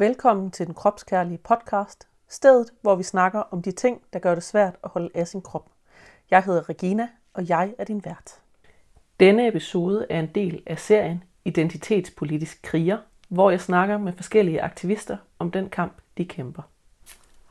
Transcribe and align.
Velkommen 0.00 0.50
til 0.50 0.66
den 0.66 0.74
kropskærlige 0.74 1.38
podcast, 1.38 2.08
stedet 2.28 2.70
hvor 2.80 2.96
vi 2.96 3.02
snakker 3.02 3.40
om 3.40 3.62
de 3.62 3.72
ting, 3.72 4.02
der 4.12 4.18
gør 4.18 4.34
det 4.34 4.44
svært 4.44 4.76
at 4.84 4.90
holde 4.90 5.10
af 5.14 5.28
sin 5.28 5.42
krop. 5.42 5.70
Jeg 6.30 6.42
hedder 6.42 6.68
Regina, 6.68 7.08
og 7.34 7.48
jeg 7.48 7.74
er 7.78 7.84
din 7.84 8.04
vært. 8.04 8.40
Denne 9.20 9.48
episode 9.48 10.06
er 10.10 10.20
en 10.20 10.30
del 10.34 10.62
af 10.66 10.78
serien 10.78 11.24
Identitetspolitisk 11.44 12.62
kriger, 12.62 12.98
hvor 13.28 13.50
jeg 13.50 13.60
snakker 13.60 13.98
med 13.98 14.12
forskellige 14.12 14.62
aktivister 14.62 15.16
om 15.38 15.50
den 15.50 15.68
kamp, 15.68 15.92
de 16.18 16.24
kæmper. 16.24 16.62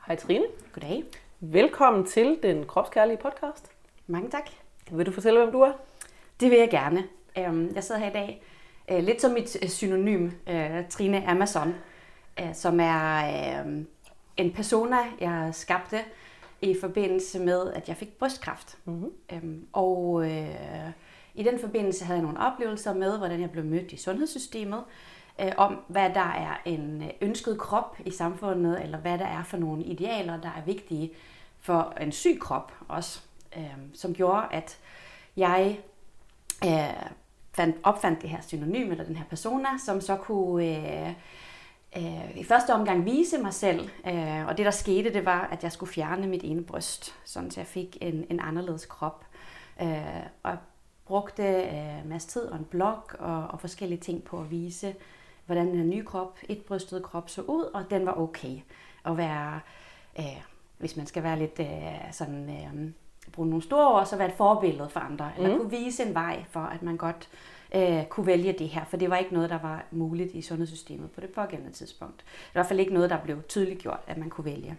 Hej 0.06 0.16
Trine. 0.16 0.44
Goddag. 0.72 1.04
Velkommen 1.40 2.06
til 2.06 2.38
den 2.42 2.66
kropskærlige 2.66 3.16
podcast. 3.16 3.70
Mange 4.06 4.30
tak. 4.30 4.50
Vil 4.90 5.06
du 5.06 5.12
fortælle, 5.12 5.40
hvem 5.40 5.52
du 5.52 5.60
er? 5.60 5.72
Det 6.40 6.50
vil 6.50 6.58
jeg 6.58 6.70
gerne. 6.70 7.04
Øhm, 7.38 7.72
jeg 7.74 7.84
sidder 7.84 8.00
her 8.00 8.10
i 8.10 8.12
dag 8.12 8.42
øh, 8.90 9.04
lidt 9.04 9.20
som 9.20 9.30
mit 9.30 9.70
synonym, 9.70 10.30
øh, 10.46 10.88
Trine 10.90 11.28
Amazon, 11.28 11.74
som 12.52 12.80
er 12.80 13.62
en 14.36 14.52
persona, 14.52 14.96
jeg 15.20 15.48
skabte 15.52 16.00
i 16.60 16.76
forbindelse 16.80 17.38
med, 17.38 17.72
at 17.72 17.88
jeg 17.88 17.96
fik 17.96 18.18
brystkræft. 18.18 18.78
Mm-hmm. 18.84 19.66
Og 19.72 20.26
i 21.34 21.42
den 21.42 21.58
forbindelse 21.60 22.04
havde 22.04 22.18
jeg 22.18 22.24
nogle 22.24 22.40
oplevelser 22.40 22.94
med, 22.94 23.18
hvordan 23.18 23.40
jeg 23.40 23.50
blev 23.50 23.64
mødt 23.64 23.92
i 23.92 23.96
sundhedssystemet, 23.96 24.84
om 25.56 25.78
hvad 25.88 26.10
der 26.10 26.20
er 26.20 26.60
en 26.64 27.10
ønsket 27.20 27.58
krop 27.58 27.96
i 28.04 28.10
samfundet, 28.10 28.82
eller 28.82 28.98
hvad 28.98 29.18
der 29.18 29.26
er 29.26 29.42
for 29.44 29.56
nogle 29.56 29.84
idealer, 29.84 30.40
der 30.40 30.48
er 30.48 30.62
vigtige 30.66 31.10
for 31.60 31.94
en 32.00 32.12
syg 32.12 32.38
krop 32.40 32.72
også, 32.88 33.20
som 33.94 34.14
gjorde, 34.14 34.46
at 34.50 34.78
jeg 35.36 35.80
fandt, 37.52 37.76
opfandt 37.82 38.22
det 38.22 38.30
her 38.30 38.40
synonym, 38.40 38.90
eller 38.90 39.04
den 39.04 39.16
her 39.16 39.24
persona, 39.24 39.68
som 39.84 40.00
så 40.00 40.16
kunne 40.16 40.66
øh, 40.66 41.12
øh, 41.96 42.36
i 42.36 42.44
første 42.44 42.74
omgang 42.74 43.04
vise 43.04 43.38
mig 43.38 43.54
selv. 43.54 43.88
Øh, 44.06 44.46
og 44.46 44.56
det, 44.56 44.64
der 44.64 44.70
skete, 44.70 45.12
det 45.12 45.24
var, 45.24 45.48
at 45.52 45.62
jeg 45.62 45.72
skulle 45.72 45.92
fjerne 45.92 46.26
mit 46.26 46.44
ene 46.44 46.64
bryst, 46.64 47.14
sådan 47.24 47.50
så 47.50 47.60
jeg 47.60 47.66
fik 47.66 47.98
en, 48.00 48.26
en 48.30 48.40
anderledes 48.40 48.86
krop. 48.86 49.24
Øh, 49.82 50.22
og 50.42 50.56
brugte 51.04 51.42
øh, 51.42 52.02
en 52.02 52.08
masse 52.08 52.28
tid 52.28 52.42
og 52.42 52.58
en 52.58 52.64
blog 52.64 53.02
og, 53.18 53.46
og 53.46 53.60
forskellige 53.60 54.00
ting 54.00 54.24
på 54.24 54.40
at 54.40 54.50
vise, 54.50 54.94
hvordan 55.46 55.66
den 55.66 55.90
nye 55.90 56.04
krop, 56.04 56.38
et 56.48 56.62
brystet 56.62 57.02
krop, 57.02 57.30
så 57.30 57.42
ud, 57.42 57.62
og 57.74 57.90
den 57.90 58.06
var 58.06 58.18
okay. 58.18 58.60
At 59.04 59.16
være, 59.16 59.60
øh, 60.18 60.42
hvis 60.78 60.96
man 60.96 61.06
skal 61.06 61.22
være 61.22 61.38
lidt 61.38 61.60
øh, 61.60 62.12
sådan... 62.12 62.50
Øh, 62.50 62.90
bruge 63.32 63.48
nogle 63.48 63.62
store 63.62 63.92
ord, 63.92 64.06
så 64.06 64.16
være 64.16 64.28
et 64.28 64.34
forbillede 64.34 64.88
for 64.88 65.00
andre, 65.00 65.30
eller 65.36 65.50
mm. 65.50 65.58
kunne 65.58 65.70
vise 65.70 66.02
en 66.02 66.14
vej 66.14 66.44
for, 66.50 66.60
at 66.60 66.82
man 66.82 66.96
godt 66.96 67.28
øh, 67.32 67.57
kunne 68.08 68.26
vælge 68.26 68.52
det 68.52 68.68
her, 68.68 68.84
for 68.84 68.96
det 68.96 69.10
var 69.10 69.16
ikke 69.16 69.34
noget, 69.34 69.50
der 69.50 69.58
var 69.58 69.84
muligt 69.90 70.34
i 70.34 70.42
sundhedssystemet 70.42 71.10
på 71.10 71.20
det 71.20 71.30
pågældende 71.30 71.72
tidspunkt. 71.72 72.16
Det 72.16 72.24
var 72.26 72.60
i 72.60 72.62
hvert 72.62 72.66
fald 72.66 72.80
ikke 72.80 72.94
noget, 72.94 73.10
der 73.10 73.18
blev 73.18 73.42
tydeligt 73.42 73.82
gjort, 73.82 74.00
at 74.06 74.16
man 74.16 74.30
kunne 74.30 74.44
vælge. 74.44 74.76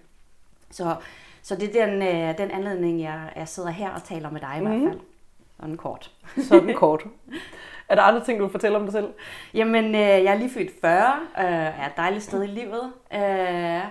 Så, 0.71 0.95
så 1.41 1.55
det 1.55 1.75
er 1.75 1.85
den, 1.85 2.01
øh, 2.01 2.37
den 2.37 2.51
anledning, 2.51 3.01
jeg, 3.01 3.33
jeg 3.35 3.47
sidder 3.47 3.69
her 3.69 3.89
og 3.89 4.03
taler 4.03 4.29
med 4.29 4.41
dig 4.41 4.53
i 4.57 4.59
mm. 4.59 4.67
hvert 4.67 4.89
fald. 4.89 4.99
Sådan 5.59 5.77
kort. 5.77 6.11
Sådan 6.37 6.73
kort. 6.83 7.03
Er 7.89 7.95
der 7.95 8.01
andre 8.01 8.25
ting, 8.25 8.39
du 8.39 8.43
vil 8.43 8.51
fortælle 8.51 8.77
om 8.77 8.83
dig 8.83 8.91
selv? 8.91 9.13
Jamen, 9.53 9.85
øh, 9.85 10.01
jeg 10.01 10.25
er 10.25 10.35
lige 10.35 10.49
født 10.49 10.71
40, 10.81 11.13
øh, 11.37 11.45
er 11.45 11.85
et 11.85 11.97
dejligt 11.97 12.23
sted 12.23 12.43
i 12.43 12.47
livet. 12.47 12.93
Øh, 13.13 13.81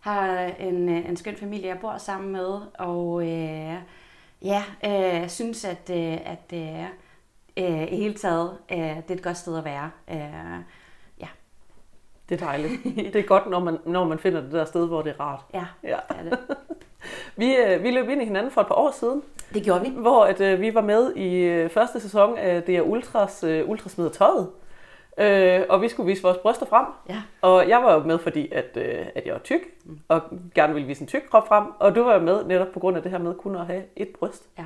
har 0.00 0.50
en, 0.58 0.88
en 0.88 1.16
skøn 1.16 1.36
familie, 1.36 1.68
jeg 1.68 1.78
bor 1.78 1.98
sammen 1.98 2.32
med, 2.32 2.60
og 2.78 3.22
øh, 3.22 3.74
ja, 4.42 4.62
øh, 4.84 5.28
synes, 5.28 5.64
at, 5.64 5.90
øh, 5.90 6.18
at 6.24 6.52
øh, 6.52 6.84
øh, 7.56 7.92
i 7.92 7.96
hele 7.96 8.14
taget, 8.14 8.58
øh, 8.72 8.78
det 8.78 9.10
er 9.10 9.14
et 9.14 9.22
godt 9.22 9.36
sted 9.36 9.58
at 9.58 9.64
være. 9.64 9.90
Øh, 10.10 10.16
ja. 11.20 11.28
Det 12.28 12.42
er 12.42 12.46
dejligt. 12.46 12.72
Det 13.12 13.16
er 13.16 13.22
godt, 13.22 13.50
når 13.50 13.60
man, 13.60 13.78
når 13.86 14.04
man 14.04 14.18
finder 14.18 14.40
det 14.40 14.52
der 14.52 14.64
sted, 14.64 14.86
hvor 14.86 15.02
det 15.02 15.10
er 15.10 15.20
rart. 15.20 15.40
Ja, 15.54 15.66
ja. 15.82 15.98
det 16.08 16.16
er 16.18 16.22
det. 16.22 16.38
vi, 17.36 17.56
øh, 17.56 17.82
vi 17.82 17.90
løb 17.90 18.08
ind 18.08 18.22
i 18.22 18.24
hinanden 18.24 18.52
for 18.52 18.60
et 18.60 18.66
par 18.66 18.74
år 18.74 18.90
siden. 18.90 19.22
Det 19.54 19.62
gjorde 19.62 19.80
vi. 19.80 19.90
Hvor 19.96 20.24
at, 20.24 20.40
øh, 20.40 20.60
vi 20.60 20.74
var 20.74 20.80
med 20.80 21.16
i 21.16 21.34
øh, 21.34 21.70
første 21.70 22.00
sæson 22.00 22.38
af 22.38 22.62
det 22.62 22.76
er 22.76 22.82
Ultras, 22.82 23.44
øh, 23.44 23.68
Ultrasmider 23.68 24.10
tøjet. 24.10 24.48
Øh, 25.18 25.62
og 25.68 25.82
vi 25.82 25.88
skulle 25.88 26.06
vise 26.06 26.22
vores 26.22 26.38
bryster 26.38 26.66
frem. 26.66 26.86
Ja. 27.08 27.22
Og 27.42 27.68
jeg 27.68 27.82
var 27.82 27.94
jo 27.94 28.00
med, 28.00 28.18
fordi 28.18 28.52
at, 28.52 28.76
øh, 28.76 29.06
at 29.14 29.26
jeg 29.26 29.32
var 29.32 29.40
tyk, 29.40 29.60
mm. 29.84 30.00
og 30.08 30.22
gerne 30.54 30.74
ville 30.74 30.86
vise 30.86 31.00
en 31.00 31.06
tyk 31.06 31.22
krop 31.30 31.48
frem. 31.48 31.64
Og 31.78 31.94
du 31.94 32.02
var 32.02 32.18
med 32.18 32.44
netop 32.44 32.68
på 32.72 32.80
grund 32.80 32.96
af 32.96 33.02
det 33.02 33.12
her 33.12 33.18
med 33.18 33.34
kun 33.34 33.56
at 33.56 33.66
have 33.66 33.82
et 33.96 34.08
bryst. 34.18 34.48
Ja. 34.58 34.64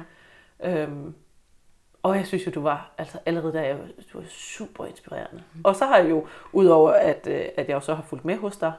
Øhm, 0.70 1.14
og 2.02 2.16
jeg 2.16 2.26
synes 2.26 2.46
jo, 2.46 2.50
du 2.50 2.60
var 2.60 2.90
altså 2.98 3.18
allerede 3.26 3.52
der, 3.52 3.76
du 4.12 4.18
var 4.18 4.24
super 4.28 4.86
inspirerende. 4.86 5.42
Mm. 5.54 5.60
Og 5.64 5.76
så 5.76 5.84
har 5.84 5.96
jeg 5.96 6.10
jo, 6.10 6.26
udover 6.52 6.90
at, 6.90 7.26
øh, 7.30 7.44
at 7.56 7.68
jeg 7.68 7.74
jo 7.74 7.80
så 7.80 7.94
har 7.94 8.02
fulgt 8.02 8.24
med 8.24 8.36
hos 8.36 8.56
dig, 8.56 8.72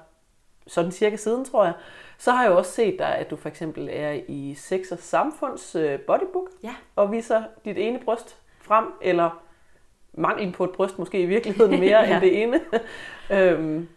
sådan 0.68 0.92
cirka 0.92 1.16
siden, 1.16 1.46
tror 1.46 1.64
jeg, 1.64 1.74
så 2.18 2.32
har 2.32 2.44
jeg 2.44 2.52
jo 2.52 2.58
også 2.58 2.72
set 2.72 3.00
dig, 3.00 3.16
at 3.16 3.30
du 3.30 3.36
for 3.36 3.50
eksempel 3.50 3.90
er 3.92 4.20
i 4.28 4.54
Sex 4.58 4.92
og 4.92 4.98
Samfunds 5.00 5.76
øh, 5.76 6.00
bodybook, 6.00 6.50
ja. 6.64 6.76
og 6.96 7.12
viser 7.12 7.44
dit 7.66 7.78
ene 7.78 8.00
bryst 8.00 8.38
frem, 8.62 8.86
eller 9.02 9.42
manglen 10.14 10.52
på 10.52 10.64
et 10.64 10.72
bryst 10.72 11.00
måske 11.00 11.22
i 11.22 11.26
virkeligheden 11.26 11.80
mere 11.80 12.00
ja. 12.08 12.14
end 12.14 12.22
det 12.22 12.42
ene. 12.42 12.62
øhm, 13.40 13.88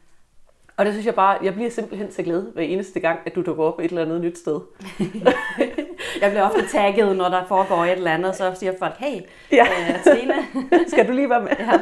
og 0.76 0.84
det 0.84 0.94
synes 0.94 1.06
jeg 1.06 1.14
bare, 1.14 1.38
jeg 1.42 1.54
bliver 1.54 1.70
simpelthen 1.70 2.10
til 2.10 2.24
glæde 2.24 2.50
hver 2.54 2.62
eneste 2.62 3.00
gang, 3.00 3.20
at 3.26 3.34
du 3.34 3.42
dukker 3.42 3.64
op 3.64 3.78
et 3.78 3.84
eller 3.84 4.02
andet 4.02 4.20
nyt 4.20 4.38
sted. 4.38 4.60
jeg 6.20 6.30
bliver 6.30 6.42
ofte 6.42 6.68
tagget, 6.68 7.16
når 7.16 7.28
der 7.28 7.44
foregår 7.48 7.84
et 7.84 7.92
eller 7.92 8.10
andet, 8.10 8.36
så 8.36 8.54
siger 8.54 8.72
folk, 8.78 8.94
hey, 8.98 9.20
ja. 9.52 9.62
uh, 9.62 10.02
Trine. 10.04 10.34
Skal 10.90 11.08
du 11.08 11.12
lige 11.12 11.30
være 11.30 11.42
med? 11.42 11.50
ja. 11.58 11.80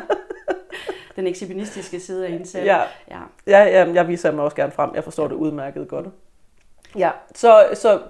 Den 1.17 1.27
ekshibitionistiske 1.27 2.01
side 2.01 2.27
af 2.27 2.31
en 2.31 2.47
selv. 2.47 2.65
Ja, 2.65 2.81
ja. 3.11 3.21
ja, 3.47 3.63
ja 3.63 3.93
jeg 3.93 4.09
viser 4.09 4.33
mig 4.33 4.45
også 4.45 4.57
gerne 4.57 4.73
frem. 4.73 4.91
Jeg 4.95 5.05
forstår 5.05 5.29
det 5.29 5.35
udmærket 5.35 5.89
godt. 5.89 6.07
Ja, 6.99 7.11
så, 7.35 7.69
så 7.75 8.01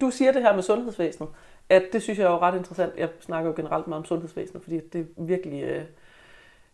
du 0.00 0.10
siger 0.10 0.32
det 0.32 0.42
her 0.42 0.54
med 0.54 0.62
sundhedsvæsenet, 0.62 1.28
at 1.68 1.82
det 1.92 2.02
synes 2.02 2.18
jeg 2.18 2.24
er 2.24 2.30
jo 2.30 2.38
ret 2.38 2.56
interessant. 2.56 2.92
Jeg 2.96 3.08
snakker 3.20 3.50
jo 3.50 3.56
generelt 3.56 3.86
meget 3.86 3.98
om 3.98 4.04
sundhedsvæsenet, 4.04 4.62
fordi 4.62 4.80
det 4.92 5.00
er 5.00 5.04
virkelig 5.16 5.64
uh, 5.64 5.82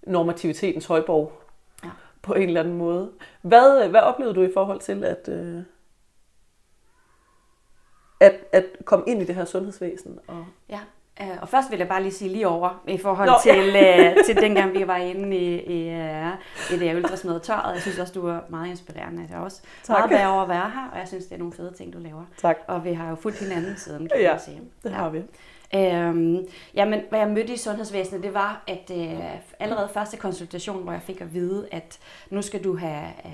normativitetens 0.03 0.87
højborg 0.87 1.33
ja. 1.85 1.89
på 2.23 2.35
en 2.35 2.49
eller 2.49 2.61
anden 2.61 2.77
måde. 2.77 3.11
Hvad, 3.43 3.89
hvad 3.89 4.01
oplevede 4.01 4.35
du 4.35 4.43
i 4.43 4.53
forhold 4.55 4.81
til 4.81 5.05
at, 5.05 5.29
uh, 5.29 5.63
at, 8.21 8.35
at 8.53 8.65
komme 8.85 9.05
ind 9.09 9.23
i 9.23 9.25
det 9.25 9.35
her 9.35 9.45
sundhedsvæsen? 9.45 10.19
Og... 10.27 10.45
Ja, 10.69 10.79
Uh, 11.21 11.43
og 11.43 11.49
først 11.49 11.71
vil 11.71 11.79
jeg 11.79 11.89
bare 11.89 12.03
lige 12.03 12.13
sige 12.13 12.33
lige 12.33 12.49
over 12.49 12.83
i 12.89 12.99
forhold 12.99 13.29
Nå, 13.29 13.35
til, 13.43 13.73
ja. 13.73 14.11
uh, 14.11 14.17
til 14.27 14.37
dengang 14.37 14.75
vi 14.75 14.87
var 14.87 14.97
inde 14.97 15.37
i, 15.37 15.61
i, 15.61 15.89
uh, 15.89 16.75
i 16.75 16.79
det 16.79 16.97
ultrasmede 16.97 17.41
tøjet. 17.41 17.75
Jeg 17.75 17.83
synes 17.83 17.99
også, 17.99 18.13
du 18.13 18.27
er 18.27 18.39
meget 18.49 18.69
inspirerende. 18.69 19.27
Jeg 19.31 19.37
er 19.37 19.41
også 19.41 19.63
tak. 19.83 20.11
meget 20.11 20.29
over 20.29 20.43
at 20.43 20.49
være 20.49 20.71
her, 20.71 20.89
og 20.93 20.99
jeg 20.99 21.09
synes, 21.09 21.25
det 21.25 21.35
er 21.35 21.39
nogle 21.39 21.53
fede 21.53 21.73
ting, 21.77 21.93
du 21.93 21.99
laver. 21.99 22.25
Tak. 22.37 22.59
Og 22.67 22.85
vi 22.85 22.93
har 22.93 23.09
jo 23.09 23.15
fulgt 23.15 23.39
hinanden 23.39 23.77
siden, 23.77 24.09
kan 24.09 24.21
ja, 24.21 24.33
man 24.33 24.41
sige. 24.41 24.61
det 24.83 24.93
har 24.93 25.09
vi. 25.09 25.23
Øhm, 25.75 26.47
jamen, 26.75 27.01
hvad 27.09 27.19
jeg 27.19 27.29
mødte 27.29 27.53
i 27.53 27.57
sundhedsvæsenet, 27.57 28.23
det 28.23 28.35
var, 28.35 28.65
at 28.67 28.91
uh, 28.91 29.25
allerede 29.59 29.89
første 29.95 30.17
konsultation, 30.17 30.83
hvor 30.83 30.93
jeg 30.93 31.03
fik 31.03 31.21
at 31.21 31.35
vide, 31.35 31.69
at 31.71 31.99
nu 32.31 32.43
skal 32.43 32.65
du 32.65 32.77
have... 32.77 33.09
Uh, 33.25 33.31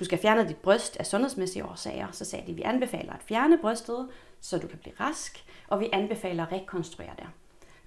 du 0.00 0.04
skal 0.04 0.18
fjerne 0.18 0.48
dit 0.48 0.56
bryst 0.56 0.96
af 0.96 1.06
sundhedsmæssige 1.06 1.64
årsager. 1.64 2.06
Så 2.12 2.24
sagde 2.24 2.46
de, 2.46 2.50
at 2.50 2.56
vi 2.56 2.62
anbefaler 2.62 3.12
at 3.12 3.22
fjerne 3.22 3.58
brystet, 3.58 4.08
så 4.40 4.58
du 4.58 4.66
kan 4.66 4.78
blive 4.78 4.94
rask 5.00 5.44
og 5.68 5.80
vi 5.80 5.88
anbefaler 5.92 6.46
at 6.46 6.52
rekonstruere 6.52 7.10
det. 7.18 7.26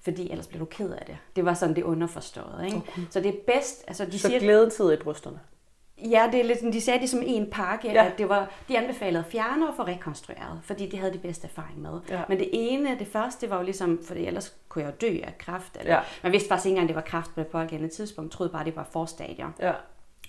Fordi 0.01 0.29
ellers 0.29 0.47
bliver 0.47 0.59
du 0.59 0.65
ked 0.65 0.91
af 0.91 1.05
det. 1.05 1.17
Det 1.35 1.45
var 1.45 1.53
sådan 1.53 1.75
det 1.75 1.83
underforståede. 1.83 2.65
Ikke? 2.65 2.77
Okay. 2.77 3.01
Så 3.09 3.19
det 3.19 3.29
er 3.29 3.39
bedst... 3.53 3.83
Altså, 3.87 4.05
de 4.05 4.19
så 4.19 4.27
siger, 4.27 4.39
glæden 4.39 4.69
tid 4.69 4.93
i 4.93 4.95
brysterne? 4.95 5.39
Ja, 6.03 6.29
det 6.31 6.39
er 6.39 6.43
lidt, 6.43 6.73
de 6.73 6.81
sagde 6.81 6.99
det 6.99 7.09
som 7.09 7.21
en 7.25 7.49
pakke, 7.49 7.91
ja. 7.91 8.05
at 8.05 8.17
det 8.17 8.29
var, 8.29 8.49
de 8.67 8.77
anbefalede 8.77 9.23
at 9.25 9.31
fjerne 9.31 9.69
og 9.69 9.75
få 9.75 9.83
rekonstrueret, 9.83 10.59
fordi 10.63 10.89
de 10.89 10.97
havde 10.97 11.13
de 11.13 11.17
bedste 11.17 11.47
erfaring 11.47 11.81
med. 11.81 11.99
Ja. 12.09 12.21
Men 12.29 12.39
det 12.39 12.49
ene, 12.53 12.99
det 12.99 13.07
første 13.07 13.49
var 13.49 13.57
jo 13.57 13.63
ligesom, 13.63 13.99
for 14.07 14.13
ellers 14.13 14.55
kunne 14.69 14.85
jeg 14.85 14.93
jo 15.01 15.07
dø 15.07 15.17
af 15.23 15.37
kræft. 15.37 15.77
Eller, 15.79 15.93
ja. 15.93 16.01
Man 16.23 16.31
vidste 16.31 16.49
faktisk 16.49 16.65
ikke 16.65 16.73
engang, 16.73 16.87
det 16.87 16.95
var 16.95 17.01
kræft 17.01 17.33
på 17.33 17.39
det 17.39 17.47
pågældende 17.47 17.95
tidspunkt. 17.95 18.31
troede 18.31 18.51
bare, 18.51 18.65
det 18.65 18.75
var 18.75 18.87
forstadier. 18.91 19.51
Ja. 19.59 19.71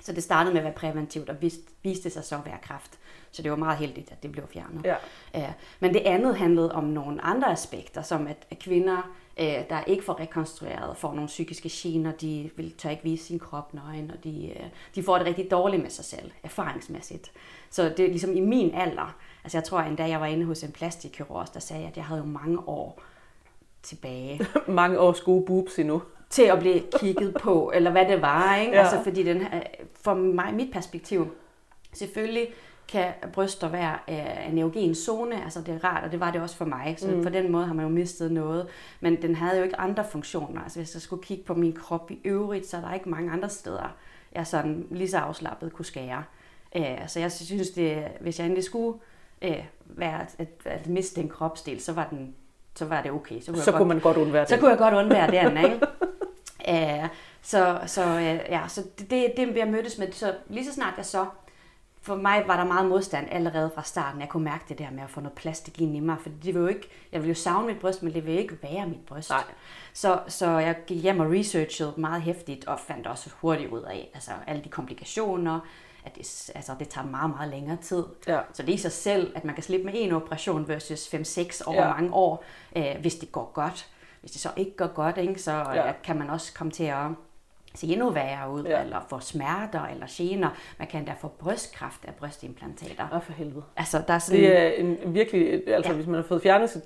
Så 0.00 0.12
det 0.12 0.22
startede 0.22 0.54
med 0.54 0.60
at 0.60 0.64
være 0.64 0.74
præventivt, 0.74 1.28
og 1.28 1.42
viste, 1.42 1.62
viste 1.82 2.10
sig 2.10 2.24
så 2.24 2.34
at 2.34 2.46
være 2.46 2.58
kræft. 2.62 2.98
Så 3.32 3.42
det 3.42 3.50
var 3.50 3.56
meget 3.56 3.78
heldigt, 3.78 4.12
at 4.12 4.22
det 4.22 4.32
blev 4.32 4.44
fjernet. 4.52 4.84
Ja. 4.84 4.94
Ja. 5.34 5.52
Men 5.80 5.94
det 5.94 6.00
andet 6.00 6.36
handlede 6.36 6.72
om 6.72 6.84
nogle 6.84 7.24
andre 7.24 7.52
aspekter, 7.52 8.02
som 8.02 8.26
at 8.26 8.58
kvinder, 8.60 9.10
øh, 9.40 9.46
der 9.70 9.84
ikke 9.86 10.04
får 10.04 10.20
rekonstrueret, 10.20 10.96
får 10.96 11.14
nogle 11.14 11.26
psykiske 11.26 11.68
gener, 11.72 12.12
de 12.12 12.50
vil 12.56 12.72
tør 12.72 12.90
ikke 12.90 13.02
vise 13.02 13.24
sin 13.24 13.38
krop 13.38 13.74
nøgen, 13.74 14.10
og 14.10 14.24
de, 14.24 14.48
øh, 14.48 14.66
de 14.94 15.02
får 15.02 15.18
det 15.18 15.26
rigtig 15.26 15.50
dårligt 15.50 15.82
med 15.82 15.90
sig 15.90 16.04
selv, 16.04 16.30
erfaringsmæssigt. 16.42 17.32
Så 17.70 17.82
det 17.96 18.00
er 18.00 18.08
ligesom 18.08 18.36
i 18.36 18.40
min 18.40 18.74
alder, 18.74 19.16
altså 19.44 19.58
jeg 19.58 19.64
tror 19.64 19.80
endda, 19.80 20.08
jeg 20.08 20.20
var 20.20 20.26
inde 20.26 20.44
hos 20.46 20.62
en 20.62 20.72
plastikkirurg, 20.72 21.46
der 21.54 21.60
sagde, 21.60 21.86
at 21.86 21.96
jeg 21.96 22.04
havde 22.04 22.20
jo 22.20 22.26
mange 22.26 22.68
år 22.68 23.02
tilbage. 23.82 24.40
mange 24.68 24.98
års 24.98 25.20
gode 25.20 25.46
boobs 25.46 25.78
endnu 25.78 26.02
til 26.30 26.42
at 26.42 26.58
blive 26.58 26.82
kigget 27.00 27.34
på, 27.34 27.72
eller 27.74 27.90
hvad 27.90 28.06
det 28.06 28.22
var. 28.22 28.56
Ikke? 28.56 28.72
Ja. 28.72 28.80
Altså, 28.80 29.02
fordi 29.02 29.22
den 29.22 29.40
her, 29.40 29.62
for 29.94 30.14
mig, 30.14 30.54
mit 30.54 30.72
perspektiv, 30.72 31.28
selvfølgelig 31.92 32.48
kan 32.90 33.12
bryster 33.32 33.68
være 33.68 33.98
øh, 34.08 34.48
en 34.48 34.58
erogen 34.58 34.94
zone, 34.94 35.44
altså 35.44 35.60
det 35.60 35.74
er 35.74 35.84
rart, 35.84 36.04
og 36.04 36.12
det 36.12 36.20
var 36.20 36.30
det 36.30 36.40
også 36.40 36.56
for 36.56 36.64
mig, 36.64 36.94
så 36.98 37.10
mm. 37.10 37.22
på 37.22 37.28
den 37.28 37.52
måde 37.52 37.66
har 37.66 37.74
man 37.74 37.84
jo 37.84 37.90
mistet 37.90 38.32
noget, 38.32 38.66
men 39.00 39.22
den 39.22 39.34
havde 39.34 39.58
jo 39.58 39.64
ikke 39.64 39.80
andre 39.80 40.04
funktioner, 40.04 40.62
altså 40.62 40.78
hvis 40.78 40.94
jeg 40.94 41.02
skulle 41.02 41.22
kigge 41.22 41.44
på 41.44 41.54
min 41.54 41.72
krop 41.72 42.10
i 42.10 42.18
øvrigt, 42.24 42.66
så 42.66 42.76
er 42.76 42.80
der 42.80 42.94
ikke 42.94 43.08
mange 43.08 43.32
andre 43.32 43.48
steder, 43.48 43.96
jeg 44.32 44.46
sådan 44.46 44.86
lige 44.90 45.10
så 45.10 45.18
afslappet 45.18 45.72
kunne 45.72 45.84
skære. 45.84 46.24
Øh, 46.76 46.98
så 47.06 47.20
jeg 47.20 47.32
synes, 47.32 47.70
det, 47.70 48.04
hvis 48.20 48.38
jeg 48.38 48.44
endelig 48.44 48.64
skulle 48.64 48.98
øh, 49.42 49.64
være 49.84 50.26
at, 50.38 50.48
at 50.64 50.86
miste 50.86 51.20
den 51.20 51.28
kropsdel, 51.28 51.80
så 51.80 51.92
var, 51.92 52.06
den, 52.10 52.34
så 52.74 52.84
var 52.84 53.02
det 53.02 53.10
okay. 53.10 53.40
Så 53.40 53.52
kunne, 53.52 53.62
så 53.62 53.70
kunne 53.70 53.78
godt, 53.78 53.88
man 53.88 54.00
godt 54.00 54.16
undvære 54.16 54.40
det. 54.40 54.48
Så 54.48 54.56
kunne 54.56 54.70
jeg 54.70 54.78
godt 54.78 54.94
undvære 54.94 55.50
den, 55.50 55.64
ikke? 55.64 55.80
Øh, 56.68 57.08
så, 57.42 57.80
så, 57.86 58.04
øh, 58.04 58.40
ja, 58.48 58.62
så 58.68 58.82
det, 58.98 59.10
det, 59.10 59.32
det 59.36 59.56
jeg 59.56 59.68
mødtes 59.68 59.98
med. 59.98 60.12
Så 60.12 60.34
lige 60.48 60.66
så 60.66 60.72
snart 60.72 60.94
jeg 60.96 61.06
så 61.06 61.26
for 62.02 62.16
mig 62.16 62.44
var 62.46 62.56
der 62.56 62.64
meget 62.64 62.88
modstand 62.88 63.28
allerede 63.30 63.70
fra 63.74 63.82
starten. 63.82 64.20
Jeg 64.20 64.28
kunne 64.28 64.44
mærke 64.44 64.64
det 64.68 64.78
der 64.78 64.90
med 64.90 65.02
at 65.02 65.10
få 65.10 65.20
noget 65.20 65.36
plastik 65.36 65.80
ind 65.80 65.96
i 65.96 66.00
mig, 66.00 66.16
for 66.20 66.28
det 66.28 66.54
vil 66.54 66.60
jo 66.60 66.66
ikke, 66.66 66.88
jeg 67.12 67.22
vil 67.22 67.28
jo 67.28 67.34
savne 67.34 67.66
mit 67.66 67.78
bryst, 67.78 68.02
men 68.02 68.14
det 68.14 68.26
vil 68.26 68.38
ikke 68.38 68.62
være 68.62 68.86
mit 68.86 69.06
bryst. 69.06 69.30
Nej. 69.30 69.44
Så, 69.92 70.20
så 70.28 70.50
jeg 70.50 70.76
gik 70.86 71.02
hjem 71.02 71.20
og 71.20 71.30
researchede 71.30 71.94
meget 71.96 72.22
hæftigt, 72.22 72.64
og 72.64 72.80
fandt 72.80 73.06
også 73.06 73.30
hurtigt 73.40 73.70
ud 73.70 73.82
af 73.82 74.10
altså, 74.14 74.30
alle 74.46 74.64
de 74.64 74.68
komplikationer, 74.68 75.60
at 76.04 76.14
det, 76.14 76.50
altså, 76.54 76.72
det 76.78 76.88
tager 76.88 77.06
meget, 77.06 77.30
meget 77.30 77.50
længere 77.50 77.76
tid. 77.76 78.04
Ja. 78.26 78.40
Så 78.52 78.62
det 78.62 78.68
er 78.70 78.74
i 78.74 78.78
sig 78.78 78.92
selv, 78.92 79.32
at 79.36 79.44
man 79.44 79.54
kan 79.54 79.64
slippe 79.64 79.86
med 79.86 79.92
en 79.96 80.12
operation 80.12 80.68
versus 80.68 81.14
5-6 81.14 81.62
over 81.66 81.82
ja. 81.82 81.94
mange 81.94 82.14
år, 82.14 82.44
øh, 82.76 82.96
hvis 83.00 83.14
det 83.14 83.32
går 83.32 83.50
godt. 83.54 83.88
Hvis 84.20 84.30
det 84.30 84.40
så 84.40 84.48
ikke 84.56 84.76
går 84.76 84.86
godt, 84.86 85.18
ikke, 85.18 85.42
så 85.42 85.52
ja. 85.52 85.92
kan 86.04 86.18
man 86.18 86.30
også 86.30 86.54
komme 86.54 86.70
til 86.70 86.84
at 86.84 87.06
se 87.74 87.86
endnu 87.86 88.10
værre 88.10 88.50
ud, 88.50 88.64
ja. 88.64 88.82
eller 88.82 89.06
få 89.08 89.20
smerter 89.20 89.86
eller 89.86 90.06
gener. 90.10 90.50
Man 90.78 90.88
kan 90.88 91.04
da 91.04 91.12
få 91.20 91.28
brystkræft 91.28 92.04
af 92.04 92.14
brystimplantater. 92.14 93.08
Og 93.08 93.22
for 93.22 93.32
helvede. 93.32 93.62
Altså, 93.76 94.02
der 94.06 94.14
er 94.14 94.18
sådan... 94.18 94.40
Det 94.40 94.58
er 94.58 94.68
en 94.68 94.98
virkelig, 95.14 95.68
altså 95.68 95.90
ja. 95.90 95.96
hvis 95.96 96.06
man 96.06 96.14
har 96.14 96.22
fået 96.22 96.42
fjernet 96.42 96.70
sit 96.70 96.84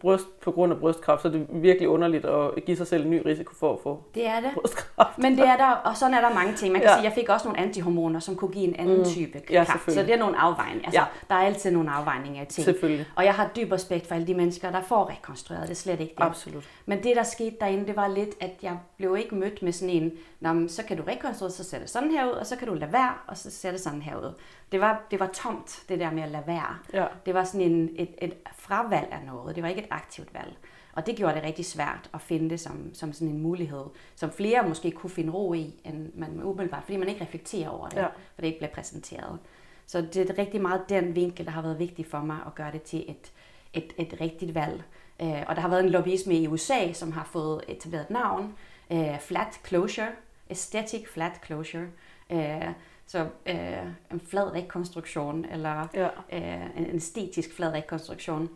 bryst 0.00 0.40
på 0.40 0.50
grund 0.50 0.72
af 0.72 0.78
brystkræft, 0.78 1.22
så 1.22 1.28
er 1.28 1.32
det 1.32 1.46
virkelig 1.50 1.88
underligt 1.88 2.24
at 2.24 2.64
give 2.66 2.76
sig 2.76 2.86
selv 2.86 3.04
en 3.04 3.10
ny 3.10 3.22
risiko 3.26 3.54
for 3.54 3.72
at 3.72 3.78
få 3.82 4.02
det 4.14 4.26
er 4.26 4.40
det. 4.40 4.50
brystkræft. 4.54 5.18
Men 5.18 5.32
det 5.32 5.46
er 5.46 5.56
der, 5.56 5.70
og 5.70 5.96
sådan 5.96 6.14
er 6.14 6.20
der 6.20 6.34
mange 6.34 6.54
ting. 6.54 6.72
Man 6.72 6.80
kan 6.80 6.90
ja. 6.90 6.96
sige, 6.96 7.04
jeg 7.04 7.12
fik 7.12 7.28
også 7.28 7.48
nogle 7.48 7.60
antihormoner, 7.60 8.20
som 8.20 8.36
kunne 8.36 8.50
give 8.50 8.64
en 8.64 8.76
anden 8.76 8.98
mm. 8.98 9.04
type 9.04 9.40
kræft. 9.40 9.50
Ja, 9.50 9.92
så 9.92 10.02
det 10.02 10.12
er 10.14 10.18
nogle 10.18 10.38
afvejninger. 10.38 10.84
Altså, 10.84 11.00
ja. 11.00 11.06
Der 11.28 11.34
er 11.34 11.46
altid 11.46 11.70
nogle 11.70 11.90
afvejninger 11.90 12.40
af 12.40 12.46
ting. 12.46 12.64
Selvfølgelig. 12.64 13.06
Og 13.16 13.24
jeg 13.24 13.34
har 13.34 13.50
dyb 13.56 13.72
respekt 13.72 14.06
for 14.06 14.14
alle 14.14 14.26
de 14.26 14.34
mennesker, 14.34 14.70
der 14.70 14.82
får 14.82 15.10
rekonstrueret. 15.10 15.62
Det 15.62 15.70
er 15.70 15.74
slet 15.74 16.00
ikke 16.00 16.14
det. 16.18 16.24
Absolut. 16.24 16.68
Men 16.86 17.02
det, 17.02 17.16
der 17.16 17.22
skete 17.22 17.56
derinde, 17.60 17.86
det 17.86 17.96
var 17.96 18.08
lidt, 18.08 18.30
at 18.40 18.50
jeg 18.62 18.78
blev 18.96 19.16
ikke 19.16 19.34
mødt 19.34 19.62
med 19.62 19.72
sådan 19.72 19.94
en, 19.94 20.12
Nå, 20.42 20.68
så 20.68 20.82
kan 20.82 20.96
du 20.96 21.02
rekonstruere, 21.02 21.52
så 21.52 21.64
ser 21.64 21.78
det 21.78 21.90
sådan 21.90 22.10
her 22.10 22.26
ud, 22.26 22.32
og 22.32 22.46
så 22.46 22.56
kan 22.56 22.68
du 22.68 22.74
lade 22.74 22.92
være, 22.92 23.12
og 23.26 23.36
så 23.36 23.50
ser 23.50 23.70
det 23.70 23.80
sådan 23.80 24.02
her 24.02 24.16
ud. 24.16 24.34
Det 24.72 24.80
var, 24.80 25.02
det 25.10 25.20
var 25.20 25.26
tomt, 25.26 25.82
det 25.88 26.00
der 26.00 26.10
med 26.10 26.22
at 26.22 26.28
lade 26.28 26.46
være. 26.46 26.78
Ja. 26.92 27.06
Det 27.26 27.34
var 27.34 27.44
sådan 27.44 27.72
en, 27.72 27.90
et, 27.96 28.14
et 28.22 28.34
fravalg 28.56 29.08
af 29.12 29.22
noget. 29.26 29.56
Det 29.56 29.62
var 29.62 29.68
ikke 29.68 29.82
et 29.82 29.88
aktivt 29.90 30.34
valg. 30.34 30.56
Og 30.92 31.06
det 31.06 31.16
gjorde 31.16 31.34
det 31.34 31.42
rigtig 31.42 31.64
svært 31.64 32.10
at 32.14 32.20
finde 32.20 32.50
det 32.50 32.60
som, 32.60 32.94
som 32.94 33.12
sådan 33.12 33.28
en 33.28 33.42
mulighed, 33.42 33.84
som 34.14 34.30
flere 34.30 34.68
måske 34.68 34.90
kunne 34.90 35.10
finde 35.10 35.32
ro 35.32 35.54
i, 35.54 35.80
end 35.84 36.12
man 36.14 36.42
umiddelbart, 36.42 36.82
fordi 36.84 36.96
man 36.96 37.08
ikke 37.08 37.20
reflekterer 37.20 37.68
over 37.68 37.88
det, 37.88 37.96
ja. 37.96 38.06
for 38.06 38.40
det 38.40 38.46
ikke 38.46 38.58
bliver 38.58 38.72
præsenteret. 38.72 39.38
Så 39.86 40.00
det 40.00 40.30
er 40.30 40.38
rigtig 40.38 40.60
meget 40.62 40.82
den 40.88 41.14
vinkel, 41.14 41.46
der 41.46 41.52
har 41.52 41.62
været 41.62 41.78
vigtig 41.78 42.06
for 42.06 42.18
mig 42.18 42.36
at 42.46 42.54
gøre 42.54 42.72
det 42.72 42.82
til 42.82 43.04
et, 43.10 43.32
et, 43.72 43.92
et 43.98 44.20
rigtigt 44.20 44.54
valg. 44.54 44.82
Øh, 45.22 45.42
og 45.46 45.56
der 45.56 45.60
har 45.60 45.68
været 45.68 45.84
en 45.84 45.90
lobbyisme 45.90 46.34
i 46.34 46.48
USA, 46.48 46.92
som 46.92 47.12
har 47.12 47.24
fået 47.24 47.64
etableret 47.68 48.02
et 48.02 48.10
navn, 48.10 48.54
øh, 48.92 49.20
Flat 49.20 49.60
Closure, 49.66 50.08
Aesthetic 50.50 51.08
Flat 51.08 51.40
Closure. 51.46 51.86
Øh, 52.30 52.68
så 53.12 53.26
øh, 53.46 53.86
en 54.12 54.20
flad 54.20 54.54
rekonstruktion, 54.54 55.44
eller 55.44 55.88
ja. 55.94 56.08
øh, 56.32 56.76
en 56.76 56.96
æstetisk 56.96 57.56
flad 57.56 57.72
rekonstruktion, 57.72 58.50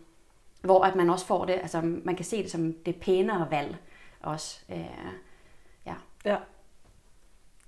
hvor 0.63 0.85
at 0.85 0.95
man 0.95 1.11
også 1.11 1.27
får 1.27 1.45
det, 1.45 1.53
altså 1.53 1.81
man 1.81 2.17
kan 2.17 2.25
se 2.25 2.43
det 2.43 2.51
som 2.51 2.73
det 2.73 3.01
pænere 3.01 3.49
valg 3.51 3.77
også. 4.21 4.61
Øh, 4.71 5.11
ja. 5.87 5.95
ja. 6.25 6.37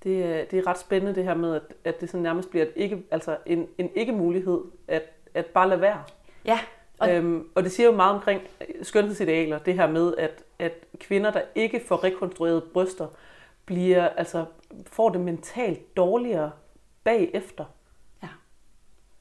Det, 0.03 0.51
det 0.51 0.59
er 0.59 0.67
ret 0.67 0.79
spændende 0.79 1.15
det 1.15 1.25
her 1.25 1.35
med, 1.35 1.55
at, 1.55 1.63
at 1.85 2.01
det 2.01 2.11
sådan 2.11 2.23
nærmest 2.23 2.51
bliver 2.51 2.65
et 2.65 2.73
ikke, 2.77 3.03
altså 3.11 3.37
en, 3.47 3.67
en 3.79 3.91
ikke-mulighed, 3.95 4.61
at, 4.89 5.03
at 5.35 5.47
bare 5.47 5.69
lade 5.69 5.81
være. 5.81 6.03
Ja. 6.45 6.59
Og, 6.99 7.15
øhm, 7.15 7.49
og 7.55 7.63
det 7.63 7.73
siger 7.73 7.87
jo 7.87 7.97
meget 7.97 8.15
omkring 8.15 8.43
skønhedsidealer, 8.83 9.59
det 9.59 9.75
her 9.75 9.87
med, 9.87 10.15
at, 10.17 10.43
at 10.59 10.73
kvinder, 11.01 11.31
der 11.31 11.43
ikke 11.55 11.81
får 11.87 12.05
rekonstrueret 12.05 12.63
bryster, 12.73 13.07
bliver, 13.67 14.09
altså, 14.09 14.45
får 14.87 15.11
det 15.11 15.21
mentalt 15.21 15.97
dårligere 15.97 16.51
bagefter. 17.09 17.65
Ja. 18.23 18.29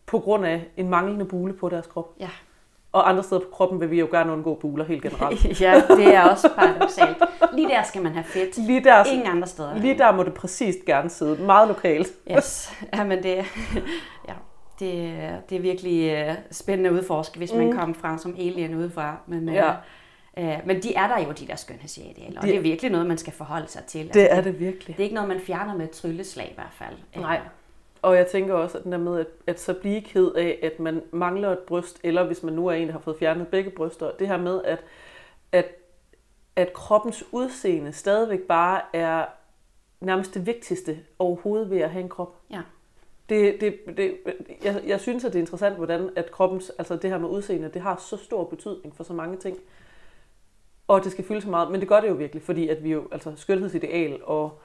På 0.05 0.19
grund 0.19 0.45
af 0.45 0.67
en 0.77 0.89
manglende 0.89 1.25
bule 1.25 1.53
på 1.53 1.69
deres 1.69 1.87
krop. 1.87 2.15
Ja. 2.19 2.29
Og 2.91 3.09
andre 3.09 3.23
steder 3.23 3.41
på 3.41 3.47
kroppen 3.51 3.79
vil 3.79 3.91
vi 3.91 3.99
jo 3.99 4.07
gerne 4.11 4.33
undgå 4.33 4.55
buler 4.55 4.85
helt 4.85 5.01
generelt. 5.01 5.61
ja, 5.61 5.81
det 5.89 6.15
er 6.15 6.23
også 6.23 6.49
paradoxalt. 6.55 7.17
Lige 7.53 7.67
der 7.67 7.83
skal 7.83 8.01
man 8.01 8.11
have 8.11 8.23
fedt. 8.23 8.57
Lige 8.57 8.83
der, 8.83 9.03
Ingen 9.03 9.27
andre 9.27 9.47
steder. 9.47 9.77
Lige 9.77 9.97
der 9.97 10.11
må 10.11 10.23
det 10.23 10.33
præcist 10.33 10.85
gerne 10.85 11.09
sidde. 11.09 11.43
Meget 11.43 11.67
lokalt. 11.67 12.07
yes. 12.31 12.73
Ja, 12.93 13.03
men 13.03 13.23
det, 13.23 13.35
ja, 14.27 14.33
det, 14.79 15.19
det 15.49 15.55
er 15.55 15.59
virkelig 15.59 16.11
øh, 16.11 16.35
spændende 16.51 16.89
at 16.89 16.95
udforske, 16.95 17.37
hvis 17.37 17.53
man 17.53 17.65
mm. 17.65 17.77
kommer 17.77 17.95
fra 17.95 18.17
som 18.17 18.35
alien 18.37 18.75
udefra. 18.75 19.17
Men, 19.27 19.49
øh, 19.49 19.55
ja. 19.55 19.73
Øh, 20.37 20.57
men 20.65 20.83
de 20.83 20.95
er 20.95 21.07
der 21.07 21.25
jo, 21.25 21.31
de 21.31 21.47
der 21.47 21.55
skønhedsidealer, 21.55 22.41
og 22.41 22.47
det 22.47 22.55
er 22.55 22.61
virkelig 22.61 22.91
noget, 22.91 23.07
man 23.07 23.17
skal 23.17 23.33
forholde 23.33 23.67
sig 23.67 23.83
til. 23.83 24.13
Det 24.13 24.19
altså, 24.21 24.35
er 24.37 24.41
det 24.41 24.59
virkelig. 24.59 24.97
Det 24.97 24.99
er 24.99 25.03
ikke 25.03 25.15
noget, 25.15 25.29
man 25.29 25.39
fjerner 25.39 25.75
med 25.75 25.85
et 25.85 25.91
trylleslag 25.91 26.49
i 26.51 26.55
hvert 26.55 26.73
fald. 26.73 27.21
Nej. 27.21 27.39
Og 28.01 28.15
jeg 28.15 28.27
tænker 28.27 28.53
også, 28.53 28.77
at 28.77 28.83
den 28.83 28.91
der 28.91 28.97
med, 28.97 29.19
at, 29.19 29.27
at 29.47 29.59
så 29.59 29.73
blive 29.73 30.01
ked 30.01 30.31
af, 30.31 30.59
at 30.63 30.79
man 30.79 31.01
mangler 31.11 31.51
et 31.51 31.59
bryst, 31.59 31.99
eller 32.03 32.23
hvis 32.23 32.43
man 32.43 32.53
nu 32.53 32.67
er 32.67 32.73
en, 32.73 32.87
der 32.87 32.93
har 32.93 32.99
fået 32.99 33.17
fjernet 33.19 33.47
begge 33.47 33.69
bryster, 33.69 34.11
det 34.11 34.27
her 34.27 34.37
med, 34.37 34.61
at, 34.63 34.83
at, 35.51 35.65
at 36.55 36.73
kroppens 36.73 37.23
udseende 37.31 37.93
stadigvæk 37.93 38.41
bare 38.41 38.81
er 38.93 39.25
nærmest 40.01 40.33
det 40.33 40.45
vigtigste 40.45 40.99
overhovedet 41.19 41.69
ved 41.69 41.77
at 41.77 41.89
have 41.89 42.03
en 42.03 42.09
krop. 42.09 42.35
Ja. 42.49 42.61
Det, 43.29 43.61
det, 43.61 43.97
det, 43.97 44.17
jeg, 44.63 44.83
jeg 44.87 44.99
synes, 44.99 45.25
at 45.25 45.33
det 45.33 45.39
er 45.39 45.43
interessant, 45.43 45.75
hvordan 45.75 46.09
at 46.15 46.31
kroppens, 46.31 46.69
altså 46.69 46.95
det 46.95 47.09
her 47.09 47.17
med 47.17 47.29
udseende, 47.29 47.69
det 47.73 47.81
har 47.81 47.95
så 47.95 48.17
stor 48.17 48.43
betydning 48.43 48.95
for 48.95 49.03
så 49.03 49.13
mange 49.13 49.37
ting. 49.37 49.57
Og 50.87 51.03
det 51.03 51.11
skal 51.11 51.25
fylde 51.25 51.41
så 51.41 51.49
meget, 51.49 51.71
men 51.71 51.79
det 51.79 51.89
gør 51.89 52.01
det 52.01 52.09
jo 52.09 52.13
virkelig, 52.13 52.43
fordi 52.43 52.67
at 52.67 52.83
vi 52.83 52.91
jo, 52.91 53.07
altså 53.11 53.33
skønhedsideal 53.35 54.19
og, 54.23 54.59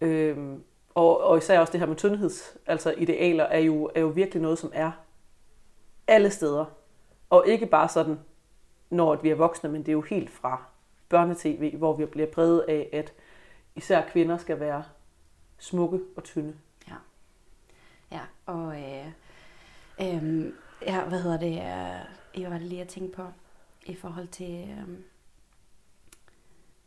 øhm, 0.00 0.62
og, 0.94 1.20
og 1.20 1.38
især 1.38 1.60
også 1.60 1.72
det 1.72 1.80
her 1.80 1.86
med 1.86 1.96
tyndheds, 1.96 2.56
altså 2.66 2.94
idealer, 2.98 3.44
er 3.44 3.58
jo, 3.58 3.90
er 3.94 4.00
jo 4.00 4.08
virkelig 4.08 4.42
noget, 4.42 4.58
som 4.58 4.70
er 4.74 4.90
alle 6.06 6.30
steder. 6.30 6.64
Og 7.30 7.44
ikke 7.46 7.66
bare 7.66 7.88
sådan, 7.88 8.20
når 8.90 9.16
vi 9.16 9.30
er 9.30 9.34
voksne, 9.34 9.70
men 9.70 9.80
det 9.80 9.88
er 9.88 9.92
jo 9.92 10.00
helt 10.00 10.30
fra 10.30 10.62
børnetv, 11.08 11.76
hvor 11.76 11.96
vi 11.96 12.06
bliver 12.06 12.30
præget 12.30 12.64
af, 12.68 12.88
at 12.92 13.12
især 13.76 14.08
kvinder 14.08 14.38
skal 14.38 14.60
være 14.60 14.84
smukke 15.58 16.00
og 16.16 16.24
tynde. 16.24 16.54
Ja, 16.88 16.94
ja 18.12 18.20
og 18.46 18.76
øh, 18.76 19.06
øh, 20.00 20.52
ja, 20.86 21.04
hvad 21.04 21.22
hedder 21.22 21.38
det, 21.38 21.52
øh, 21.52 22.40
hvad 22.40 22.50
var 22.50 22.58
det 22.58 22.66
lige 22.66 22.80
at 22.80 22.88
tænke 22.88 23.12
på 23.12 23.22
i 23.86 23.94
forhold 23.94 24.28
til... 24.28 24.68
Øh, 24.70 24.88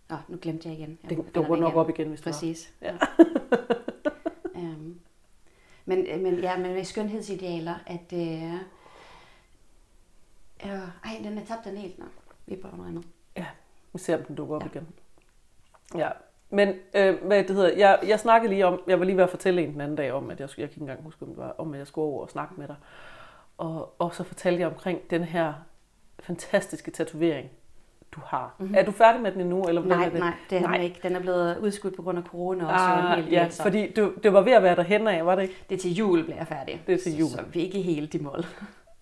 Nå, 0.10 0.18
nu 0.28 0.38
glemte 0.42 0.70
jeg 0.70 0.78
igen. 0.78 1.00
Jeg 1.04 1.10
det 1.10 1.48
går 1.48 1.56
nok 1.56 1.76
op 1.76 1.90
igen, 1.90 2.08
hvis 2.08 2.22
Præcis. 2.22 2.74
Ja. 2.82 2.98
Um, 4.64 5.00
men, 5.86 6.24
men, 6.24 6.40
ja, 6.40 6.58
men 6.58 6.74
med 6.74 6.84
skønhedsidealer, 6.84 7.76
at... 7.88 8.14
Øh, 8.14 8.54
øh, 10.66 10.88
ej, 11.06 11.22
den 11.24 11.38
er 11.38 11.46
tabt 11.46 11.66
den 11.66 11.78
helt 11.78 12.00
nu. 12.00 12.06
Vi 12.46 12.56
prøver 12.56 12.76
noget 12.76 12.90
andet. 12.90 13.06
Ja, 13.38 13.46
vi 13.94 14.00
ser, 14.00 14.18
om 14.18 14.24
den 14.24 14.36
dukker 14.36 14.56
op 14.56 14.62
ja. 14.62 14.68
igen. 14.68 14.88
Ja, 15.96 16.10
men 16.50 16.76
øh, 16.94 17.24
hvad 17.26 17.44
det 17.44 17.56
hedder, 17.56 17.78
jeg, 17.78 18.00
jeg 18.08 18.20
snakkede 18.20 18.54
lige 18.54 18.66
om, 18.66 18.82
jeg 18.88 19.00
var 19.00 19.06
lige 19.06 19.18
ved 19.18 19.24
at 19.24 19.30
fortælle 19.30 19.62
en 19.62 19.74
den 19.74 19.82
anden 19.82 19.98
dag 19.98 20.12
om, 20.12 20.30
at 20.30 20.40
jeg, 20.40 20.50
jeg 20.50 20.56
kan 20.56 20.64
ikke 20.64 20.82
engang 20.82 21.04
huske, 21.04 21.22
om, 21.22 21.28
det 21.28 21.38
var, 21.38 21.56
om 21.58 21.74
at 21.74 21.80
jeg 21.80 21.88
skulle 21.88 22.06
over 22.06 22.22
og 22.22 22.30
snakke 22.30 22.54
med 22.58 22.68
dig. 22.68 22.76
Og, 23.58 23.96
og 24.00 24.16
så 24.16 24.24
fortalte 24.24 24.60
jeg 24.60 24.68
omkring 24.68 25.10
den 25.10 25.24
her 25.24 25.54
fantastiske 26.20 26.92
tatovering, 26.92 27.50
du 28.16 28.22
har. 28.26 28.56
Mm-hmm. 28.60 28.76
Er 28.76 28.84
du 28.84 28.92
færdig 28.92 29.22
med 29.22 29.32
den 29.32 29.42
endnu? 29.42 29.64
Eller 29.68 29.84
nej, 29.84 30.06
er 30.06 30.10
det? 30.10 30.20
nej, 30.20 30.34
det 30.50 30.58
er 30.58 30.62
nej. 30.62 30.82
ikke. 30.82 31.00
Den 31.04 31.16
er 31.16 31.20
blevet 31.20 31.58
udskudt 31.58 31.96
på 31.96 32.02
grund 32.02 32.18
af 32.18 32.24
corona. 32.24 32.66
Også 32.74 32.86
ah, 32.86 33.18
helt 33.18 33.32
ja, 33.32 33.50
så. 33.50 33.64
fordi 33.64 33.92
du, 33.92 34.12
det 34.24 34.34
var 34.34 34.42
ved 34.42 34.52
at 34.52 34.64
være 34.64 34.76
derhen 34.76 35.08
af, 35.08 35.26
var 35.26 35.36
det 35.36 35.42
ikke? 35.42 35.56
Det 35.70 35.76
er 35.76 35.80
til 35.80 35.94
jul, 35.94 36.24
bliver 36.24 36.38
jeg 36.38 36.48
færdig. 36.48 36.82
Det 36.88 36.94
er 36.94 37.00
til 37.00 37.18
jul. 37.18 37.30
Så, 37.30 37.36
så 37.36 37.44
vi 37.54 37.60
er 37.60 37.64
ikke 37.64 37.82
helt 37.82 38.14
i 38.14 38.20
mål. 38.20 38.46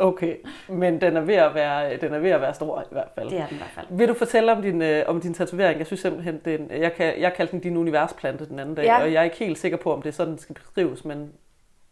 Okay, 0.01 0.35
men 0.67 1.01
den 1.01 1.17
er 1.17 1.21
ved 1.21 1.35
at 1.35 1.55
være, 1.55 1.97
den 1.97 2.13
er 2.13 2.19
ved 2.19 2.29
at 2.29 2.41
være 2.41 2.53
stor 2.53 2.81
i 2.81 2.85
hvert 2.91 3.07
fald. 3.15 3.29
Det 3.29 3.39
er 3.39 3.47
den 3.47 3.55
i 3.55 3.57
hvert 3.57 3.69
fald. 3.69 3.87
Vil 3.89 4.07
du 4.07 4.13
fortælle 4.13 4.51
om 4.51 4.61
din, 4.61 4.81
øh, 4.81 5.03
om 5.07 5.21
din 5.21 5.33
tatovering? 5.33 5.77
Jeg 5.77 5.87
synes 5.87 5.99
simpelthen, 5.99 6.41
den, 6.45 6.71
jeg, 6.71 6.93
kan, 6.93 7.21
jeg 7.21 7.33
kaldte 7.33 7.51
den 7.51 7.59
din 7.59 7.77
universplante 7.77 8.49
den 8.49 8.59
anden 8.59 8.75
dag, 8.75 8.85
ja. 8.85 9.01
og 9.01 9.13
jeg 9.13 9.19
er 9.19 9.23
ikke 9.23 9.37
helt 9.37 9.57
sikker 9.57 9.77
på, 9.77 9.93
om 9.93 10.01
det 10.01 10.09
er 10.09 10.13
sådan, 10.13 10.31
den 10.31 10.39
skal 10.39 10.55
beskrives, 10.55 11.05
men, 11.05 11.17
Jamen, 11.17 11.31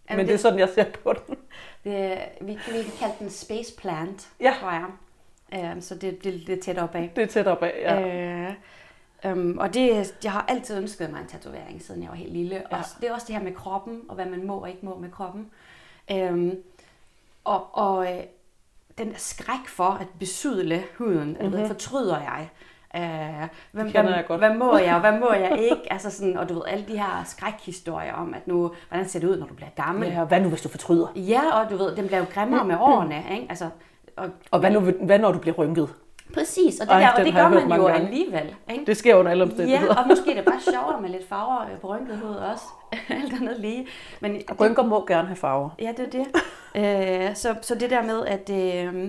men 0.10 0.18
det, 0.18 0.28
det 0.28 0.34
er 0.34 0.38
sådan, 0.38 0.60
jeg 0.60 0.70
ser 0.70 0.86
på 1.04 1.14
den. 1.28 1.38
Det, 1.84 2.18
vi, 2.42 2.52
vi 2.52 2.84
kan 2.84 2.92
kalde 3.00 3.14
den 3.20 3.30
space 3.30 3.76
plant, 3.78 4.30
ja. 4.42 4.54
tror 4.60 4.72
jeg. 4.72 4.86
Uh, 5.58 5.82
så 5.82 5.96
det, 5.96 6.24
det, 6.24 6.44
det 6.48 6.58
er 6.58 6.62
tæt 6.62 6.78
op 6.78 6.96
af. 6.96 7.12
Det 7.16 7.24
er 7.24 7.28
tæt 7.28 7.48
op 7.48 7.64
af, 7.64 7.74
ja. 7.82 8.50
Uh, 9.30 9.32
um, 9.32 9.58
og 9.58 9.74
det, 9.74 10.14
jeg 10.24 10.32
har 10.32 10.46
altid 10.48 10.78
ønsket 10.78 11.12
mig 11.12 11.20
en 11.22 11.28
tatovering, 11.28 11.82
siden 11.82 12.02
jeg 12.02 12.10
var 12.10 12.16
helt 12.16 12.34
lille. 12.34 12.56
Ja. 12.56 12.78
Og 12.78 12.84
det 13.02 13.10
er 13.10 13.14
også 13.14 13.26
det 13.28 13.36
her 13.36 13.44
med 13.44 13.54
kroppen, 13.54 14.02
og 14.10 14.16
hvad 14.16 14.26
man 14.26 14.48
må 14.48 14.58
og 14.58 14.70
ikke 14.70 14.86
må 14.86 14.98
med 14.98 15.12
kroppen. 15.12 15.52
Um, 16.14 16.54
og 17.44 17.68
og 17.74 17.98
uh, 17.98 18.08
den 18.98 19.14
skræk 19.18 19.68
for 19.68 19.98
at 20.02 20.08
besydle 20.20 20.84
huden, 20.98 21.38
mm-hmm. 21.40 21.52
ved, 21.52 21.68
fortryder 21.68 22.20
jeg. 22.20 22.50
Øh, 22.96 23.48
hvem, 23.72 23.86
kender 23.86 24.02
hvad, 24.02 24.14
jeg 24.14 24.26
godt. 24.28 24.40
hvad 24.40 24.54
må 24.56 24.78
jeg, 24.78 24.96
og 24.96 25.00
hvad 25.00 25.20
må 25.20 25.34
jeg 25.34 25.60
ikke? 25.72 25.94
Altså 25.94 26.12
sådan, 26.12 26.38
og 26.38 26.50
du 26.50 26.54
ved, 26.54 26.62
alle 26.68 26.86
de 26.88 26.98
her 26.98 27.24
skrækhistorier 27.26 28.14
om, 28.14 28.34
at 28.34 28.48
nu, 28.48 28.72
hvordan 28.88 29.08
ser 29.08 29.20
det 29.20 29.28
ud, 29.28 29.38
når 29.38 29.48
du 29.48 29.54
bliver 29.54 29.70
gammel? 29.76 30.10
Ja, 30.10 30.22
og 30.22 30.28
hvad 30.28 30.42
nu, 30.42 30.50
hvis 30.50 30.62
du 30.62 30.70
fortryder? 30.70 31.08
Ja, 31.16 31.60
og 31.60 31.70
du 31.70 31.78
ved, 31.78 31.96
den 31.96 32.08
bliver 32.08 32.20
jo 32.20 32.26
grimmere 32.34 32.66
med 32.66 32.76
årene, 32.80 33.24
ikke? 33.32 33.46
Altså, 33.50 33.70
og, 34.20 34.30
Og 34.52 34.60
hvad, 34.60 34.72
nu, 34.72 34.80
hvad 34.80 35.20
når 35.20 35.32
du 35.32 35.40
bliver 35.40 35.56
rynket? 35.56 35.90
præcis, 36.34 36.80
og 36.80 36.88
det, 36.88 36.94
Ej, 36.94 37.00
der, 37.00 37.12
og 37.12 37.26
det 37.26 37.34
gør 37.34 37.50
man 37.50 37.80
jo 37.80 37.86
gange. 37.86 38.08
alligevel. 38.08 38.56
Ikke? 38.72 38.86
Det 38.86 38.98
sker 38.98 39.16
under 39.16 39.32
alle 39.32 39.44
omstændigheder. 39.44 39.94
Ja, 39.94 40.02
og 40.02 40.08
måske 40.08 40.32
er 40.32 40.36
det 40.36 40.46
bare 40.46 40.62
sjovere 40.72 41.02
med 41.02 41.10
lidt 41.10 41.28
farver 41.28 41.62
øh, 41.62 41.80
på 41.80 41.96
rynket 41.96 42.18
hoved 42.18 42.36
også. 42.36 42.64
Alt 43.10 43.34
andet 43.34 43.60
lige. 43.60 43.88
Men 44.20 44.34
det, 44.34 44.62
Rynker 44.62 44.84
må 44.84 45.06
gerne 45.06 45.28
have 45.28 45.36
farver. 45.36 45.70
Ja, 45.80 45.94
det 45.98 46.16
er 46.16 46.24
det. 46.24 46.28
øh, 47.30 47.36
så, 47.36 47.56
så 47.62 47.76
det 47.76 47.90
der 47.90 48.04
med, 48.04 48.26
at 48.26 48.50
øh, 48.50 49.04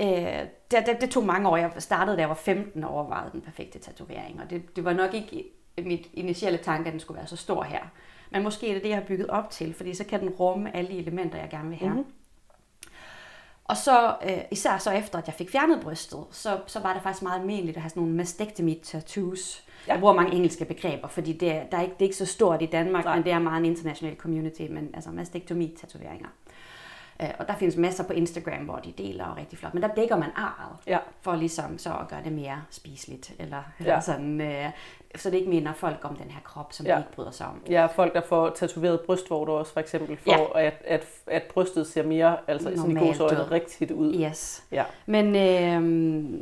øh, 0.00 0.46
det, 0.70 0.86
det, 0.86 1.00
det 1.00 1.10
tog 1.10 1.24
mange 1.24 1.48
år. 1.48 1.56
Jeg 1.56 1.70
startede, 1.78 2.16
da 2.16 2.20
jeg 2.20 2.28
var 2.28 2.34
15 2.34 2.84
og 2.84 2.90
overvejede 2.90 3.30
den 3.32 3.40
perfekte 3.40 3.78
tatovering. 3.78 4.40
Og 4.44 4.50
det, 4.50 4.76
det 4.76 4.84
var 4.84 4.92
nok 4.92 5.14
ikke 5.14 5.44
mit 5.84 6.06
initiale 6.14 6.56
tanke, 6.56 6.86
at 6.86 6.92
den 6.92 7.00
skulle 7.00 7.18
være 7.18 7.26
så 7.26 7.36
stor 7.36 7.62
her. 7.62 7.80
Men 8.30 8.42
måske 8.42 8.68
er 8.68 8.74
det 8.74 8.82
det, 8.82 8.88
jeg 8.88 8.96
har 8.96 9.04
bygget 9.04 9.26
op 9.28 9.50
til, 9.50 9.74
fordi 9.74 9.94
så 9.94 10.04
kan 10.04 10.20
den 10.20 10.28
rumme 10.28 10.76
alle 10.76 10.90
de 10.90 10.98
elementer, 10.98 11.38
jeg 11.38 11.48
gerne 11.50 11.68
vil 11.68 11.78
have. 11.78 11.90
Mm-hmm. 11.90 12.12
Og 13.68 13.76
så, 13.76 14.14
øh, 14.24 14.38
især 14.50 14.78
så 14.78 14.90
efter, 14.90 15.18
at 15.18 15.26
jeg 15.26 15.34
fik 15.34 15.50
fjernet 15.50 15.80
brystet, 15.80 16.24
så, 16.30 16.58
så 16.66 16.80
var 16.80 16.92
det 16.92 17.02
faktisk 17.02 17.22
meget 17.22 17.40
almindeligt 17.40 17.76
at 17.76 17.82
have 17.82 17.90
sådan 17.90 18.02
nogle 18.02 18.16
mastectomy 18.16 18.74
tattoos. 18.82 19.64
Ja. 19.86 19.92
Jeg 19.92 20.00
bruger 20.00 20.14
mange 20.14 20.34
engelske 20.34 20.64
begreber, 20.64 21.08
fordi 21.08 21.32
det 21.32 21.52
er, 21.52 21.64
der 21.64 21.76
er 21.78 21.82
ikke, 21.82 21.94
det 21.94 22.00
er 22.00 22.06
ikke 22.06 22.16
så 22.16 22.26
stort 22.26 22.62
i 22.62 22.66
Danmark, 22.66 23.04
Nej. 23.04 23.14
men 23.14 23.24
det 23.24 23.32
er 23.32 23.38
meget 23.38 23.58
en 23.58 23.64
international 23.64 24.16
community, 24.16 24.62
men 24.70 24.90
altså 24.94 25.10
mastectomy-tatoveringer. 25.10 26.28
Øh, 26.46 26.65
og 27.38 27.48
der 27.48 27.56
findes 27.56 27.76
masser 27.76 28.04
på 28.04 28.12
Instagram, 28.12 28.64
hvor 28.64 28.76
de 28.76 28.92
deler 28.98 29.36
rigtig 29.36 29.58
flot. 29.58 29.74
Men 29.74 29.82
der 29.82 29.88
dækker 29.94 30.16
man 30.16 30.28
arret, 30.36 30.76
Ja. 30.86 30.98
for 31.20 31.34
ligesom 31.36 31.78
så 31.78 31.90
at 32.00 32.08
gøre 32.08 32.20
det 32.24 32.32
mere 32.32 32.62
spiseligt. 32.70 33.32
Eller, 33.38 33.56
Ja. 33.80 33.84
eller 33.84 34.00
sådan, 34.10 34.40
øh, 34.40 34.64
så 35.16 35.30
det 35.30 35.36
ikke 35.36 35.50
minder 35.50 35.72
folk 35.72 35.98
om 36.02 36.16
den 36.16 36.30
her 36.30 36.40
krop, 36.44 36.72
som 36.72 36.86
Ja. 36.86 36.92
de 36.94 36.98
ikke 36.98 37.12
bryder 37.12 37.30
sig 37.30 37.46
om. 37.46 37.62
Ja, 37.70 37.86
folk, 37.86 38.14
der 38.14 38.20
får 38.28 38.50
tatoveret 38.50 39.00
brystvorter 39.00 39.52
også, 39.52 39.72
for 39.72 39.80
eksempel, 39.80 40.16
for 40.16 40.56
at, 40.56 40.74
at, 40.84 41.06
at 41.26 41.42
brystet 41.42 41.86
ser 41.86 42.02
mere, 42.02 42.36
altså 42.48 42.68
sådan 42.76 42.90
i 42.90 42.94
Normalt 42.94 43.18
godsøjne, 43.18 43.50
rigtigt 43.50 43.90
ud. 43.90 44.14
Yes. 44.20 44.64
Ja. 44.72 44.84
Men 45.06 45.26
øh, 45.36 46.40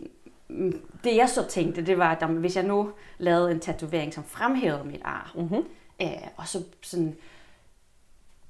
det 1.04 1.16
jeg 1.16 1.28
så 1.28 1.48
tænkte, 1.48 1.86
det 1.86 1.98
var, 1.98 2.10
at 2.20 2.28
hvis 2.28 2.56
jeg 2.56 2.64
nu 2.64 2.90
lavede 3.18 3.50
en 3.50 3.60
tatovering, 3.60 4.14
som 4.14 4.24
fremhævede 4.24 4.84
mit 4.84 5.00
ar, 5.04 5.32
Mm-hmm. 5.34 5.64
øh, 6.02 6.08
og 6.36 6.48
så 6.48 6.62
sådan, 6.82 7.16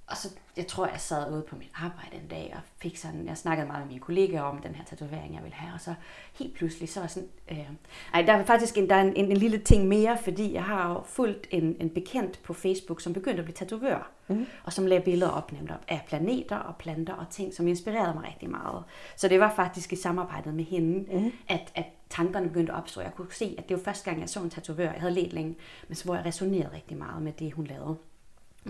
og 0.06 0.16
så, 0.16 0.28
jeg 0.56 0.66
tror, 0.66 0.86
jeg 0.86 1.00
sad 1.00 1.32
ude 1.32 1.42
på 1.42 1.56
mit 1.56 1.70
arbejde 1.74 2.16
en 2.22 2.28
dag 2.28 2.52
og 2.56 2.60
fik 2.78 2.96
sådan, 2.96 3.26
jeg 3.26 3.36
snakkede 3.36 3.66
meget 3.66 3.80
med 3.80 3.88
mine 3.88 4.00
kollegaer 4.00 4.42
om 4.42 4.58
den 4.58 4.74
her 4.74 4.84
tatovering, 4.84 5.34
jeg 5.34 5.42
ville 5.42 5.54
have, 5.54 5.74
og 5.74 5.80
så 5.80 5.94
helt 6.38 6.54
pludselig, 6.54 6.88
så 6.88 7.00
var 7.00 7.06
sådan, 7.06 7.28
øh, 7.50 7.70
ej, 8.14 8.22
der 8.22 8.32
er 8.32 8.44
faktisk 8.44 8.78
en, 8.78 8.88
der 8.88 8.94
er 8.94 9.00
en, 9.00 9.16
en, 9.16 9.30
en 9.30 9.36
lille 9.36 9.58
ting 9.58 9.88
mere, 9.88 10.18
fordi 10.24 10.52
jeg 10.52 10.64
har 10.64 10.92
jo 10.92 11.02
fulgt 11.04 11.46
en, 11.50 11.76
en 11.80 11.90
bekendt 11.90 12.42
på 12.42 12.52
Facebook, 12.52 13.00
som 13.00 13.12
begyndte 13.12 13.38
at 13.38 13.44
blive 13.44 13.54
tatovør, 13.54 14.10
mm. 14.28 14.46
og 14.64 14.72
som 14.72 14.86
lagde 14.86 15.04
billeder 15.04 15.30
op 15.30 15.52
nemt 15.52 15.70
op 15.70 15.84
af 15.88 16.04
planeter 16.06 16.56
og 16.56 16.76
planter 16.76 17.14
og 17.14 17.26
ting, 17.30 17.54
som 17.54 17.68
inspirerede 17.68 18.14
mig 18.14 18.24
rigtig 18.28 18.50
meget. 18.50 18.84
Så 19.16 19.28
det 19.28 19.40
var 19.40 19.52
faktisk 19.56 19.92
i 19.92 19.96
samarbejdet 19.96 20.54
med 20.54 20.64
hende, 20.64 21.18
mm. 21.18 21.32
at, 21.48 21.72
at 21.74 21.86
tankerne 22.10 22.48
begyndte 22.48 22.72
at 22.72 22.78
opstå. 22.78 23.00
Jeg 23.00 23.14
kunne 23.16 23.32
se, 23.32 23.54
at 23.58 23.68
det 23.68 23.76
var 23.76 23.82
første 23.82 24.04
gang, 24.04 24.20
jeg 24.20 24.28
så 24.28 24.40
en 24.40 24.50
tatovør, 24.50 24.92
jeg 24.92 25.00
havde 25.00 25.14
let 25.14 25.32
længe, 25.32 25.56
men 25.88 25.94
så 25.94 26.04
hvor 26.04 26.14
jeg 26.14 26.24
resonerede 26.24 26.74
rigtig 26.74 26.96
meget 26.96 27.22
med 27.22 27.32
det, 27.32 27.52
hun 27.52 27.66
lavede 27.66 27.96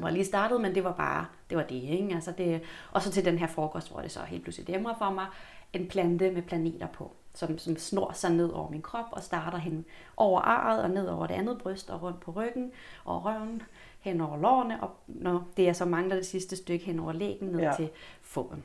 jeg 0.02 0.12
lige 0.12 0.24
startede, 0.24 0.60
men 0.60 0.74
det 0.74 0.84
var 0.84 0.92
bare, 0.92 1.26
det 1.50 1.58
var 1.58 1.64
det, 1.64 1.82
ikke? 1.82 2.14
Altså 2.14 2.32
det, 2.38 2.62
og 2.92 3.02
så 3.02 3.10
til 3.10 3.24
den 3.24 3.38
her 3.38 3.46
frokost, 3.46 3.90
hvor 3.90 4.00
det 4.00 4.10
så 4.10 4.20
helt 4.20 4.42
pludselig 4.42 4.66
dæmmer 4.66 4.94
for 4.98 5.10
mig, 5.10 5.26
en 5.72 5.88
plante 5.88 6.30
med 6.30 6.42
planeter 6.42 6.86
på, 6.86 7.12
som, 7.34 7.58
som 7.58 7.76
snor 7.76 8.12
sig 8.12 8.30
ned 8.30 8.50
over 8.50 8.70
min 8.70 8.82
krop 8.82 9.06
og 9.10 9.22
starter 9.22 9.58
hen 9.58 9.84
over 10.16 10.40
arret 10.40 10.82
og 10.82 10.90
ned 10.90 11.06
over 11.08 11.26
det 11.26 11.34
andet 11.34 11.58
bryst 11.58 11.90
og 11.90 12.02
rundt 12.02 12.20
på 12.20 12.30
ryggen 12.30 12.72
og 13.04 13.24
røven, 13.24 13.62
hen 14.00 14.20
over 14.20 14.36
lårene, 14.36 14.82
og 14.82 14.90
når 15.06 15.48
det 15.56 15.68
er 15.68 15.72
så 15.72 15.84
mangler 15.84 16.16
det 16.16 16.26
sidste 16.26 16.56
stykke 16.56 16.84
hen 16.84 17.00
over 17.00 17.12
lægen 17.12 17.48
ned 17.48 17.60
ja. 17.60 17.72
til 17.76 17.90
foden. 18.22 18.64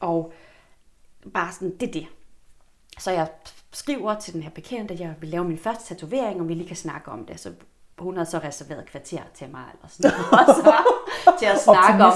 Og 0.00 0.32
bare 1.34 1.52
sådan, 1.52 1.76
det 1.76 1.88
er 1.88 1.92
det. 1.92 2.06
Så 2.98 3.10
jeg 3.10 3.28
skriver 3.72 4.14
til 4.14 4.34
den 4.34 4.42
her 4.42 4.50
bekendte, 4.50 4.94
at 4.94 5.00
jeg 5.00 5.14
vil 5.20 5.28
lave 5.28 5.44
min 5.44 5.58
første 5.58 5.94
tatovering, 5.94 6.40
og 6.40 6.48
vi 6.48 6.54
lige 6.54 6.66
kan 6.66 6.76
snakke 6.76 7.10
om 7.10 7.26
det. 7.26 7.40
Så 7.40 7.52
hun 8.00 8.16
havde 8.16 8.30
så 8.30 8.38
reserveret 8.38 8.78
et 8.80 8.90
kvarter 8.90 9.20
til 9.34 9.46
mig, 9.50 9.60
eller 9.74 9.88
sådan 9.88 10.10
noget, 10.30 10.56
så, 10.56 10.72
til 11.38 11.46
at 11.46 11.60
snakke 11.60 12.04
om 12.04 12.12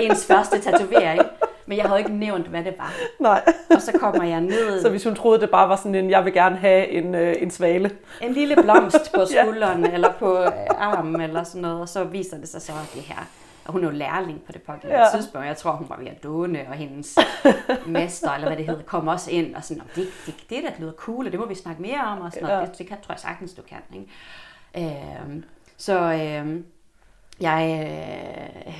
ens 0.00 0.26
første 0.26 0.58
tatovering. 0.60 1.22
Men 1.66 1.78
jeg 1.78 1.86
havde 1.86 1.98
ikke 1.98 2.12
nævnt, 2.12 2.46
hvad 2.46 2.64
det 2.64 2.74
var. 2.78 2.92
Nej. 3.20 3.42
Og 3.74 3.82
så 3.82 3.92
kommer 4.00 4.24
jeg 4.24 4.40
ned, 4.40 4.82
Så 4.82 4.90
hvis 4.90 5.04
hun 5.04 5.14
troede, 5.14 5.40
det 5.40 5.50
bare 5.50 5.68
var 5.68 5.76
sådan 5.76 5.94
en, 5.94 6.10
jeg 6.10 6.24
vil 6.24 6.32
gerne 6.32 6.56
have 6.56 6.88
en, 6.88 7.14
øh, 7.14 7.34
en 7.38 7.50
svale. 7.50 7.90
en 8.22 8.32
lille 8.32 8.56
blomst 8.62 9.12
på 9.14 9.20
Ja. 9.34 9.42
skulderen, 9.42 9.86
eller 9.86 10.12
på 10.18 10.38
øh, 10.38 10.50
armen, 10.78 11.20
eller 11.20 11.44
sådan 11.44 11.62
noget, 11.62 11.80
og 11.80 11.88
så 11.88 12.04
viser 12.04 12.36
det 12.38 12.48
sig 12.48 12.62
så, 12.62 12.72
at 12.72 12.90
det 12.94 13.02
her 13.02 13.16
og 13.64 13.72
hun 13.72 13.84
er 13.84 13.88
jo 13.88 13.94
lærling 13.94 14.42
på 14.46 14.52
det 14.52 14.62
pågældende 14.62 14.96
Ja. 14.96 15.00
ja. 15.04 15.16
tidspunkt. 15.16 15.46
Jeg 15.46 15.56
tror, 15.56 15.72
hun 15.72 15.86
var 15.88 15.96
ved 15.98 16.06
at 16.06 16.22
dåne, 16.24 16.58
og 16.68 16.74
hendes 16.74 17.18
mester, 17.86 18.32
eller 18.32 18.46
hvad 18.48 18.56
det 18.56 18.66
hedder, 18.66 18.82
kom 18.82 19.08
også 19.08 19.30
ind 19.30 19.54
og 19.54 19.64
sådan, 19.64 19.82
"Nå, 19.82 20.02
det, 20.02 20.08
det, 20.26 20.34
det 20.50 20.62
der 20.62 20.70
lyder 20.78 20.92
cool, 20.92 21.26
og 21.26 21.32
det 21.32 21.40
må 21.40 21.46
vi 21.46 21.54
snakke 21.54 21.82
mere 21.82 22.00
om, 22.06 22.20
og 22.20 22.32
sådan 22.32 22.48
Ja. 22.48 22.54
noget. 22.54 22.70
Det, 22.70 22.78
det 22.78 22.88
kan, 22.88 22.96
tror 23.06 23.12
jeg 23.12 23.20
sagtens, 23.20 23.52
du 23.54 23.62
kan. 23.62 23.78
Ikke? 23.94 24.06
Øhm, 24.76 25.44
så 25.76 25.98
øhm, 26.12 26.64
jeg, 27.40 27.90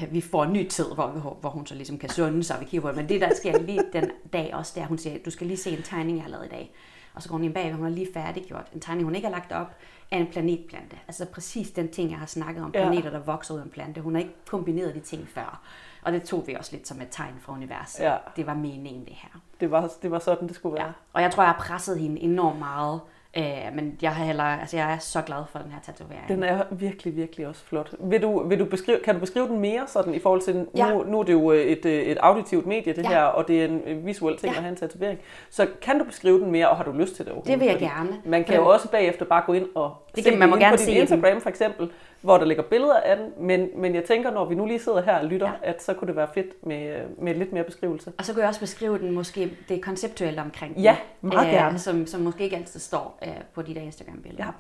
øh, 0.03 0.13
vi 0.13 0.21
får 0.21 0.45
en 0.45 0.53
ny 0.53 0.69
tid, 0.69 0.87
hvor, 0.95 1.07
hvor 1.41 1.51
hun 1.51 1.67
så 1.67 1.75
ligesom 1.75 1.99
kan 1.99 2.09
sunde 2.09 2.45
sig, 2.45 2.57
vi 2.61 2.65
kigger 2.65 2.81
på 2.83 2.89
det. 2.89 2.97
Men 2.97 3.09
det, 3.09 3.21
der 3.21 3.35
sker 3.35 3.59
lige 3.59 3.83
den 3.93 4.11
dag 4.33 4.55
også, 4.55 4.73
der 4.77 4.87
hun 4.87 4.99
siger, 4.99 5.19
du 5.25 5.31
skal 5.31 5.47
lige 5.47 5.57
se 5.57 5.71
en 5.71 5.83
tegning, 5.83 6.17
jeg 6.17 6.25
har 6.25 6.31
lavet 6.31 6.45
i 6.47 6.49
dag. 6.49 6.73
Og 7.15 7.23
så 7.23 7.29
går 7.29 7.35
hun 7.37 7.45
ind 7.45 7.55
bag, 7.55 7.73
hun 7.73 7.83
har 7.83 7.91
lige 7.91 8.09
færdiggjort 8.15 8.67
en 8.75 8.81
tegning, 8.81 9.05
hun 9.05 9.15
ikke 9.15 9.27
har 9.29 9.33
lagt 9.35 9.53
op, 9.53 9.67
af 10.11 10.19
en 10.19 10.27
planetplante. 10.27 10.97
Altså 11.09 11.25
præcis 11.27 11.71
den 11.71 11.89
ting, 11.89 12.11
jeg 12.11 12.19
har 12.19 12.27
snakket 12.27 12.65
om, 12.65 12.71
Ja. 12.75 12.81
planeter, 12.81 13.11
der 13.11 13.19
vokser 13.19 13.55
ud 13.55 13.59
af 13.59 13.65
en 13.65 13.71
plante. 13.71 14.01
Hun 14.01 14.15
har 14.15 14.21
ikke 14.21 14.35
kombineret 14.47 14.95
de 14.95 15.01
ting 15.01 15.29
før. 15.29 15.61
Og 16.03 16.13
det 16.13 16.23
tog 16.23 16.45
vi 16.47 16.55
også 16.55 16.77
lidt 16.77 16.89
som 16.89 17.01
et 17.01 17.09
tegn 17.11 17.35
fra 17.41 17.53
universet. 17.53 18.05
Ja. 18.05 18.17
Det 18.37 18.47
var 18.47 18.55
meningen, 18.55 19.05
det 19.05 19.15
her. 19.15 19.41
Det 19.61 19.71
var, 19.71 19.91
det 20.03 20.11
var 20.11 20.19
sådan, 20.19 20.49
det 20.49 20.57
skulle 20.57 20.75
være. 20.75 20.87
Ja. 20.87 20.93
Og 21.13 21.23
jeg 21.23 21.31
tror, 21.31 21.43
jeg 21.43 21.53
har 21.53 21.61
presset 21.61 21.99
hende 21.99 22.21
enormt 22.21 22.59
meget. 22.59 23.01
Øh, 23.37 23.45
men 23.75 23.99
jeg, 24.03 24.11
har 24.15 24.25
heller, 24.25 24.45
altså, 24.45 24.77
jeg 24.77 24.93
er 24.93 24.99
så 24.99 25.23
glad 25.23 25.39
for 25.53 25.59
den 25.59 25.71
her 25.73 25.81
tatovering. 25.81 26.29
Den 26.29 26.43
er 26.43 26.62
virkelig, 26.71 27.17
virkelig 27.17 27.47
også 27.47 27.65
flot. 27.65 27.95
Vil 28.01 28.23
du, 28.23 28.49
vil 28.49 28.59
du 28.59 28.65
beskrive, 28.65 28.99
kan 29.05 29.15
du 29.15 29.21
beskrive 29.21 29.49
den 29.49 29.59
mere 29.61 29.83
sådan 29.87 30.15
i 30.15 30.19
forhold 30.19 30.41
til, 30.41 30.57
nu, 30.57 30.67
Ja. 30.77 30.93
nu 31.07 31.19
er 31.21 31.23
det 31.23 31.33
jo 31.33 31.53
øh, 31.53 31.61
et, 31.65 31.85
øh, 31.87 32.03
et 32.03 32.19
auditivt 32.19 32.67
medie 32.67 32.93
det 32.93 33.03
Ja. 33.03 33.09
her, 33.09 33.23
og 33.23 33.49
det 33.49 33.61
er 33.61 33.65
en 33.65 33.81
øh, 33.87 34.07
visuel 34.07 34.37
ting 34.37 34.53
Ja. 34.53 34.57
at 34.59 34.62
have 34.62 34.71
en 34.71 34.77
tatovering. 34.77 35.19
Så 35.51 35.67
kan 35.83 35.99
du 35.99 36.05
beskrive 36.05 36.41
den 36.41 36.51
mere, 36.51 36.69
og 36.69 36.77
har 36.77 36.85
du 36.85 36.93
lyst 36.93 37.17
til 37.17 37.25
det 37.25 37.33
overhovedet? 37.33 37.51
Det 37.53 37.61
vil 37.61 37.67
jeg 37.67 37.75
Fordi 37.75 37.85
gerne. 37.85 38.21
Man 38.25 38.45
kan 38.45 38.55
jo 38.57 38.67
også 38.69 38.89
bagefter 38.91 39.25
bare 39.25 39.43
gå 39.47 39.53
ind 39.53 39.67
og 39.75 39.95
Det 40.17 40.25
se 40.25 40.31
kan- 40.31 40.39
man 40.39 40.51
må 40.51 40.57
gerne 40.57 40.73
på 40.73 40.77
din 40.77 40.85
se 40.87 40.91
den. 40.93 41.01
Instagram 41.01 41.41
for 41.41 41.49
eksempel, 41.49 41.91
hvor 42.23 42.38
der 42.38 42.45
ligger 42.45 42.62
billeder 42.62 43.00
af 43.00 43.17
den, 43.17 43.47
men, 43.47 43.69
men 43.76 43.95
jeg 43.95 44.05
tænker, 44.05 44.31
når 44.31 44.45
vi 44.45 44.55
nu 44.55 44.67
lige 44.67 44.79
sidder 44.79 45.02
her 45.02 45.19
og 45.19 45.25
lytter, 45.25 45.49
ja. 45.49 45.71
at 45.71 45.83
så 45.83 45.95
kunne 45.95 46.09
det 46.09 46.17
være 46.17 46.29
fedt 46.35 46.67
med, 46.67 46.97
øh, 46.97 47.23
med 47.23 47.35
lidt 47.35 47.52
mere 47.52 47.64
beskrivelse. 47.64 48.12
Og 48.19 48.25
så 48.25 48.33
kan 48.33 48.41
jeg 48.41 48.49
også 48.49 48.61
beskrive 48.61 48.99
den 48.99 49.12
måske 49.12 49.57
det 49.69 49.83
konceptuelle 49.83 50.41
omkring 50.41 50.75
den. 50.75 50.83
Ja, 50.83 50.97
meget 51.21 51.50
gerne. 51.50 51.79
Som, 51.79 52.07
som 52.07 52.21
måske 52.21 52.45
ikke 52.45 52.57
altid 52.57 52.81
står 52.81 53.19
øh, 53.26 53.33
på 53.55 53.62
de 53.62 53.75
der 53.75 53.81
Instagram-billeder. 53.81 54.45
Ja. 54.45 54.52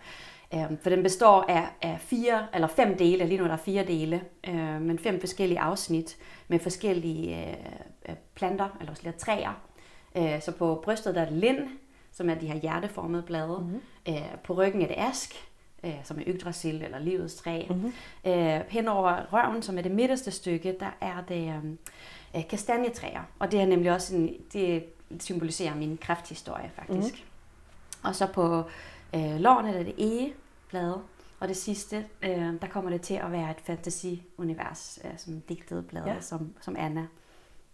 Øhm, 0.54 0.78
for 0.82 0.90
den 0.90 1.02
består 1.02 1.44
af, 1.48 1.66
af 1.82 2.00
fire, 2.00 2.46
eller 2.54 2.68
fem 2.68 2.96
dele, 2.96 3.26
lige 3.26 3.38
nu 3.38 3.44
er 3.44 3.48
der 3.48 3.56
fire 3.56 3.84
dele, 3.84 4.20
øh, 4.48 4.80
men 4.80 4.98
fem 4.98 5.20
forskellige 5.20 5.60
afsnit 5.60 6.16
med 6.48 6.58
forskellige 6.58 7.36
øh, 7.36 7.54
øh, 8.08 8.14
planter, 8.34 8.76
eller 8.80 8.90
også 8.90 9.02
lidt 9.04 9.16
træer. 9.16 9.60
Øh, 10.16 10.40
så 10.40 10.52
på 10.52 10.80
brystet 10.84 11.14
der 11.14 11.22
er 11.22 11.30
lind, 11.30 11.68
som 12.12 12.30
er 12.30 12.34
de 12.34 12.46
her 12.46 12.58
hjerteformede 12.58 13.22
blade. 13.22 13.58
Mm-hmm. 13.60 13.80
Øh, 14.08 14.38
på 14.44 14.52
ryggen 14.52 14.82
er 14.82 14.86
det 14.86 14.96
ask, 14.98 15.51
øh, 15.84 15.94
som 16.04 16.18
er 16.18 16.22
Yggdrasil 16.26 16.82
eller 16.82 16.98
livets 16.98 17.34
træ. 17.34 17.66
Mm-hmm. 17.70 17.92
Øh, 18.26 18.60
hen 18.68 18.88
over 18.88 19.22
røven, 19.32 19.62
som 19.62 19.78
er 19.78 19.82
det 19.82 19.90
midterste 19.92 20.30
stykke, 20.30 20.76
der 20.80 20.96
er 21.00 21.20
det 21.28 21.48
øh, 21.48 21.70
øh, 22.36 22.48
kastanjetræer. 22.48 23.22
Og 23.38 23.52
det 23.52 23.60
er 23.60 23.66
nemlig 23.66 23.92
også 23.92 24.16
en, 24.16 24.34
det 24.52 24.84
symboliserer 25.20 25.74
min 25.74 25.98
kræfthistorie 25.98 26.70
faktisk. 26.74 27.14
Mm-hmm. 27.14 28.08
Og 28.08 28.14
så 28.14 28.26
på 28.26 28.64
øh, 29.14 29.36
lårene 29.40 29.72
der 29.72 29.78
er 29.78 29.82
det 29.84 29.94
egeblade. 29.98 31.02
Og 31.40 31.48
det 31.48 31.56
sidste, 31.56 32.06
øh, 32.22 32.60
der 32.60 32.66
kommer 32.70 32.90
det 32.90 33.00
til 33.00 33.14
at 33.14 33.32
være 33.32 33.50
et 33.50 33.60
fantasi-univers, 33.60 34.98
øh, 35.04 35.10
som 35.16 35.40
digtede 35.40 35.82
blade, 35.82 36.08
Ja. 36.08 36.14
ja. 36.14 36.20
som, 36.20 36.54
som 36.60 36.76
Anna, 36.78 37.06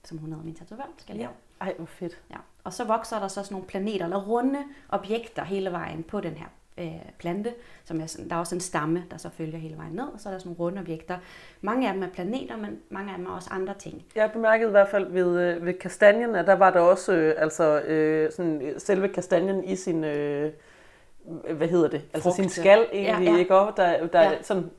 som 0.05 0.19
hun 0.19 0.31
hedder 0.31 0.45
min 0.45 0.55
tatovør, 0.55 0.88
skal 0.99 1.17
lave. 1.17 1.29
Ej, 1.61 1.75
hvor 1.77 1.87
fedt. 1.87 2.19
Ja. 2.31 2.37
Og 2.65 2.73
så 2.73 2.85
vokser 2.85 3.21
der 3.21 3.29
så 3.29 3.43
sådan 3.43 3.55
nogle 3.55 3.67
planeter, 3.67 4.05
eller 4.05 4.25
runde 4.25 4.65
objekter 4.88 5.45
hele 5.45 5.73
vejen 5.73 6.03
på 6.03 6.21
den 6.21 6.35
her 6.35 6.47
øh, 6.78 6.92
plante. 7.18 7.54
Som 7.85 8.00
er 8.00 8.06
sådan, 8.06 8.28
der 8.30 8.35
er 8.37 8.40
også 8.40 8.54
en 8.54 8.61
stamme, 8.61 9.04
der 9.11 9.16
så 9.16 9.28
følger 9.30 9.58
hele 9.58 9.76
vejen 9.76 9.92
ned, 9.92 10.04
og 10.04 10.20
så 10.20 10.28
er 10.28 10.32
der 10.32 10.38
sådan 10.38 10.49
nogle 10.50 10.58
runde 10.61 10.80
objekter. 10.80 11.16
Mange 11.61 11.88
af 11.88 11.94
dem 11.94 12.02
er 12.02 12.08
planeter, 12.08 12.56
men 12.56 12.78
mange 12.90 13.11
af 13.12 13.16
dem 13.18 13.26
er 13.26 13.30
også 13.30 13.49
andre 13.52 13.75
ting. 13.75 14.04
Jeg 14.16 14.30
bemærkede 14.32 14.68
i 14.68 14.70
hvert 14.70 14.88
fald 14.88 15.12
ved, 15.12 15.40
øh, 15.40 15.66
ved 15.66 15.75
kastanjen, 15.75 16.35
at 16.35 16.47
der 16.47 16.54
var 16.54 16.70
der 16.70 16.80
også 16.80 17.12
øh, 17.12 17.35
altså, 17.38 17.80
øh, 17.80 18.32
sådan, 18.32 18.62
øh, 18.62 18.75
selve 18.80 19.08
kastanjen 19.08 19.64
i 19.64 19.76
sin, 19.76 20.04
øh, 20.04 20.52
hvad 21.54 21.68
hedder 21.68 21.88
det, 21.88 22.02
altså 22.14 22.30
sin 22.30 22.44
Frugt. 22.44 22.52
skal 22.54 22.87
egentlig, 22.92 23.25
Ja, 23.26 23.32
ja. 23.32 23.38
ikke? 23.38 23.54
Og 23.54 23.76
der, 23.76 24.06
der 24.06 24.23
Ja. 24.23 24.42
sådan, 24.42 24.70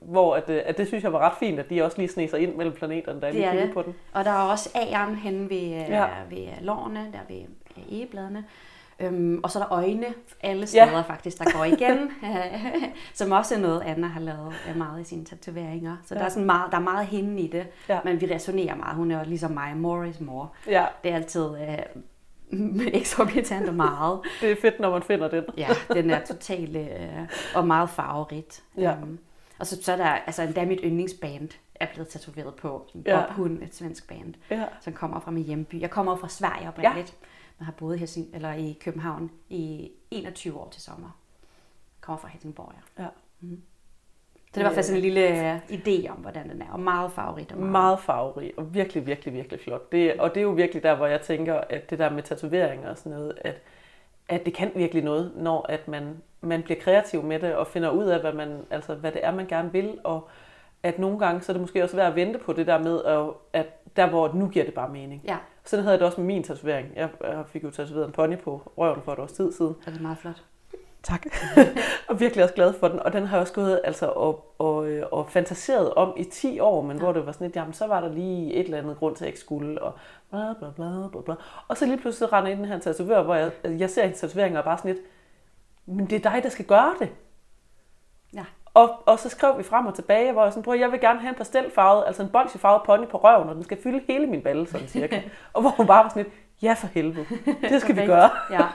hvor 0.00 0.34
at, 0.34 0.50
øh, 0.50 0.62
at 0.64 0.78
det 0.78 0.86
synes 0.86 1.04
jeg 1.04 1.12
var 1.12 1.18
ret 1.18 1.32
fint, 1.38 1.58
at 1.60 1.70
de 1.70 1.82
også 1.84 1.98
lige 1.98 2.08
sne 2.08 2.28
sig 2.28 2.40
ind 2.40 2.54
mellem 2.54 2.74
planeterne, 2.74 3.20
der 3.20 3.30
lige 3.30 3.44
er 3.44 3.50
kiggede 3.50 3.66
det. 3.66 3.74
på 3.74 3.82
den. 3.82 3.94
Og 4.12 4.24
der 4.24 4.30
er 4.30 4.50
også 4.50 4.70
æren 4.92 5.14
henne 5.14 5.50
ved, 5.50 5.58
Ja. 5.88 6.06
ved 6.30 6.46
lårene, 6.60 7.00
der 7.12 7.34
ved 7.34 7.42
egebladene. 7.92 8.44
Øhm, 9.00 9.40
og 9.42 9.50
så 9.50 9.58
er 9.58 9.62
der 9.62 9.72
øjne 9.72 10.06
alle 10.40 10.66
steder 10.66 10.90
ja. 10.90 11.00
faktisk, 11.00 11.38
der 11.38 11.52
går 11.56 11.64
igen, 11.64 12.10
som 13.14 13.32
også 13.32 13.54
er 13.54 13.58
noget, 13.58 13.82
Anna 13.86 14.06
har 14.06 14.20
lavet 14.20 14.54
øh, 14.68 14.76
meget 14.76 15.00
i 15.00 15.04
sine 15.04 15.24
tatoveringer. 15.24 15.96
Så 16.04 16.14
ja. 16.14 16.20
der, 16.20 16.26
er 16.26 16.30
sådan 16.30 16.46
meget, 16.46 16.70
der 16.72 16.78
er 16.78 16.82
meget 16.82 17.06
hende 17.06 17.42
i 17.42 17.48
det, 17.48 17.66
ja. 17.88 18.00
men 18.04 18.20
vi 18.20 18.34
resonerer 18.34 18.74
meget. 18.74 18.96
Hun 18.96 19.10
er 19.10 19.18
jo 19.18 19.24
ligesom 19.26 19.50
mig, 19.50 19.76
more 19.76 20.08
is 20.08 20.20
more. 20.20 20.48
Ja. 20.66 20.86
Det 21.02 21.10
er 21.10 21.14
altid 21.14 21.48
øh, 21.58 22.86
eksorbitant 23.00 23.68
og 23.68 23.74
meget. 23.74 24.20
det 24.40 24.50
er 24.50 24.56
fedt, 24.60 24.80
når 24.80 24.90
man 24.90 25.02
finder 25.02 25.28
den. 25.28 25.44
ja, 25.56 25.68
den 25.92 26.10
er 26.10 26.24
totalt 26.24 26.76
øh, 26.76 27.28
og 27.54 27.66
meget 27.66 27.90
farverit. 27.90 28.62
Ja. 28.78 28.92
Um, 29.02 29.18
og 29.58 29.66
så, 29.66 29.82
så 29.82 29.92
er 29.92 29.96
der 29.96 30.06
altså 30.06 30.42
endda 30.42 30.64
mit 30.64 30.80
yndlingsband 30.84 31.48
er 31.74 31.86
blevet 31.94 32.08
tatoveret 32.08 32.54
på. 32.54 32.86
Ja. 33.06 33.22
Bob 33.36 33.46
et 33.62 33.74
svensk 33.74 34.08
band, 34.08 34.34
ja. 34.50 34.64
som 34.80 34.92
kommer 34.92 35.20
fra 35.20 35.30
min 35.30 35.44
hjemby. 35.44 35.80
Jeg 35.80 35.90
kommer 35.90 36.16
fra 36.16 36.28
Sverige 36.28 36.68
oprindeligt. 36.68 37.14
Ja 37.22 37.26
men 37.58 37.64
har 37.66 37.72
boet 37.72 37.98
her, 37.98 38.22
eller 38.34 38.52
i 38.52 38.78
København 38.80 39.30
i 39.48 39.90
21 40.10 40.60
år 40.60 40.68
til 40.70 40.82
sommer. 40.82 41.20
Kommer 42.00 42.20
fra 42.20 42.28
Helsingborg, 42.28 42.72
ja. 42.98 43.02
ja. 43.02 43.08
Mm. 43.40 43.62
Så 44.56 44.60
det 44.60 44.64
var 44.64 44.74
faktisk 44.74 44.94
en 44.94 45.00
lille 45.00 45.56
idé 45.56 46.08
om, 46.08 46.16
hvordan 46.16 46.48
den 46.48 46.62
er, 46.62 46.70
og 46.72 46.80
meget 46.80 47.12
favorit. 47.12 47.52
Og 47.52 47.58
meget, 47.58 47.72
meget 47.72 48.00
favorit, 48.00 48.52
og 48.56 48.74
virkelig, 48.74 49.06
virkelig, 49.06 49.34
virkelig 49.34 49.60
flot. 49.60 49.92
Det, 49.92 50.20
og 50.20 50.34
det 50.34 50.40
er 50.40 50.42
jo 50.42 50.50
virkelig 50.50 50.82
der, 50.82 50.94
hvor 50.94 51.06
jeg 51.06 51.20
tænker, 51.20 51.54
at 51.54 51.90
det 51.90 51.98
der 51.98 52.10
med 52.10 52.22
tatoveringer 52.22 52.90
og 52.90 52.98
sådan 52.98 53.12
noget, 53.12 53.38
at, 53.40 53.62
at 54.28 54.46
det 54.46 54.54
kan 54.54 54.72
virkelig 54.74 55.04
noget, 55.04 55.32
når 55.36 55.66
at 55.68 55.88
man, 55.88 56.22
man 56.40 56.62
bliver 56.62 56.80
kreativ 56.80 57.22
med 57.22 57.40
det, 57.40 57.54
og 57.54 57.66
finder 57.66 57.90
ud 57.90 58.04
af, 58.04 58.20
hvad, 58.20 58.32
man, 58.32 58.60
altså, 58.70 58.94
hvad 58.94 59.12
det 59.12 59.24
er, 59.24 59.34
man 59.34 59.46
gerne 59.46 59.72
vil, 59.72 59.98
og 60.04 60.28
at 60.82 60.98
nogle 60.98 61.18
gange, 61.18 61.40
så 61.40 61.52
er 61.52 61.54
det 61.54 61.60
måske 61.60 61.82
også 61.82 61.96
værd 61.96 62.08
at 62.08 62.16
vente 62.16 62.38
på 62.38 62.52
det 62.52 62.66
der 62.66 62.78
med, 62.78 63.00
at 63.52 63.66
der 63.96 64.08
hvor 64.08 64.32
nu 64.34 64.48
giver 64.48 64.64
det 64.64 64.74
bare 64.74 64.88
mening. 64.88 65.22
Ja. 65.24 65.36
Sådan 65.66 65.82
havde 65.82 65.92
jeg 65.92 65.98
det 65.98 66.06
også 66.06 66.20
med 66.20 66.26
min 66.26 66.42
tatovering. 66.42 66.88
Jeg 66.96 67.08
fik 67.46 67.64
jo 67.64 67.70
tatoveret 67.70 68.06
en 68.06 68.12
pony 68.12 68.38
på 68.38 68.72
røven 68.76 69.02
for 69.04 69.12
et 69.12 69.18
års 69.18 69.32
tid 69.32 69.52
siden. 69.52 69.74
Det 69.86 69.96
er 69.96 70.02
meget 70.02 70.18
flot. 70.18 70.42
Tak. 71.02 71.26
og 72.08 72.20
virkelig 72.20 72.44
også 72.44 72.54
glad 72.54 72.72
for 72.72 72.88
den. 72.88 73.00
Og 73.00 73.12
den 73.12 73.26
har 73.26 73.36
jeg 73.36 73.40
også 73.40 73.52
gået 73.52 73.80
altså, 73.84 74.06
og, 74.06 74.54
og, 74.58 74.88
og 75.12 75.30
fantaseret 75.30 75.94
om 75.94 76.14
i 76.16 76.24
10 76.24 76.60
år, 76.60 76.82
men 76.82 76.96
ja. 76.96 77.02
hvor 77.02 77.12
det 77.12 77.26
var 77.26 77.32
sådan 77.32 77.46
lidt, 77.46 77.56
jamen 77.56 77.74
så 77.74 77.86
var 77.86 78.00
der 78.00 78.12
lige 78.12 78.54
et 78.54 78.64
eller 78.64 78.78
andet 78.78 78.96
grund 78.96 79.16
til, 79.16 79.24
at 79.24 79.26
jeg 79.26 79.28
ikke 79.28 79.40
skulle, 79.40 79.82
og 79.82 79.92
bla 80.30 80.54
bla 80.58 80.70
bla 80.70 81.08
bla 81.12 81.20
bla. 81.20 81.34
Og 81.68 81.76
så 81.76 81.86
lige 81.86 81.98
pludselig 81.98 82.32
render 82.32 82.50
ind 82.50 82.60
i 82.60 82.62
den 82.62 82.72
her 82.72 82.78
tatovør, 82.78 83.22
hvor 83.22 83.34
jeg, 83.34 83.52
jeg 83.64 83.90
ser 83.90 84.02
en 84.02 84.12
tatovering 84.12 84.54
og 84.56 84.60
er 84.60 84.64
bare 84.64 84.78
sådan 84.78 84.94
lidt, 84.94 85.06
men 85.86 86.06
det 86.06 86.26
er 86.26 86.30
dig, 86.30 86.42
der 86.42 86.48
skal 86.48 86.64
gøre 86.64 86.94
det. 86.98 87.08
Og, 88.76 89.02
og 89.06 89.18
så 89.18 89.28
skrev 89.28 89.58
vi 89.58 89.62
frem 89.62 89.86
og 89.86 89.94
tilbage, 89.94 90.32
hvor 90.32 90.42
jeg 90.42 90.52
sådan, 90.52 90.62
bror, 90.62 90.74
jeg 90.74 90.92
vil 90.92 91.00
gerne 91.00 91.20
have 91.20 91.28
en 91.28 91.34
pastelfarvet, 91.34 92.04
altså 92.06 92.22
en 92.22 92.28
bolsjefarvet 92.28 92.82
pony 92.86 93.06
på 93.06 93.16
røven, 93.16 93.48
og 93.48 93.54
den 93.54 93.64
skal 93.64 93.82
fylde 93.82 94.00
hele 94.08 94.26
min 94.26 94.42
balle, 94.42 94.66
sådan 94.66 94.88
cirka. 94.88 95.20
og 95.52 95.60
hvor 95.60 95.70
hun 95.70 95.86
bare 95.86 96.04
var 96.04 96.08
sådan 96.08 96.22
lidt, 96.22 96.34
ja 96.62 96.72
for 96.72 96.86
helvede, 96.86 97.26
det 97.70 97.80
skal 97.80 97.96
vi 97.96 98.06
gøre. 98.06 98.30
ja. 98.50 98.66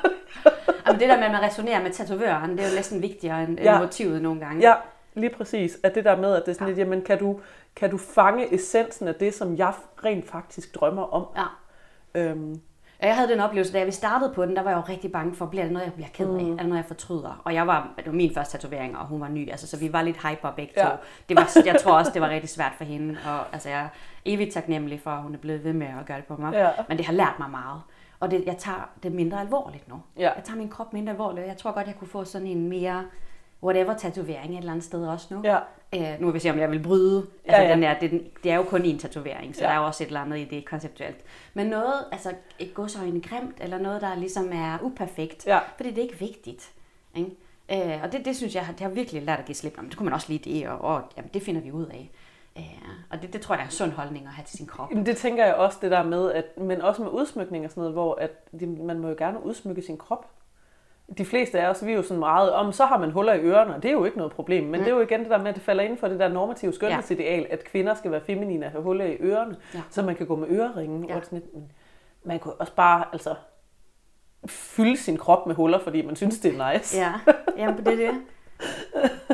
Jamen, 0.88 1.00
det 1.00 1.10
der 1.10 1.17
med, 1.17 1.25
at 1.25 1.31
man 1.31 1.41
resonerer 1.41 1.84
med 1.84 1.91
tatovøren, 1.91 2.51
det 2.51 2.60
er 2.60 2.70
jo 2.70 2.75
næsten 2.75 3.01
vigtigere 3.01 3.43
end, 3.43 3.60
ja. 3.60 3.79
motivet 3.79 4.22
nogle 4.22 4.39
gange. 4.39 4.70
Ja, 4.70 4.74
lige 5.13 5.29
præcis. 5.29 5.77
At 5.84 5.96
det 5.96 6.05
der 6.05 6.15
med, 6.15 6.36
at 6.36 6.41
det 6.46 6.51
er 6.51 6.53
sådan 6.53 6.67
ja. 6.67 6.70
lidt, 6.70 6.79
jamen 6.79 7.01
kan 7.01 7.20
du, 7.20 7.39
kan 7.75 7.89
du 7.91 7.98
fange 7.98 8.53
essensen 8.53 9.08
af 9.08 9.15
det, 9.15 9.34
som 9.34 9.58
jeg 9.58 9.74
rent 10.05 10.29
faktisk 10.29 10.75
drømmer 10.75 11.13
om? 11.13 11.25
Ja. 11.36 11.46
Øhm, 12.22 12.62
jeg 13.08 13.15
havde 13.15 13.29
den 13.29 13.39
oplevelse, 13.39 13.74
da 13.74 13.84
vi 13.84 13.91
startede 13.91 14.34
på 14.36 14.46
den, 14.46 14.55
der 14.55 14.62
var 14.62 14.70
jeg 14.70 14.77
jo 14.77 14.93
rigtig 14.93 15.12
bange 15.12 15.36
for, 15.36 15.46
bliver 15.46 15.63
det 15.63 15.74
noget, 15.74 15.86
jeg 15.86 15.93
bliver 15.93 16.10
ked 16.13 16.29
af? 16.29 16.43
Mm. 16.43 16.51
Er 16.51 16.58
det 16.58 16.65
noget, 16.65 16.77
jeg 16.77 16.86
fortryder? 16.86 17.41
Og 17.43 17.53
jeg 17.53 17.67
var, 17.67 17.93
det 17.98 18.05
var 18.05 18.12
min 18.12 18.34
første 18.34 18.58
tatovering, 18.58 18.98
og 18.98 19.05
hun 19.05 19.22
var 19.22 19.27
ny, 19.27 19.51
altså, 19.51 19.67
så 19.67 19.77
vi 19.77 19.93
var 19.93 20.01
lidt 20.01 20.17
hyper 20.17 20.51
begge 20.51 20.74
ja. 20.77 20.84
to. 20.84 20.89
Det 21.29 21.38
var, 21.38 21.50
jeg 21.65 21.75
tror 21.81 21.93
også, 21.93 22.12
det 22.13 22.22
var 22.22 22.29
rigtig 22.29 22.50
svært 22.50 22.72
for 22.77 22.84
hende, 22.84 23.17
og 23.25 23.53
altså, 23.53 23.70
jeg 23.70 23.79
er 23.79 23.88
evigt 24.25 24.53
taknemmelig 24.53 25.01
for, 25.01 25.12
at 25.12 25.22
hun 25.22 25.34
er 25.34 25.39
blevet 25.39 25.63
ved 25.63 25.74
med 25.74 25.88
at 25.88 26.05
gøre 26.05 26.17
det 26.17 26.25
på 26.25 26.36
mig. 26.36 26.53
Ja. 26.53 26.70
Men 26.89 26.98
det 26.98 27.05
har 27.05 27.13
lært 27.13 27.36
mig 27.39 27.50
meget. 27.50 27.81
Og 28.20 28.31
det, 28.31 28.43
jeg 28.46 28.58
tager 28.58 28.89
det 29.03 29.12
mindre 29.12 29.41
alvorligt 29.41 29.88
nu. 29.89 30.01
Ja. 30.17 30.31
Jeg 30.36 30.43
tager 30.43 30.58
min 30.58 30.70
krop 30.70 30.93
mindre 30.93 31.12
alvorligt. 31.12 31.48
Jeg 31.48 31.58
tror 31.58 31.72
godt, 31.72 31.88
jeg 31.88 31.96
kunne 31.96 32.08
få 32.08 32.24
sådan 32.24 32.48
en 32.48 32.70
mere 32.70 33.03
whatever 33.63 33.94
tatovering 33.94 34.53
et 34.53 34.58
eller 34.58 34.72
andet 34.72 34.86
sted 34.86 35.08
også 35.08 35.27
nu. 35.30 35.41
Ja. 35.44 35.58
Uh, 35.96 36.22
nu 36.22 36.25
vil 36.25 36.34
vi 36.34 36.39
se, 36.39 36.50
om 36.50 36.60
jeg 36.60 36.72
vil 36.72 36.84
bryde. 36.84 37.27
Altså, 37.46 37.62
ja, 37.62 37.68
ja. 37.68 37.75
Den 37.75 37.84
er, 37.84 38.00
det, 38.00 38.32
det 38.44 38.51
er 38.51 38.56
jo 38.56 38.63
kun 38.63 38.82
en 38.82 39.00
tatovering, 39.00 39.56
så 39.56 39.62
ja. 39.62 39.68
der 39.68 39.74
er 39.74 39.80
jo 39.80 39.86
også 39.86 40.03
et 40.03 40.08
eller 40.08 40.22
andet 40.22 40.38
i 40.38 40.44
det 40.44 40.65
konceptuelt. 40.65 41.18
Men 41.53 41.68
noget, 41.68 41.94
altså 42.12 42.34
et 42.60 42.74
godsøjne 42.74 43.22
grimt, 43.22 43.57
eller 43.59 43.77
noget, 43.77 44.01
der 44.01 44.16
ligesom 44.16 44.50
er 44.53 44.77
uperfekt, 44.81 45.48
ja. 45.48 45.59
fordi 45.75 45.90
det 45.90 45.98
er 45.98 46.01
ikke 46.01 46.20
vigtigt. 46.20 46.72
Ikke? 47.16 47.31
Uh, 47.74 48.03
og 48.03 48.12
det, 48.12 48.25
det 48.25 48.35
synes 48.35 48.55
jeg, 48.55 48.66
det 48.70 48.79
har 48.79 48.90
virkelig 48.90 49.24
lært 49.24 49.40
at 49.40 49.46
give 49.46 49.55
slip. 49.55 49.77
Men 49.77 49.90
det 49.90 49.98
kunne 49.98 50.05
man 50.05 50.14
også 50.14 50.27
lide 50.29 50.51
det, 50.51 50.70
og, 50.70 50.81
og 50.81 51.01
jamen, 51.18 51.29
det 51.33 51.42
finder 51.42 51.62
vi 51.62 51.72
ud 51.72 51.85
af. 51.85 52.12
Uh, 52.55 52.64
og 53.09 53.22
det, 53.22 53.33
det 53.33 53.42
tror 53.42 53.55
jeg 53.55 53.62
er 53.62 53.66
en 53.66 53.72
sund 53.72 53.92
holdning 53.92 54.25
at 54.25 54.31
have 54.31 54.46
til 54.46 54.57
sin 54.57 54.68
krop. 54.68 54.92
Jamen, 54.92 55.05
det 55.05 55.18
tænker 55.18 55.46
jeg 55.46 55.55
også, 55.55 55.77
det 55.81 55.92
der 55.92 56.03
med, 56.03 56.31
at, 56.31 56.57
men 56.57 56.81
også 56.81 57.01
med 57.01 57.12
udsmykning 57.12 57.66
og 57.66 57.72
sådan 57.72 57.81
noget, 57.81 57.94
hvor 57.94 58.16
at, 58.16 58.31
man 58.62 59.00
må 59.00 59.07
jo 59.07 59.16
gerne 59.18 59.46
udsmykke 59.46 59.81
sin 59.81 59.98
krop 59.98 60.25
de 61.17 61.25
fleste 61.25 61.59
af 61.59 61.69
os, 61.69 61.85
vi 61.85 61.91
er 61.91 61.95
jo 61.95 62.03
sådan 62.03 62.19
meget 62.19 62.51
om, 62.51 62.71
så 62.71 62.85
har 62.85 62.97
man 62.97 63.11
huller 63.11 63.33
i 63.33 63.39
ørerne, 63.39 63.75
og 63.75 63.83
det 63.83 63.89
er 63.89 63.93
jo 63.93 64.05
ikke 64.05 64.17
noget 64.17 64.33
problem. 64.33 64.63
Men 64.63 64.71
mm. 64.71 64.77
det 64.77 64.91
er 64.91 64.95
jo 64.95 65.01
igen 65.01 65.19
det 65.19 65.29
der 65.29 65.37
med, 65.37 65.47
at 65.47 65.55
det 65.55 65.63
falder 65.63 65.83
inden 65.83 65.97
for 65.97 66.07
det 66.07 66.19
der 66.19 66.27
normative 66.27 66.74
skønhedsideal, 66.74 67.41
ja. 67.41 67.53
at 67.53 67.63
kvinder 67.63 67.93
skal 67.93 68.11
være 68.11 68.21
feminine 68.21 68.65
og 68.65 68.71
have 68.71 68.83
huller 68.83 69.05
i 69.05 69.17
ørerne, 69.19 69.55
ja. 69.74 69.81
så 69.89 70.01
man 70.01 70.15
kan 70.15 70.27
gå 70.27 70.35
med 70.35 70.47
øreringen. 70.50 71.05
Ja. 71.05 71.15
Og 71.15 71.25
sådan 71.25 71.39
lidt, 71.39 71.65
man 72.24 72.39
kan 72.39 72.51
også 72.59 72.74
bare 72.75 73.05
altså, 73.13 73.35
fylde 74.47 74.97
sin 74.97 75.17
krop 75.17 75.47
med 75.47 75.55
huller, 75.55 75.79
fordi 75.79 76.01
man 76.01 76.15
synes, 76.15 76.39
det 76.39 76.55
er 76.55 76.74
nice. 76.74 76.97
Ja, 76.97 77.13
Jamen, 77.57 77.85
det 77.85 77.87
er 77.87 78.11
det. 78.11 78.21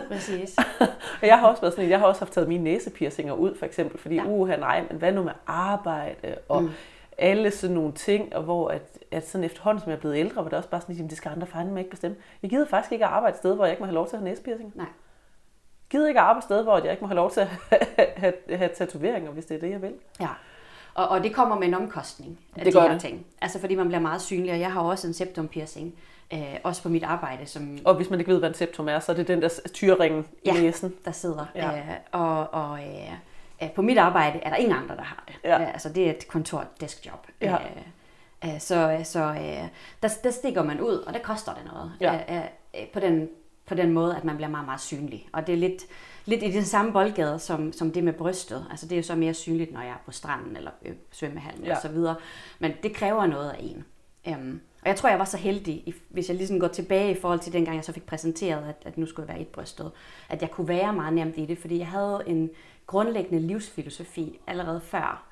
Præcis. 0.07 0.57
og 1.21 1.27
jeg 1.27 1.39
har 1.39 1.47
også 1.47 1.61
været 1.61 1.73
sådan, 1.73 1.89
jeg 1.89 1.99
har 1.99 2.05
også 2.05 2.21
haft 2.21 2.33
taget 2.33 2.47
mine 2.47 2.63
næsepiercinger 2.63 3.33
ud, 3.33 3.55
for 3.57 3.65
eksempel, 3.65 3.99
fordi, 3.99 4.15
ja. 4.15 4.25
uha 4.25 4.55
nej, 4.55 4.83
men 4.89 4.97
hvad 4.97 5.11
nu 5.11 5.23
med 5.23 5.33
arbejde, 5.47 6.35
og 6.49 6.63
mm 6.63 6.69
alle 7.17 7.51
sådan 7.51 7.75
nogle 7.75 7.91
ting, 7.91 8.35
og 8.35 8.43
hvor 8.43 8.69
at, 8.69 8.99
at 9.11 9.27
sådan 9.29 9.45
efterhånden, 9.45 9.81
som 9.81 9.89
jeg 9.89 9.95
er 9.95 9.99
blevet 9.99 10.17
ældre, 10.17 10.43
var 10.43 10.49
det 10.49 10.57
også 10.57 10.69
bare 10.69 10.81
sådan, 10.81 11.03
at 11.03 11.09
det 11.09 11.17
skal 11.17 11.29
andre 11.29 11.47
fandme 11.47 11.79
ikke 11.79 11.89
bestemme. 11.89 12.17
Jeg 12.41 12.49
gider 12.49 12.67
faktisk 12.67 12.91
ikke 12.91 13.05
at 13.05 13.11
arbejde 13.11 13.33
et 13.33 13.37
sted, 13.37 13.55
hvor 13.55 13.65
jeg 13.65 13.71
ikke 13.71 13.81
må 13.81 13.85
have 13.85 13.95
lov 13.95 14.07
til 14.07 14.15
at 14.15 14.19
have 14.19 14.29
næsepiercing. 14.29 14.71
Nej. 14.75 14.85
Jeg 14.85 15.89
gider 15.89 16.07
ikke 16.07 16.19
at 16.19 16.23
arbejde 16.23 16.37
et 16.37 16.43
sted, 16.43 16.63
hvor 16.63 16.77
jeg 16.77 16.91
ikke 16.91 17.01
må 17.01 17.07
have 17.07 17.15
lov 17.15 17.31
til 17.31 17.39
at 17.39 17.47
have, 17.47 18.07
have, 18.47 18.57
have 18.57 18.69
tatoveringer, 18.75 19.31
hvis 19.31 19.45
det 19.45 19.55
er 19.55 19.59
det, 19.59 19.69
jeg 19.69 19.81
vil. 19.81 19.93
Ja. 20.19 20.29
Og, 20.93 21.07
og 21.07 21.23
det 21.23 21.33
kommer 21.33 21.59
med 21.59 21.67
en 21.67 21.73
omkostning 21.73 22.39
af 22.55 22.65
det 22.65 22.73
de 22.73 22.81
her 22.81 22.91
det. 22.91 23.01
ting. 23.01 23.25
Altså 23.41 23.59
fordi 23.59 23.75
man 23.75 23.87
bliver 23.87 24.01
meget 24.01 24.21
synlig, 24.21 24.51
og 24.51 24.59
jeg 24.59 24.71
har 24.71 24.81
også 24.81 25.07
en 25.07 25.13
septum 25.13 25.47
piercing. 25.47 25.95
Øh, 26.33 26.55
også 26.63 26.83
på 26.83 26.89
mit 26.89 27.03
arbejde. 27.03 27.45
Som... 27.45 27.77
Og 27.85 27.95
hvis 27.95 28.09
man 28.09 28.19
ikke 28.19 28.31
ved, 28.31 28.39
hvad 28.39 28.49
en 28.49 28.55
septum 28.55 28.89
er, 28.89 28.99
så 28.99 29.11
er 29.11 29.15
det 29.15 29.27
den 29.27 29.41
der 29.41 29.49
tyrring 29.73 30.27
i 30.43 30.49
ja, 30.49 30.53
næsen. 30.53 30.93
der 31.05 31.11
sidder. 31.11 31.45
Ja. 31.55 31.77
Øh, 31.77 31.83
og 32.11 32.53
og 32.53 32.79
øh, 32.79 33.13
på 33.75 33.81
mit 33.81 33.97
arbejde 33.97 34.39
er 34.39 34.49
der 34.49 34.57
ingen 34.57 34.75
andre, 34.77 34.95
der 34.95 35.03
har 35.03 35.23
det. 35.27 35.35
Ja. 35.43 35.63
Altså 35.63 35.89
det 35.89 36.07
er 36.07 36.09
et 36.09 36.27
kontor-deskjob. 36.27 37.27
Ja. 37.41 37.57
Øh, 38.45 38.59
så 38.59 39.01
så 39.03 39.19
øh, 39.19 39.67
der, 40.03 40.09
der 40.23 40.31
stikker 40.31 40.63
man 40.63 40.81
ud, 40.81 40.93
og 40.93 41.13
det 41.13 41.21
koster 41.21 41.53
det 41.53 41.65
noget. 41.65 41.91
Ja. 42.01 42.35
Øh, 42.35 42.87
på, 42.93 42.99
den, 42.99 43.29
på 43.65 43.75
den 43.75 43.91
måde, 43.91 44.15
at 44.17 44.23
man 44.23 44.35
bliver 44.35 44.49
meget, 44.49 44.65
meget 44.65 44.81
synlig. 44.81 45.29
Og 45.33 45.47
det 45.47 45.53
er 45.53 45.57
lidt, 45.57 45.83
lidt 46.25 46.43
i 46.43 46.51
den 46.51 46.65
samme 46.65 46.93
boldgade 46.93 47.39
som, 47.39 47.73
som 47.73 47.91
det 47.91 48.03
med 48.03 48.13
brystet. 48.13 48.65
Altså 48.69 48.85
det 48.85 48.91
er 48.91 48.97
jo 48.97 49.03
så 49.03 49.15
mere 49.15 49.33
synligt, 49.33 49.73
når 49.73 49.81
jeg 49.81 49.89
er 49.89 50.01
på 50.05 50.11
stranden 50.11 50.57
eller 50.57 50.71
øh, 50.85 50.95
svømmehallen 51.11 51.65
ja. 51.65 51.75
videre. 51.89 52.15
Men 52.59 52.71
det 52.83 52.95
kræver 52.95 53.25
noget 53.25 53.49
af 53.49 53.57
en. 53.59 53.85
Um, 54.33 54.61
og 54.87 54.89
jeg 54.89 54.95
tror, 54.95 55.09
jeg 55.09 55.19
var 55.19 55.25
så 55.25 55.37
heldig, 55.37 55.93
hvis 56.09 56.29
jeg 56.29 56.37
ligesom 56.37 56.59
går 56.59 56.67
tilbage 56.67 57.11
i 57.11 57.19
forhold 57.21 57.39
til 57.39 57.53
dengang, 57.53 57.75
jeg 57.75 57.85
så 57.85 57.93
fik 57.93 58.05
præsenteret, 58.05 58.69
at, 58.69 58.75
at 58.85 58.97
nu 58.97 59.05
skulle 59.05 59.27
jeg 59.27 59.35
være 59.35 59.41
et 59.41 59.47
brystet, 59.47 59.91
at 60.29 60.41
jeg 60.41 60.51
kunne 60.51 60.67
være 60.67 60.93
meget 60.93 61.13
nemt 61.13 61.37
i 61.37 61.45
det, 61.45 61.57
fordi 61.57 61.77
jeg 61.77 61.87
havde 61.87 62.23
en, 62.27 62.49
grundlæggende 62.87 63.47
livsfilosofi 63.47 64.39
allerede 64.47 64.81
før, 64.81 65.23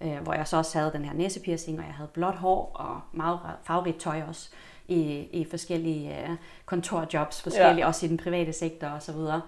øh, 0.00 0.18
hvor 0.18 0.34
jeg 0.34 0.48
så 0.48 0.56
også 0.56 0.78
havde 0.78 0.92
den 0.92 1.04
her 1.04 1.14
næsepiercing, 1.14 1.78
og 1.78 1.84
jeg 1.84 1.94
havde 1.94 2.10
blåt 2.12 2.34
hår 2.34 2.72
og 2.74 3.00
meget 3.12 3.38
farverigt 3.62 4.00
tøj 4.00 4.22
også 4.28 4.50
i, 4.88 5.00
i 5.32 5.46
forskellige 5.50 6.22
øh, 6.22 6.36
kontorjobs, 6.64 7.42
forskellige 7.42 7.80
ja. 7.80 7.86
også 7.86 8.06
i 8.06 8.08
den 8.08 8.16
private 8.16 8.52
sektor 8.52 8.86
og 8.86 9.02
så 9.02 9.12
videre. 9.12 9.42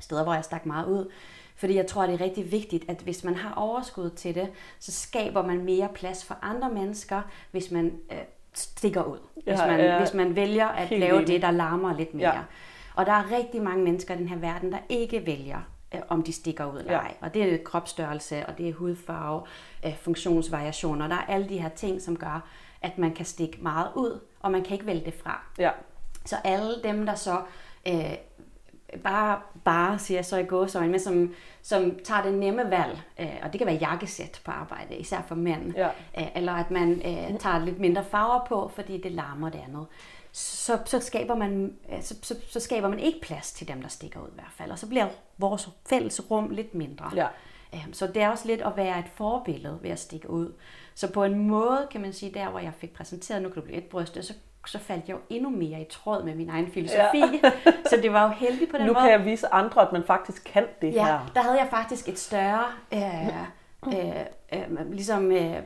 Steder, 0.00 0.22
hvor 0.22 0.34
jeg 0.34 0.44
stak 0.44 0.66
meget 0.66 0.86
ud. 0.86 1.10
Fordi 1.56 1.74
jeg 1.74 1.86
tror, 1.86 2.06
det 2.06 2.14
er 2.14 2.20
rigtig 2.20 2.52
vigtigt, 2.52 2.84
at 2.88 2.96
hvis 2.96 3.24
man 3.24 3.34
har 3.34 3.54
overskud 3.54 4.10
til 4.10 4.34
det, 4.34 4.50
så 4.78 4.92
skaber 4.92 5.46
man 5.46 5.64
mere 5.64 5.88
plads 5.94 6.24
for 6.24 6.38
andre 6.42 6.70
mennesker, 6.70 7.22
hvis 7.50 7.70
man 7.70 7.98
øh, 8.12 8.18
stikker 8.58 9.02
ud. 9.02 9.18
Hvis, 9.34 9.58
ja, 9.58 9.66
man, 9.66 9.80
ja, 9.80 9.98
hvis 9.98 10.14
man 10.14 10.36
vælger 10.36 10.66
at 10.66 10.90
lave 10.90 11.24
det, 11.24 11.42
der 11.42 11.50
larmer 11.50 11.96
lidt 11.96 12.14
mere. 12.14 12.34
Ja. 12.34 12.40
Og 12.94 13.06
der 13.06 13.12
er 13.12 13.36
rigtig 13.38 13.62
mange 13.62 13.84
mennesker 13.84 14.14
i 14.14 14.18
den 14.18 14.28
her 14.28 14.36
verden, 14.36 14.72
der 14.72 14.78
ikke 14.88 15.26
vælger 15.26 15.60
Øh, 15.94 16.00
om 16.08 16.22
de 16.22 16.32
stikker 16.32 16.64
ud 16.64 16.78
eller 16.78 16.92
ja. 16.92 16.98
ej. 16.98 17.14
Og 17.20 17.34
det 17.34 17.54
er 17.54 17.58
kropsstørrelse, 17.64 18.46
og 18.46 18.58
det 18.58 18.68
er 18.68 18.72
hudfarve, 18.72 19.42
øh, 19.86 19.96
funktionsvariationer. 19.96 21.08
Der 21.08 21.14
er 21.14 21.24
alle 21.28 21.48
de 21.48 21.58
her 21.58 21.68
ting, 21.68 22.02
som 22.02 22.16
gør, 22.16 22.48
at 22.82 22.98
man 22.98 23.14
kan 23.14 23.26
stikke 23.26 23.58
meget 23.60 23.88
ud, 23.94 24.20
og 24.40 24.50
man 24.50 24.62
kan 24.62 24.72
ikke 24.72 24.86
vælge 24.86 25.04
det 25.04 25.14
fra. 25.14 25.42
Ja. 25.58 25.70
Så 26.24 26.36
alle 26.44 26.82
dem, 26.84 27.06
der 27.06 27.14
så 27.14 27.40
øh, 27.88 28.14
bare, 29.04 29.40
bare 29.64 29.98
siger 29.98 30.22
så 30.22 30.36
i 30.36 30.44
gåsøjne, 30.44 30.90
men 30.90 31.00
som, 31.00 31.34
som 31.62 31.98
tager 32.04 32.22
det 32.22 32.34
nemme 32.34 32.70
valg, 32.70 33.02
øh, 33.20 33.36
og 33.42 33.52
det 33.52 33.58
kan 33.58 33.66
være 33.66 33.76
jakkesæt 33.76 34.40
på 34.44 34.50
arbejde, 34.50 34.96
især 34.96 35.22
for 35.28 35.34
mænd, 35.34 35.74
ja. 35.76 35.88
øh, 36.18 36.26
eller 36.34 36.52
at 36.52 36.70
man 36.70 36.92
øh, 36.92 37.38
tager 37.38 37.64
lidt 37.64 37.78
mindre 37.78 38.04
farver 38.04 38.46
på, 38.48 38.70
fordi 38.74 39.00
det 39.00 39.12
larmer 39.12 39.48
det 39.48 39.60
andet 39.68 39.86
så, 40.36 40.78
så, 40.84 41.00
skaber 41.00 41.34
man, 41.34 41.76
så, 42.00 42.16
så, 42.22 42.36
så 42.48 42.60
skaber 42.60 42.88
man 42.88 42.98
ikke 42.98 43.20
plads 43.20 43.52
til 43.52 43.68
dem, 43.68 43.82
der 43.82 43.88
stikker 43.88 44.20
ud 44.20 44.28
i 44.28 44.34
hvert 44.34 44.52
fald. 44.56 44.70
Og 44.70 44.78
så 44.78 44.88
bliver 44.88 45.08
vores 45.38 45.68
fælles 45.88 46.30
rum 46.30 46.50
lidt 46.50 46.74
mindre. 46.74 47.10
Ja. 47.16 47.26
Øhm, 47.74 47.92
så 47.92 48.06
det 48.06 48.22
er 48.22 48.28
også 48.28 48.46
lidt 48.46 48.62
at 48.62 48.76
være 48.76 48.98
et 48.98 49.08
forbillede 49.14 49.78
ved 49.82 49.90
at 49.90 49.98
stikke 49.98 50.30
ud. 50.30 50.52
Så 50.94 51.12
på 51.12 51.24
en 51.24 51.48
måde 51.48 51.88
kan 51.90 52.00
man 52.00 52.12
sige, 52.12 52.34
der 52.34 52.50
hvor 52.50 52.58
jeg 52.58 52.72
fik 52.78 52.94
præsenteret, 52.94 53.42
nu 53.42 53.48
kan 53.48 53.62
du 53.62 53.66
blive 53.66 53.78
et 53.78 53.84
bryst, 53.84 54.24
så 54.24 54.34
så 54.68 54.78
faldt 54.78 55.08
jeg 55.08 55.14
jo 55.14 55.20
endnu 55.30 55.50
mere 55.50 55.80
i 55.80 55.84
tråd 55.90 56.24
med 56.24 56.34
min 56.34 56.50
egen 56.50 56.66
filosofi. 56.72 57.18
Ja. 57.42 57.50
så 57.90 57.98
det 58.02 58.12
var 58.12 58.22
jo 58.22 58.28
heldigt 58.28 58.70
på 58.70 58.76
den 58.76 58.86
nu 58.86 58.92
måde. 58.92 59.04
Nu 59.04 59.08
kan 59.10 59.18
jeg 59.18 59.26
vise 59.26 59.54
andre, 59.54 59.82
at 59.82 59.92
man 59.92 60.04
faktisk 60.06 60.44
kan 60.44 60.66
det 60.82 60.94
ja, 60.94 61.04
her. 61.04 61.30
der 61.34 61.42
havde 61.42 61.58
jeg 61.58 61.66
faktisk 61.70 62.08
et 62.08 62.18
større... 62.18 62.64
Øh, 62.92 63.28
øh, 63.86 64.20
øh, 64.52 64.90
ligesom 64.92 65.32
øh, 65.32 65.56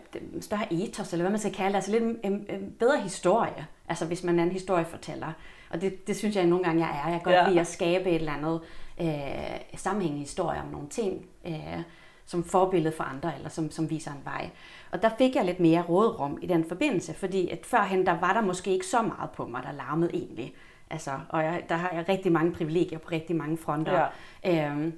større 0.40 0.72
ethos, 0.72 1.12
eller 1.12 1.22
hvad 1.22 1.30
man 1.30 1.40
skal 1.40 1.54
kalde 1.54 1.68
det, 1.68 1.74
altså 1.74 1.90
lidt 1.90 2.02
en, 2.02 2.18
en, 2.24 2.74
bedre 2.78 3.00
historie, 3.00 3.66
altså 3.88 4.04
hvis 4.04 4.24
man 4.24 4.38
er 4.38 4.42
en 4.42 4.52
historiefortæller. 4.52 5.32
Og 5.70 5.80
det, 5.80 6.06
det 6.06 6.16
synes 6.16 6.37
jeg 6.37 6.46
nogle 6.46 6.64
gange, 6.64 6.87
jeg 6.87 7.00
er. 7.04 7.11
Jeg 7.11 7.20
kan 7.20 7.32
godt 7.32 7.46
ja. 7.46 7.48
lide 7.48 7.61
at 7.61 7.66
skabe 7.66 8.11
et 8.11 8.14
eller 8.14 8.32
andet 8.32 8.61
øh, 9.00 9.78
sammenhængende 9.78 10.24
historie 10.24 10.61
om 10.61 10.66
nogle 10.66 10.88
ting, 10.88 11.26
øh, 11.46 11.82
som 12.26 12.44
forbillede 12.44 12.96
for 12.96 13.04
andre, 13.04 13.37
eller 13.37 13.48
som, 13.48 13.70
som 13.70 13.90
viser 13.90 14.11
en 14.11 14.24
vej. 14.24 14.50
Og 14.92 15.03
der 15.03 15.11
fik 15.18 15.35
jeg 15.37 15.44
lidt 15.44 15.61
mere 15.61 15.83
rådrum 15.88 16.38
i 16.42 16.46
den 16.46 16.64
forbindelse, 16.68 17.14
fordi 17.14 17.48
at 17.48 17.59
førhen, 17.66 18.07
der 18.07 18.20
var 18.20 18.33
der 18.33 18.40
måske 18.40 18.70
ikke 18.70 18.87
så 18.87 19.03
meget 19.03 19.31
på 19.31 19.46
mig, 19.46 19.62
der 19.62 19.72
larmede 19.72 20.11
egentlig. 20.14 20.55
Altså, 20.90 21.11
og 21.29 21.44
jeg, 21.44 21.62
der 21.68 21.74
har 21.74 21.90
jeg 21.94 22.09
rigtig 22.09 22.33
mange 22.33 22.53
privilegier 22.53 22.98
på 22.98 23.09
rigtig 23.12 23.37
mange 23.37 23.57
fronter, 23.57 24.07
ja. 24.44 24.70
øh, 24.70 24.92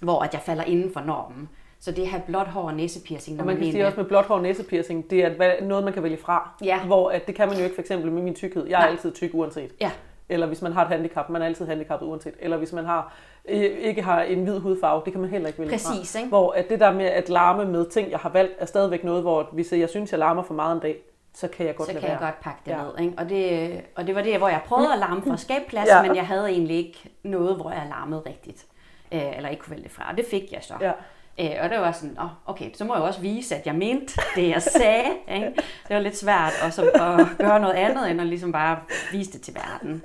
hvor 0.00 0.22
at 0.22 0.34
jeg 0.34 0.42
falder 0.42 0.64
inden 0.64 0.92
for 0.92 1.00
normen. 1.00 1.48
Så 1.78 1.92
det 1.92 2.02
at 2.02 2.08
have 2.08 2.22
blåt 2.26 2.46
hår 2.46 2.62
og 2.62 2.74
næsepiercing. 2.74 3.36
Når 3.36 3.42
og 3.42 3.46
man, 3.46 3.54
man 3.54 3.64
kan 3.64 3.72
sige 3.72 3.86
også 3.86 4.00
med 4.00 4.04
blåt 4.04 4.24
hår 4.24 4.34
og 4.34 4.42
næsepiercing, 4.42 5.10
det 5.10 5.24
er 5.24 5.64
noget, 5.64 5.84
man 5.84 5.92
kan 5.92 6.02
vælge 6.02 6.16
fra. 6.16 6.50
Ja. 6.64 6.84
Hvor 6.84 7.10
at 7.10 7.26
det 7.26 7.34
kan 7.34 7.48
man 7.48 7.56
jo 7.56 7.64
ikke 7.64 7.74
for 7.74 7.82
eksempel 7.82 8.12
med 8.12 8.22
min 8.22 8.34
tykkhed. 8.34 8.66
Jeg 8.66 8.76
er 8.76 8.80
Nej. 8.80 8.90
altid 8.90 9.12
tyk 9.12 9.30
uanset. 9.34 9.70
Ja. 9.80 9.90
Eller 10.30 10.46
hvis 10.46 10.62
man 10.62 10.72
har 10.72 10.82
et 10.82 10.88
handicap, 10.88 11.28
man 11.30 11.42
er 11.42 11.46
altid 11.46 11.66
handicappet 11.66 12.06
uanset. 12.06 12.34
Eller 12.38 12.56
hvis 12.56 12.72
man 12.72 12.84
har 12.84 13.14
ikke 13.44 14.02
har 14.02 14.22
en 14.22 14.44
hvid 14.44 14.58
hudfarve, 14.58 15.02
det 15.04 15.12
kan 15.12 15.20
man 15.20 15.30
heller 15.30 15.46
ikke 15.48 15.58
vælge 15.58 15.70
Præcis, 15.72 16.12
fra. 16.12 16.18
Ikke? 16.18 16.28
Hvor 16.28 16.52
at 16.52 16.68
det 16.70 16.80
der 16.80 16.92
med 16.92 17.04
at 17.04 17.28
larme 17.28 17.64
med 17.64 17.90
ting, 17.90 18.10
jeg 18.10 18.18
har 18.18 18.28
valgt, 18.28 18.52
er 18.58 18.66
stadigvæk 18.66 19.04
noget, 19.04 19.22
hvor 19.22 19.48
hvis 19.52 19.72
jeg 19.72 19.88
synes, 19.88 20.10
jeg 20.10 20.18
larmer 20.18 20.42
for 20.42 20.54
meget 20.54 20.74
en 20.74 20.80
dag, 20.80 20.96
så 21.34 21.48
kan 21.48 21.66
jeg 21.66 21.76
godt 21.76 21.88
Så 21.88 21.92
kan 21.92 22.02
være. 22.02 22.10
jeg 22.10 22.20
godt 22.20 22.40
pakke 22.40 22.60
det 22.64 22.70
ja. 22.70 22.82
ned. 22.82 23.06
Ikke? 23.06 23.14
Og, 23.18 23.28
det, 23.28 23.80
og 23.96 24.06
det 24.06 24.14
var 24.14 24.22
det, 24.22 24.38
hvor 24.38 24.48
jeg 24.48 24.60
prøvede 24.66 24.92
at 24.92 24.98
larme 24.98 25.22
for 25.22 25.32
at 25.32 25.40
skabe 25.40 25.64
plads, 25.68 25.88
ja. 25.88 26.02
men 26.02 26.16
jeg 26.16 26.26
havde 26.26 26.48
egentlig 26.50 26.76
ikke 26.76 27.10
noget, 27.22 27.56
hvor 27.56 27.70
jeg 27.70 27.86
larmede 27.90 28.22
rigtigt. 28.26 28.66
Øh, 29.12 29.36
eller 29.36 29.48
ikke 29.48 29.62
kunne 29.62 29.70
vælge 29.70 29.82
det 29.84 29.92
fra. 29.92 30.10
Og 30.10 30.16
det 30.16 30.26
fik 30.30 30.52
jeg 30.52 30.60
så. 30.62 30.74
Ja. 30.80 30.92
Øh, 31.40 31.50
og 31.62 31.70
det 31.70 31.80
var 31.80 31.92
sådan, 31.92 32.18
oh, 32.18 32.28
okay, 32.46 32.70
så 32.74 32.84
må 32.84 32.94
jeg 32.94 33.02
også 33.02 33.20
vise, 33.20 33.56
at 33.56 33.66
jeg 33.66 33.74
mente 33.74 34.20
det, 34.36 34.48
jeg 34.48 34.62
sagde. 34.62 35.10
Ikke? 35.34 35.46
Det 35.88 35.96
var 35.96 35.98
lidt 35.98 36.16
svært 36.16 36.52
også 36.66 36.82
at 36.82 37.26
gøre 37.38 37.60
noget 37.60 37.74
andet, 37.74 38.10
end 38.10 38.20
at 38.20 38.26
ligesom 38.26 38.52
bare 38.52 38.78
vise 39.12 39.32
det 39.32 39.40
til 39.40 39.54
verden. 39.54 40.02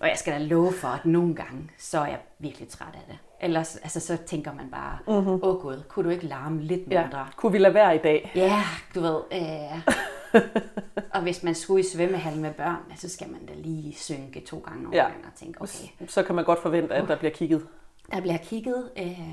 Og 0.00 0.08
jeg 0.08 0.18
skal 0.18 0.32
da 0.32 0.38
love 0.38 0.72
for, 0.72 0.88
at 0.88 1.06
nogle 1.06 1.34
gange, 1.34 1.70
så 1.78 1.98
er 1.98 2.06
jeg 2.06 2.18
virkelig 2.38 2.68
træt 2.68 2.94
af 2.94 3.04
det. 3.08 3.18
Ellers 3.40 3.76
altså, 3.76 4.00
så 4.00 4.16
tænker 4.16 4.54
man 4.54 4.70
bare, 4.70 4.98
åh 5.06 5.24
mm-hmm. 5.24 5.42
oh, 5.42 5.60
gud, 5.60 5.82
kunne 5.88 6.04
du 6.04 6.10
ikke 6.10 6.26
larme 6.26 6.62
lidt 6.62 6.88
mindre? 6.88 7.18
Ja. 7.18 7.24
Kunne 7.36 7.52
vi 7.52 7.58
lade 7.58 7.74
være 7.74 7.94
i 7.94 7.98
dag? 7.98 8.32
Ja, 8.34 8.62
du 8.94 9.00
ved. 9.00 9.20
Øh, 9.32 9.88
og 11.14 11.22
hvis 11.22 11.42
man 11.42 11.54
skulle 11.54 11.80
i 11.80 11.88
svømmehal 11.88 12.36
med 12.38 12.52
børn, 12.52 12.96
så 12.96 13.08
skal 13.08 13.28
man 13.28 13.46
da 13.46 13.52
lige 13.56 13.94
synke 13.94 14.40
to 14.40 14.58
gange 14.58 14.82
nogle 14.82 14.96
ja. 14.96 15.02
gange 15.02 15.26
og 15.26 15.34
tænke, 15.34 15.60
okay. 15.60 16.08
Så 16.08 16.22
kan 16.22 16.34
man 16.34 16.44
godt 16.44 16.62
forvente, 16.62 16.94
at 16.94 17.08
der 17.08 17.16
bliver 17.16 17.32
kigget. 17.32 17.66
Der 18.12 18.20
bliver 18.20 18.36
kigget. 18.36 18.90
Øh, 18.98 19.28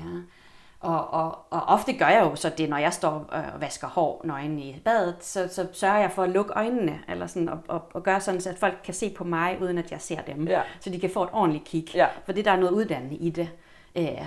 og, 0.80 1.10
og, 1.10 1.38
og 1.50 1.62
ofte 1.62 1.92
gør 1.92 2.08
jeg 2.08 2.22
jo 2.22 2.36
så 2.36 2.50
det, 2.58 2.70
når 2.70 2.76
jeg 2.76 2.92
står 2.92 3.26
og 3.28 3.60
vasker 3.60 3.88
hår 3.88 4.20
nøgen 4.24 4.58
i 4.58 4.82
badet, 4.84 5.16
så, 5.20 5.48
så 5.50 5.66
sørger 5.72 5.98
jeg 5.98 6.10
for 6.10 6.22
at 6.22 6.30
lukke 6.30 6.52
øjnene, 6.56 7.00
eller 7.08 7.26
sådan, 7.26 7.48
og, 7.48 7.58
og, 7.68 7.82
og 7.94 8.02
gøre 8.02 8.20
sådan, 8.20 8.40
så 8.40 8.50
at 8.50 8.58
folk 8.58 8.74
kan 8.84 8.94
se 8.94 9.10
på 9.10 9.24
mig, 9.24 9.58
uden 9.62 9.78
at 9.78 9.90
jeg 9.90 10.00
ser 10.00 10.20
dem. 10.20 10.48
Ja. 10.48 10.62
Så 10.80 10.90
de 10.90 11.00
kan 11.00 11.10
få 11.10 11.22
et 11.22 11.28
ordentligt 11.32 11.64
kig. 11.64 11.94
Ja. 11.94 12.06
For 12.24 12.32
det 12.32 12.44
der 12.44 12.50
er 12.50 12.56
noget 12.56 12.72
uddannende 12.72 13.16
i 13.16 13.30
det. 13.30 13.50
Øh, 13.96 14.26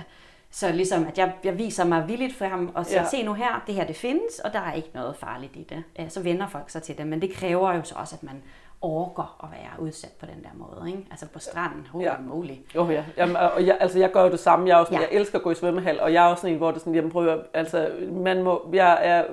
så 0.50 0.72
ligesom, 0.72 1.06
at 1.06 1.18
jeg, 1.18 1.32
jeg 1.44 1.58
viser 1.58 1.84
mig 1.84 2.08
villigt 2.08 2.36
frem 2.36 2.74
og 2.74 2.86
siger, 2.86 3.00
ja. 3.00 3.08
se 3.08 3.22
nu 3.22 3.32
her, 3.32 3.62
det 3.66 3.74
her 3.74 3.84
det 3.86 3.96
findes, 3.96 4.38
og 4.44 4.52
der 4.52 4.60
er 4.60 4.72
ikke 4.72 4.90
noget 4.94 5.16
farligt 5.16 5.56
i 5.56 5.62
det. 5.62 5.84
Øh, 5.98 6.10
så 6.10 6.22
vender 6.22 6.46
folk 6.46 6.70
sig 6.70 6.82
til 6.82 6.98
det, 6.98 7.06
men 7.06 7.22
det 7.22 7.32
kræver 7.32 7.74
jo 7.74 7.82
så 7.82 7.94
også, 7.94 8.16
at 8.16 8.22
man 8.22 8.42
orker 8.82 9.44
at 9.44 9.50
være 9.50 9.82
udsat 9.86 10.10
på 10.20 10.26
den 10.26 10.42
der 10.42 10.48
måde. 10.54 10.90
Ikke? 10.90 11.06
Altså 11.10 11.26
på 11.28 11.38
stranden, 11.38 11.86
holy 11.86 12.04
ja. 12.04 12.12
moly. 12.18 12.54
Jo, 12.74 12.90
ja. 12.90 13.04
Jamen, 13.16 13.36
og 13.36 13.66
jeg, 13.66 13.76
altså, 13.80 13.98
jeg 13.98 14.12
gør 14.12 14.24
jo 14.24 14.30
det 14.30 14.40
samme. 14.40 14.68
Jeg, 14.68 14.74
er 14.74 14.78
også, 14.78 14.94
ja. 14.94 15.00
jeg 15.00 15.08
elsker 15.12 15.38
at 15.38 15.44
gå 15.44 15.50
i 15.50 15.54
svømmehal, 15.54 16.00
og 16.00 16.12
jeg 16.12 16.26
er 16.26 16.30
også 16.30 16.40
sådan 16.40 16.52
en, 16.52 16.58
hvor 16.58 16.70
det 16.70 16.80
sådan, 16.80 16.94
jamen, 16.94 17.10
prøver, 17.10 17.38
altså, 17.54 17.90
man 18.12 18.42
må, 18.42 18.70
jeg 18.72 18.98
er 19.02 19.24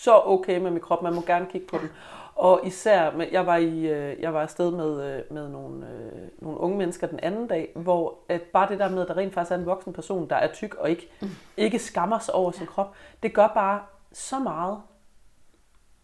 så 0.00 0.20
okay 0.24 0.58
med 0.58 0.70
min 0.70 0.80
krop, 0.80 1.02
man 1.02 1.14
må 1.14 1.20
gerne 1.20 1.46
kigge 1.50 1.66
på 1.66 1.76
ja. 1.76 1.82
den. 1.82 1.90
Og 2.34 2.60
især, 2.64 3.10
med, 3.10 3.26
jeg 3.32 3.46
var 3.46 3.56
i, 3.56 3.86
øh, 3.86 4.20
jeg 4.20 4.34
var 4.34 4.42
afsted 4.42 4.70
med, 4.70 5.16
øh, 5.16 5.22
med 5.30 5.48
nogle, 5.48 5.86
øh, 5.86 6.28
nogle 6.38 6.60
unge 6.60 6.78
mennesker 6.78 7.06
den 7.06 7.20
anden 7.22 7.46
dag, 7.46 7.72
hvor 7.76 8.18
at 8.28 8.42
bare 8.42 8.68
det 8.68 8.78
der 8.78 8.88
med, 8.88 9.02
at 9.02 9.08
der 9.08 9.16
rent 9.16 9.34
faktisk 9.34 9.52
er 9.52 9.56
en 9.56 9.66
voksen 9.66 9.92
person, 9.92 10.28
der 10.30 10.36
er 10.36 10.52
tyk 10.52 10.74
og 10.74 10.90
ikke, 10.90 11.10
mm. 11.20 11.28
ikke 11.56 11.78
skammer 11.78 12.18
sig 12.18 12.34
over 12.34 12.50
ja. 12.54 12.58
sin 12.58 12.66
krop, 12.66 12.94
det 13.22 13.34
gør 13.34 13.46
bare 13.46 13.80
så 14.12 14.38
meget 14.38 14.78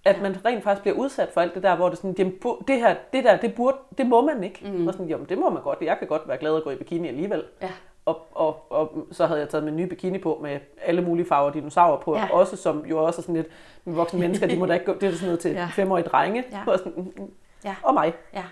at 0.04 0.22
man 0.22 0.36
rent 0.44 0.64
faktisk 0.64 0.82
bliver 0.82 0.96
udsat 0.96 1.28
for 1.32 1.40
alt 1.40 1.54
det 1.54 1.62
der, 1.62 1.76
hvor 1.76 1.88
det 1.88 1.98
sådan, 1.98 2.14
jamen, 2.18 2.38
det 2.68 2.76
her, 2.76 2.96
det 3.12 3.24
der, 3.24 3.36
det, 3.36 3.54
burde, 3.54 3.76
det 3.98 4.06
må 4.06 4.26
man 4.26 4.44
ikke. 4.44 4.72
Mm. 4.72 4.86
Og 4.86 4.92
sådan, 4.92 5.08
jamen, 5.08 5.26
det 5.28 5.38
må 5.38 5.50
man 5.50 5.62
godt. 5.62 5.78
Jeg 5.80 5.98
kan 5.98 6.08
godt 6.08 6.28
være 6.28 6.38
glad 6.38 6.56
at 6.56 6.64
gå 6.64 6.70
i 6.70 6.76
bikini 6.76 7.08
alligevel. 7.08 7.44
Ja. 7.62 7.70
Og, 8.04 8.26
og, 8.34 8.72
og, 8.72 9.06
så 9.12 9.26
havde 9.26 9.40
jeg 9.40 9.48
taget 9.48 9.64
min 9.64 9.76
nye 9.76 9.86
bikini 9.86 10.18
på 10.18 10.38
med 10.42 10.58
alle 10.82 11.02
mulige 11.02 11.26
farver 11.26 11.50
dinosaurer 11.50 12.00
på, 12.00 12.16
ja. 12.16 12.28
også 12.32 12.56
som 12.56 12.84
jo 12.86 13.04
også 13.04 13.20
er 13.20 13.22
sådan 13.22 13.34
lidt, 13.34 13.46
med 13.84 13.94
voksne 13.94 14.20
mennesker, 14.24 14.46
de 14.46 14.58
må 14.58 14.66
da 14.66 14.74
ikke 14.74 14.86
gå, 14.86 14.94
det 14.94 15.02
er 15.02 15.12
sådan 15.12 15.26
noget 15.26 15.40
til 15.40 15.50
ja. 15.50 15.66
femårige 15.66 16.08
drenge. 16.08 16.44
Ja. 16.52 16.62
Og, 16.66 16.78
sådan, 16.78 16.92
mm, 16.96 17.12
mm. 17.16 17.30
ja. 17.64 17.74
og 17.82 17.94
mig. 17.94 18.14
Ja. 18.34 18.44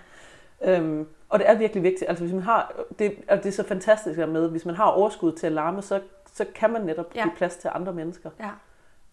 Øhm, 0.60 1.06
og 1.28 1.38
det 1.38 1.50
er 1.50 1.54
virkelig 1.54 1.82
vigtigt. 1.82 2.08
Altså 2.08 2.24
hvis 2.24 2.34
man 2.34 2.42
har, 2.42 2.72
det, 2.98 3.14
altså, 3.28 3.42
det 3.42 3.46
er 3.46 3.62
så 3.62 3.68
fantastisk 3.68 4.18
med, 4.18 4.48
hvis 4.48 4.64
man 4.64 4.74
har 4.74 4.84
overskud 4.84 5.32
til 5.32 5.46
at 5.46 5.52
larme, 5.52 5.82
så, 5.82 6.00
så 6.32 6.44
kan 6.54 6.70
man 6.70 6.82
netop 6.82 7.10
give 7.10 7.24
ja. 7.24 7.30
plads 7.36 7.56
til 7.56 7.70
andre 7.74 7.92
mennesker. 7.92 8.30
Ja. 8.40 8.50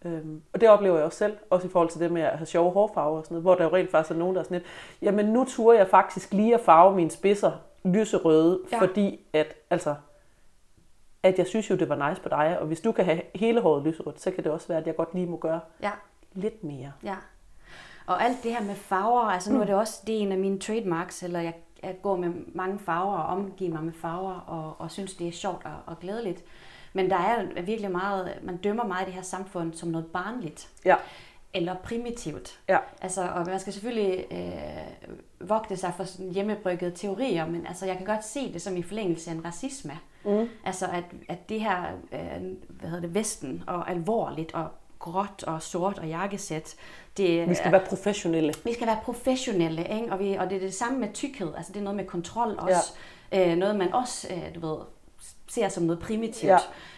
Øhm, 0.06 0.42
og 0.54 0.62
det 0.62 0.70
oplever 0.70 0.96
jeg 0.96 1.06
også 1.06 1.18
selv, 1.18 1.38
også 1.50 1.68
i 1.68 1.70
forhold 1.70 1.90
til 1.90 2.00
det 2.00 2.12
med 2.12 2.22
at 2.22 2.38
have 2.38 2.46
sjove 2.46 2.72
hårfarver 2.72 3.18
og 3.18 3.26
sådan 3.26 3.36
noget, 3.36 3.44
hvor 3.44 3.56
der 3.56 3.64
jo 3.64 3.76
rent 3.76 3.92
faktisk 3.92 4.12
er 4.12 4.20
nogen, 4.20 4.36
der 4.36 4.42
er 4.42 4.44
sådan 4.44 4.58
lidt, 4.58 4.68
jamen 5.02 5.26
nu 5.26 5.46
turer 5.46 5.78
jeg 5.78 5.88
faktisk 5.88 6.34
lige 6.34 6.54
at 6.54 6.62
farve 6.62 6.96
mine 6.96 7.12
spidser 7.12 7.52
lyserøde, 7.84 8.60
ja. 8.72 8.82
fordi 8.82 9.20
at, 9.34 9.54
altså, 9.70 9.96
at 11.24 11.38
jeg 11.38 11.48
synes 11.48 11.70
jo, 11.70 11.76
det 11.76 11.90
var 11.90 12.10
nice 12.10 12.22
på 12.22 12.30
dig, 12.30 12.58
og 12.60 12.68
hvis 12.68 12.82
du 12.82 12.92
kan 12.92 13.06
have 13.06 13.22
hele 13.36 13.62
håret 13.62 13.84
lyserødt, 13.84 14.22
så 14.22 14.32
kan 14.32 14.44
det 14.44 14.52
også 14.52 14.68
være, 14.68 14.78
at 14.78 14.88
jeg 14.88 14.96
godt 14.96 15.14
lige 15.14 15.26
må 15.26 15.38
gøre 15.38 15.60
ja. 15.82 15.92
lidt 16.34 16.64
mere. 16.64 16.92
Ja. 17.04 17.16
Og 18.08 18.24
alt 18.24 18.44
det 18.44 18.52
her 18.52 18.64
med 18.64 18.76
farver, 18.76 19.22
altså 19.22 19.54
nu 19.54 19.62
er 19.62 19.66
det 19.66 19.76
også, 19.76 20.02
det 20.08 20.16
er 20.16 20.20
en 20.20 20.32
af 20.32 20.38
mine 20.38 20.60
trademarks, 20.60 21.24
eller 21.24 21.40
jeg, 21.40 21.54
jeg 21.84 21.96
går 22.02 22.16
med 22.16 22.30
mange 22.54 22.80
farver 22.80 23.18
og 23.18 23.26
omgiver 23.26 23.74
mig 23.74 23.84
med 23.84 23.94
farver, 23.94 24.34
og, 24.34 24.76
og 24.80 24.92
synes, 24.92 25.14
det 25.14 25.28
er 25.28 25.32
sjovt 25.32 25.66
og, 25.66 25.78
og 25.86 26.00
glædeligt. 26.00 26.44
Men 26.96 27.10
der 27.10 27.16
er 27.16 27.62
virkelig 27.62 27.92
meget, 27.92 28.34
man 28.44 28.58
dømmer 28.58 28.84
meget 28.84 29.04
i 29.04 29.06
det 29.06 29.14
her 29.14 29.22
samfund 29.22 29.74
som 29.74 29.90
noget 29.90 30.06
barnligt. 30.06 30.70
Ja. 30.86 30.96
Eller 31.54 31.76
primitivt. 31.76 32.60
Ja. 32.70 32.78
Altså, 33.02 33.28
og 33.28 33.46
man 33.46 33.60
skal 33.60 33.74
selvfølgelig 33.74 34.26
øh, 34.32 35.50
vogte 35.50 35.78
sig 35.78 35.94
for 35.98 36.04
sådan 36.04 36.32
hjemmebryggede 36.32 36.92
teorier, 36.92 37.46
men 37.46 37.68
altså, 37.68 37.86
jeg 37.86 37.98
kan 37.98 38.06
godt 38.06 38.26
se 38.26 38.54
det 38.54 38.62
som 38.62 38.78
i 38.78 38.84
forlængelse 38.84 39.32
af 39.32 39.36
en 39.36 39.46
racisme. 39.46 40.00
Mm. 40.26 40.50
Altså, 40.66 40.86
at, 40.86 41.04
at 41.30 41.50
det 41.50 41.62
her, 41.62 41.84
øh, 42.12 42.42
hvad 42.70 42.90
hedder 42.90 43.02
det, 43.02 43.14
vesten, 43.14 43.64
og 43.68 43.90
alvorligt, 43.90 44.54
og 44.54 44.68
gråt 45.00 45.44
og 45.48 45.62
sort 45.62 46.00
og 46.00 46.08
jakkesæt. 46.08 46.76
Det, 47.18 47.50
vi 47.50 47.56
skal 47.56 47.72
være 47.72 47.86
professionelle. 47.88 48.54
Vi 48.64 48.74
skal 48.74 48.88
være 48.88 49.00
professionelle, 49.04 49.88
ikke? 49.94 50.12
Og, 50.12 50.20
vi, 50.20 50.34
og 50.34 50.50
det 50.50 50.56
er 50.56 50.60
det 50.60 50.74
samme 50.74 51.00
med 51.00 51.14
tykkhed. 51.14 51.54
Altså, 51.58 51.74
det 51.74 51.80
er 51.80 51.84
noget 51.84 51.98
med 51.98 52.06
kontrol 52.06 52.56
også. 52.58 52.94
Ja. 53.32 53.52
Øh, 53.52 53.58
noget, 53.58 53.76
man 53.76 53.94
også, 53.94 54.28
øh, 54.34 54.56
du 54.56 54.68
ved, 54.68 54.78
ser 55.56 55.70
som 55.70 55.84
noget 55.84 56.00
primitivt. 56.00 56.50
Ja. 56.50 56.58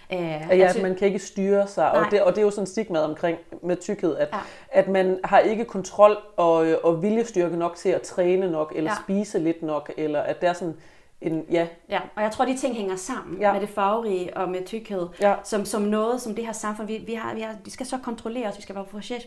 Æh, 0.09 0.19
ja, 0.19 0.47
altså, 0.49 0.81
man 0.81 0.95
kan 0.95 1.07
ikke 1.07 1.19
styre 1.19 1.67
sig, 1.67 1.91
og 1.91 2.05
det, 2.11 2.21
og 2.21 2.31
det 2.31 2.37
er 2.37 2.45
jo 2.45 2.51
sådan 2.51 2.63
en 2.63 2.67
stigma 2.67 2.99
omkring 2.99 3.37
med 3.63 3.77
tykkhed, 3.77 4.15
at, 4.15 4.29
ja. 4.33 4.39
at 4.71 4.87
man 4.87 5.19
har 5.23 5.39
ikke 5.39 5.65
kontrol 5.65 6.17
og, 6.37 6.67
og 6.83 7.01
viljestyrke 7.01 7.57
nok 7.57 7.75
til 7.75 7.89
at 7.89 8.01
træne 8.01 8.51
nok, 8.51 8.73
eller 8.75 8.91
ja. 8.91 8.97
spise 9.03 9.39
lidt 9.39 9.63
nok, 9.63 9.91
eller 9.97 10.19
at 10.19 10.41
der 10.41 10.49
er 10.49 10.53
sådan 10.53 10.75
en, 11.21 11.45
ja. 11.51 11.67
Ja, 11.89 11.99
og 12.15 12.23
jeg 12.23 12.31
tror, 12.31 12.45
de 12.45 12.57
ting 12.57 12.75
hænger 12.75 12.95
sammen 12.95 13.37
ja. 13.39 13.53
med 13.53 13.61
det 13.61 13.69
farverige 13.69 14.37
og 14.37 14.49
med 14.49 14.65
tykkhed, 14.65 15.07
ja. 15.21 15.35
som, 15.43 15.65
som 15.65 15.81
noget, 15.81 16.21
som 16.21 16.35
det 16.35 16.45
her 16.45 16.51
samfund, 16.51 16.87
vi, 16.87 16.97
vi, 16.97 17.13
har, 17.13 17.33
vi, 17.35 17.41
har, 17.41 17.55
vi 17.63 17.69
skal 17.69 17.85
så 17.85 17.97
kontrollere 17.97 18.47
os, 18.47 18.57
vi 18.57 18.61
skal 18.61 18.75
være 18.75 18.85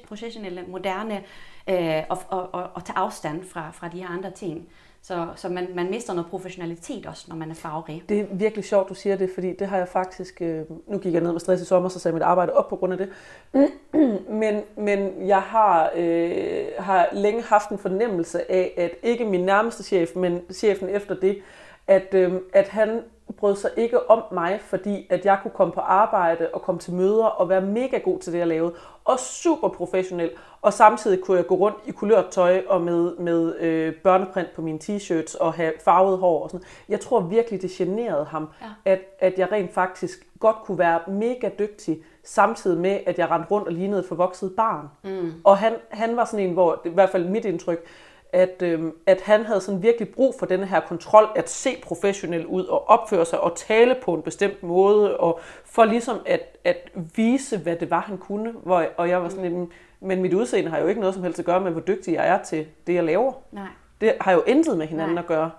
professionelle, 0.08 0.64
moderne, 0.68 1.22
øh, 1.68 2.02
og, 2.08 2.18
og, 2.28 2.54
og, 2.54 2.70
og 2.74 2.84
tage 2.84 2.98
afstand 2.98 3.44
fra, 3.44 3.70
fra 3.70 3.88
de 3.88 3.98
her 3.98 4.08
andre 4.08 4.30
ting. 4.30 4.68
Så, 5.02 5.26
så 5.36 5.48
man, 5.48 5.68
man 5.74 5.90
mister 5.90 6.12
noget 6.12 6.30
professionalitet 6.30 7.06
også, 7.06 7.24
når 7.28 7.36
man 7.36 7.50
er 7.50 7.54
farverig. 7.54 8.04
Det 8.08 8.20
er 8.20 8.24
virkelig 8.32 8.64
sjovt, 8.64 8.88
du 8.88 8.94
siger 8.94 9.16
det, 9.16 9.30
fordi 9.34 9.52
det 9.56 9.66
har 9.66 9.76
jeg 9.76 9.88
faktisk... 9.88 10.42
Øh, 10.42 10.64
nu 10.86 10.98
gik 10.98 11.12
jeg 11.12 11.22
ned 11.22 11.32
med 11.32 11.40
stress 11.40 11.62
i 11.62 11.64
sommer, 11.66 11.88
så 11.88 11.98
sagde 11.98 12.12
mit 12.12 12.22
arbejde 12.22 12.52
op 12.52 12.68
på 12.68 12.76
grund 12.76 12.92
af 12.92 12.98
det. 12.98 13.08
men, 14.42 14.62
men 14.76 15.28
jeg 15.28 15.42
har, 15.42 15.90
øh, 15.96 16.64
har 16.78 17.08
længe 17.12 17.42
haft 17.42 17.70
en 17.70 17.78
fornemmelse 17.78 18.50
af, 18.52 18.74
at 18.76 18.90
ikke 19.02 19.24
min 19.24 19.40
nærmeste 19.40 19.82
chef, 19.82 20.16
men 20.16 20.40
chefen 20.52 20.88
efter 20.88 21.14
det, 21.14 21.38
at, 21.86 22.14
øh, 22.14 22.32
at 22.52 22.68
han 22.68 23.02
brød 23.36 23.56
sig 23.56 23.70
ikke 23.76 24.10
om 24.10 24.22
mig, 24.32 24.60
fordi 24.60 25.06
at 25.10 25.24
jeg 25.24 25.38
kunne 25.42 25.50
komme 25.50 25.72
på 25.72 25.80
arbejde 25.80 26.48
og 26.52 26.62
komme 26.62 26.78
til 26.78 26.92
møder 26.92 27.24
og 27.24 27.48
være 27.48 27.60
mega 27.60 27.98
god 27.98 28.18
til 28.18 28.32
det, 28.32 28.38
jeg 28.38 28.46
lavede. 28.46 28.74
Og 29.04 29.18
super 29.18 29.68
professionel. 29.68 30.30
Og 30.62 30.72
samtidig 30.72 31.24
kunne 31.24 31.36
jeg 31.36 31.46
gå 31.46 31.54
rundt 31.54 31.76
i 31.86 31.90
kulørt 31.90 32.28
tøj 32.30 32.62
og 32.68 32.80
med, 32.80 33.16
med 33.16 33.56
øh, 33.60 33.94
børneprint 33.94 34.54
på 34.54 34.62
mine 34.62 34.78
t-shirts 34.84 35.38
og 35.40 35.52
have 35.52 35.72
farvet 35.84 36.18
hår 36.18 36.42
og 36.42 36.50
sådan 36.50 36.66
Jeg 36.88 37.00
tror 37.00 37.20
virkelig, 37.20 37.62
det 37.62 37.70
generede 37.70 38.24
ham, 38.24 38.48
ja. 38.62 38.66
at, 38.92 39.00
at 39.18 39.38
jeg 39.38 39.52
rent 39.52 39.74
faktisk 39.74 40.26
godt 40.40 40.56
kunne 40.64 40.78
være 40.78 41.00
mega 41.08 41.50
dygtig, 41.58 42.02
samtidig 42.24 42.80
med, 42.80 42.98
at 43.06 43.18
jeg 43.18 43.30
rendte 43.30 43.50
rundt 43.50 43.66
og 43.68 43.72
lignede 43.74 44.00
et 44.00 44.06
forvokset 44.06 44.52
barn. 44.56 44.88
Mm. 45.02 45.32
Og 45.44 45.58
han, 45.58 45.72
han 45.88 46.16
var 46.16 46.24
sådan 46.24 46.46
en, 46.46 46.52
hvor, 46.52 46.80
i 46.84 46.88
hvert 46.88 47.10
fald 47.10 47.28
mit 47.28 47.44
indtryk, 47.44 47.86
at, 48.32 48.62
øhm, 48.62 48.92
at 49.06 49.20
han 49.20 49.44
havde 49.44 49.60
sådan 49.60 49.82
virkelig 49.82 50.08
brug 50.08 50.34
for 50.38 50.46
denne 50.46 50.66
her 50.66 50.80
kontrol, 50.80 51.28
at 51.36 51.50
se 51.50 51.70
professionel 51.82 52.46
ud 52.46 52.64
og 52.64 52.88
opføre 52.88 53.26
sig 53.26 53.40
og 53.40 53.56
tale 53.56 53.96
på 54.02 54.14
en 54.14 54.22
bestemt 54.22 54.62
måde, 54.62 55.16
og 55.16 55.40
for 55.64 55.84
ligesom 55.84 56.16
at, 56.26 56.58
at 56.64 56.90
vise, 57.16 57.58
hvad 57.58 57.76
det 57.76 57.90
var, 57.90 58.00
han 58.00 58.18
kunne. 58.18 58.52
Hvor, 58.62 58.84
og 58.96 59.08
jeg 59.08 59.22
var 59.22 59.28
sådan 59.28 59.52
lidt, 59.52 59.68
men 60.00 60.22
mit 60.22 60.34
udseende 60.34 60.70
har 60.70 60.78
jo 60.78 60.86
ikke 60.86 61.00
noget 61.00 61.14
som 61.14 61.22
helst 61.22 61.38
at 61.38 61.44
gøre 61.44 61.60
med, 61.60 61.70
hvor 61.70 61.80
dygtig 61.80 62.14
jeg 62.14 62.28
er 62.28 62.42
til 62.42 62.66
det, 62.86 62.94
jeg 62.94 63.04
laver. 63.04 63.32
Nej. 63.52 63.66
Det 64.00 64.12
har 64.20 64.32
jo 64.32 64.42
intet 64.46 64.78
med 64.78 64.86
hinanden 64.86 65.14
Nej. 65.14 65.22
at 65.22 65.26
gøre. 65.26 65.50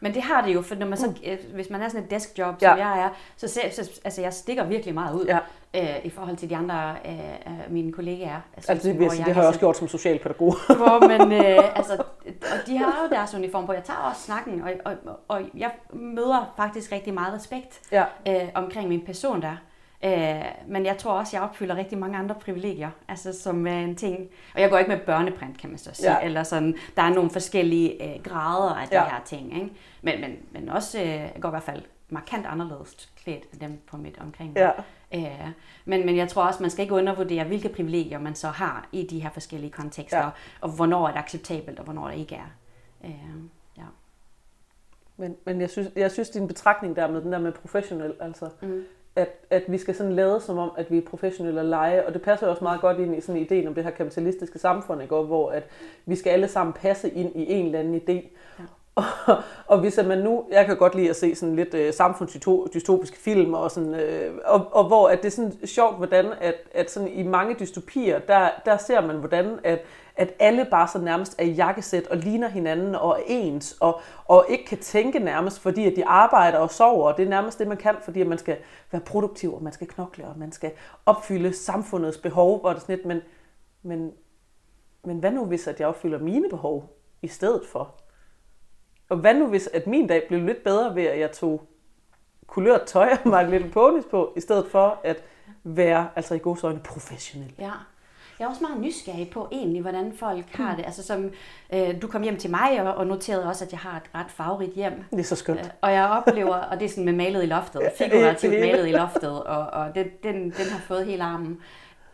Men 0.00 0.14
det 0.14 0.22
har 0.22 0.40
det 0.46 0.54
jo, 0.54 0.62
for 0.62 0.74
når 0.74 0.86
man 0.86 0.98
så, 0.98 1.12
øh, 1.26 1.38
hvis 1.54 1.70
man 1.70 1.82
er 1.82 1.88
sådan 1.88 2.04
et 2.04 2.10
deskjob, 2.10 2.54
Ja. 2.62 2.70
som 2.70 2.78
jeg 2.78 3.00
er, 3.00 3.08
så, 3.36 3.48
ser, 3.48 3.70
så 3.70 3.90
altså, 4.04 4.22
jeg 4.22 4.32
stikker 4.32 4.64
virkelig 4.64 4.94
meget 4.94 5.14
ud 5.14 5.24
Ja. 5.24 5.38
øh, 5.74 6.04
i 6.04 6.10
forhold 6.10 6.36
til 6.36 6.50
de 6.50 6.56
andre 6.56 6.96
øh, 7.04 7.12
øh, 7.46 7.72
mine 7.72 7.92
kollegaer. 7.92 8.40
Altså, 8.56 8.88
det, 8.88 8.98
vil 8.98 9.10
sige, 9.10 9.24
det 9.24 9.34
har 9.34 9.40
jeg 9.42 9.48
også 9.48 9.60
gjort 9.60 9.76
som 9.76 9.88
socialpædagog. 9.88 10.54
hvor 10.76 11.08
man, 11.08 11.32
øh, 11.32 11.64
altså, 11.78 12.02
og 12.26 12.66
de 12.66 12.78
har 12.78 13.02
jo 13.02 13.08
deres 13.16 13.34
uniform 13.34 13.66
på. 13.66 13.72
Jeg 13.72 13.84
tager 13.84 13.98
også 13.98 14.20
snakken, 14.22 14.62
og, 14.62 14.70
og, 14.84 14.92
og 15.28 15.40
jeg 15.56 15.70
møder 15.92 16.52
faktisk 16.56 16.92
rigtig 16.92 17.14
meget 17.14 17.34
respekt 17.34 17.80
ja. 17.92 18.04
øh, 18.28 18.48
omkring 18.54 18.88
min 18.88 19.04
person 19.06 19.42
der. 19.42 19.56
Øh, 20.04 20.44
men 20.66 20.86
jeg 20.86 20.98
tror 20.98 21.12
også, 21.12 21.36
jeg 21.36 21.42
opfylder 21.44 21.76
rigtig 21.76 21.98
mange 21.98 22.18
andre 22.18 22.34
privilegier, 22.34 22.90
altså 23.08 23.40
som 23.42 23.66
er 23.66 23.78
en 23.80 23.96
ting. 23.96 24.28
Og 24.54 24.60
jeg 24.60 24.70
går 24.70 24.78
ikke 24.78 24.90
med 24.90 25.00
børneprint, 25.00 25.58
kan 25.58 25.70
man 25.70 25.78
så 25.78 25.90
sige. 25.94 26.12
Ja. 26.12 26.24
Eller 26.24 26.42
sådan, 26.42 26.76
der 26.96 27.02
er 27.02 27.10
nogle 27.14 27.30
forskellige 27.30 28.14
øh, 28.14 28.22
grader 28.22 28.74
af 28.74 28.88
de 28.88 28.94
Ja. 28.94 29.04
her 29.04 29.20
ting. 29.24 29.54
Ikke? 29.54 29.70
Men, 30.02 30.20
men, 30.20 30.36
men 30.52 30.68
også, 30.68 30.98
øh, 31.00 31.06
jeg 31.06 31.36
går 31.40 31.48
i 31.48 31.50
hvert 31.50 31.62
fald 31.62 31.82
markant 32.08 32.46
anderledes 32.46 33.12
klædt 33.16 33.44
end 33.52 33.60
dem 33.60 33.80
på 33.86 33.96
mit 33.96 34.18
omkring. 34.20 34.56
Ja. 34.56 34.70
Øh, 35.14 35.48
men, 35.84 36.06
men 36.06 36.16
jeg 36.16 36.28
tror 36.28 36.44
også, 36.46 36.62
man 36.62 36.70
skal 36.70 36.82
ikke 36.82 36.94
undervurdere, 36.94 37.44
hvilke 37.44 37.68
privilegier 37.68 38.18
man 38.18 38.34
så 38.34 38.48
har 38.48 38.88
i 38.92 39.06
de 39.10 39.20
her 39.20 39.30
forskellige 39.30 39.70
kontekster, 39.70 40.18
ja. 40.18 40.28
og 40.60 40.68
hvornår 40.70 41.06
er 41.08 41.12
det 41.12 41.18
acceptabelt, 41.18 41.78
og 41.78 41.84
hvornår 41.84 42.08
det 42.10 42.18
ikke 42.18 42.34
er. 42.34 42.50
Øh, 43.04 43.10
ja. 43.78 43.82
Men, 45.16 45.36
men 45.44 45.60
jeg, 45.60 45.70
synes, 45.70 45.88
jeg 45.96 46.10
synes, 46.10 46.30
din 46.30 46.48
betragtning 46.48 46.96
der 46.96 47.10
med 47.10 47.20
den 47.22 47.32
der 47.32 47.38
med 47.38 47.52
professionel, 47.52 48.14
altså, 48.20 48.48
Mm 48.62 48.82
at, 49.16 49.28
at 49.50 49.62
vi 49.68 49.78
skal 49.78 49.94
sådan 49.94 50.12
lade 50.12 50.40
som 50.40 50.58
om, 50.58 50.70
at 50.76 50.90
vi 50.90 50.98
er 50.98 51.02
professionelle 51.02 51.60
og 51.60 51.64
lege, 51.64 52.06
og 52.06 52.14
det 52.14 52.22
passer 52.22 52.46
jo 52.46 52.50
også 52.50 52.64
meget 52.64 52.80
godt 52.80 52.98
ind 52.98 53.16
i 53.16 53.20
sådan 53.20 53.40
ideen 53.40 53.68
om 53.68 53.74
det 53.74 53.84
her 53.84 53.90
kapitalistiske 53.90 54.58
samfund, 54.58 55.02
ikke? 55.02 55.14
Hvor 55.14 55.50
at 55.50 55.62
vi 56.06 56.16
skal 56.16 56.30
alle 56.30 56.48
sammen 56.48 56.72
passe 56.72 57.10
ind 57.10 57.36
i 57.36 57.52
en 57.52 57.66
eller 57.66 57.78
anden 57.78 57.96
idé. 57.96 58.12
Ja. 58.58 58.64
Og, 58.96 59.04
og 59.72 59.80
hvis 59.80 59.98
man 60.06 60.18
nu, 60.18 60.44
jeg 60.50 60.66
kan 60.66 60.76
godt 60.76 60.94
lide 60.94 61.10
at 61.10 61.16
se 61.16 61.34
sådan 61.34 61.56
lidt 61.56 61.74
øh, 61.74 61.94
samfundsdystopiske 61.94 63.16
film, 63.18 63.54
og, 63.54 63.70
sådan, 63.70 63.94
øh, 63.94 64.34
og, 64.44 64.68
og 64.72 64.84
hvor 64.84 65.08
at 65.08 65.18
det 65.18 65.26
er 65.26 65.30
sådan 65.30 65.66
sjovt, 65.66 65.96
hvordan 65.96 66.32
at, 66.40 66.54
at 66.74 66.90
sådan 66.90 67.08
i 67.08 67.22
mange 67.22 67.56
dystopier, 67.60 68.18
der, 68.18 68.48
der 68.64 68.76
ser 68.76 69.00
man, 69.00 69.16
hvordan 69.16 69.58
at, 69.64 69.84
at 70.16 70.34
alle 70.38 70.66
bare 70.70 70.88
så 70.88 70.98
nærmest 70.98 71.34
er 71.38 71.44
i 71.44 71.50
jakkesæt 71.50 72.06
og 72.06 72.16
ligner 72.16 72.48
hinanden 72.48 72.94
og 72.94 73.10
er 73.10 73.22
ens, 73.26 73.76
og, 73.80 74.00
og 74.24 74.46
ikke 74.48 74.64
kan 74.64 74.78
tænke 74.78 75.18
nærmest, 75.18 75.60
fordi 75.60 75.86
at 75.86 75.96
de 75.96 76.06
arbejder 76.06 76.58
og 76.58 76.70
sover, 76.70 77.08
og 77.08 77.16
det 77.16 77.24
er 77.24 77.28
nærmest 77.28 77.58
det, 77.58 77.66
man 77.66 77.76
kan, 77.76 77.94
fordi 78.02 78.20
at 78.20 78.26
man 78.26 78.38
skal 78.38 78.56
være 78.92 79.02
produktiv, 79.02 79.54
og 79.54 79.62
man 79.62 79.72
skal 79.72 79.86
knokle, 79.86 80.26
og 80.26 80.38
man 80.38 80.52
skal 80.52 80.72
opfylde 81.06 81.52
samfundets 81.52 82.18
behov, 82.18 82.60
hvor 82.60 82.72
det 82.72 82.80
sådan 82.80 82.96
lidt, 82.96 83.06
men, 83.06 83.20
men, 83.82 84.12
men 85.04 85.18
hvad 85.18 85.30
nu 85.30 85.44
hvis, 85.44 85.66
at 85.66 85.80
jeg 85.80 85.88
opfylder 85.88 86.18
mine 86.18 86.48
behov 86.50 86.98
i 87.22 87.28
stedet 87.28 87.62
for? 87.72 87.94
Og 89.08 89.16
hvad 89.16 89.34
nu 89.34 89.46
hvis, 89.46 89.66
at 89.72 89.86
min 89.86 90.06
dag 90.06 90.22
blev 90.28 90.44
lidt 90.44 90.64
bedre 90.64 90.94
ved, 90.94 91.04
at 91.06 91.20
jeg 91.20 91.32
tog 91.32 91.62
kulørt 92.46 92.82
tøj 92.86 93.08
og 93.24 93.28
My 93.28 93.50
Little 93.50 93.70
Ponies 93.70 94.04
på, 94.10 94.32
i 94.36 94.40
stedet 94.40 94.66
for 94.70 95.00
at 95.04 95.24
være, 95.64 96.08
altså 96.16 96.34
i 96.34 96.38
gode 96.38 96.66
øjne, 96.66 96.80
professionel. 96.84 97.52
Ja. 97.58 97.70
Jeg 98.38 98.44
er 98.44 98.48
også 98.48 98.62
meget 98.62 98.80
nysgerrig 98.80 99.30
på 99.30 99.48
egentlig, 99.52 99.82
hvordan 99.82 100.12
folk 100.18 100.44
har 100.52 100.76
det. 100.76 100.84
Altså 100.84 101.02
som, 101.02 101.30
øh, 101.74 102.02
du 102.02 102.06
kom 102.08 102.22
hjem 102.22 102.36
til 102.36 102.50
mig 102.50 102.82
og, 102.82 102.94
og 102.94 103.06
noterede 103.06 103.48
også, 103.48 103.64
at 103.64 103.72
jeg 103.72 103.78
har 103.80 103.96
et 103.96 104.10
ret 104.14 104.30
farverigt 104.30 104.72
hjem. 104.74 105.04
Det 105.10 105.18
er 105.18 105.24
så 105.24 105.36
skønt. 105.36 105.58
Øh, 105.60 105.64
Og 105.80 105.92
jeg 105.92 106.08
oplever, 106.08 106.54
og 106.54 106.80
det 106.80 106.84
er 106.84 106.88
sådan 106.88 107.04
med 107.04 107.12
malet 107.12 107.42
i 107.42 107.46
loftet, 107.46 107.82
figurativt 107.98 108.60
malet 108.60 108.88
i 108.88 108.92
loftet, 108.92 109.44
og, 109.44 109.66
og 109.66 109.94
det, 109.94 110.22
den, 110.22 110.34
den 110.34 110.66
har 110.70 110.80
fået 110.80 111.06
hele 111.06 111.24
armen. 111.24 111.60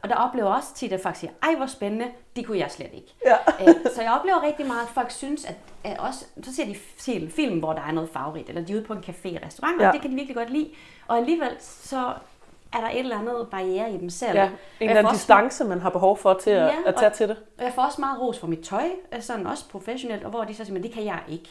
Og 0.02 0.08
der 0.08 0.14
oplever 0.14 0.48
jeg 0.48 0.56
også 0.56 0.74
tit, 0.74 0.92
at 0.92 1.00
folk 1.00 1.16
siger, 1.16 1.30
ej 1.42 1.54
hvor 1.56 1.66
spændende, 1.66 2.06
det 2.36 2.46
kunne 2.46 2.58
jeg 2.58 2.70
slet 2.70 2.90
ikke. 2.92 3.14
Ja. 3.26 3.36
Øh, 3.60 3.74
så 3.94 4.02
jeg 4.02 4.12
oplever 4.12 4.42
rigtig 4.42 4.66
meget, 4.66 4.82
at 4.82 4.88
folk 4.88 5.10
synes, 5.10 5.44
at, 5.44 5.54
at 5.84 5.98
også, 5.98 6.24
så 6.42 6.54
ser 6.54 6.64
de 6.64 6.74
film, 6.98 7.30
film, 7.30 7.58
hvor 7.58 7.72
der 7.72 7.82
er 7.82 7.92
noget 7.92 8.10
farverigt, 8.10 8.48
eller 8.48 8.62
de 8.64 8.72
er 8.72 8.76
ude 8.76 8.84
på 8.84 8.92
en 8.92 9.04
café, 9.08 9.46
restaurant, 9.46 9.76
og 9.80 9.86
Ja. 9.86 9.90
det 9.92 10.00
kan 10.00 10.10
de 10.10 10.14
virkelig 10.14 10.36
godt 10.36 10.50
lide. 10.50 10.70
Og 11.08 11.16
alligevel 11.16 11.50
så 11.60 12.12
er 12.72 12.80
der 12.80 12.88
et 12.88 12.98
eller 12.98 13.18
andet 13.18 13.48
barriere 13.50 13.92
i 13.92 13.98
dem 13.98 14.10
selv. 14.10 14.34
Ja, 14.36 14.42
Og 14.44 14.48
en 14.80 14.88
eller 14.88 14.98
anden 14.98 15.12
distance, 15.12 15.64
man 15.64 15.80
har 15.80 15.90
behov 15.90 16.16
for 16.18 16.34
til 16.34 16.50
at, 16.50 16.66
Ja, 16.66 16.74
at 16.86 16.94
og- 16.94 17.00
tage 17.00 17.10
til 17.10 17.28
det. 17.28 17.36
og 17.58 17.64
jeg 17.64 17.72
får 17.74 17.82
også 17.82 18.00
meget 18.00 18.20
ros 18.20 18.38
for 18.38 18.46
mit 18.46 18.60
tøj, 18.60 18.90
øh, 19.12 19.22
sådan 19.22 19.46
også 19.46 19.68
professionelt, 19.68 20.24
og 20.24 20.30
hvor 20.30 20.44
de 20.44 20.54
så 20.54 20.64
siger, 20.64 20.74
men 20.74 20.82
det 20.82 20.92
kan 20.92 21.04
jeg 21.04 21.20
ikke. 21.28 21.48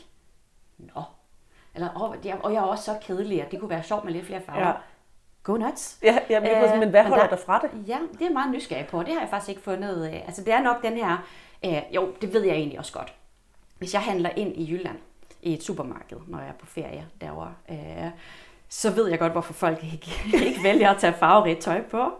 Nå. 0.77 1.01
Eller, 1.75 1.89
og, 1.89 2.15
jeg, 2.25 2.37
og 2.43 2.53
jeg 2.53 2.59
er 2.59 2.63
også 2.63 2.83
så 2.83 2.95
kedelig, 3.01 3.41
at 3.45 3.51
det 3.51 3.59
kunne 3.59 3.69
være 3.69 3.83
sjovt 3.83 4.03
med 4.05 4.13
lidt 4.13 4.25
flere 4.25 4.41
farver. 4.41 4.67
Ja. 4.67 4.73
Go 5.43 5.57
nuts. 5.57 5.97
Ja, 6.03 6.19
ja 6.29 6.39
men, 6.39 6.49
øh, 6.49 6.79
men 6.79 6.89
hvad 6.89 7.03
holder 7.03 7.27
dig 7.27 7.39
fra 7.39 7.59
det? 7.59 7.87
Ja, 7.87 7.97
det 8.11 8.21
er 8.21 8.25
jeg 8.25 8.33
meget 8.33 8.51
nysgerrig 8.51 8.87
på. 8.87 8.99
Det 8.99 9.13
har 9.13 9.19
jeg 9.19 9.29
faktisk 9.29 9.49
ikke 9.49 9.61
fundet. 9.61 10.07
Øh, 10.07 10.15
altså, 10.15 10.43
det 10.43 10.53
er 10.53 10.61
nok 10.61 10.83
den 10.83 10.93
her... 10.93 11.17
Øh, 11.65 11.81
jo, 11.91 12.13
det 12.21 12.33
ved 12.33 12.43
jeg 12.43 12.55
egentlig 12.55 12.79
også 12.79 12.93
godt. 12.93 13.13
Hvis 13.77 13.93
jeg 13.93 14.01
handler 14.01 14.29
ind 14.35 14.57
i 14.57 14.71
Jylland, 14.71 14.97
i 15.41 15.53
et 15.53 15.63
supermarked, 15.63 16.17
når 16.27 16.39
jeg 16.39 16.47
er 16.47 16.53
på 16.59 16.65
ferie 16.65 17.07
derovre, 17.21 17.53
øh, 17.69 18.09
så 18.69 18.91
ved 18.91 19.07
jeg 19.07 19.19
godt, 19.19 19.31
hvorfor 19.31 19.53
folk 19.53 19.83
ikke, 19.83 20.11
ikke 20.47 20.63
vælger 20.63 20.89
at 20.89 20.97
tage 20.97 21.13
farverigt 21.13 21.61
tøj 21.61 21.81
på. 21.81 22.11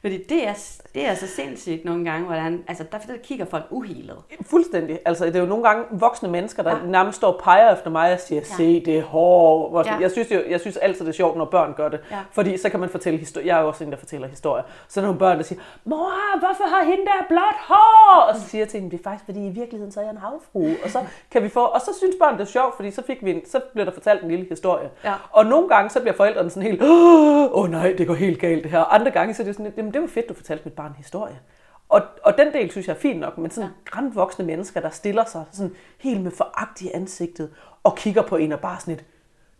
Fordi 0.00 0.24
det 0.28 0.46
er, 0.48 0.52
det 0.94 1.06
er 1.08 1.14
så 1.14 1.26
sindssygt 1.26 1.84
nogle 1.84 2.04
gange, 2.04 2.26
hvordan... 2.26 2.64
Altså, 2.68 2.84
der, 2.92 2.98
der 2.98 3.12
kigger 3.24 3.44
folk 3.44 3.64
uhelet. 3.70 4.16
Fuldstændig. 4.46 4.98
Altså, 5.04 5.26
det 5.26 5.36
er 5.36 5.40
jo 5.40 5.46
nogle 5.46 5.64
gange 5.64 5.84
voksne 5.90 6.28
mennesker, 6.28 6.62
der 6.62 6.70
ja. 6.70 6.76
Nærmest 6.86 7.16
står 7.16 7.32
og 7.32 7.40
peger 7.44 7.72
efter 7.72 7.90
mig 7.90 8.12
og 8.12 8.20
siger, 8.20 8.40
se, 8.44 8.84
det 8.84 8.98
er 8.98 9.02
sådan- 9.02 9.94
Ja. 9.94 10.02
Jeg, 10.02 10.10
synes 10.10 10.30
jo, 10.30 10.40
jeg 10.48 10.60
synes 10.60 10.76
altid, 10.76 11.00
det 11.04 11.08
er 11.08 11.16
sjovt, 11.16 11.36
når 11.36 11.44
børn 11.44 11.74
gør 11.76 11.88
det. 11.88 12.00
Ja. 12.10 12.16
Fordi 12.32 12.56
så 12.56 12.68
kan 12.70 12.80
man 12.80 12.88
fortælle 12.88 13.18
historier. 13.18 13.46
Jeg 13.46 13.56
er 13.58 13.62
jo 13.62 13.68
også 13.68 13.84
en, 13.84 13.90
der 13.90 13.96
fortæller 13.96 14.28
historier. 14.28 14.64
Så 14.88 15.00
er 15.00 15.04
nogle 15.04 15.18
børn, 15.18 15.36
der 15.36 15.42
siger, 15.44 15.60
mor, 15.84 16.10
hvorfor 16.38 16.64
har 16.76 16.84
hende 16.84 17.04
der 17.04 17.24
blåt 17.28 17.56
hår? 17.68 18.20
Og 18.28 18.36
så 18.36 18.48
siger 18.48 18.62
jeg 18.62 18.68
til 18.68 18.80
dem, 18.80 18.90
det 18.90 18.98
er 18.98 19.02
faktisk, 19.04 19.24
fordi 19.24 19.46
i 19.46 19.50
virkeligheden 19.50 19.92
så 19.92 20.00
er 20.00 20.04
jeg 20.04 20.10
en 20.10 20.16
havfrue. 20.18 20.76
Og 20.84 20.90
så, 20.90 20.98
kan 21.30 21.42
vi 21.42 21.48
få, 21.48 21.60
og 21.60 21.80
så 21.80 21.90
synes 21.98 22.16
børn, 22.20 22.34
det 22.34 22.40
er 22.40 22.44
sjovt, 22.44 22.76
fordi 22.76 22.90
så, 22.90 23.02
fik 23.06 23.24
vi 23.24 23.30
en, 23.30 23.40
så 23.46 23.60
bliver 23.72 23.84
der 23.84 23.92
fortalt 23.92 24.22
en 24.22 24.30
lille 24.30 24.46
historie. 24.48 24.90
Ja. 25.04 25.12
Og 25.30 25.46
nogle 25.46 25.68
gange, 25.68 25.90
så 25.90 26.00
bliver 26.00 26.14
forældrene 26.14 26.50
sådan 26.50 26.62
helt, 26.62 26.82
åh 26.82 27.52
oh, 27.52 27.70
nej, 27.70 27.94
det 27.98 28.06
går 28.06 28.14
helt 28.14 28.38
galt 28.40 28.62
det 28.62 28.70
her. 28.70 28.78
Og 28.80 28.94
andre 28.94 29.10
gange, 29.10 29.34
så 29.34 29.42
er 29.42 29.44
det 29.46 29.54
sådan, 29.56 29.72
jamen 29.90 29.94
det 29.94 30.00
var 30.02 30.08
fedt, 30.08 30.28
du 30.28 30.34
fortalte 30.34 30.64
mit 30.64 30.74
barn 30.74 30.94
historie. 30.96 31.40
Og, 31.88 32.02
og 32.24 32.38
den 32.38 32.52
del 32.52 32.70
synes 32.70 32.88
jeg 32.88 32.94
er 32.94 32.98
fint 33.00 33.20
nok, 33.20 33.38
men 33.38 33.50
sådan 33.50 33.70
ja. 33.70 33.90
grandvoksne 33.90 34.44
mennesker, 34.44 34.80
der 34.80 34.90
stiller 34.90 35.24
sig 35.24 35.44
sådan 35.52 35.74
helt 35.98 36.20
med 36.20 36.30
foragt 36.30 36.80
i 36.82 36.90
ansigtet 36.94 37.50
og 37.82 37.96
kigger 37.96 38.22
på 38.22 38.36
en 38.36 38.52
og 38.52 38.60
bare 38.60 38.80
sådan 38.80 38.94
et, 38.94 39.04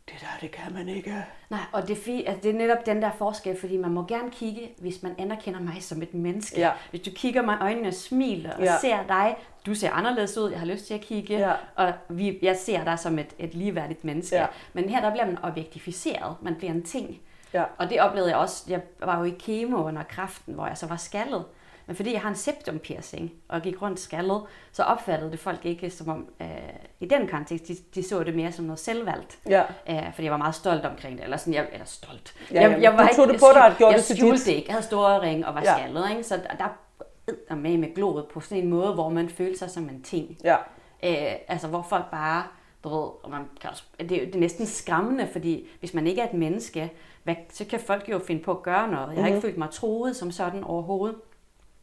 det 0.08 0.14
der, 0.20 0.26
det 0.40 0.50
kan 0.50 0.72
man 0.74 0.88
ikke. 0.88 1.24
Nej, 1.50 1.60
og 1.72 1.88
det 1.88 2.08
er, 2.08 2.22
altså, 2.30 2.42
det 2.42 2.50
er 2.50 2.58
netop 2.58 2.86
den 2.86 3.02
der 3.02 3.10
forskel, 3.18 3.60
fordi 3.60 3.76
man 3.76 3.90
må 3.90 4.04
gerne 4.06 4.30
kigge, 4.30 4.70
hvis 4.78 5.02
man 5.02 5.14
anerkender 5.18 5.60
mig 5.60 5.82
som 5.82 6.02
et 6.02 6.14
menneske. 6.14 6.60
Ja. 6.60 6.70
Hvis 6.90 7.00
du 7.00 7.10
kigger 7.14 7.42
mig 7.42 7.56
i 7.60 7.62
øjnene 7.62 7.88
og 7.88 7.94
smiler 7.94 8.52
og 8.56 8.62
Ja. 8.62 8.74
ser 8.80 9.06
dig, 9.08 9.36
du 9.66 9.74
ser 9.74 9.90
anderledes 9.90 10.38
ud, 10.38 10.50
jeg 10.50 10.58
har 10.58 10.66
lyst 10.66 10.86
til 10.86 10.94
at 10.94 11.00
kigge, 11.00 11.38
Ja. 11.38 11.52
og 11.76 11.92
vi, 12.08 12.38
jeg 12.42 12.56
ser 12.56 12.84
dig 12.84 12.98
som 12.98 13.18
et, 13.18 13.34
et 13.38 13.54
ligeværdigt 13.54 14.04
menneske. 14.04 14.36
Ja. 14.36 14.46
Men 14.72 14.88
her 14.88 15.00
der 15.00 15.10
bliver 15.10 15.26
man 15.26 15.38
objektificeret, 15.42 16.36
man 16.42 16.54
bliver 16.54 16.72
en 16.72 16.82
ting. 16.82 17.20
Ja. 17.54 17.64
Og 17.78 17.90
det 17.90 18.00
oplevede 18.00 18.30
jeg 18.30 18.38
også, 18.38 18.64
jeg 18.68 18.80
var 19.00 19.18
jo 19.18 19.24
i 19.24 19.34
kemo 19.38 19.84
under 19.84 20.02
kraften, 20.02 20.54
hvor 20.54 20.66
jeg 20.66 20.76
så 20.78 20.86
var 20.86 20.96
skaldet. 20.96 21.44
Men 21.86 21.96
fordi 21.96 22.12
jeg 22.12 22.20
har 22.20 22.28
en 22.28 22.34
septum 22.36 22.78
piercing 22.78 23.32
og 23.48 23.62
gik 23.62 23.82
rundt 23.82 24.00
skaldet, 24.00 24.42
så 24.72 24.82
opfattede 24.82 25.30
det 25.30 25.38
folk 25.40 25.64
ikke 25.66 25.90
som 25.90 26.08
om, 26.08 26.26
øh, 26.40 26.46
i 27.00 27.06
den 27.06 27.28
kontekst, 27.28 27.68
de, 27.68 27.76
de 27.94 28.08
så 28.08 28.22
det 28.22 28.34
mere 28.34 28.52
som 28.52 28.64
noget 28.64 28.78
selvvalgt. 28.78 29.38
Ja. 29.48 29.62
Øh, 29.88 30.14
fordi 30.14 30.24
jeg 30.24 30.32
var 30.32 30.38
meget 30.38 30.54
stolt 30.54 30.84
omkring 30.84 31.16
det. 31.16 31.24
Eller 31.24 31.36
sådan, 31.36 31.54
jeg, 31.54 31.66
eller 31.72 31.86
stolt. 31.86 32.34
Ja, 32.52 32.68
ja, 32.78 32.90
du 32.90 33.16
tog 33.16 33.28
det 33.28 33.40
på 33.40 33.46
dig 33.54 33.66
og 33.66 33.76
gjorde 33.76 33.92
jeg 33.92 33.98
det 33.98 34.04
til 34.06 34.16
dit. 34.16 34.32
det 34.46 34.48
ikke. 34.48 34.64
Jeg 34.68 34.74
havde 34.74 34.84
store 34.86 35.20
ring 35.20 35.46
og 35.46 35.54
var 35.54 35.60
Ja. 35.62 35.76
skaldet. 35.78 36.10
Ikke? 36.10 36.22
Så 36.24 36.40
der, 36.58 36.68
er 37.48 37.54
med 37.54 37.78
med 37.78 37.94
gloet 37.94 38.26
på 38.26 38.40
sådan 38.40 38.62
en 38.64 38.70
måde, 38.70 38.94
hvor 38.94 39.08
man 39.08 39.28
føler 39.28 39.58
sig 39.58 39.70
som 39.70 39.88
en 39.88 40.02
ting. 40.02 40.36
Ja. 40.44 40.56
Øh, 41.04 41.32
altså 41.48 41.68
hvor 41.68 41.82
folk 41.88 42.04
bare, 42.10 42.42
du 42.84 42.88
ved, 42.88 43.08
og 43.22 43.30
man 43.30 43.44
kan 43.60 43.70
også, 43.70 43.82
det, 43.98 44.12
er, 44.12 44.26
det 44.26 44.34
er 44.34 44.38
næsten 44.38 44.66
skræmmende, 44.66 45.28
fordi 45.32 45.68
hvis 45.80 45.94
man 45.94 46.06
ikke 46.06 46.20
er 46.20 46.26
et 46.28 46.34
menneske, 46.34 46.92
hvad, 47.22 47.34
så 47.52 47.64
kan 47.64 47.80
folk 47.80 48.08
jo 48.08 48.18
finde 48.18 48.42
på 48.42 48.50
at 48.50 48.62
gøre 48.62 48.88
noget. 48.88 49.00
Jeg 49.00 49.00
har 49.00 49.06
Mhm. 49.08 49.16
mm-hmm. 49.16 49.26
ikke 49.36 49.40
følt 49.40 49.58
mig 49.58 49.70
troet 49.70 50.16
som 50.16 50.30
sådan 50.30 50.64
overhovedet. 50.64 51.16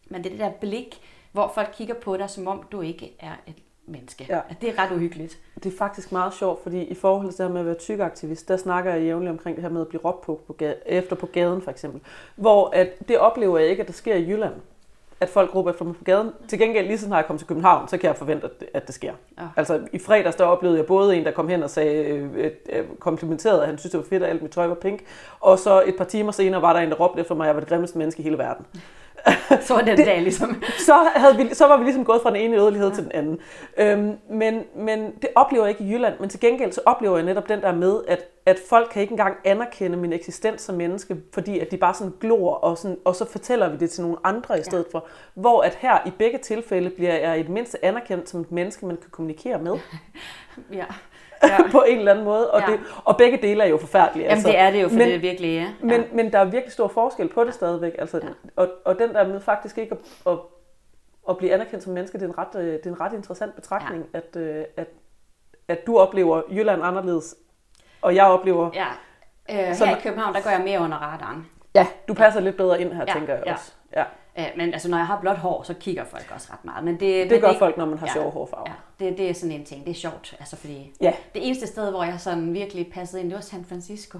Men 0.10 0.24
det 0.24 0.26
er 0.26 0.30
det 0.32 0.40
der 0.40 0.52
blik, 0.62 1.02
hvor 1.32 1.52
folk 1.56 1.70
kigger 1.74 1.94
på 1.96 2.18
dig, 2.18 2.30
som 2.30 2.48
om 2.48 2.64
du 2.72 2.82
ikke 2.82 3.16
er 3.20 3.34
et 3.48 3.56
menneske. 3.86 4.26
Ja. 4.30 4.40
Det 4.62 4.70
er 4.70 4.84
ret 4.84 4.92
uhyggeligt. 4.92 5.40
Det 5.64 5.74
er 5.74 5.78
faktisk 5.78 6.12
meget 6.12 6.34
sjovt, 6.34 6.64
fordi 6.64 6.82
i 6.84 6.94
forhold 6.94 7.30
til 7.32 7.38
det 7.38 7.46
her 7.46 7.52
med 7.54 7.60
at 7.62 7.66
være 7.66 7.76
tykaktivist, 7.76 8.48
der 8.48 8.58
snakker 8.58 8.94
jeg 8.94 9.02
jævnligt 9.04 9.32
omkring 9.32 9.56
det 9.56 9.62
her 9.64 9.70
med 9.70 9.82
at 9.82 9.88
blive 9.88 10.02
råbt 10.06 10.22
på, 10.22 10.42
på 10.48 10.54
gade, 10.54 10.76
efter 10.86 11.16
på 11.16 11.26
gaden 11.26 11.62
for 11.62 11.72
eksempel. 11.72 12.02
Hvor 12.36 12.70
at 12.74 13.08
det 13.08 13.20
oplever 13.20 13.58
jeg 13.58 13.68
ikke, 13.70 13.82
at 13.82 13.88
det 13.88 13.96
sker 13.96 14.16
i 14.16 14.30
Jylland. 14.30 14.54
At 15.20 15.30
folk 15.30 15.56
råber 15.56 15.72
efter 15.72 15.86
mig 15.86 15.96
på 15.96 16.04
gaden. 16.04 16.32
Til 16.48 16.60
gengæld, 16.60 16.88
lige 16.88 16.98
så 16.98 17.06
snart 17.06 17.18
jeg 17.18 17.26
kom 17.26 17.38
til 17.38 17.48
København, 17.48 17.88
så 17.88 17.98
kan 17.98 18.08
jeg 18.08 18.16
forvente, 18.16 18.46
at 18.46 18.60
det, 18.60 18.70
at 18.74 18.88
det 18.88 18.96
sker. 18.96 19.14
Ja. 19.38 19.44
Altså 19.56 19.80
i 19.94 20.00
fredags, 20.00 20.36
der 20.36 20.44
oplevede 20.44 20.78
jeg 20.78 20.86
både 20.86 21.18
en, 21.18 21.26
der 21.26 21.32
kom 21.32 21.48
hen 21.48 21.64
og 21.64 21.70
sagde, 21.70 22.06
øh, 22.06 22.52
øh, 22.70 22.86
komplimenterede, 23.00 23.62
at 23.62 23.68
han 23.68 23.78
synes, 23.78 23.92
det 23.92 23.98
var 23.98 24.06
fedt, 24.10 24.24
at 24.24 24.30
alt 24.30 24.42
mit 24.42 24.52
tøj 24.52 24.68
var 24.68 24.76
pink. 24.76 25.04
Og 25.40 25.60
så 25.60 25.84
et 25.86 25.96
par 25.98 26.06
timer 26.06 26.32
senere 26.32 26.62
var 26.62 26.74
der 26.74 26.80
en, 26.80 26.90
der 26.90 26.96
råbte 26.96 27.22
efter 27.22 27.36
mig, 27.36 27.44
at 27.44 27.48
jeg 27.48 27.56
var 27.56 27.60
det 27.60 27.70
grimmeste 27.70 27.98
menneske 27.98 28.20
i 28.20 28.24
hele 28.24 28.38
verden. 28.38 28.66
Så 29.62 29.74
var 29.74 29.82
den 29.82 29.98
Det- 29.98 30.06
dag 30.06 30.22
ligesom... 30.22 30.64
så, 30.80 30.94
havde 31.16 31.38
vi, 31.38 31.50
så 31.54 31.68
var 31.68 31.78
vi 31.78 31.84
ligesom 31.84 32.06
gået 32.06 32.22
fra 32.22 32.30
den 32.30 32.36
ene 32.38 32.58
yderlighed 32.58 32.90
ja. 32.90 32.96
til 32.96 33.04
den 33.04 33.12
anden. 33.12 33.40
Øhm, 33.78 34.18
men, 34.30 34.64
men 34.76 35.12
det 35.22 35.30
oplever 35.36 35.66
jeg 35.66 35.70
ikke 35.80 35.84
i 35.92 35.94
Jylland, 35.94 36.14
men 36.20 36.30
til 36.30 36.40
gengæld 36.40 36.72
så 36.72 36.82
oplever 36.86 37.16
jeg 37.18 37.26
netop 37.26 37.50
den 37.50 37.62
der 37.62 37.76
med, 37.76 38.00
at, 38.08 38.20
at 38.46 38.60
folk 38.70 38.90
kan 38.92 39.02
ikke 39.02 39.12
engang 39.12 39.36
anerkende 39.46 39.98
min 39.98 40.14
eksistens 40.14 40.62
som 40.62 40.76
menneske, 40.76 41.18
fordi 41.34 41.60
at 41.60 41.72
de 41.72 41.78
bare 41.78 41.94
sådan 41.94 42.14
glor, 42.22 42.54
og, 42.54 42.78
sådan, 42.78 42.98
og 43.06 43.16
så 43.16 43.26
fortæller 43.32 43.70
vi 43.70 43.78
det 43.78 43.90
til 43.90 44.02
nogle 44.04 44.18
andre 44.24 44.60
i 44.60 44.64
stedet 44.64 44.86
ja. 44.94 44.98
for. 44.98 45.06
Hvor 45.34 45.62
at 45.62 45.76
her 45.76 45.98
i 46.08 46.12
begge 46.18 46.38
tilfælde 46.38 46.90
bliver 46.90 47.14
jeg 47.16 47.40
i 47.40 47.42
det 47.42 47.50
mindste 47.50 47.86
anerkendt 47.86 48.30
som 48.30 48.42
et 48.42 48.52
menneske, 48.52 48.86
man 48.86 48.98
kan 48.98 49.10
kommunikere 49.12 49.60
med 49.60 49.74
Ja. 50.74 50.86
Ja. 51.44 51.58
på 51.72 51.84
en 51.88 51.98
eller 52.00 52.12
anden 52.12 52.26
måde. 52.26 52.52
Og, 52.52 52.62
Ja. 52.62 52.66
det, 52.72 52.80
og 53.06 53.18
begge 53.18 53.38
dele 53.42 53.64
er 53.64 53.68
jo 53.68 53.78
forfærdelige. 53.78 54.28
Jamen 54.30 54.44
det 54.46 54.58
er 54.58 54.72
det 54.72 54.82
jo, 54.84 54.88
for 54.88 54.96
men, 54.96 55.08
det 55.08 55.16
er 55.16 55.20
virkelig 55.20 55.54
ja. 55.54 55.68
men, 55.88 56.04
men 56.14 56.32
der 56.34 56.40
er 56.40 56.46
virkelig 56.46 56.74
stor 56.74 56.88
forskel 56.88 57.28
på 57.30 57.44
det 57.44 57.54
stadigvæk. 57.54 57.96
Altså, 58.00 58.18
Ja. 58.24 58.28
og, 58.56 58.70
og 58.86 59.00
den 59.00 59.14
der 59.14 59.28
med 59.28 59.40
faktisk 59.42 59.78
ikke 59.78 59.92
at, 60.26 60.32
at, 60.34 60.38
at 61.30 61.38
blive 61.38 61.54
anerkendt 61.54 61.84
som 61.84 61.94
menneske, 61.94 62.18
det 62.18 62.24
er 62.26 62.30
en 62.30 62.38
ret, 62.38 62.56
øh, 62.56 62.74
det 62.74 62.86
er 62.86 62.90
en 62.90 63.00
ret 63.02 63.14
interessant 63.14 63.56
betragtning, 63.56 64.06
ja. 64.14 64.18
at, 64.18 64.36
øh, 64.36 64.64
at, 64.78 64.88
at 65.68 65.88
du 65.88 65.98
oplever 65.98 66.42
Jylland 66.52 66.84
anderledes, 66.84 67.36
og 68.02 68.16
jeg 68.16 68.26
oplever... 68.26 68.70
ja. 68.74 68.86
Øh, 69.70 69.76
Så 69.76 69.86
her 69.86 69.92
i 69.92 69.96
man- 69.96 70.04
København, 70.04 70.34
der 70.34 70.42
går 70.42 70.50
jeg 70.50 70.62
mere 70.62 70.80
under 70.80 70.98
radaren. 70.98 71.46
Ja, 71.76 71.88
du 72.08 72.14
passer 72.14 72.40
lidt 72.42 72.58
bedre 72.58 72.82
ind 72.82 72.94
her, 72.94 73.04
Ja, 73.08 73.14
tænker 73.14 73.34
jeg 73.34 73.44
ja. 73.46 73.54
også. 73.54 73.72
Ja, 73.96 74.04
Øh, 74.40 74.46
men 74.58 74.74
altså, 74.74 74.90
når 74.90 74.98
jeg 74.98 75.08
har 75.08 75.20
blåt 75.22 75.38
hår, 75.38 75.64
så 75.64 75.74
kigger 75.74 76.04
folk 76.06 76.32
også 76.34 76.48
ret 76.54 76.66
meget. 76.66 76.84
Men 76.84 76.94
det, 76.94 77.02
det 77.24 77.32
men 77.32 77.42
gør 77.42 77.50
det, 77.50 77.58
folk, 77.60 77.78
når 77.78 77.86
man 77.86 77.98
har 77.98 78.08
ja, 78.08 78.14
sjove 78.14 78.32
hårfarver. 78.32 78.72
Ja, 79.00 79.06
det, 79.06 79.18
det 79.18 79.30
er 79.30 79.34
sådan 79.34 79.52
en 79.52 79.66
ting. 79.66 79.86
Det 79.86 79.92
er 79.92 79.96
sjovt, 79.96 80.36
altså 80.40 80.56
fordi... 80.56 80.94
Ja. 81.02 81.14
Det 81.34 81.48
eneste 81.48 81.68
sted, 81.68 81.90
hvor 81.92 82.04
jeg 82.04 82.20
sådan 82.20 82.54
virkelig 82.54 82.92
passede 82.94 83.22
ind, 83.22 83.30
det 83.30 83.36
var 83.36 83.42
San 83.42 83.66
Francisco. 83.70 84.20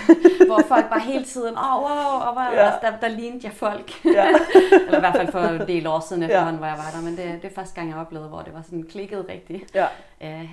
hvor 0.48 0.60
folk 0.68 0.88
bare 0.88 1.00
hele 1.00 1.24
tiden, 1.24 1.54
åh, 1.58 1.76
oh, 1.76 1.82
wow, 1.82 2.20
og 2.28 2.32
hvor, 2.32 2.42
Ja. 2.42 2.64
ja. 2.66 2.72
der, 2.82 2.96
der 3.00 3.08
lignede 3.08 3.40
jeg 3.44 3.52
folk. 3.52 4.04
Ja. 4.04 4.26
Eller 4.86 4.96
i 4.96 5.00
hvert 5.00 5.16
fald 5.16 5.32
for 5.32 5.38
en 5.40 5.66
del 5.68 5.86
år 5.86 6.00
siden 6.00 6.22
Ja. 6.22 6.28
efterhånden, 6.28 6.58
hvor 6.58 6.66
jeg 6.66 6.76
var 6.76 6.90
der. 6.98 7.02
Men 7.04 7.16
det, 7.16 7.42
det 7.42 7.50
er 7.50 7.54
første 7.54 7.74
gang, 7.74 7.90
jeg 7.90 7.98
oplevede, 7.98 8.28
hvor 8.28 8.42
det 8.42 8.54
var 8.54 8.62
sådan 8.62 8.82
klikket 8.82 9.26
rigtigt. 9.28 9.74
ja, 9.74 9.86
Øh, 10.22 10.50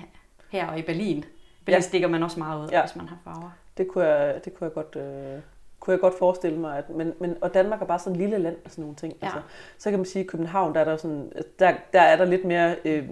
her 0.50 0.66
og 0.68 0.78
i 0.78 0.82
Berlin. 0.82 1.24
Berlin 1.64 1.76
Ja. 1.76 1.80
stikker 1.80 2.08
man 2.08 2.22
også 2.22 2.38
meget 2.38 2.62
ud, 2.64 2.68
Ja. 2.68 2.76
ja. 2.76 2.82
hvis 2.84 2.96
man 2.96 3.08
har 3.08 3.16
farver. 3.24 3.50
det 3.76 3.88
kunne 3.88 4.04
jeg, 4.06 4.44
det 4.44 4.54
kunne 4.54 4.64
jeg 4.66 4.74
godt... 4.74 4.96
Øh, 4.96 5.40
kunne 5.82 5.92
jeg 5.92 6.00
godt 6.00 6.18
forestille 6.18 6.58
mig, 6.58 6.78
at, 6.78 6.90
men, 6.90 7.12
men, 7.20 7.36
og 7.40 7.54
Danmark 7.54 7.82
er 7.82 7.86
bare 7.86 7.98
sådan 7.98 8.12
en 8.12 8.20
lille 8.20 8.38
land 8.38 8.56
og 8.64 8.70
sådan 8.70 8.82
nogle 8.82 8.96
ting. 8.96 9.14
Ja. 9.22 9.26
Altså, 9.26 9.40
så 9.78 9.90
kan 9.90 9.98
man 9.98 10.06
sige, 10.06 10.20
at 10.20 10.24
i 10.24 10.28
København, 10.28 10.74
der 10.74 10.80
er 10.80 10.84
der, 10.84 10.96
sådan, 10.96 11.32
der, 11.58 11.72
der, 11.92 12.00
er 12.00 12.16
der 12.16 12.24
lidt 12.24 12.44
mere 12.44 12.76
øh, 12.84 13.08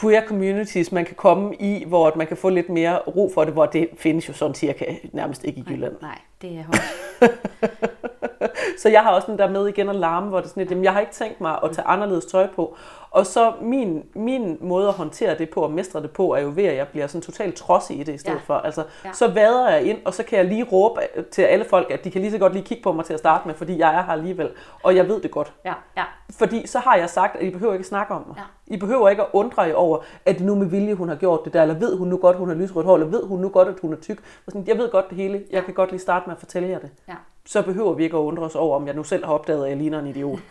queer 0.00 0.26
communities, 0.26 0.92
man 0.92 1.04
kan 1.04 1.14
komme 1.14 1.54
i, 1.56 1.84
hvor 1.86 2.12
man 2.16 2.26
kan 2.26 2.36
få 2.36 2.48
lidt 2.48 2.68
mere 2.68 2.98
ro 2.98 3.30
for 3.34 3.44
det, 3.44 3.52
hvor 3.52 3.66
det 3.66 3.88
findes 3.96 4.28
jo 4.28 4.32
sådan 4.32 4.54
cirka 4.54 4.84
nærmest 5.12 5.44
ikke 5.44 5.60
i 5.60 5.64
Jylland. 5.70 5.94
Nej, 6.00 6.10
nej, 6.10 6.18
det 6.42 6.58
er 6.58 6.64
hårdt. 6.64 8.12
Så 8.82 8.88
jeg 8.88 9.02
har 9.02 9.10
også 9.12 9.30
den 9.30 9.38
der 9.38 9.48
med 9.50 9.66
igen 9.68 9.88
at 9.88 9.96
larme, 9.96 10.28
hvor 10.28 10.38
det 10.38 10.44
er 10.44 10.48
sådan 10.48 10.60
lidt, 10.60 10.70
jamen 10.70 10.84
jeg 10.84 10.92
har 10.92 11.00
ikke 11.00 11.12
tænkt 11.12 11.40
mig 11.40 11.58
at 11.64 11.70
tage 11.72 11.86
anderledes 11.86 12.26
tøj 12.26 12.46
på. 12.56 12.76
Og 13.10 13.26
så 13.26 13.52
min, 13.60 14.04
min 14.14 14.58
måde 14.60 14.88
at 14.88 14.94
håndtere 14.94 15.38
det 15.38 15.50
på 15.50 15.60
og 15.62 15.70
mestre 15.70 16.02
det 16.02 16.10
på, 16.10 16.34
er 16.34 16.40
jo 16.40 16.52
ved, 16.54 16.64
at 16.64 16.76
jeg 16.76 16.88
bliver 16.88 17.06
sådan 17.06 17.22
totalt 17.22 17.54
trodsig 17.54 17.98
i 18.00 18.02
det 18.02 18.14
i 18.14 18.18
stedet 18.18 18.34
Ja. 18.36 18.40
for. 18.44 18.54
Altså, 18.54 18.84
Ja. 19.04 19.12
så 19.12 19.28
vader 19.28 19.68
jeg 19.70 19.82
ind, 19.82 19.98
og 20.04 20.14
så 20.14 20.22
kan 20.22 20.38
jeg 20.38 20.46
lige 20.46 20.64
råbe 20.72 21.00
til 21.30 21.42
alle 21.42 21.64
folk, 21.64 21.90
at 21.90 22.04
de 22.04 22.10
kan 22.10 22.20
lige 22.20 22.30
så 22.30 22.38
godt 22.38 22.52
lige 22.52 22.64
kigge 22.64 22.82
på 22.82 22.92
mig 22.92 23.04
til 23.04 23.12
at 23.12 23.18
starte 23.18 23.48
med, 23.48 23.54
fordi 23.54 23.78
jeg 23.78 23.94
er 23.94 24.02
her 24.02 24.12
alligevel. 24.12 24.50
Og 24.82 24.96
jeg 24.96 25.08
ved 25.08 25.20
det 25.20 25.30
godt. 25.30 25.52
Ja, 25.64 25.72
ja, 25.96 26.04
Fordi 26.38 26.66
så 26.66 26.78
har 26.78 26.96
jeg 26.96 27.10
sagt, 27.10 27.36
at 27.36 27.42
I 27.42 27.50
behøver 27.50 27.72
ikke 27.72 27.82
at 27.82 27.86
snakke 27.88 28.14
om 28.14 28.24
mig. 28.26 28.36
Ja. 28.36 28.74
I 28.74 28.78
behøver 28.78 29.08
ikke 29.08 29.22
at 29.22 29.28
undre 29.32 29.62
jer 29.62 29.74
over, 29.74 29.98
at 30.26 30.38
det 30.38 30.46
nu 30.46 30.54
med 30.54 30.66
vilje, 30.66 30.94
hun 30.94 31.08
har 31.08 31.16
gjort 31.16 31.40
det 31.44 31.52
der, 31.52 31.62
eller 31.62 31.74
ved 31.74 31.96
hun 31.98 32.08
nu 32.08 32.16
godt, 32.16 32.36
hun 32.36 32.48
har 32.48 32.56
lysrødt 32.56 32.86
hår, 32.86 32.94
eller 32.94 33.06
ved 33.08 33.24
hun 33.26 33.40
nu 33.40 33.48
godt, 33.48 33.68
at 33.68 33.74
hun 33.82 33.92
er 33.92 33.96
tyk. 33.96 34.18
Jeg 34.66 34.78
ved 34.78 34.90
godt 34.90 35.08
det 35.08 35.16
hele. 35.16 35.42
Jeg 35.50 35.64
kan 35.64 35.74
godt 35.74 35.90
lige 35.90 36.00
starte 36.00 36.24
med 36.26 36.34
at 36.34 36.38
fortælle 36.38 36.68
jer 36.68 36.78
det. 36.78 36.90
ja. 37.08 37.14
Så 37.46 37.62
behøver 37.62 37.94
vi 37.94 38.04
ikke 38.04 38.16
at 38.16 38.20
undre 38.20 38.42
os 38.42 38.54
over, 38.54 38.76
om 38.76 38.86
jeg 38.86 38.94
nu 38.94 39.02
selv 39.04 39.24
har 39.24 39.32
opdaget, 39.32 39.64
at 39.64 39.70
jeg 39.70 39.76
ligner 39.78 39.98
en 39.98 40.06
idiot. 40.06 40.38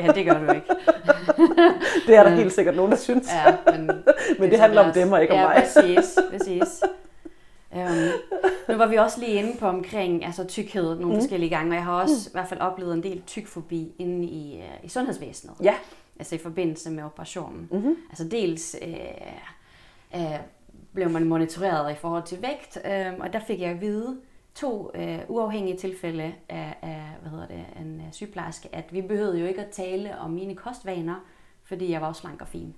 Ja, 0.00 0.12
det 0.12 0.24
gør 0.26 0.46
du 0.46 0.52
ikke. 0.52 0.66
Det 2.06 2.16
er 2.16 2.22
der 2.22 2.30
Ja. 2.30 2.36
helt 2.36 2.52
sikkert 2.52 2.76
nogen, 2.76 2.90
der 2.92 2.98
synes. 2.98 3.28
Ja, 3.32 3.56
men, 3.76 3.86
Men 4.38 4.50
det 4.50 4.58
handler 4.58 4.84
om 4.84 4.92
dem 4.92 5.12
og 5.12 5.22
ikke 5.22 5.34
om 5.34 5.40
ja, 5.40 5.46
mig. 5.46 5.56
præcis, 5.56 6.18
præcis. 6.30 6.82
Um, 7.72 7.80
nu 8.68 8.74
var 8.76 8.86
vi 8.86 8.96
også 8.96 9.20
lige 9.20 9.32
inde 9.32 9.58
på 9.58 9.66
omkring 9.66 10.24
altså, 10.24 10.44
tykkhed 10.44 10.84
nogle 10.98 11.14
mm. 11.14 11.20
forskellige 11.20 11.50
gange, 11.50 11.70
og 11.70 11.74
jeg 11.74 11.84
har 11.84 12.00
også 12.02 12.14
mm. 12.14 12.30
i 12.30 12.32
hvert 12.32 12.48
fald 12.48 12.60
oplevet 12.60 12.94
en 12.94 13.02
del 13.02 13.22
tykfobi 13.26 13.92
inde 13.98 14.24
i, 14.26 14.58
uh, 14.58 14.84
i 14.84 14.88
sundhedsvæsenet. 14.88 15.54
Ja. 15.62 15.74
Altså 16.18 16.34
i 16.34 16.38
forbindelse 16.38 16.90
med 16.90 17.04
operationen. 17.04 17.68
Mm-hmm. 17.72 17.96
Altså 18.10 18.24
dels 18.28 18.76
øh, 18.82 18.96
øh, 20.14 20.38
blev 20.94 21.10
man 21.10 21.24
monitoreret 21.24 21.92
i 21.92 21.94
forhold 21.94 22.22
til 22.22 22.38
vægt, 22.42 22.78
øh, 22.86 23.12
og 23.20 23.32
der 23.32 23.40
fik 23.46 23.60
jeg 23.60 23.70
at 23.70 23.80
vide 23.80 24.16
to 24.54 24.90
øh, 24.94 25.18
uafhængige 25.28 25.76
tilfælde 25.76 26.34
af, 26.48 26.74
af 26.82 27.02
hvad 27.20 27.30
hedder 27.30 27.46
det, 27.46 27.64
en 27.80 28.00
øh, 28.06 28.12
sygeplejerske, 28.12 28.68
at 28.72 28.84
vi 28.92 29.00
behøvede 29.02 29.40
jo 29.40 29.46
ikke 29.46 29.60
at 29.60 29.70
tale 29.70 30.18
om 30.18 30.30
mine 30.30 30.54
kostvaner, 30.54 31.24
fordi 31.64 31.92
jeg 31.92 32.00
var 32.00 32.06
også 32.08 32.20
slank 32.20 32.40
og 32.40 32.48
fin. 32.48 32.74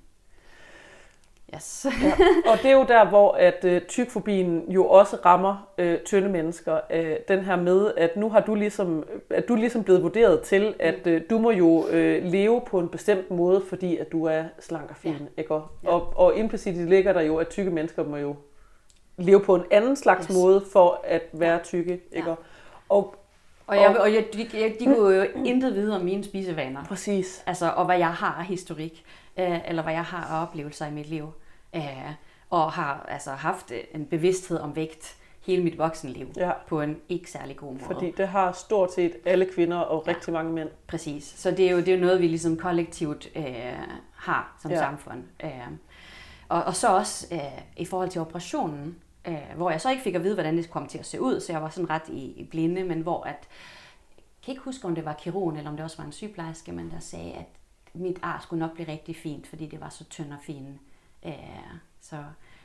Yes. 1.55 1.87
Ja. 2.03 2.13
Og 2.53 2.59
det 2.63 2.71
er 2.71 2.73
jo 2.75 2.85
der, 2.89 3.09
hvor 3.09 3.33
at 3.33 3.65
øh, 3.65 3.83
tykfobien 3.83 4.73
jo 4.73 4.89
også 4.89 5.17
rammer 5.25 5.69
øh, 5.79 5.99
tynde 6.05 6.29
mennesker. 6.29 6.81
Øh, 6.93 7.17
den 7.29 7.41
her 7.41 7.57
med, 7.57 7.93
at 7.97 8.17
nu 8.17 8.31
har 8.31 8.41
du 8.41 8.55
ligesom, 8.55 9.05
at 9.31 9.49
du 9.49 9.55
ligesom 9.55 9.85
blevet 9.85 10.03
vurderet 10.03 10.43
til, 10.43 10.75
at 10.79 11.07
øh, 11.07 11.23
du 11.31 11.39
må 11.39 11.51
jo 11.51 11.89
øh, 11.89 12.25
leve 12.25 12.61
på 12.67 12.79
en 12.79 12.89
bestemt 12.89 13.31
måde, 13.31 13.63
fordi 13.69 13.97
at 13.97 14.13
du 14.13 14.25
er 14.25 14.45
slank 14.61 14.91
og 14.91 14.97
fin. 14.97 15.13
Ja. 15.13 15.43
Ikke? 15.43 15.55
Og, 15.55 15.69
Ja. 15.85 15.89
og, 15.89 16.13
og 16.17 16.37
implicit 16.37 16.77
ligger 16.77 17.13
der 17.13 17.21
jo, 17.21 17.37
at 17.37 17.49
tykke 17.49 17.71
mennesker 17.71 18.05
må 18.05 18.17
jo 18.17 18.37
leve 19.17 19.41
på 19.41 19.55
en 19.55 19.65
anden 19.71 19.97
slags 19.97 20.27
Yes. 20.27 20.37
måde 20.37 20.65
for 20.73 21.01
at 21.05 21.23
være 21.33 21.59
tykke. 21.65 22.01
Ikke? 22.13 22.29
Ja. 22.31 22.35
Og 22.89 23.15
Og, 23.67 23.77
jeg, 23.77 23.97
og 24.01 24.15
jeg, 24.15 24.25
de, 24.33 24.49
de 24.81 24.85
kunne 24.85 25.15
jo 25.17 25.27
intet 25.51 25.75
vide 25.75 25.97
om 25.97 26.01
mine 26.05 26.25
spisevaner. 26.25 26.85
præcis. 26.85 27.43
Altså, 27.47 27.71
og 27.71 27.85
hvad 27.85 27.99
jeg 27.99 28.13
har 28.13 28.33
af 28.39 28.45
historik, 28.45 29.05
øh, 29.37 29.69
eller 29.69 29.83
hvad 29.83 29.93
jeg 29.93 30.05
har 30.05 30.37
af 30.39 30.43
oplevelser 30.43 30.87
i 30.87 30.91
mit 30.91 31.07
liv. 31.09 31.33
Øh, 31.77 31.83
og 32.51 32.73
har 32.73 33.07
altså 33.09 33.31
haft 33.31 33.73
en 33.95 34.05
bevidsthed 34.07 34.59
om 34.61 34.77
vægt 34.77 35.17
hele 35.47 35.63
mit 35.65 35.79
voksenliv 35.79 36.27
Ja. 36.37 36.51
på 36.69 36.81
en 36.81 36.97
ikke 37.09 37.31
særlig 37.31 37.57
god 37.57 37.73
måde. 37.73 37.85
Fordi 37.85 38.11
det 38.11 38.29
har 38.29 38.53
stort 38.53 38.93
set 38.93 39.13
alle 39.25 39.45
kvinder 39.55 39.77
og 39.79 40.05
Ja. 40.07 40.13
rigtig 40.13 40.33
mange 40.33 40.53
mænd. 40.53 40.69
Præcis. 40.87 41.35
Så 41.37 41.51
det 41.51 41.67
er 41.67 41.71
jo, 41.71 41.79
det 41.79 41.89
er 41.89 41.95
jo 41.95 42.01
noget, 42.01 42.21
vi 42.21 42.27
ligesom 42.29 42.57
kollektivt 42.57 43.29
øh, 43.37 43.45
har 44.15 44.57
som 44.63 44.71
ja. 44.71 44.79
samfund. 44.79 45.23
Øh, 45.45 45.51
og, 46.49 46.63
og 46.65 46.77
så 46.77 46.89
også 46.97 47.27
øh, 47.33 47.41
i 47.77 47.85
forhold 47.85 48.09
til 48.09 48.21
operationen, 48.21 48.97
øh, 49.27 49.57
hvor 49.57 49.71
jeg 49.71 49.81
så 49.81 49.91
ikke 49.91 50.03
fik 50.03 50.15
at 50.15 50.25
vide, 50.25 50.35
hvordan 50.35 50.57
det 50.57 50.71
kom 50.71 50.87
til 50.87 50.99
at 50.99 51.07
se 51.07 51.21
ud, 51.21 51.41
så 51.41 51.53
jeg 51.53 51.63
var 51.63 51.69
sådan 51.69 51.91
ret 51.91 52.09
i, 52.09 52.25
i 52.37 52.45
blinde, 52.51 52.85
men 52.85 53.01
hvor 53.01 53.23
at, 53.23 53.49
jeg 54.17 54.45
kan 54.45 54.53
ikke 54.53 54.65
huske, 54.65 54.85
om 54.87 54.95
det 54.95 55.05
var 55.05 55.13
kirurgen, 55.13 55.57
eller 55.57 55.71
om 55.71 55.77
det 55.77 55.85
også 55.85 55.97
var 55.97 56.05
en 56.05 56.13
sygeplejerske, 56.13 56.73
men 56.73 56.91
der 56.91 57.01
sagde, 57.01 57.33
at 57.33 57.45
mit 57.95 58.19
ar 58.23 58.41
skulle 58.43 58.61
nok 58.61 58.73
blive 58.75 58.89
rigtig 58.89 59.17
fint, 59.17 59.47
fordi 59.47 59.67
det 59.67 59.81
var 59.81 59.89
så 59.89 60.05
tynd 60.05 60.33
og 60.33 60.39
fin. 60.43 60.79
Øh, 61.27 61.33
så, 62.01 62.17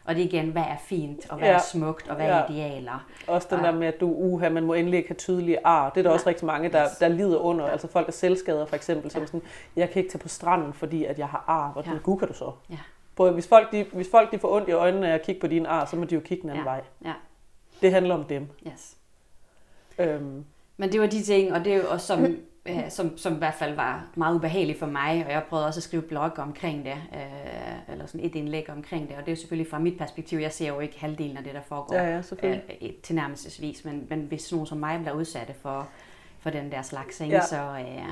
og 0.05 0.15
det 0.15 0.21
er 0.21 0.25
igen, 0.27 0.49
hvad 0.49 0.61
er 0.61 0.77
fint, 0.77 1.29
og 1.29 1.37
hvad 1.37 1.47
Ja. 1.47 1.53
er 1.55 1.59
smukt, 1.59 2.07
og 2.09 2.15
hvad 2.15 2.25
er 2.25 2.37
Ja. 2.37 2.51
idealer. 2.51 3.05
Også 3.27 3.47
den 3.51 3.59
Og- 3.59 3.65
der 3.65 3.71
med, 3.71 3.87
at 3.87 3.99
du, 3.99 4.13
uha, 4.15 4.49
man 4.49 4.63
må 4.63 4.73
endelig 4.73 4.97
ikke 4.97 5.09
have 5.09 5.15
tydelige 5.15 5.65
ar. 5.67 5.89
Det 5.89 5.97
er 5.99 6.03
der 6.03 6.09
Ja. 6.09 6.13
også 6.13 6.29
rigtig 6.29 6.45
mange, 6.45 6.69
der, 6.71 6.87
der 6.99 7.07
lider 7.07 7.37
under. 7.37 7.65
Altså 7.67 7.87
folk 7.87 8.07
er 8.07 8.11
selvskader 8.11 8.65
for 8.65 8.75
eksempel, 8.75 9.11
som 9.11 9.25
sådan, 9.27 9.41
jeg 9.75 9.89
kan 9.89 9.99
ikke 9.99 10.11
tage 10.11 10.19
på 10.21 10.27
stranden, 10.27 10.73
fordi 10.73 11.05
at 11.05 11.19
jeg 11.19 11.27
har 11.27 11.43
ar. 11.47 11.71
Hvor 11.71 11.81
Ja. 11.85 11.91
ja. 11.91 12.15
kan 12.17 12.27
du 12.27 12.33
så? 12.33 12.51
Ja. 12.69 12.77
Både, 13.15 13.31
hvis 13.33 13.47
folk, 13.47 13.71
de, 13.71 13.85
hvis 13.93 14.07
folk 14.11 14.31
de 14.31 14.39
får 14.39 14.55
ondt 14.55 14.69
i 14.69 14.71
øjnene 14.71 15.09
af 15.09 15.13
at 15.13 15.21
kigge 15.21 15.41
på 15.41 15.47
dine 15.47 15.67
ar, 15.69 15.85
så 15.85 15.95
må 15.95 16.03
de 16.05 16.15
jo 16.15 16.21
kigge 16.21 16.41
den 16.41 16.49
anden 16.49 16.65
Ja. 16.65 16.69
vej. 16.71 16.81
Ja, 17.05 17.13
Det 17.81 17.91
handler 17.91 18.15
om 18.15 18.23
dem. 18.23 18.47
yes. 18.67 18.97
Øhm, 19.99 20.45
Men 20.77 20.91
det 20.91 21.01
var 21.01 21.07
de 21.07 21.23
ting, 21.23 21.53
og 21.53 21.65
det 21.65 21.73
er 21.73 21.77
jo 21.77 21.89
også 21.89 22.07
som, 22.07 22.25
øh, 22.65 22.89
som, 22.89 23.17
som 23.17 23.33
i 23.33 23.37
hvert 23.37 23.53
fald 23.53 23.75
var 23.75 24.07
meget 24.15 24.35
ubehageligt 24.35 24.79
for 24.79 24.85
mig, 24.85 25.23
og 25.25 25.31
jeg 25.31 25.43
prøvede 25.49 25.67
også 25.67 25.79
at 25.79 25.83
skrive 25.83 26.01
blog 26.01 26.31
omkring 26.37 26.85
det, 26.85 26.93
øh, 27.13 27.91
eller 27.93 28.05
sådan 28.05 28.25
et 28.25 28.35
indlæg 28.35 28.69
omkring 28.69 29.07
det, 29.09 29.15
og 29.17 29.21
det 29.21 29.27
er 29.27 29.31
jo 29.31 29.39
selvfølgelig 29.39 29.69
fra 29.71 29.79
mit 29.79 29.97
perspektiv, 29.97 30.39
jeg 30.39 30.51
ser 30.51 30.67
jo 30.67 30.79
ikke 30.79 30.99
halvdelen 30.99 31.37
af 31.37 31.43
det, 31.43 31.53
der 31.53 31.61
foregår 31.61 31.95
ja, 31.95 32.09
ja, 32.43 32.49
øh, 32.49 32.57
i- 32.81 32.99
tilnærmelsesvis, 33.03 33.85
men, 33.85 34.07
men 34.09 34.19
hvis 34.21 34.51
nogen 34.51 34.67
som 34.67 34.77
mig 34.77 34.99
bliver 34.99 35.13
udsatte 35.15 35.53
for, 35.61 35.87
for 36.39 36.49
den 36.49 36.71
der 36.71 36.81
slags, 36.81 37.19
ikke, 37.21 37.35
Ja. 37.35 37.41
så, 37.45 37.61
øh, 37.61 38.05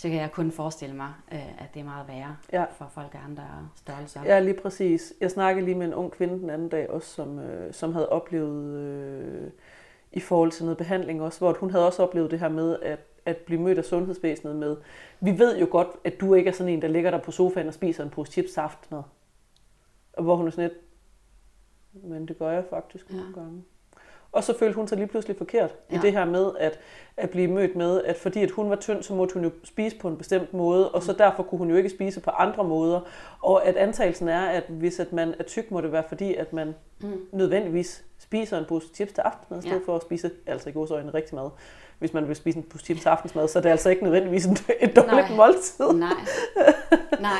så 0.00 0.08
kan 0.08 0.18
jeg 0.18 0.32
kun 0.32 0.52
forestille 0.52 0.96
mig, 0.96 1.12
øh, 1.32 1.62
at 1.62 1.74
det 1.74 1.80
er 1.80 1.84
meget 1.84 2.08
værre 2.08 2.36
Ja. 2.52 2.64
for 2.72 2.88
folk 2.94 3.14
af 3.14 3.18
andre 3.24 3.44
størrelser. 3.76 4.22
Ja, 4.24 4.40
lige 4.40 4.60
præcis. 4.62 5.12
Jeg 5.20 5.30
snakkede 5.30 5.64
lige 5.64 5.74
med 5.74 5.86
en 5.86 5.94
ung 5.94 6.12
kvinde 6.12 6.34
den 6.34 6.50
anden 6.50 6.68
dag 6.68 6.90
også, 6.90 7.08
som, 7.08 7.38
øh, 7.38 7.72
som 7.74 7.92
havde 7.92 8.08
oplevet 8.08 8.76
øh, 8.78 9.50
i 10.12 10.20
forhold 10.20 10.50
til 10.50 10.64
noget 10.64 10.78
behandling 10.78 11.22
også, 11.22 11.38
hvor 11.38 11.52
hun 11.60 11.70
havde 11.70 11.86
også 11.86 12.02
oplevet 12.02 12.30
det 12.30 12.38
her 12.40 12.48
med 12.48 12.78
at, 12.82 12.98
at 13.26 13.36
blive 13.36 13.60
mødt 13.60 13.78
af 13.78 13.84
sundhedsvæsenet 13.84 14.56
med, 14.56 14.76
vi 15.20 15.38
ved 15.38 15.58
jo 15.58 15.68
godt, 15.70 15.88
at 16.04 16.20
du 16.20 16.34
ikke 16.34 16.48
er 16.48 16.52
sådan 16.54 16.72
en, 16.72 16.82
der 16.82 16.88
ligger 16.88 17.10
der 17.10 17.18
på 17.18 17.30
sofaen 17.30 17.68
og 17.68 17.74
spiser 17.74 18.04
en 18.04 18.10
pose 18.10 18.32
chips 18.32 18.58
aftensmad. 18.58 19.02
Og 20.12 20.22
hvor 20.22 20.36
hun 20.36 20.46
er 20.46 20.50
sådan 20.50 20.70
lidt, 20.70 20.78
men 22.04 22.28
det 22.28 22.38
gør 22.38 22.50
jeg 22.50 22.64
faktisk 22.70 23.10
Ja. 23.10 23.14
ja. 23.14 23.20
nogle 23.20 23.34
gange. 23.34 23.62
Og 24.32 24.44
så 24.44 24.58
følte 24.58 24.76
hun 24.76 24.88
sig 24.88 24.98
lige 24.98 25.06
pludselig 25.08 25.36
forkert 25.36 25.74
ja. 25.90 25.96
I 25.96 25.98
det 25.98 26.12
her 26.12 26.24
med 26.24 26.50
at, 26.58 26.78
at 27.16 27.30
blive 27.30 27.48
mødt 27.48 27.76
med, 27.76 28.02
at 28.04 28.16
fordi 28.16 28.42
at 28.42 28.50
hun 28.50 28.70
var 28.70 28.76
tynd, 28.76 29.02
så 29.02 29.14
måtte 29.14 29.34
hun 29.34 29.44
jo 29.44 29.50
spise 29.64 29.96
på 29.98 30.08
en 30.08 30.16
bestemt 30.16 30.54
måde, 30.54 30.90
og 30.90 31.02
så 31.02 31.12
derfor 31.12 31.42
kunne 31.42 31.58
hun 31.58 31.70
jo 31.70 31.76
ikke 31.76 31.88
spise 31.90 32.20
på 32.20 32.30
andre 32.30 32.64
måder. 32.64 33.00
Og 33.42 33.66
at 33.66 33.76
antagelsen 33.76 34.28
er, 34.28 34.40
at 34.46 34.64
hvis 34.68 35.00
at 35.00 35.12
man 35.12 35.34
er 35.38 35.42
tyk, 35.44 35.70
må 35.70 35.80
det 35.80 35.92
være 35.92 36.04
fordi, 36.08 36.34
at 36.34 36.52
man 36.52 36.74
Mm. 37.02 37.20
nødvendigvis 37.32 38.04
spiser 38.30 38.58
en 38.58 38.64
pose 38.64 38.86
chips 38.94 39.12
til 39.12 39.20
aftensmad, 39.20 39.58
i 39.58 39.62
stedet 39.62 39.80
Ja. 39.80 39.86
for 39.86 39.96
at 39.96 40.02
spise, 40.02 40.30
altså 40.46 40.68
i 40.68 40.72
godsøjne, 40.72 41.14
rigtig 41.14 41.34
mad. 41.34 41.50
Hvis 41.98 42.12
man 42.12 42.28
vil 42.28 42.36
spise 42.36 42.58
en 42.58 42.64
pose 42.64 42.84
chips 42.84 43.00
til 43.00 43.08
aftensmad, 43.08 43.48
så 43.48 43.58
er 43.58 43.62
det 43.62 43.70
altså 43.70 43.90
ikke 43.90 44.02
nødvendigvis 44.04 44.46
en, 44.46 44.52
et 44.80 44.96
dårligt 44.96 45.12
Nej. 45.28 45.36
måltid. 45.36 45.92
Nej. 45.92 46.08
Nej. 47.20 47.30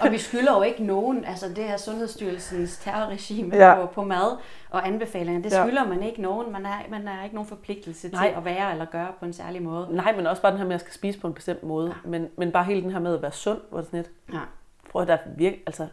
Og 0.00 0.10
vi 0.12 0.18
skylder 0.18 0.56
jo 0.56 0.62
ikke 0.62 0.84
nogen, 0.84 1.24
altså 1.24 1.48
det 1.48 1.64
her 1.64 1.76
Sundhedsstyrelsens 1.76 2.78
terrorregime 2.78 3.56
Ja. 3.56 3.68
ja. 3.68 3.74
på, 3.80 3.86
på 3.86 4.04
mad 4.04 4.36
og 4.70 4.86
anbefalinger, 4.86 5.42
det 5.42 5.52
Ja. 5.52 5.64
skylder 5.66 5.86
man 5.88 6.02
ikke 6.02 6.22
nogen. 6.22 6.52
Man 6.52 6.66
er, 6.66 6.76
man 6.90 7.08
er 7.08 7.22
ikke 7.24 7.34
nogen 7.34 7.48
forpligtelse 7.48 8.08
Nej. 8.08 8.28
til 8.28 8.36
at 8.36 8.44
være 8.44 8.72
eller 8.72 8.84
gøre 8.84 9.08
på 9.18 9.24
en 9.24 9.32
særlig 9.32 9.62
måde. 9.62 9.88
Nej, 9.90 10.16
men 10.16 10.26
også 10.26 10.42
bare 10.42 10.52
den 10.52 10.58
her 10.58 10.64
med, 10.66 10.74
at 10.74 10.80
jeg 10.80 10.80
skal 10.80 10.92
spise 10.94 11.18
på 11.20 11.26
en 11.26 11.34
bestemt 11.34 11.62
måde. 11.62 11.88
Ja. 12.04 12.08
Men, 12.10 12.28
men 12.36 12.52
bare 12.52 12.64
hele 12.64 12.82
den 12.82 12.90
her 12.90 12.98
med 13.00 13.14
at 13.14 13.22
være 13.22 13.32
sund, 13.32 13.58
hvor 13.70 13.78
det 13.78 13.86
sådan 13.86 13.98
lidt, 14.00 14.10
Ja. 14.32 14.38
prøv 14.90 15.02
at 15.02 15.08
der 15.08 15.14
er 15.14 15.18
virkelig, 15.36 15.62
altså, 15.66 15.86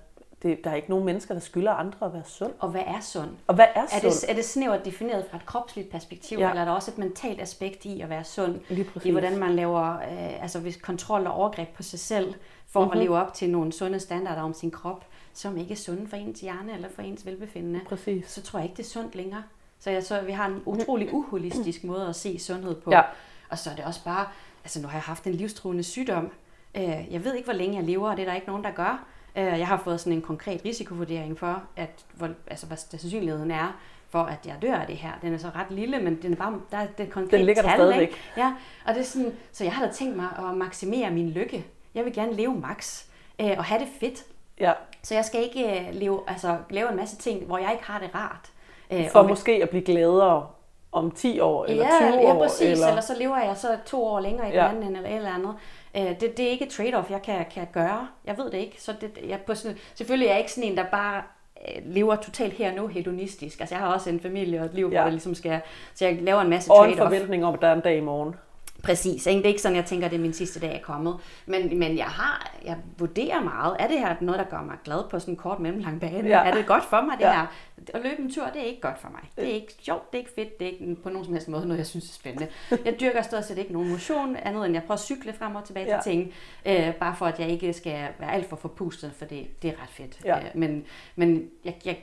det, 0.44 0.64
der 0.64 0.70
er 0.70 0.76
ikke 0.76 0.90
nogen 0.90 1.06
mennesker, 1.06 1.34
der 1.34 1.42
skylder 1.42 1.72
andre 1.72 2.06
at 2.06 2.14
være 2.14 2.24
sund. 2.26 2.54
Og 2.60 2.70
hvad 2.70 2.82
er 2.88 3.00
sund? 3.02 3.30
Og 3.48 3.56
hvad 3.56 3.66
er 3.76 3.82
Er 3.82 3.88
sund? 4.02 4.12
det, 4.12 4.30
er 4.30 4.34
det 4.34 4.46
snævert 4.46 4.86
defineret 4.86 5.26
fra 5.32 5.38
et 5.38 5.46
kropsligt 5.46 5.90
perspektiv, 5.92 6.40
Ja. 6.40 6.50
eller 6.50 6.62
er 6.62 6.66
der 6.66 6.72
også 6.72 6.92
et 6.92 6.98
mentalt 6.98 7.42
aspekt 7.42 7.86
i 7.86 8.02
at 8.02 8.10
være 8.10 8.24
sund? 8.24 8.60
I 9.04 9.12
hvordan 9.12 9.38
man 9.38 9.56
laver 9.56 9.94
øh, 9.96 10.42
altså 10.44 10.60
hvis 10.60 10.76
kontrol 10.78 11.28
og 11.28 11.34
overgreb 11.34 11.68
på 11.70 11.84
sig 11.84 12.00
selv, 12.00 12.34
for 12.68 12.80
mm-hmm. 12.80 12.92
at 12.92 13.04
leve 13.04 13.18
op 13.18 13.34
til 13.34 13.50
nogle 13.50 13.72
sunde 13.74 14.00
standarder 14.00 14.42
om 14.42 14.54
sin 14.54 14.72
krop, 14.72 15.06
som 15.34 15.58
ikke 15.58 15.72
er 15.72 15.76
sunde 15.78 16.08
for 16.08 16.18
ens 16.18 16.40
hjerne 16.40 16.74
eller 16.74 16.90
for 16.96 17.02
ens 17.02 17.26
velbefindende, 17.26 17.80
Præcis. 17.90 18.30
så 18.32 18.42
tror 18.42 18.60
jeg 18.60 18.66
ikke, 18.70 18.78
det 18.78 18.84
er 18.84 18.90
sundt 18.90 19.16
længere. 19.16 19.44
Så 19.80 19.90
jeg 19.90 20.04
så, 20.04 20.22
vi 20.22 20.32
har 20.32 20.46
en 20.48 20.62
utrolig 20.66 21.14
uholistisk 21.14 21.84
måde 21.84 22.08
at 22.08 22.16
se 22.16 22.40
sundhed 22.40 22.76
på. 22.76 22.92
Ja. 22.92 23.02
Og 23.50 23.58
så 23.58 23.70
er 23.70 23.76
det 23.76 23.86
også 23.86 24.04
bare, 24.04 24.26
altså 24.64 24.82
nu 24.82 24.88
har 24.88 24.96
jeg 24.98 25.02
haft 25.04 25.28
en 25.28 25.34
livstruende 25.34 25.84
sygdom. 25.84 26.32
Øh, 26.76 27.14
Jeg 27.14 27.24
ved 27.24 27.34
ikke, 27.34 27.46
hvor 27.46 27.54
længe 27.54 27.76
jeg 27.76 27.84
lever, 27.84 28.10
og 28.10 28.18
det 28.18 28.22
er 28.24 28.28
der 28.28 28.36
ikke 28.36 28.48
nogen, 28.48 28.64
der 28.64 28.72
gør. 28.72 29.06
Øh, 29.36 29.44
Jeg 29.60 29.68
har 29.68 29.78
fået 29.78 30.00
sådan 30.00 30.14
en 30.14 30.22
konkret 30.22 30.62
risikovurdering 30.66 31.40
for, 31.40 31.62
at, 31.76 31.90
hvor, 32.14 32.30
altså, 32.48 32.66
hvad 32.66 32.78
sandsynligheden 32.78 33.52
er 33.52 33.78
for, 34.10 34.20
at 34.24 34.38
jeg 34.46 34.56
dør 34.62 34.76
af 34.76 34.88
det 34.88 34.96
her. 34.96 35.12
Den 35.22 35.34
er 35.34 35.38
så 35.38 35.48
ret 35.56 35.68
lille, 35.70 36.00
men 36.00 36.22
den 36.22 36.32
er 36.34 36.38
bare, 36.38 36.54
der 36.72 36.78
er 36.78 36.86
det 36.86 36.94
er 37.00 37.04
et 37.04 37.10
konkret 37.12 37.32
Den 37.32 37.46
ligger 37.46 37.62
der 37.62 37.70
tal, 37.70 37.78
stadigvæk. 37.78 38.02
Ikke? 38.08 38.18
Ja, 38.38 38.54
og 38.86 38.94
det 38.94 39.00
er 39.02 39.06
sådan, 39.06 39.34
så 39.52 39.64
jeg 39.64 39.74
har 39.74 39.86
da 39.86 39.92
tænkt 39.92 40.16
mig 40.16 40.28
at 40.38 40.58
maksimere 40.58 41.12
min 41.12 41.30
lykke. 41.30 41.66
Jeg 41.96 42.06
vil 42.06 42.14
gerne 42.14 42.34
leve 42.34 42.56
max 42.56 43.04
øh, 43.42 43.52
og 43.58 43.64
have 43.64 43.80
det 43.80 43.88
fedt. 44.00 44.24
Ja. 44.60 44.74
Så 45.04 45.16
jeg 45.16 45.26
skal 45.26 45.44
ikke 45.44 45.80
øh, 45.80 45.88
leve, 45.96 46.20
altså, 46.28 46.58
lave 46.70 46.90
en 46.90 46.96
masse 46.96 47.18
ting, 47.18 47.46
hvor 47.46 47.58
jeg 47.58 47.72
ikke 47.72 47.84
har 47.86 48.00
det 48.00 48.10
rart. 48.16 48.50
Øh, 48.92 49.10
For 49.12 49.24
måske 49.24 49.52
at 49.64 49.70
blive 49.70 49.84
gladere 49.84 50.48
om 50.92 51.12
10 51.12 51.40
år 51.40 51.66
eller 51.66 51.86
ja, 51.86 52.12
20 52.12 52.22
ja, 52.22 52.34
år. 52.34 52.40
præcis. 52.44 52.62
Eller... 52.62 52.88
eller... 52.88 53.02
så 53.02 53.14
lever 53.20 53.38
jeg 53.38 53.58
så 53.58 53.78
to 53.86 54.06
år 54.06 54.20
længere 54.20 54.46
i 54.48 54.50
den 54.52 54.56
Ja. 54.60 54.70
anden 54.70 54.84
ende, 54.84 54.98
eller 54.98 55.10
et 55.10 55.16
eller 55.16 55.34
andet. 55.34 55.56
Øh, 55.98 56.04
det, 56.20 56.38
det 56.38 56.40
er 56.46 56.50
ikke 56.50 56.66
et 56.66 56.72
trade-off, 56.80 57.12
jeg 57.12 57.22
kan, 57.22 57.46
kan 57.54 57.68
gøre. 57.74 58.08
Jeg 58.26 58.38
ved 58.38 58.52
det 58.52 58.58
ikke. 58.58 58.76
Så 58.82 58.94
det, 59.02 59.12
jeg, 59.28 59.40
på 59.42 59.56
sådan, 59.56 59.78
selvfølgelig 59.96 60.26
er 60.28 60.32
jeg 60.32 60.40
ikke 60.40 60.52
sådan 60.52 60.70
en, 60.72 60.78
der 60.78 60.86
bare 60.92 61.24
øh, 61.68 61.82
lever 61.86 62.16
totalt 62.16 62.54
her 62.54 62.70
og 62.70 62.76
nu 62.76 62.88
hedonistisk. 62.88 63.60
Altså 63.60 63.76
jeg 63.76 63.84
har 63.84 63.94
også 63.94 64.10
en 64.10 64.20
familie 64.20 64.60
og 64.60 64.66
et 64.66 64.74
liv, 64.74 64.90
Ja. 64.92 64.98
hvor 64.98 65.04
det 65.04 65.14
ligesom 65.14 65.36
skal... 65.36 65.62
Så 65.94 66.06
jeg 66.06 66.18
laver 66.22 66.42
en 66.42 66.50
masse 66.50 66.72
Og 66.72 66.86
en 66.90 66.94
trade-off. 66.94 67.04
forventning 67.04 67.46
om, 67.46 67.54
at 67.54 67.62
der 67.62 67.68
er 67.68 67.74
en 67.76 67.82
dag 67.82 67.98
i 67.98 68.02
morgen. 68.02 68.36
Præcis. 68.84 69.26
Ikke? 69.26 69.38
Det 69.38 69.46
er 69.46 69.50
ikke 69.50 69.62
sådan, 69.62 69.76
jeg 69.76 69.86
tænker, 69.86 70.06
at 70.06 70.12
det 70.12 70.18
er 70.18 70.22
min 70.22 70.34
sidste 70.34 70.60
dag 70.60 70.76
er 70.76 70.82
kommet. 70.82 71.18
Men, 71.46 71.80
men 71.80 71.98
jeg 71.98 72.06
har, 72.06 72.52
jeg 72.66 72.78
vurderer 72.98 73.44
meget, 73.44 73.76
er 73.80 73.88
det 73.88 74.00
her 74.00 74.16
noget, 74.22 74.40
der 74.40 74.46
gør 74.46 74.62
mig 74.64 74.76
glad 74.84 75.10
på 75.10 75.20
sådan 75.20 75.34
en 75.34 75.38
kort 75.38 75.60
mellemlang 75.60 76.00
bane? 76.02 76.30
Ja. 76.30 76.44
Er 76.46 76.54
det 76.54 76.66
godt 76.66 76.86
for 76.86 77.02
mig, 77.02 77.18
det 77.18 77.24
ja. 77.24 77.32
her? 77.34 77.46
At 77.94 78.02
løbe 78.04 78.22
en 78.22 78.34
tur, 78.34 78.46
det 78.54 78.62
er 78.62 78.66
ikke 78.66 78.82
godt 78.82 79.00
for 79.02 79.10
mig. 79.10 79.22
Det 79.36 79.44
er 79.50 79.54
ikke 79.56 79.76
sjovt, 79.82 80.12
det 80.12 80.18
er 80.18 80.20
ikke 80.20 80.32
fedt, 80.36 80.60
det 80.60 80.68
er 80.68 80.72
ikke 80.72 80.96
på 81.04 81.10
nogen 81.10 81.26
som 81.26 81.34
helst 81.34 81.48
måde 81.48 81.66
noget, 81.66 81.78
jeg 81.78 81.88
synes 81.88 82.10
er 82.10 82.14
spændende. 82.14 82.48
Jeg 82.86 83.00
dyrker 83.00 83.22
stort 83.22 83.46
set 83.46 83.58
ikke 83.58 83.74
nogen 83.74 83.90
motion, 83.90 84.36
andet 84.36 84.66
end 84.66 84.74
jeg 84.74 84.84
prøver 84.84 84.94
at 84.94 85.00
cykle 85.00 85.34
frem 85.34 85.56
og 85.56 85.64
tilbage 85.66 85.86
Ja. 85.96 86.00
til 86.02 86.12
ting, 86.12 86.34
øh, 86.66 86.94
bare 86.94 87.16
for 87.16 87.26
at 87.26 87.40
jeg 87.40 87.50
ikke 87.50 87.74
skal 87.74 88.08
være 88.20 88.32
alt 88.34 88.50
for 88.50 88.56
forpustet, 88.56 89.12
for 89.18 89.26
det, 89.26 89.62
det 89.62 89.70
er 89.70 89.74
ret 89.84 89.90
fedt. 89.90 90.20
Ja. 90.26 90.38
Øh, 90.38 90.44
men 90.54 90.84
men 91.16 91.50
jeg, 91.66 91.76
jeg 91.86 91.98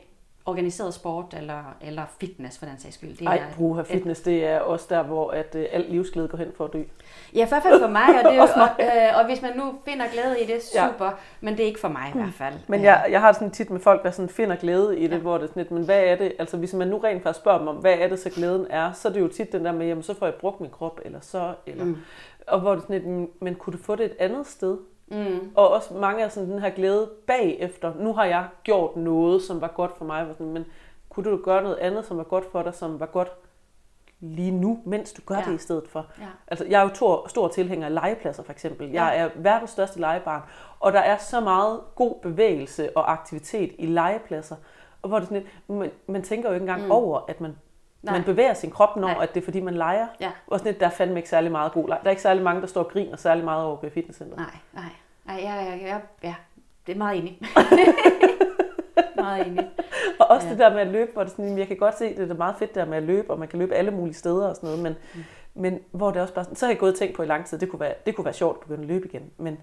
organiseret 0.47 0.95
sport 0.95 1.35
eller, 1.39 1.77
eller 1.81 2.03
fitness 2.21 2.59
for 2.59 2.67
den 2.67 2.79
sags 2.79 2.95
skyld. 2.95 3.17
Det 3.17 3.27
Ej, 3.27 3.37
er 3.37 3.57
bruger 3.57 3.83
fitness, 3.85 4.21
det 4.21 4.45
er 4.47 4.61
også 4.61 4.87
der, 4.89 5.03
hvor 5.03 5.31
at, 5.31 5.55
øh, 5.55 5.67
alt 5.73 5.91
livsglæde 5.91 6.29
går 6.29 6.39
hen 6.39 6.53
for 6.57 6.65
at 6.65 6.73
dø. 6.73 6.83
Ja, 7.35 7.45
i 7.45 7.49
hvert 7.49 7.63
fald 7.63 7.81
for 7.81 7.89
mig, 7.89 8.09
og, 8.09 8.31
det, 8.33 8.39
er 8.39 8.43
og, 8.63 8.69
øh, 8.81 9.19
og 9.19 9.27
hvis 9.27 9.43
man 9.43 9.57
nu 9.57 9.75
finder 9.85 10.05
glæde 10.13 10.43
i 10.43 10.47
det, 10.47 10.75
Ja. 10.75 10.89
super, 10.93 11.11
men 11.41 11.57
det 11.57 11.63
er 11.63 11.67
ikke 11.67 11.81
for 11.81 11.89
mig 11.89 12.13
i 12.15 12.19
hvert 12.19 12.35
fald. 12.35 12.55
Men 12.67 12.83
jeg, 12.83 13.07
jeg 13.11 13.21
har 13.21 13.33
sådan 13.33 13.51
tit 13.51 13.71
med 13.71 13.81
folk, 13.81 14.03
der 14.03 14.11
sådan 14.11 14.29
finder 14.29 14.57
glæde 14.57 14.99
i 14.99 15.03
det, 15.03 15.09
ja. 15.11 15.15
Ja. 15.15 15.21
hvor 15.21 15.35
det 15.39 15.43
er 15.45 15.49
sådan 15.49 15.61
lidt, 15.61 15.71
men 15.71 15.85
hvad 15.85 16.01
er 16.05 16.17
det? 16.17 16.33
Altså 16.39 16.57
hvis 16.57 16.75
man 16.75 16.89
nu 16.89 16.99
rent 16.99 17.23
faktisk 17.23 17.41
spørger 17.43 17.59
dem 17.59 17.69
om, 17.69 17.77
hvad 17.77 17.95
er 17.99 18.09
det 18.09 18.19
så 18.19 18.31
glæden 18.31 18.67
er, 18.71 18.93
så 18.93 19.09
er 19.09 19.13
det 19.13 19.21
jo 19.21 19.29
tit 19.29 19.53
den 19.53 19.65
der 19.65 19.73
med, 19.73 19.87
jamen 19.87 20.03
så 20.03 20.15
får 20.15 20.27
jeg 20.27 20.35
brugt 20.35 20.61
min 20.61 20.71
krop, 20.71 21.01
eller 21.05 21.21
så, 21.21 21.55
eller... 21.67 21.85
Mm. 21.85 21.97
Og 22.47 22.61
hvor 22.61 22.71
det 22.71 22.79
er 22.79 22.83
sådan 22.83 22.95
lidt, 22.97 23.07
men, 23.07 23.29
men 23.41 23.55
kunne 23.55 23.73
du 23.73 23.83
få 23.83 23.97
det 23.97 24.05
et 24.05 24.17
andet 24.19 24.47
sted? 24.47 24.79
Mm, 25.09 25.53
Og 25.55 25.69
også 25.71 25.95
mange 25.95 26.25
af 26.25 26.33
sådan 26.33 26.51
den 26.51 26.59
her 26.59 26.71
glæde 26.71 27.11
bagefter. 27.27 27.93
Nu 27.99 28.13
har 28.13 28.25
jeg 28.25 28.47
gjort 28.65 28.97
noget, 28.97 29.43
som 29.43 29.61
var 29.61 29.69
godt 29.69 29.97
for 29.99 30.05
mig, 30.05 30.27
men 30.39 30.65
kunne 31.09 31.31
du 31.31 31.37
gøre 31.45 31.63
noget 31.63 31.77
andet, 31.77 32.05
som 32.05 32.17
var 32.17 32.25
godt 32.25 32.45
for 32.53 32.63
dig, 32.63 32.75
som 32.75 33.01
var 33.01 33.07
godt 33.07 33.33
lige 34.21 34.51
nu, 34.51 34.79
mens 34.85 35.13
du 35.13 35.23
gør 35.27 35.35
ja. 35.35 35.43
Det 35.45 35.55
i 35.55 35.59
stedet 35.59 35.89
for? 35.89 36.07
Ja. 36.21 36.25
Altså, 36.49 36.65
jeg 36.69 36.79
er 36.81 36.83
jo 36.89 36.95
stor, 36.95 37.29
stor 37.29 37.49
tilhænger 37.49 37.87
af 37.87 37.95
legepladser, 37.95 38.43
for 38.43 38.53
eksempel. 38.53 38.91
Jeg 38.91 39.13
Ja. 39.17 39.23
er 39.25 39.29
verdens 39.35 39.71
største 39.71 40.01
legebarn, 40.01 40.43
og 40.81 40.93
der 40.93 41.01
er 41.01 41.17
så 41.17 41.41
meget 41.41 41.81
god 41.95 42.15
bevægelse 42.23 42.97
og 42.97 43.13
aktivitet 43.13 43.73
i 43.79 43.87
legepladser, 43.87 44.57
og 45.03 45.09
hvor 45.09 45.19
det 45.19 45.29
sådan 45.29 45.45
man, 45.69 45.91
man 46.07 46.23
tænker 46.23 46.49
jo 46.49 46.55
ikke 46.55 46.63
engang 46.65 46.85
mm. 46.85 46.91
over, 46.91 47.21
at 47.29 47.41
man, 47.41 47.57
Nej. 48.07 48.15
man 48.15 48.25
bevæger 48.25 48.55
sin 48.55 48.71
krop, 48.71 48.97
når 48.97 49.09
Nej. 49.09 49.23
at 49.23 49.35
det 49.35 49.41
er 49.41 49.45
fordi, 49.45 49.61
man 49.61 49.75
leger. 49.75 50.07
Ja. 50.21 50.31
Og 50.47 50.59
sådan 50.59 50.73
lidt, 50.73 50.81
der 50.81 50.87
er 50.87 50.91
fandme 50.91 51.17
ikke 51.17 51.29
særlig 51.29 51.53
meget 51.53 51.73
god 51.73 51.89
leg. 51.89 51.99
Der 52.01 52.07
er 52.07 52.11
ikke 52.11 52.23
særlig 52.23 52.43
mange, 52.43 52.61
der 52.61 52.67
står 52.67 52.83
og 52.83 52.91
griner 52.91 53.17
særlig 53.17 53.45
meget 53.45 53.65
over 53.65 53.77
på 53.77 53.89
fitnesscenteret. 53.95 54.39
nej, 54.39 54.57
nej. 54.73 54.91
Nej, 55.27 55.37
jeg, 55.45 55.67
jeg, 55.71 55.89
jeg, 55.89 56.01
ja, 56.23 56.35
det 56.87 56.93
er 56.93 56.99
meget 56.99 57.19
enig. 57.19 57.41
meget 59.17 59.47
enig. 59.47 59.71
Og 60.19 60.27
også 60.31 60.47
ja. 60.47 60.53
Det 60.53 60.59
der 60.59 60.71
med 60.73 60.81
at 60.81 60.87
løbe, 60.87 61.11
hvor 61.13 61.23
det 61.23 61.31
sådan, 61.31 61.59
jeg 61.59 61.69
kan 61.69 61.77
godt 61.77 61.99
se, 61.99 62.17
det 62.17 62.31
er 62.31 62.35
meget 62.35 62.57
fedt 62.59 62.75
der 62.75 62.85
med 62.85 62.97
at 62.97 63.03
løbe, 63.03 63.31
og 63.31 63.39
man 63.39 63.49
kan 63.49 63.59
løbe 63.59 63.75
alle 63.75 63.91
mulige 63.91 64.15
steder 64.15 64.49
og 64.49 64.57
sådan 64.57 64.67
noget, 64.67 64.83
men, 64.83 64.95
mm. 65.15 65.25
men 65.55 65.81
hvor 65.91 66.11
det 66.11 66.23
også 66.23 66.35
bare 66.35 66.45
sådan, 66.45 66.57
så 66.57 66.67
har 66.67 66.73
jeg 66.73 66.79
gået 66.79 66.93
og 66.93 66.99
tænkt 66.99 67.17
på 67.17 67.23
i 67.23 67.27
lang 67.27 67.47
tid, 67.47 67.59
det 67.59 67.71
kunne 67.71 67.81
være, 67.81 67.95
det 68.07 68.17
kunne 68.17 68.25
være 68.25 68.35
sjovt 68.35 68.57
at 68.57 68.61
begynde 68.61 68.83
at 68.83 68.89
løbe 68.89 69.09
igen, 69.09 69.31
men, 69.37 69.59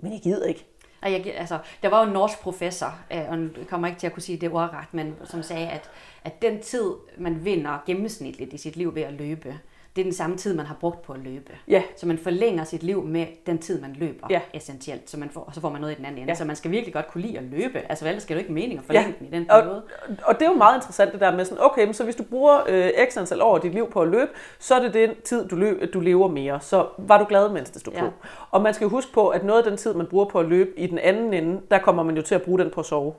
men 0.00 0.12
jeg 0.12 0.20
gider 0.20 0.46
ikke. 0.46 0.66
Og 1.02 1.12
jeg, 1.12 1.34
altså, 1.36 1.58
der 1.82 1.88
var 1.88 2.00
jo 2.00 2.06
en 2.06 2.12
norsk 2.12 2.40
professor, 2.40 2.98
øh, 3.12 3.22
og 3.28 3.38
nu 3.38 3.48
kommer 3.68 3.88
ikke 3.88 4.00
til 4.00 4.06
at 4.06 4.12
kunne 4.12 4.22
sige 4.22 4.38
det 4.38 4.50
ordret, 4.50 4.84
men 4.92 5.16
som 5.24 5.42
sagde, 5.42 5.68
at, 5.68 5.90
at 6.24 6.42
den 6.42 6.62
tid, 6.62 6.90
man 7.18 7.44
vinder 7.44 7.78
gennemsnitligt 7.86 8.52
i 8.52 8.58
sit 8.58 8.76
liv 8.76 8.94
ved 8.94 9.02
at 9.02 9.12
løbe, 9.12 9.58
det 9.96 10.02
er 10.02 10.04
den 10.04 10.12
samme 10.12 10.36
tid, 10.36 10.54
man 10.54 10.66
har 10.66 10.76
brugt 10.80 11.02
på 11.02 11.12
at 11.12 11.20
løbe. 11.20 11.52
Ja, 11.68 11.82
Så 11.96 12.06
man 12.06 12.18
forlænger 12.18 12.64
sit 12.64 12.82
liv 12.82 13.04
med 13.04 13.26
den 13.46 13.58
tid, 13.58 13.80
man 13.80 13.96
løber, 13.98 14.26
Ja. 14.30 14.40
essentielt. 14.54 15.10
Så 15.10 15.18
man 15.18 15.30
får, 15.30 15.40
og 15.40 15.54
så 15.54 15.60
får 15.60 15.70
man 15.70 15.80
noget 15.80 15.92
i 15.94 15.96
den 15.96 16.04
anden 16.04 16.18
ende. 16.20 16.30
Ja. 16.30 16.34
Så 16.34 16.44
man 16.44 16.56
skal 16.56 16.70
virkelig 16.70 16.94
godt 16.94 17.08
kunne 17.08 17.22
lide 17.22 17.38
at 17.38 17.44
løbe. 17.44 17.78
Altså 17.88 18.06
ellers 18.08 18.22
skal 18.22 18.34
jo 18.34 18.38
ikke 18.38 18.52
mening 18.52 18.78
at 18.78 18.84
forlænge 18.84 19.08
Ja. 19.08 19.14
den 19.18 19.26
i 19.26 19.30
den 19.30 19.50
og, 19.50 19.62
periode. 19.62 19.82
og 20.24 20.34
det 20.40 20.46
er 20.46 20.50
jo 20.50 20.56
meget 20.56 20.76
interessant 20.76 21.12
det 21.12 21.20
der 21.20 21.36
med 21.36 21.44
sådan, 21.44 21.64
okay, 21.64 21.84
men 21.84 21.94
så 21.94 22.04
hvis 22.04 22.16
du 22.16 22.22
bruger 22.22 22.60
øh, 22.68 22.90
x 23.10 23.16
antal 23.16 23.42
år 23.42 23.54
af 23.54 23.60
dit 23.60 23.72
liv 23.74 23.90
på 23.90 24.00
at 24.02 24.08
løbe, 24.08 24.30
så 24.58 24.74
er 24.74 24.82
det 24.82 24.94
den 24.94 25.10
tid, 25.24 25.48
du, 25.48 25.56
løb, 25.56 25.94
du 25.94 26.00
lever 26.00 26.28
mere. 26.28 26.60
Så 26.60 26.86
var 26.98 27.18
du 27.18 27.24
glad, 27.28 27.48
mens 27.48 27.70
det 27.70 27.80
stod 27.80 27.92
Ja. 27.94 28.00
på. 28.00 28.06
Og 28.50 28.62
man 28.62 28.74
skal 28.74 28.84
jo 28.84 28.88
huske 28.90 29.12
på, 29.12 29.28
at 29.28 29.44
noget 29.44 29.62
af 29.62 29.68
den 29.70 29.76
tid, 29.78 29.94
man 29.94 30.06
bruger 30.06 30.24
på 30.24 30.40
at 30.40 30.46
løbe 30.46 30.70
i 30.78 30.86
den 30.86 30.98
anden 30.98 31.34
ende, 31.34 31.60
der 31.70 31.78
kommer 31.78 32.02
man 32.02 32.16
jo 32.16 32.22
til 32.22 32.34
at 32.34 32.42
bruge 32.42 32.58
den 32.58 32.70
på 32.70 32.80
at 32.80 32.86
sove. 32.86 33.14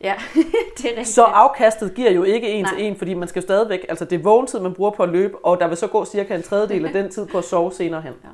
Ja, 0.00 0.14
det 0.76 0.84
er 0.84 0.88
rigtigt. 0.88 1.08
Så 1.08 1.22
afkastet 1.22 1.94
giver 1.94 2.10
jo 2.10 2.22
ikke 2.22 2.48
en 2.48 2.64
Nej. 2.64 2.74
til 2.74 2.84
en, 2.86 2.96
fordi 2.96 3.14
man 3.14 3.28
skal 3.28 3.40
jo 3.40 3.46
stadigvæk, 3.46 3.86
altså 3.88 4.04
det 4.04 4.18
er 4.18 4.22
vågentid, 4.22 4.60
man 4.60 4.74
bruger 4.74 4.90
på 4.90 5.02
at 5.02 5.08
løbe, 5.08 5.38
og 5.44 5.60
der 5.60 5.68
vil 5.68 5.76
så 5.76 5.86
gå 5.86 6.04
cirka 6.04 6.34
en 6.34 6.42
tredjedel 6.42 6.86
af 6.86 6.92
den 7.02 7.10
tid 7.10 7.26
på 7.26 7.38
at 7.38 7.44
sove 7.44 7.72
senere 7.72 8.00
hen. 8.00 8.12
Ja. 8.24 8.28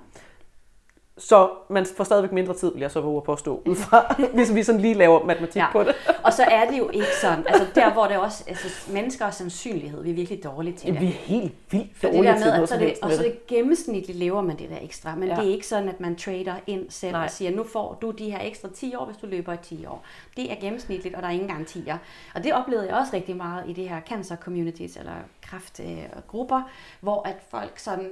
Så 1.18 1.50
man 1.70 1.86
får 1.96 2.04
stadigvæk 2.04 2.32
mindre 2.32 2.54
tid, 2.54 2.72
vil 2.72 2.80
jeg 2.80 2.90
så 2.90 3.00
våge 3.00 3.16
at 3.16 3.22
påstå, 3.24 3.62
ud 3.66 3.76
fra, 3.76 4.14
hvis 4.34 4.54
vi 4.54 4.62
sådan 4.62 4.80
lige 4.80 4.94
laver 4.94 5.24
matematik 5.24 5.56
Ja. 5.56 5.72
på 5.72 5.82
det. 5.82 5.94
Og 6.24 6.32
så 6.32 6.42
er 6.44 6.70
det 6.70 6.78
jo 6.78 6.88
ikke 6.90 7.06
sådan. 7.20 7.44
Altså 7.48 7.66
der, 7.74 7.92
hvor 7.92 8.06
det 8.06 8.16
også, 8.16 8.44
altså 8.46 8.92
mennesker 8.92 9.26
og 9.26 9.34
sandsynlighed, 9.34 10.02
vi 10.02 10.10
er 10.10 10.14
virkelig 10.14 10.44
dårlige 10.44 10.76
til 10.76 10.92
det. 10.92 11.00
vi 11.00 11.06
er 11.06 11.10
helt 11.10 11.52
vildt 11.70 11.96
For 11.96 12.06
det 12.06 12.16
dårlige 12.16 12.32
der 12.32 12.36
til 12.38 12.44
med, 12.46 12.52
noget 12.52 12.62
at 12.62 12.68
så 12.68 12.78
det, 12.78 12.94
og 13.02 13.12
så 13.12 13.22
det. 13.22 13.46
gennemsnitligt 13.46 14.18
lever 14.18 14.40
man 14.42 14.58
det 14.58 14.70
der 14.70 14.76
ekstra, 14.82 15.14
men 15.14 15.28
Ja. 15.28 15.34
det 15.34 15.44
er 15.48 15.52
ikke 15.52 15.66
sådan, 15.66 15.88
at 15.88 16.00
man 16.00 16.16
trader 16.16 16.54
ind 16.66 16.90
selv 16.90 17.12
Nej. 17.12 17.24
Og 17.24 17.30
siger, 17.30 17.50
nu 17.50 17.64
får 17.64 17.98
du 18.02 18.10
de 18.10 18.30
her 18.30 18.38
ekstra 18.42 18.68
10 18.74 18.94
år, 18.94 19.04
hvis 19.04 19.16
du 19.16 19.26
løber 19.26 19.52
i 19.52 19.56
10 19.62 19.86
år. 19.86 20.04
Det 20.36 20.52
er 20.52 20.56
gennemsnitligt, 20.60 21.14
og 21.14 21.22
der 21.22 21.28
er 21.28 21.32
ingen 21.32 21.48
garantier. 21.48 21.98
Og 22.34 22.44
det 22.44 22.52
oplevede 22.54 22.86
jeg 22.86 22.96
også 22.96 23.12
rigtig 23.12 23.36
meget 23.36 23.64
i 23.68 23.72
det 23.72 23.88
her 23.88 24.00
cancer 24.08 24.36
communities, 24.36 24.96
eller 24.96 25.12
kraftgrupper, 25.42 26.62
hvor 27.00 27.28
at 27.28 27.36
folk 27.50 27.78
sådan, 27.78 28.10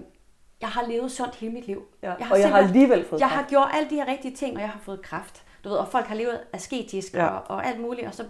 jeg 0.62 0.70
har 0.70 0.84
levet 0.88 1.12
sundt 1.12 1.34
hele 1.34 1.52
mit 1.52 1.66
liv. 1.66 1.82
Ja. 2.02 2.08
Jeg 2.18 2.26
og 2.30 2.40
jeg 2.40 2.50
har 2.50 2.58
alligevel 2.58 3.04
fået 3.08 3.20
jeg 3.20 3.28
kræft. 3.28 3.40
har 3.42 3.48
gjort 3.48 3.68
alle 3.74 3.90
de 3.90 3.94
her 3.94 4.06
rigtige 4.08 4.36
ting, 4.36 4.54
og 4.56 4.60
jeg 4.60 4.68
har 4.70 4.80
fået 4.84 5.02
kræft. 5.02 5.42
Du 5.64 5.68
ved, 5.68 5.76
og 5.76 5.88
folk 5.88 6.06
har 6.06 6.14
levet 6.14 6.40
asketisk 6.52 7.14
Ja. 7.14 7.24
ja. 7.24 7.28
og, 7.30 7.42
og 7.48 7.66
alt 7.66 7.80
muligt, 7.80 8.06
og 8.06 8.14
så, 8.14 8.24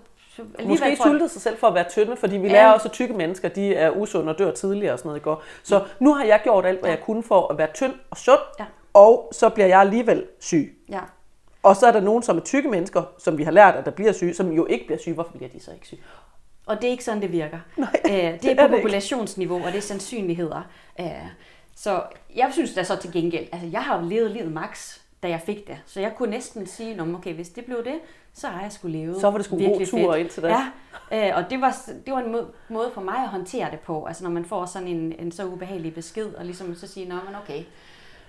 Måske 0.64 0.97
sultet 1.03 1.30
sig 1.30 1.43
selv 1.43 1.57
for 1.59 1.66
at 1.66 1.74
være 1.74 1.89
tynde, 1.91 2.16
fordi 2.16 2.37
vi 2.37 2.47
Ja. 2.47 2.53
lærer 2.53 2.72
også, 2.72 2.89
at 2.89 2.93
tykke 2.93 3.14
mennesker 3.14 3.49
de 3.49 3.74
er 3.74 3.91
usunde 3.91 4.33
og 4.33 4.39
dør 4.39 4.51
tidligere 4.53 4.93
og 4.93 4.99
sådan 4.99 5.09
noget 5.09 5.20
i 5.20 5.22
går. 5.22 5.43
Så 5.62 5.85
nu 6.01 6.14
har 6.14 6.24
jeg 6.24 6.41
gjort 6.45 6.66
alt, 6.66 6.80
hvad 6.80 6.91
jeg 6.91 7.01
kunne 7.01 7.22
for 7.22 7.49
at 7.53 7.59
være 7.59 7.68
tynd 7.74 7.93
og 8.11 8.16
sund, 8.16 8.39
Ja. 8.61 8.64
og 8.95 9.28
så 9.33 9.49
bliver 9.49 9.66
jeg 9.66 9.80
alligevel 9.80 10.24
syg. 10.41 10.78
Ja. 10.89 11.01
Og 11.62 11.76
så 11.76 11.87
er 11.87 11.93
der 11.93 12.01
nogen, 12.01 12.22
som 12.22 12.37
er 12.37 12.41
tykke 12.41 12.68
mennesker, 12.68 13.03
som 13.18 13.39
vi 13.39 13.43
har 13.45 13.51
lært, 13.51 13.74
at 13.74 13.85
der 13.85 13.91
bliver 13.91 14.12
syge, 14.12 14.35
som 14.35 14.53
jo 14.53 14.66
ikke 14.66 14.87
bliver 14.87 14.99
syge. 14.99 15.14
Hvorfor 15.14 15.33
bliver 15.33 15.49
de 15.51 15.61
så 15.61 15.70
ikke 15.72 15.87
syge? 15.87 16.01
Og 16.66 16.76
det 16.76 16.85
er 16.85 16.91
ikke 16.91 17.05
sådan, 17.05 17.22
det 17.22 17.33
virker. 17.33 17.59
Nej, 17.76 18.01
øh, 18.05 18.12
det 18.12 18.24
er 18.24 18.30
på 18.41 18.47
det 18.47 18.51
ikke. 18.51 18.68
populationsniveau, 18.68 19.57
og 19.64 19.66
det 19.72 19.76
er 19.76 19.83
sandsynligheder. 19.83 20.62
Øh, 21.01 21.07
så 21.77 22.03
jeg 22.37 22.49
synes 22.53 22.75
da 22.75 22.83
så 22.85 22.97
til 22.97 23.12
gengæld, 23.12 23.47
altså 23.53 23.68
jeg 23.73 23.83
har 23.83 24.01
jo 24.03 24.09
levet 24.09 24.31
livet 24.31 24.53
max 24.53 24.99
da 25.23 25.29
jeg 25.29 25.41
fik 25.41 25.66
det. 25.68 25.79
Så 25.87 26.01
jeg 26.01 26.12
kunne 26.16 26.31
næsten 26.31 26.66
sige, 26.66 26.95
Nå, 26.95 27.14
okay, 27.14 27.35
hvis 27.35 27.49
det 27.49 27.64
blev 27.64 27.85
det, 27.85 27.95
så 28.35 28.47
har 28.49 28.62
jeg 28.62 28.73
skulle 28.73 28.99
leve 28.99 29.20
Så 29.20 29.31
var 29.31 29.39
det 29.39 29.45
sgu 29.47 29.59
god 29.59 29.87
tur 29.87 30.12
fedt. 30.12 30.20
indtil 30.20 30.43
da. 30.43 30.49
Ja, 31.11 31.31
øh, 31.31 31.37
og 31.37 31.51
det 31.51 31.61
var, 31.61 31.77
det 32.07 32.14
var 32.14 32.20
en 32.20 32.37
måde, 32.68 32.91
for 32.95 33.01
mig 33.01 33.16
at 33.23 33.29
håndtere 33.29 33.70
det 33.70 33.81
på. 33.81 34.05
Altså 34.05 34.25
når 34.25 34.31
man 34.31 34.45
får 34.45 34.66
sådan 34.66 34.89
en, 34.89 35.12
en 35.18 35.33
så 35.33 35.45
ubehagelig 35.47 35.95
besked, 35.95 36.35
og 36.35 36.45
ligesom 36.45 36.75
så 36.75 36.87
sige, 36.87 37.09
nå, 37.09 37.14
men 37.14 37.35
okay. 37.43 37.64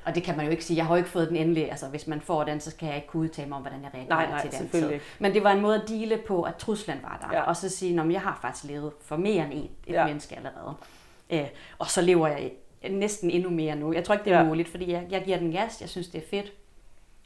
Og 0.06 0.16
det 0.16 0.24
kan 0.24 0.38
man 0.38 0.46
jo 0.46 0.52
ikke 0.52 0.66
sige. 0.66 0.78
Jeg 0.78 0.86
har 0.86 0.94
jo 0.94 0.98
ikke 0.98 1.10
fået 1.10 1.28
den 1.30 1.38
endelige. 1.38 1.70
Altså 1.72 1.88
hvis 1.88 2.08
man 2.08 2.22
får 2.22 2.44
den, 2.44 2.60
så 2.60 2.72
skal 2.72 2.86
jeg 2.88 2.96
ikke 2.96 3.08
kunne 3.08 3.24
udtale 3.24 3.48
mig 3.50 3.56
om, 3.56 3.62
hvordan 3.62 3.82
jeg 3.84 3.92
reagerer 3.94 4.10
Nej, 4.16 4.30
nej, 4.30 4.42
til 4.42 4.60
den 4.60 4.70
tid. 4.70 5.00
Men 5.20 5.34
det 5.34 5.44
var 5.44 5.52
en 5.52 5.62
måde 5.62 5.76
at 5.82 5.90
dele 5.90 6.18
på, 6.28 6.42
at 6.44 6.56
truslen 6.56 6.98
var 7.04 7.18
der. 7.22 7.38
Ja. 7.38 7.42
Og 7.44 7.56
så 7.58 7.70
sige, 7.70 7.96
men 8.04 8.12
jeg 8.12 8.22
har 8.22 8.40
faktisk 8.42 8.64
levet 8.66 8.92
for 9.02 9.16
mere 9.18 9.44
end 9.44 9.54
et, 9.54 9.60
et 9.64 9.70
Ja. 9.88 10.00
ja. 10.02 10.06
menneske 10.08 10.36
allerede. 10.36 10.74
Øh, 11.30 11.48
og 11.80 11.90
så 11.90 12.02
lever 12.02 12.28
jeg 12.28 12.52
næsten 12.92 13.30
endnu 13.30 13.50
mere 13.50 13.76
nu. 13.76 13.94
Jeg 13.94 14.04
tror 14.04 14.14
ikke, 14.14 14.26
det 14.26 14.34
er 14.34 14.38
Ja. 14.40 14.44
muligt, 14.46 14.70
fordi 14.70 14.92
jeg, 14.92 15.08
jeg 15.10 15.24
giver 15.24 15.38
den 15.38 15.52
gas. 15.52 15.82
Jeg 15.82 15.90
synes, 15.90 16.08
det 16.08 16.24
er 16.24 16.28
fedt 16.30 16.54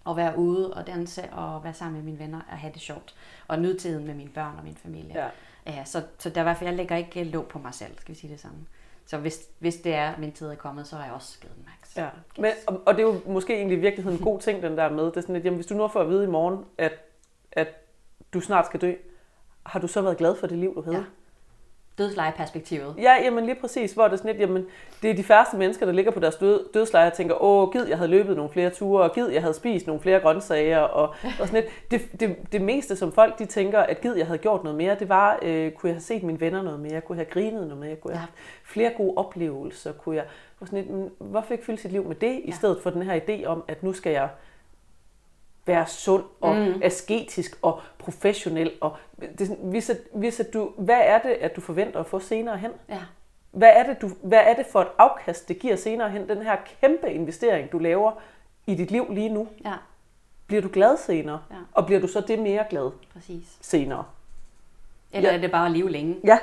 at 0.10 0.16
være 0.18 0.38
ude 0.38 0.74
og 0.74 0.88
danse 0.88 1.30
og 1.32 1.64
være 1.64 1.74
sammen 1.74 1.96
med 1.96 2.06
mine 2.06 2.20
venner 2.20 2.42
og 2.52 2.58
have 2.58 2.74
det 2.74 2.82
sjovt. 2.82 3.16
Og 3.48 3.60
nyde 3.60 3.78
tiden 3.78 4.06
med 4.06 4.14
mine 4.14 4.30
børn 4.30 4.56
og 4.58 4.64
min 4.64 4.76
familie. 4.76 5.14
Ja. 5.16 5.28
Ja, 5.74 5.86
så, 5.86 6.02
så 6.20 6.30
der 6.30 6.38
er 6.38 6.42
i 6.42 6.44
hvert 6.44 6.58
fald, 6.58 6.70
jeg 6.70 6.78
lægger 6.78 6.96
ikke 6.96 7.24
låg 7.24 7.46
på 7.48 7.60
mig 7.60 7.74
selv, 7.74 7.92
skal 7.98 8.16
vi 8.16 8.20
sige 8.20 8.32
det 8.32 8.40
sådan. 8.40 8.68
Så 9.06 9.18
hvis, 9.18 9.40
hvis 9.60 9.76
det 9.76 9.94
er, 9.94 10.14
min 10.18 10.32
tid 10.32 10.48
er 10.48 10.56
kommet, 10.56 10.88
så 10.88 10.96
har 10.96 11.04
jeg 11.06 11.14
også 11.14 11.40
givet 11.42 11.56
den 11.56 11.66
max. 11.66 11.98
Ja. 11.98 12.08
Men, 12.38 12.52
og, 12.68 12.82
og 12.86 12.94
det 12.96 13.00
er 13.04 13.08
jo 13.08 13.22
måske 13.26 13.54
egentlig 13.56 13.78
i 13.78 13.82
virkeligheden 13.82 14.18
en 14.20 14.24
god 14.24 14.40
ting, 14.40 14.62
den 14.64 14.78
der 14.78 14.90
med. 14.90 15.06
Det 15.06 15.18
er 15.18 15.22
sådan, 15.22 15.36
at 15.36 15.46
jamen, 15.46 15.56
hvis 15.58 15.66
du 15.68 15.74
nu 15.74 15.88
får 15.88 16.02
at 16.02 16.10
vide 16.10 16.24
i 16.24 16.28
morgen, 16.28 16.66
at, 16.78 16.94
at 17.52 17.68
du 18.34 18.40
snart 18.42 18.66
skal 18.66 18.82
dø, 18.82 18.94
har 19.66 19.80
du 19.80 19.88
så 19.88 20.02
været 20.02 20.18
glad 20.18 20.36
for 20.36 20.48
det 20.48 20.58
liv, 20.58 20.76
du 20.76 20.82
havde? 20.82 20.98
Ja. 20.98 21.04
Dødslejeperspektivet. 21.98 22.96
Ja, 22.98 23.16
jamen 23.24 23.46
lige 23.46 23.56
præcis, 23.56 23.94
hvor 23.94 24.04
det 24.04 24.14
er 24.14 24.18
sådan 24.18 24.32
lidt, 24.32 24.42
jamen, 24.42 24.66
det 25.02 25.12
er 25.12 25.16
de 25.16 25.24
færreste 25.24 25.58
mennesker, 25.58 25.86
der 25.86 25.94
ligger 25.94 26.12
på 26.12 26.20
deres 26.20 26.36
død, 26.36 26.74
dødsleje 26.74 27.08
og 27.08 27.14
tænker, 27.14 27.44
åh, 27.44 27.72
gid, 27.72 27.86
jeg 27.88 27.98
havde 27.98 28.10
løbet 28.12 28.36
nogle 28.36 28.52
flere 28.52 28.70
ture, 28.70 29.04
og 29.04 29.14
gid, 29.16 29.28
jeg 29.28 29.42
havde 29.42 29.54
spist 29.54 29.88
nogle 29.88 30.02
flere 30.02 30.20
grøntsager, 30.20 30.80
og, 30.80 31.08
og 31.40 31.48
sådan 31.48 31.54
lidt. 31.64 31.92
Det, 31.92 32.20
det, 32.20 32.36
det, 32.52 32.62
meste, 32.62 32.96
som 32.96 33.12
folk 33.12 33.40
de 33.40 33.46
tænker, 33.46 33.80
at 33.80 34.02
gid, 34.02 34.14
jeg 34.16 34.26
havde 34.26 34.38
gjort 34.40 34.64
noget 34.64 34.78
mere, 34.78 34.96
det 35.00 35.10
var, 35.10 35.40
øh, 35.42 35.72
kunne 35.72 35.90
jeg 35.90 35.96
have 35.96 36.02
set 36.02 36.24
mine 36.24 36.40
venner 36.40 36.62
noget 36.62 36.80
mere, 36.80 37.02
kunne 37.02 37.18
jeg 37.18 37.26
have 37.26 37.42
grinet 37.44 37.68
noget 37.68 37.78
mere, 37.78 37.96
kunne 37.96 38.12
jeg 38.12 38.20
have 38.20 38.28
haft 38.28 38.34
flere 38.64 38.92
gode 38.98 39.14
oplevelser, 39.18 39.92
kunne 39.92 40.16
jeg, 40.16 40.26
og 40.60 40.68
sådan 40.68 40.84
lidt, 40.84 41.12
hvorfor 41.20 41.52
ikke 41.54 41.66
fylde 41.66 41.82
sit 41.82 41.92
liv 41.92 42.04
med 42.08 42.16
det, 42.16 42.32
i 42.44 42.44
Ja. 42.48 42.52
stedet 42.52 42.78
for 42.84 42.90
den 42.90 43.02
her 43.02 43.20
idé 43.20 43.46
om, 43.46 43.64
at 43.68 43.84
nu 43.84 43.94
skal 43.94 44.12
jeg 44.12 44.30
være 45.68 45.88
sund 45.88 46.24
og 46.42 46.56
mm. 46.56 46.82
asketisk 46.84 47.60
og 47.62 47.82
professionel. 47.98 48.72
Og 48.82 48.98
det, 49.40 49.58
hvis, 49.64 49.90
at, 49.90 49.98
hvis 50.14 50.40
at 50.40 50.54
du, 50.54 50.72
hvad 50.78 51.00
er 51.04 51.20
det, 51.20 51.30
at 51.30 51.56
du 51.56 51.62
forventer 51.62 52.00
at 52.00 52.06
få 52.06 52.20
senere 52.20 52.58
hen? 52.58 52.72
Ja. 52.90 53.00
Hvad 53.52 53.70
er, 53.76 53.84
det, 53.84 54.02
du, 54.02 54.10
hvad 54.24 54.40
er 54.44 54.54
det 54.54 54.66
for 54.72 54.82
et 54.82 54.88
afkast, 54.98 55.48
det 55.48 55.60
giver 55.60 55.76
senere 55.76 56.10
hen? 56.10 56.30
Den 56.30 56.42
her 56.42 56.56
kæmpe 56.82 57.12
investering, 57.12 57.72
du 57.72 57.78
laver 57.80 58.12
i 58.68 58.76
dit 58.76 58.92
liv 58.92 59.06
lige 59.10 59.30
nu. 59.30 59.48
ja, 59.66 59.74
Bliver 60.48 60.62
du 60.62 60.70
glad 60.74 60.98
senere? 60.98 61.40
Ja. 61.52 61.56
Og 61.74 61.86
bliver 61.86 62.02
du 62.02 62.08
så 62.08 62.22
det 62.22 62.40
mere 62.40 62.66
glad 62.70 62.92
præcis. 63.14 63.58
senere? 63.62 64.04
Eller 65.12 65.30
Ja. 65.30 65.36
er 65.38 65.42
det 65.42 65.52
bare 65.52 65.66
at 65.66 65.72
leve 65.72 65.90
længe 65.90 66.16
Ja. 66.24 66.38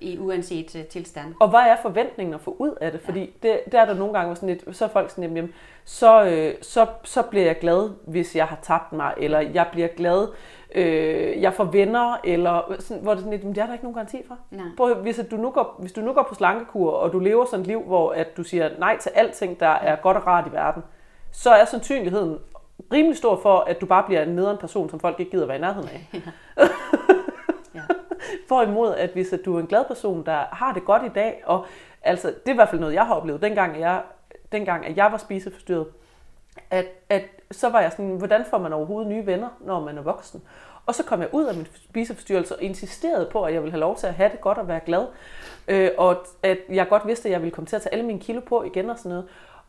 I 0.00 0.18
uanset 0.18 0.74
uh, 0.74 0.80
tilstand? 0.80 1.34
Og 1.40 1.48
hvad 1.48 1.60
er 1.60 1.76
forventningen 1.82 2.34
at 2.34 2.40
få 2.40 2.56
ud 2.58 2.74
af 2.80 2.92
det? 2.92 3.00
Fordi 3.00 3.34
det, 3.42 3.60
der 3.72 3.80
er 3.80 3.84
der 3.84 3.94
nogle 3.94 4.18
gange 4.18 4.36
sådan 4.36 4.48
lidt, 4.48 4.76
så 4.76 4.84
er 4.84 4.88
folk 4.88 5.10
sådan, 5.10 5.24
jamen, 5.24 5.36
jamen, 5.36 5.52
så, 5.84 6.24
øh, 6.24 6.54
så, 6.62 6.86
så 7.04 7.22
bliver 7.22 7.46
jeg 7.46 7.58
glad, 7.58 7.90
hvis 8.06 8.36
jeg 8.36 8.46
har 8.46 8.58
tabt 8.62 8.92
mig, 8.92 9.14
eller 9.16 9.40
jeg 9.40 9.66
bliver 9.72 9.88
glad, 9.88 10.28
øh, 10.74 11.42
jeg 11.42 11.54
får 11.54 11.64
venner, 11.64 12.16
eller 12.24 12.74
sådan, 12.78 13.02
hvor 13.02 13.12
det 13.12 13.20
sådan 13.20 13.32
lidt, 13.32 13.44
men 13.44 13.54
det 13.54 13.62
er 13.62 13.66
der 13.66 13.72
ikke 13.72 13.84
nogen 13.84 13.94
garanti 13.94 14.22
for. 14.28 14.38
Nej. 14.50 14.66
Prøv, 14.76 14.94
hvis, 14.94 15.18
at 15.18 15.30
du 15.30 15.36
nu 15.36 15.50
går, 15.50 15.76
hvis 15.78 15.92
du 15.92 16.00
nu 16.00 16.12
går 16.12 16.26
på 16.28 16.34
slankekur, 16.34 16.90
og 16.90 17.12
du 17.12 17.18
lever 17.18 17.44
sådan 17.44 17.60
et 17.60 17.66
liv, 17.66 17.82
hvor 17.82 18.12
at 18.12 18.36
du 18.36 18.42
siger 18.42 18.70
nej 18.78 18.98
til 18.98 19.12
alting, 19.14 19.60
der 19.60 19.68
er 19.68 19.96
godt 19.96 20.16
og 20.16 20.26
rart 20.26 20.46
i 20.46 20.52
verden, 20.52 20.82
så 21.32 21.50
er 21.50 21.64
sandsynligheden 21.64 22.38
rimelig 22.92 23.16
stor 23.16 23.40
for, 23.42 23.58
at 23.58 23.80
du 23.80 23.86
bare 23.86 24.02
bliver 24.06 24.22
en 24.22 24.28
nederen 24.28 24.58
person, 24.58 24.90
som 24.90 25.00
folk 25.00 25.20
ikke 25.20 25.30
gider 25.30 25.46
være 25.46 25.56
i 25.56 25.60
nærheden 25.60 25.88
af. 25.88 26.08
Ja. 27.74 27.80
Hvorimod, 28.48 28.94
at 28.94 29.10
hvis 29.10 29.32
at 29.32 29.40
du 29.44 29.56
er 29.56 29.60
en 29.60 29.66
glad 29.66 29.84
person, 29.84 30.26
der 30.26 30.44
har 30.52 30.72
det 30.72 30.84
godt 30.84 31.02
i 31.06 31.08
dag, 31.14 31.42
og 31.46 31.66
altså, 32.02 32.28
det 32.28 32.46
er 32.46 32.52
i 32.52 32.54
hvert 32.54 32.68
fald 32.68 32.80
noget, 32.80 32.94
jeg 32.94 33.06
har 33.06 33.14
oplevet, 33.14 33.42
dengang 33.42 33.80
jeg, 33.80 34.02
dengang, 34.52 34.86
at 34.86 34.96
jeg 34.96 35.12
var 35.12 35.18
spiseforstyrret, 35.18 35.86
at, 36.70 36.86
at 37.08 37.22
så 37.50 37.68
var 37.68 37.80
jeg 37.80 37.92
sådan, 37.92 38.16
hvordan 38.16 38.44
får 38.50 38.58
man 38.58 38.72
overhovedet 38.72 39.12
nye 39.12 39.26
venner, 39.26 39.48
når 39.60 39.80
man 39.80 39.98
er 39.98 40.02
voksen? 40.02 40.42
Og 40.86 40.94
så 40.94 41.04
kom 41.04 41.20
jeg 41.20 41.28
ud 41.32 41.44
af 41.44 41.54
min 41.54 41.66
spiseforstyrrelse 41.90 42.56
og 42.56 42.62
insisterede 42.62 43.28
på, 43.32 43.42
at 43.42 43.54
jeg 43.54 43.62
ville 43.62 43.72
have 43.72 43.80
lov 43.80 43.96
til 43.96 44.06
at 44.06 44.14
have 44.14 44.30
det 44.30 44.40
godt 44.40 44.58
og 44.58 44.68
være 44.68 44.80
glad. 44.86 45.06
Øh, 45.68 45.90
og 45.98 46.16
at 46.42 46.58
jeg 46.68 46.88
godt 46.88 47.06
vidste, 47.06 47.28
at 47.28 47.32
jeg 47.32 47.40
ville 47.40 47.54
komme 47.54 47.66
til 47.66 47.76
at 47.76 47.82
tage 47.82 47.92
alle 47.92 48.06
mine 48.06 48.20
kilo 48.20 48.40
på 48.40 48.62
igen 48.62 48.90
og 48.90 48.98
sådan 48.98 49.10
noget. 49.10 49.26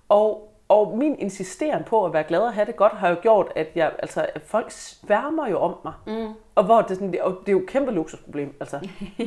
Og, 0.10 0.54
og 0.70 0.98
min 0.98 1.20
insisteren 1.20 1.84
på 1.84 2.06
at 2.06 2.14
være 2.14 2.24
glad 2.24 2.40
og 2.40 2.54
have 2.54 2.66
det 2.66 2.76
godt, 2.76 2.94
har 2.94 3.10
jo 3.10 3.16
gjort, 3.22 3.48
at, 3.56 3.68
jeg, 3.76 3.92
altså, 4.00 4.26
at 4.36 4.42
folk 4.42 4.72
sværmer 4.72 5.48
jo 5.48 5.60
om 5.60 5.76
mig. 5.84 5.94
Mm. 6.08 6.34
Og 6.56 6.64
hvor 6.64 6.82
det, 6.82 6.98
sådan, 6.98 7.12
det, 7.12 7.22
og 7.22 7.38
det 7.40 7.48
er 7.48 7.52
jo 7.52 7.60
et 7.60 7.68
kæmpe 7.68 7.92
luksusproblem. 7.92 8.58
Altså. 8.60 8.80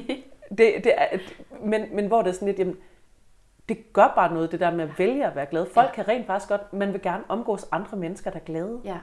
det, 0.58 0.84
det 0.84 0.92
er, 0.96 1.18
men, 1.60 1.84
men 1.92 2.06
hvor 2.06 2.22
det 2.22 2.28
er 2.28 2.34
sådan 2.34 2.48
lidt, 2.48 2.58
jamen, 2.58 2.76
det 3.68 3.92
gør 3.92 4.12
bare 4.14 4.34
noget, 4.34 4.52
det 4.52 4.60
der 4.60 4.70
med 4.70 4.84
at 4.84 4.98
vælge 4.98 5.26
at 5.26 5.36
være 5.36 5.46
glad. 5.46 5.66
Folk 5.74 5.88
ja. 5.88 5.92
kan 5.92 6.08
rent 6.08 6.26
faktisk 6.26 6.48
godt, 6.48 6.72
man 6.72 6.92
vil 6.92 7.02
gerne 7.02 7.24
omgås 7.28 7.66
andre 7.72 7.96
mennesker, 7.96 8.30
der 8.30 8.38
er 8.38 8.44
glade. 8.44 8.80
Ja. 8.84 8.96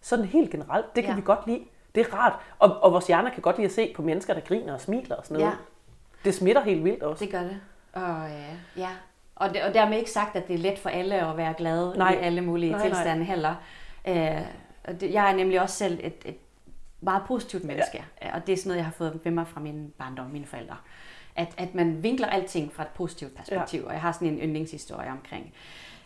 Sådan 0.00 0.24
helt 0.24 0.50
generelt, 0.50 0.86
det 0.86 1.04
kan 1.04 1.04
ja. 1.04 1.10
Ja. 1.10 1.16
vi 1.16 1.22
godt 1.24 1.46
lide. 1.46 1.64
Det 1.94 2.06
er 2.06 2.14
rart. 2.14 2.32
Og, 2.58 2.82
og 2.82 2.92
vores 2.92 3.06
hjerner 3.06 3.30
kan 3.30 3.42
godt 3.42 3.56
lide 3.56 3.66
at 3.66 3.72
se 3.72 3.92
på 3.96 4.02
mennesker, 4.02 4.34
der 4.34 4.40
griner 4.40 4.74
og 4.74 4.80
smiler 4.80 5.16
og 5.16 5.24
sådan 5.24 5.40
noget. 5.40 5.52
Ja. 5.52 5.56
Det 6.24 6.34
smitter 6.34 6.62
helt 6.62 6.84
vildt 6.84 7.02
også. 7.02 7.24
Det 7.24 7.32
gør 7.32 7.42
det. 7.42 7.60
Og, 7.92 8.24
øh, 8.24 8.54
ja. 8.76 8.88
Og, 9.38 9.54
det, 9.54 9.62
og 9.62 9.74
dermed 9.74 9.98
ikke 9.98 10.10
sagt, 10.10 10.36
at 10.36 10.48
det 10.48 10.54
er 10.54 10.58
let 10.58 10.78
for 10.78 10.88
alle 10.88 11.28
at 11.30 11.36
være 11.36 11.54
glade 11.58 11.94
Nej. 11.96 12.14
i 12.14 12.16
alle 12.16 12.40
mulige 12.40 12.70
Nej, 12.70 12.78
nej, 12.78 12.88
nej. 12.88 12.96
tilstande 12.96 13.24
heller. 13.24 13.54
Øh, 14.08 14.40
og 14.84 15.00
det, 15.00 15.12
jeg 15.12 15.30
er 15.30 15.36
nemlig 15.36 15.60
også 15.60 15.76
selv 15.76 16.00
et, 16.02 16.22
et 16.24 16.36
meget 17.00 17.22
positivt 17.26 17.64
menneske, 17.64 18.04
ja. 18.22 18.34
og 18.34 18.46
det 18.46 18.52
er 18.52 18.56
sådan 18.56 18.68
noget, 18.68 18.78
jeg 18.78 18.84
har 18.84 18.92
fået 18.92 19.20
med 19.24 19.32
mig 19.32 19.48
fra 19.48 19.60
min 19.60 19.92
barndom, 19.98 20.26
mine 20.26 20.46
forældre. 20.46 20.76
At, 21.36 21.54
at 21.56 21.74
man 21.74 22.02
vinkler 22.02 22.26
alting 22.26 22.72
fra 22.72 22.82
et 22.82 22.88
positivt 22.88 23.36
perspektiv, 23.36 23.80
ja. 23.80 23.86
og 23.86 23.92
jeg 23.92 24.00
har 24.00 24.12
sådan 24.12 24.28
en 24.28 24.38
yndlingshistorie 24.38 25.10
omkring, 25.10 25.52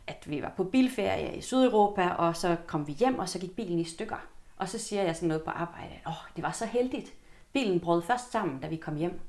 at 0.07 0.31
vi 0.31 0.43
var 0.43 0.53
på 0.57 0.65
bilferie 0.65 1.37
i 1.37 1.41
Sydeuropa, 1.41 2.09
og 2.09 2.37
så 2.37 2.57
kom 2.67 2.87
vi 2.87 2.93
hjem, 2.93 3.19
og 3.19 3.29
så 3.29 3.39
gik 3.39 3.57
bilen 3.57 3.79
i 3.79 3.85
stykker. 3.85 4.27
Og 4.57 4.69
så 4.69 4.79
siger 4.79 5.03
jeg 5.03 5.17
sådan 5.17 5.29
noget 5.29 5.43
på 5.43 5.51
arbejde, 5.51 5.93
åh, 6.07 6.13
oh, 6.13 6.29
det 6.37 6.45
var 6.45 6.53
så 6.53 6.67
heldigt. 6.67 7.13
Bilen 7.53 7.81
brød 7.81 8.03
først 8.03 8.33
sammen, 8.33 8.61
da 8.61 8.67
vi 8.67 8.77
kom 8.77 8.97
hjem. 8.97 9.21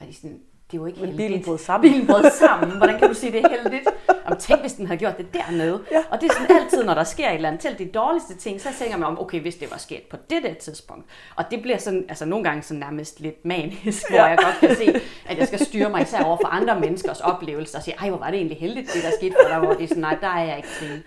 Og 0.00 0.06
de 0.06 0.14
sådan, 0.14 0.40
det 0.74 0.80
var 0.82 0.86
ikke 0.86 1.00
Men 1.00 1.08
heldigt. 1.08 1.28
bilen 1.28 1.44
brød 1.44 1.58
sammen. 1.58 1.90
Bilen 1.92 2.06
brød 2.06 2.30
sammen. 2.30 2.76
Hvordan 2.76 2.98
kan 2.98 3.08
du 3.08 3.14
sige, 3.14 3.32
det 3.32 3.40
er 3.44 3.48
heldigt? 3.48 3.88
Om 4.34 4.40
tænk, 4.40 4.60
hvis 4.60 4.72
den 4.72 4.86
havde 4.86 4.98
gjort 4.98 5.18
det 5.18 5.26
dernede. 5.34 5.80
Ja. 5.92 6.02
Og 6.10 6.20
det 6.20 6.30
er 6.30 6.34
sådan 6.34 6.56
altid, 6.62 6.84
når 6.84 6.94
der 6.94 7.04
sker 7.04 7.28
et 7.28 7.34
eller 7.34 7.48
andet, 7.48 7.62
selv 7.62 7.78
de 7.78 7.86
dårligste 7.86 8.36
ting, 8.36 8.60
så 8.60 8.68
tænker 8.78 8.96
man 8.96 9.08
om, 9.08 9.20
okay, 9.20 9.40
hvis 9.40 9.54
det 9.54 9.70
var 9.70 9.78
sket 9.78 10.02
på 10.10 10.16
det 10.30 10.42
der 10.42 10.54
tidspunkt. 10.54 11.04
Og 11.36 11.44
det 11.50 11.62
bliver 11.62 11.78
sådan, 11.78 12.04
altså 12.08 12.24
nogle 12.24 12.44
gange 12.44 12.62
sådan 12.62 12.80
nærmest 12.80 13.20
lidt 13.20 13.44
manisk, 13.44 14.08
hvor 14.10 14.18
Ja. 14.18 14.24
jeg 14.24 14.38
godt 14.38 14.56
kan 14.60 14.76
se, 14.76 15.00
at 15.28 15.38
jeg 15.38 15.46
skal 15.46 15.64
styre 15.66 15.90
mig 15.90 16.02
især 16.02 16.22
over 16.22 16.36
for 16.42 16.48
andre 16.48 16.80
menneskers 16.80 17.20
oplevelser, 17.20 17.78
og 17.78 17.84
sige, 17.84 17.94
ej, 18.00 18.08
hvor 18.08 18.18
var 18.18 18.26
det 18.26 18.36
egentlig 18.36 18.58
heldigt, 18.58 18.90
det 18.94 19.02
der 19.02 19.10
skete 19.20 19.34
for 19.42 19.48
dig, 19.48 19.58
hvor 19.58 19.72
det 19.74 19.84
er 19.84 19.88
sådan, 19.88 20.00
nej, 20.00 20.16
der 20.20 20.28
er 20.28 20.44
jeg 20.44 20.56
ikke 20.56 20.68
til. 20.78 21.02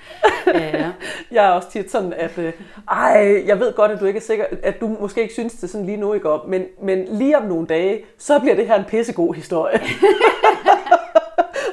Øh, 0.55 0.85
Jeg 1.31 1.45
er 1.45 1.49
også 1.49 1.69
tit 1.71 1.91
sådan, 1.91 2.13
at 2.13 2.37
øh, 2.37 2.53
ej, 2.91 3.43
jeg 3.47 3.59
ved 3.59 3.73
godt, 3.73 3.91
at 3.91 3.99
du 3.99 4.05
ikke 4.05 4.17
er 4.17 4.21
sikker, 4.23 4.45
at 4.63 4.81
du 4.81 4.87
måske 5.01 5.21
ikke 5.21 5.33
synes 5.33 5.53
det 5.53 5.69
sådan 5.69 5.85
lige 5.85 5.97
nu, 5.97 6.13
ikke 6.13 6.29
op, 6.29 6.47
men, 6.47 6.65
men 6.83 7.05
lige 7.11 7.37
om 7.37 7.43
nogle 7.43 7.67
dage, 7.67 8.01
så 8.17 8.39
bliver 8.39 8.55
det 8.55 8.67
her 8.67 8.75
en 8.75 8.85
pissegod 8.85 9.33
historie. 9.33 9.79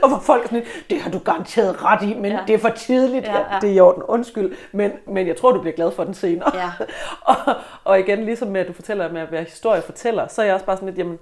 og 0.05 0.11
hvor 0.11 0.19
folk 0.19 0.43
er 0.43 0.49
sådan, 0.49 0.59
lidt, 0.59 0.91
det 0.91 1.01
har 1.01 1.11
du 1.11 1.19
garanteret 1.19 1.85
ret 1.85 2.03
i, 2.03 2.15
men 2.15 2.33
ja. 2.33 2.41
Det 2.47 2.55
er 2.55 2.59
for 2.59 2.69
tidligt. 2.69 3.27
Ja. 3.27 3.39
ja. 3.39 3.59
Det 3.61 3.71
er 3.71 3.75
i 3.75 3.81
orden, 3.81 4.03
undskyld, 4.03 4.57
men, 4.73 4.93
men 5.07 5.27
jeg 5.27 5.37
tror, 5.37 5.53
du 5.53 5.61
bliver 5.61 5.77
glad 5.77 5.93
for 5.93 6.05
den 6.05 6.15
senere. 6.15 6.57
Ja. 6.57 6.71
og, 7.33 7.55
og 7.85 8.01
igen, 8.01 8.25
ligesom 8.25 8.49
med, 8.49 8.61
at 8.61 8.69
du 8.69 8.73
fortæller 8.73 9.13
med 9.13 9.21
at 9.21 9.33
være 9.33 9.43
historiefortæller, 9.43 10.27
så 10.29 10.43
er 10.43 10.47
jeg 10.47 10.55
også 10.55 10.67
bare 10.67 10.77
sådan 10.77 10.89
lidt, 10.89 10.99
jamen, 10.99 11.19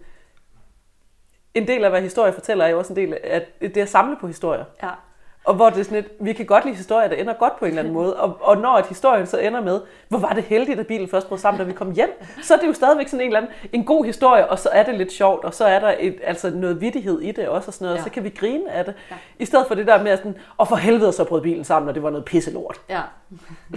en 1.54 1.66
del 1.66 1.82
af 1.82 1.86
at 1.86 1.92
være 1.92 2.02
historiefortæller 2.02 2.64
er 2.64 2.68
jo 2.68 2.78
også 2.78 2.92
en 2.92 2.96
del 2.96 3.18
af 3.24 3.46
det 3.60 3.76
at 3.76 3.88
samle 3.88 4.16
på 4.20 4.26
historier. 4.26 4.64
ja. 4.82 4.90
Og 5.44 5.54
hvor 5.54 5.70
det 5.70 5.80
er 5.80 5.84
sådan 5.84 5.96
lidt, 5.96 6.12
vi 6.20 6.32
kan 6.32 6.46
godt 6.46 6.64
lide 6.64 6.76
historier, 6.76 7.08
der 7.08 7.16
ender 7.16 7.32
godt 7.32 7.58
på 7.58 7.64
en 7.64 7.68
eller 7.68 7.82
anden 7.82 7.94
måde. 7.94 8.16
Og, 8.16 8.36
og 8.40 8.56
når 8.56 8.78
et 8.78 8.86
historien 8.86 9.26
så 9.26 9.38
ender 9.38 9.60
med, 9.60 9.80
hvor 10.08 10.18
var 10.18 10.32
det 10.32 10.44
heldigt, 10.44 10.80
at 10.80 10.86
bilen 10.86 11.08
først 11.08 11.28
brød 11.28 11.38
sammen, 11.38 11.58
da 11.58 11.64
vi 11.64 11.72
kom 11.72 11.90
hjem, 11.92 12.22
så 12.42 12.54
er 12.54 12.58
det 12.58 12.66
jo 12.66 12.72
stadigvæk 12.72 13.08
sådan 13.08 13.20
en 13.20 13.26
eller 13.26 13.40
anden, 13.40 13.52
en 13.72 13.84
god 13.84 14.04
historie, 14.04 14.50
og 14.50 14.58
så 14.58 14.68
er 14.72 14.82
det 14.82 14.94
lidt 14.94 15.12
sjovt, 15.12 15.44
og 15.44 15.54
så 15.54 15.64
er 15.64 15.78
der 15.80 15.94
et, 16.00 16.18
altså 16.24 16.50
noget 16.50 16.80
vittighed 16.80 17.20
i 17.20 17.32
det 17.32 17.48
også, 17.48 17.66
og 17.68 17.74
sådan 17.74 17.84
noget, 17.84 17.96
ja. 17.96 18.00
Og 18.00 18.04
så 18.04 18.10
kan 18.10 18.24
vi 18.24 18.28
grine 18.28 18.70
af 18.72 18.84
det. 18.84 18.94
Ja. 19.10 19.16
I 19.38 19.44
stedet 19.44 19.66
for 19.66 19.74
det 19.74 19.86
der 19.86 20.02
med, 20.02 20.10
at 20.10 20.18
sådan, 20.18 20.36
og 20.56 20.68
for 20.68 20.76
helvede 20.76 21.12
så 21.12 21.24
brød 21.24 21.42
bilen 21.42 21.64
sammen, 21.64 21.88
og 21.88 21.94
det 21.94 22.02
var 22.02 22.10
noget 22.10 22.24
pisselort. 22.24 22.80
ja. 22.88 23.00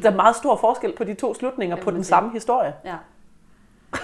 Der 0.03 0.11
er 0.11 0.15
meget 0.15 0.35
stor 0.35 0.55
forskel 0.55 0.91
på 0.91 1.03
de 1.03 1.13
to 1.13 1.33
slutninger 1.33 1.75
på 1.75 1.91
den 1.91 2.03
sige. 2.03 2.09
samme 2.09 2.31
historie. 2.31 2.73
Ja. 2.85 2.95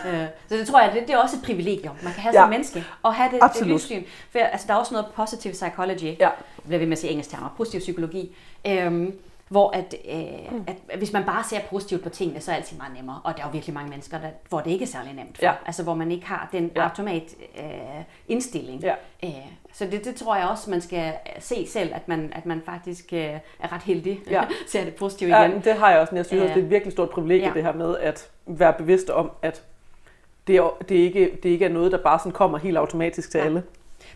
Øh, 0.08 0.26
så 0.50 0.56
det 0.56 0.68
tror 0.68 0.82
jeg, 0.82 0.92
det, 0.94 1.02
det 1.08 1.14
er 1.14 1.18
også 1.18 1.36
et 1.36 1.44
privilegium, 1.44 1.96
man 2.04 2.14
kan 2.14 2.22
have 2.22 2.34
Ja. 2.36 2.42
som 2.42 2.50
menneske, 2.50 2.84
og 3.04 3.14
have 3.16 3.32
det, 3.32 3.39
det 3.60 3.68
livssyn. 3.68 4.04
For 4.32 4.39
altså, 4.39 4.68
der 4.68 4.74
er 4.74 4.78
også 4.78 4.94
noget 4.94 5.08
positive 5.16 5.54
psychology, 5.54 6.04
Ja. 6.04 6.16
jeg 6.20 6.32
bliver 6.66 6.80
ved 6.80 6.88
med 6.88 6.92
at 6.92 6.98
sige 7.00 7.12
engelsk 7.12 7.30
termer, 7.32 7.54
positiv 7.58 7.80
psykologi, 7.80 8.36
øhm, 8.68 9.16
hvor 9.50 9.72
at, 9.76 9.96
øh, 10.12 10.18
mm. 10.52 10.64
at, 10.68 10.98
hvis 10.98 11.14
man 11.14 11.24
bare 11.24 11.44
ser 11.44 11.60
positivt 11.70 12.04
på 12.04 12.10
tingene, 12.10 12.42
så 12.42 12.52
er 12.52 12.56
det 12.56 12.62
altid 12.62 12.78
meget 12.78 12.94
nemmere. 12.96 13.20
Og 13.24 13.34
der 13.38 13.42
er 13.44 13.48
jo 13.48 13.52
virkelig 13.52 13.74
mange 13.74 13.89
mennesker, 13.89 14.20
der, 14.20 14.28
hvor 14.50 14.60
det 14.60 14.72
ikke 14.72 14.84
er 14.84 14.88
særlig 14.88 15.14
nemt 15.14 15.38
for. 15.38 15.46
Ja. 15.46 15.54
Altså 15.66 15.84
hvor 15.84 15.94
man 15.94 16.12
ikke 16.12 16.26
har 16.28 16.50
den 16.52 16.72
Ja. 16.76 16.84
automat 16.84 17.24
øh, 17.58 17.64
indstilling. 18.28 18.82
Ja. 18.84 18.94
Øh, 19.24 19.30
så 19.74 19.86
det, 19.86 20.06
det 20.06 20.16
tror 20.16 20.36
jeg 20.36 20.48
også, 20.48 20.70
man 20.70 20.82
skal 20.82 21.14
se 21.39 21.68
selv, 21.68 21.92
at 21.96 22.08
man, 22.08 22.32
at 22.36 22.46
man 22.46 22.62
faktisk 22.66 23.06
øh, 23.14 23.20
er 23.60 23.74
ret 23.74 23.82
heldig. 23.84 24.20
Ja. 24.30 24.44
ser 24.72 24.84
det 24.84 24.96
positivt 24.96 25.30
Ja, 25.32 25.44
igen. 25.48 25.62
det 25.64 25.74
har 25.74 25.89
jeg 25.92 26.00
også, 26.00 26.16
jeg 26.16 26.26
synes, 26.26 26.39
Ja. 26.39 26.44
også, 26.44 26.54
det 26.54 26.62
er 26.62 26.66
et 26.66 26.70
virkelig 26.72 26.92
stort 26.92 27.10
privilegie, 27.10 27.48
Ja. 27.48 27.54
det 27.54 27.64
her 27.64 27.74
med 27.74 27.98
at 27.98 28.30
være 28.46 28.74
bevidst 28.74 29.10
om, 29.10 29.32
at 29.42 29.62
det, 30.52 30.58
er, 30.60 30.78
det, 30.89 30.99
er 30.99 31.04
ikke, 31.04 31.38
det 31.43 31.49
ikke 31.49 31.66
er 31.66 31.70
noget, 31.70 31.91
der 31.91 31.97
bare 31.97 32.20
sådan 32.20 32.32
kommer 32.32 32.58
helt 32.58 32.78
automatisk 32.78 33.32
til 33.32 33.38
Ja. 33.38 33.43
alle. 33.45 33.64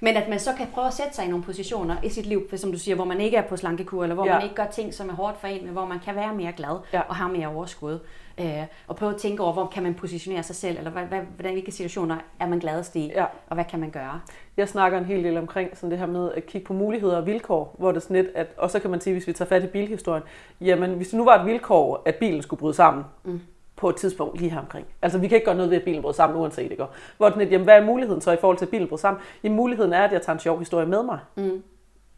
Men 0.02 0.16
at 0.18 0.30
man 0.30 0.40
så 0.40 0.50
kan 0.58 0.68
prøve 0.74 0.88
at 0.88 0.94
sætte 0.94 1.14
sig 1.16 1.26
i 1.26 1.28
nogle 1.28 1.44
positioner 1.44 1.96
i 2.04 2.10
sit 2.10 2.26
liv, 2.26 2.50
for 2.50 2.58
som 2.58 2.72
du 2.72 2.78
siger, 2.78 2.96
hvor 2.96 3.06
man 3.06 3.22
ikke 3.22 3.38
er 3.38 3.42
på 3.42 3.58
slankekur, 3.58 4.04
eller 4.04 4.16
hvor 4.16 4.26
Ja. 4.26 4.34
man 4.34 4.44
ikke 4.44 4.56
gør 4.56 4.66
ting, 4.66 4.94
som 4.94 5.10
er 5.10 5.14
hårdt 5.14 5.38
for 5.40 5.48
en, 5.48 5.64
men 5.66 5.74
hvor 5.74 5.86
man 5.86 6.00
kan 6.06 6.16
være 6.16 6.34
mere 6.36 6.52
glad 6.52 6.78
Ja. 6.94 7.02
og 7.08 7.16
have 7.16 7.32
mere 7.32 7.48
overskud. 7.48 8.00
Øh, 8.40 8.64
og 8.88 8.96
prøve 8.96 9.12
at 9.14 9.18
tænke 9.18 9.44
over, 9.44 9.54
hvor 9.54 9.66
kan 9.74 9.84
man 9.84 9.94
positionere 9.94 10.44
sig 10.44 10.56
selv, 10.56 10.78
eller 10.78 10.92
hvad, 10.92 11.04
hvad, 11.04 11.20
hvordan, 11.36 11.54
hvilke 11.54 11.72
situationer 11.72 12.18
er 12.40 12.48
man 12.48 12.60
gladest 12.60 12.96
i, 12.96 13.12
Ja. 13.16 13.26
og 13.50 13.54
hvad 13.56 13.66
kan 13.70 13.80
man 13.80 13.90
gøre? 13.90 14.22
Jeg 14.58 14.70
snakker 14.70 14.98
en 14.98 15.06
hel 15.06 15.24
del 15.24 15.38
omkring 15.38 15.78
sådan 15.78 15.92
det 15.92 16.00
her 16.00 16.06
med 16.06 16.32
at 16.32 16.46
kigge 16.46 16.68
på 16.68 16.74
muligheder 16.74 17.18
og 17.18 17.26
vilkår, 17.26 17.76
hvor 17.80 17.92
det 17.92 18.04
sådan 18.04 18.16
lidt, 18.16 18.28
at, 18.36 18.48
og 18.58 18.72
så 18.72 18.80
kan 18.80 18.90
man 18.92 19.02
sige, 19.02 19.14
hvis 19.14 19.28
vi 19.28 19.34
tager 19.34 19.50
fat 19.50 19.64
i 19.64 19.68
bilhistorien, 19.68 20.24
jamen 20.62 20.94
hvis 20.94 21.08
det 21.08 21.18
nu 21.18 21.26
var 21.26 21.40
et 21.40 21.46
vilkår, 21.46 22.02
at 22.06 22.16
bilen 22.16 22.42
skulle 22.42 22.60
bryde 22.60 22.74
sammen, 22.74 23.04
mm. 23.24 23.42
På 23.76 23.90
et 23.90 23.96
tidspunkt 23.96 24.40
lige 24.40 24.50
her 24.50 24.60
omkring. 24.60 24.88
Altså 25.02 25.18
vi 25.18 25.28
kan 25.28 25.36
ikke 25.36 25.46
gøre 25.46 25.56
noget 25.56 25.72
ved, 25.72 25.78
at 25.78 25.84
bilen 25.84 26.02
bryder 26.02 26.16
sammen, 26.16 26.40
uanset 26.40 26.70
det 26.70 26.78
går. 26.78 26.94
Hvor 27.18 27.34
lidt, 27.38 27.52
jamen 27.52 27.64
hvad 27.64 27.76
er 27.76 27.86
muligheden 27.86 28.22
så 28.22 28.32
i 28.32 28.38
forhold 28.38 28.58
til, 28.58 28.66
at 28.66 28.72
bilen 28.72 28.88
bryder 28.88 29.02
sammen? 29.02 29.24
Jamen 29.44 29.56
muligheden 29.56 29.94
er, 29.94 30.04
at 30.04 30.12
jeg 30.12 30.22
tager 30.22 30.34
en 30.34 30.40
sjov 30.40 30.60
historie 30.60 30.86
med 30.86 31.04
mig. 31.04 31.20
Mm. 31.36 31.64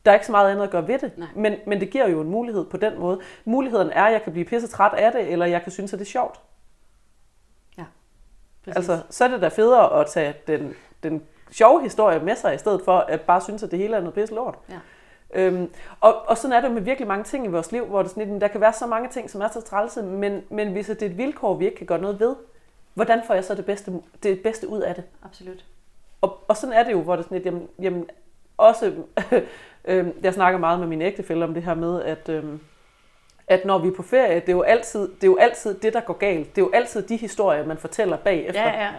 Der 0.05 0.12
er 0.12 0.16
ikke 0.16 0.26
så 0.26 0.32
meget 0.32 0.51
andet 0.51 0.64
at 0.64 0.70
gøre 0.70 0.88
ved 0.88 0.99
det, 0.99 1.12
Nej. 1.18 1.28
men, 1.36 1.55
men 1.68 1.80
det 1.80 1.89
giver 1.89 2.08
jo 2.08 2.22
en 2.22 2.30
mulighed 2.30 2.66
på 2.66 2.78
den 2.78 2.99
måde. 2.99 3.20
Muligheden 3.45 3.89
er, 3.89 4.03
at 4.03 4.14
jeg 4.14 4.24
kan 4.24 4.32
blive 4.32 4.45
pisse 4.45 4.68
træt 4.68 4.93
af 4.93 5.12
det, 5.12 5.32
eller 5.32 5.45
jeg 5.45 5.64
kan 5.64 5.72
synes, 5.72 5.93
at 5.93 5.99
det 5.99 6.05
er 6.05 6.10
sjovt. 6.10 6.39
Ja, 7.78 7.84
præcis. 8.64 8.76
Altså, 8.76 9.03
så 9.10 9.24
er 9.24 9.28
det 9.28 9.41
da 9.41 9.47
federe 9.47 9.99
at 9.99 10.08
tage 10.08 10.36
den, 10.47 10.74
den 11.03 11.24
sjove 11.51 11.84
historie 11.84 12.20
med 12.20 12.36
sig, 12.36 12.55
i 12.55 12.58
stedet 12.58 12.82
for 12.86 12.97
at 12.97 13.22
bare 13.22 13.41
synes, 13.41 13.64
at 13.64 13.72
det 13.72 13.80
hele 13.80 13.95
er 13.95 13.99
noget 13.99 14.14
pisse 14.14 14.36
lort. 14.36 14.55
Ja. 14.70 14.80
Øhm, 15.34 15.69
og, 16.01 16.15
og 16.28 16.38
sådan 16.38 16.57
er 16.57 16.61
det 16.61 16.71
med 16.71 16.82
virkelig 16.82 17.07
mange 17.07 17.23
ting 17.23 17.45
i 17.45 17.49
vores 17.49 17.71
liv, 17.71 17.86
hvor 17.86 18.01
det 18.01 18.11
sådan, 18.11 18.30
lidt, 18.30 18.41
der 18.41 18.47
kan 18.47 18.61
være 18.61 18.73
så 18.73 18.88
mange 18.88 19.09
ting, 19.09 19.30
som 19.30 19.41
er 19.41 19.47
så 19.47 19.61
trælse, 19.61 20.03
men, 20.03 20.43
men 20.49 20.71
hvis 20.71 20.88
det 20.88 21.01
er 21.01 21.05
et 21.05 21.17
vilkår, 21.17 21.53
vi 21.53 21.65
ikke 21.65 21.78
kan 21.78 21.88
gøre 21.88 22.01
noget 22.01 22.19
ved, 22.19 22.36
hvordan 22.93 23.21
får 23.28 23.34
jeg 23.34 23.43
så 23.43 23.55
det 23.55 23.65
bedste, 23.65 23.93
det 24.23 24.43
bedste 24.43 24.67
ud 24.67 24.80
af 24.82 24.95
det? 24.95 25.03
Absolut. 25.23 25.65
Og, 26.21 26.43
og 26.47 26.57
sådan 26.57 26.75
er 26.75 26.84
det 26.84 26.91
jo, 26.91 27.01
hvor 27.01 27.15
det 27.15 27.25
sådan 27.25 27.36
lidt, 27.36 27.45
jamen, 27.45 27.67
jamen 27.82 28.09
også, 28.57 28.93
øh, 29.86 30.07
jeg 30.23 30.34
snakker 30.34 30.59
meget 30.59 30.80
med 30.80 30.88
min 30.88 31.01
ægtefælle 31.01 31.45
om 31.45 31.53
det 31.53 31.63
her 31.63 31.75
med, 31.75 32.01
at, 32.01 32.30
øh, 32.30 32.43
at 33.49 33.65
når 33.65 33.77
vi 33.77 33.87
er 33.87 33.91
på 33.91 34.03
ferie, 34.03 34.35
det 34.35 34.49
er, 34.49 34.53
jo 34.53 34.61
altid, 34.61 34.99
det 34.99 35.23
er 35.23 35.27
jo 35.27 35.37
altid 35.37 35.73
det, 35.73 35.93
der 35.93 35.99
går 35.99 36.13
galt. 36.13 36.55
Det 36.55 36.61
er 36.61 36.65
jo 36.65 36.71
altid 36.73 37.01
de 37.01 37.17
historier, 37.17 37.65
man 37.65 37.77
fortæller 37.77 38.17
bagefter. 38.17 38.61
Ja, 38.61 38.83
ja. 38.83 38.89